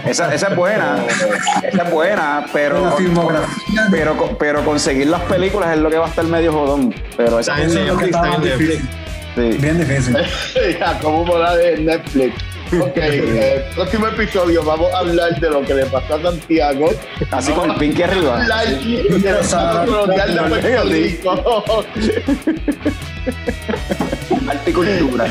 Esa, 0.07 0.35
esa 0.35 0.49
es 0.49 0.57
buena, 0.57 0.99
esa 1.63 1.83
es 1.83 1.91
buena, 1.91 2.41
la 2.41 2.47
pero, 2.53 2.93
filmografía 2.93 3.87
pero, 3.91 4.37
pero 4.39 4.65
conseguir 4.65 5.07
las 5.09 5.23
películas 5.23 5.75
es 5.75 5.79
lo 5.79 5.91
que 5.91 5.99
va 5.99 6.07
a 6.07 6.09
estar 6.09 6.25
medio 6.25 6.53
jodón. 6.53 6.95
Pero 7.17 7.39
esa 7.39 7.61
es 7.63 7.75
lo 7.75 7.97
que 7.97 8.07
está 8.07 8.35
en 8.35 8.43
Netflix. 8.43 8.59
difícil. 8.59 8.89
sí. 9.35 9.59
Bien 9.59 9.79
difícil. 9.79 10.17
Jacobo 10.79 11.25
Morales 11.25 11.79
en 11.79 11.87
Netflix. 11.87 12.56
Ok, 12.73 12.93
eh, 12.97 13.65
próximo 13.75 14.09
episodio 14.09 14.65
vamos 14.65 14.93
a 14.93 14.99
hablar 14.99 15.39
de 15.39 15.51
lo 15.51 15.63
que 15.63 15.75
le 15.75 15.87
pasó 15.87 16.15
a 16.17 16.23
Santiago. 16.23 16.91
Así 17.31 17.53
con 17.53 17.71
el 17.71 17.77
pinky 17.77 18.03
arriba. 18.03 18.41
Hablar 18.41 18.67
del 18.81 19.37
Estado 19.37 19.87
colonial 19.87 20.35
de 20.35 20.41
Puerto 20.43 20.83
Rico. 20.85 21.85
Arte 24.49 24.71
y 24.71 24.73
cultura. 24.73 25.27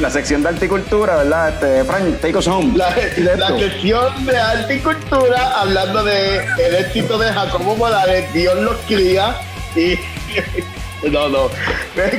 La 0.00 0.10
sección 0.10 0.42
de 0.42 0.48
arte 0.48 0.64
y 0.64 0.68
cultura, 0.68 1.16
¿verdad? 1.16 1.50
Este, 1.50 1.84
Frank, 1.84 2.20
take 2.20 2.36
us 2.38 2.46
home. 2.46 2.76
La, 2.76 2.88
la 3.36 3.58
sección 3.58 4.24
de 4.24 4.36
arte 4.36 4.76
y 4.76 4.78
cultura 4.80 5.60
hablando 5.60 6.02
de 6.04 6.38
el 6.38 6.74
éxito 6.76 7.18
de 7.18 7.30
Jacobo 7.32 7.76
Morales, 7.76 8.32
Dios 8.32 8.56
los 8.58 8.76
cría 8.86 9.36
y 9.74 9.98
no, 11.10 11.28
no, 11.28 11.50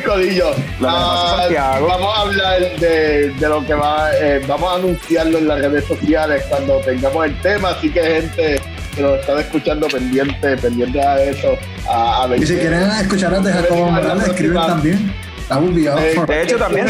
Codillo. 0.05 0.49
A 0.85 1.47
Ah, 1.59 1.79
vamos 1.81 2.17
a 2.17 2.21
hablar 2.21 2.79
de, 2.79 3.29
de 3.31 3.49
lo 3.49 3.65
que 3.65 3.73
va, 3.73 4.09
eh, 4.15 4.41
vamos 4.47 4.71
a 4.71 4.75
anunciarlo 4.75 5.37
en 5.37 5.47
las 5.47 5.59
redes 5.59 5.85
sociales 5.85 6.43
cuando 6.49 6.79
tengamos 6.79 7.25
el 7.25 7.41
tema, 7.41 7.69
así 7.69 7.89
que 7.91 8.01
gente 8.01 8.61
que 8.95 9.01
nos 9.01 9.19
está 9.19 9.39
escuchando 9.39 9.87
pendiente, 9.87 10.57
pendiente 10.57 11.01
a 11.01 11.21
eso, 11.23 11.57
a, 11.89 12.23
a 12.23 12.27
ver 12.27 12.41
Y 12.41 12.47
si 12.47 12.57
quieren 12.57 12.89
escuchar 12.91 13.41
de 13.41 13.51
Jacobo 13.51 13.91
Morales, 13.91 14.27
escriben 14.27 14.65
también. 14.65 15.27
Would 15.49 15.75
be 15.75 15.87
Eh, 15.87 16.25
de 16.27 16.43
hecho, 16.43 16.57
también 16.57 16.87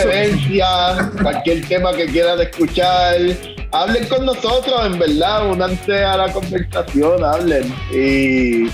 cualquier 1.22 1.68
tema 1.68 1.94
que 1.94 2.08
quieran 2.08 2.42
escuchar, 2.42 3.16
hablen 3.72 4.08
con 4.08 4.26
nosotros, 4.26 4.86
en 4.86 4.98
verdad, 4.98 5.52
únanse 5.52 6.04
a 6.04 6.18
la 6.18 6.34
conversación, 6.34 7.24
hablen. 7.24 7.72
Y, 7.94 8.68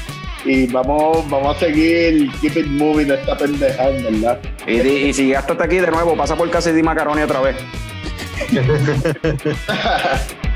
y 0.46 0.68
vamos, 0.68 1.30
vamos 1.30 1.56
a 1.56 1.60
seguir 1.60 2.30
keep 2.42 2.58
it 2.58 2.68
moving 2.68 3.12
esta 3.12 3.38
pendeja, 3.38 3.90
en 3.90 4.22
verdad. 4.22 4.40
Y, 4.68 4.82
y- 4.82 5.08
y 5.10 5.14
si 5.14 5.26
llegaste 5.28 5.52
hasta 5.54 5.64
aquí 5.66 5.78
de 5.78 5.92
nuevo, 5.92 6.16
pasa 6.16 6.36
por 6.36 6.50
Cassidy 6.50 6.84
Macaroni 6.84 7.22
otra 7.22 7.42
vez. 7.42 7.56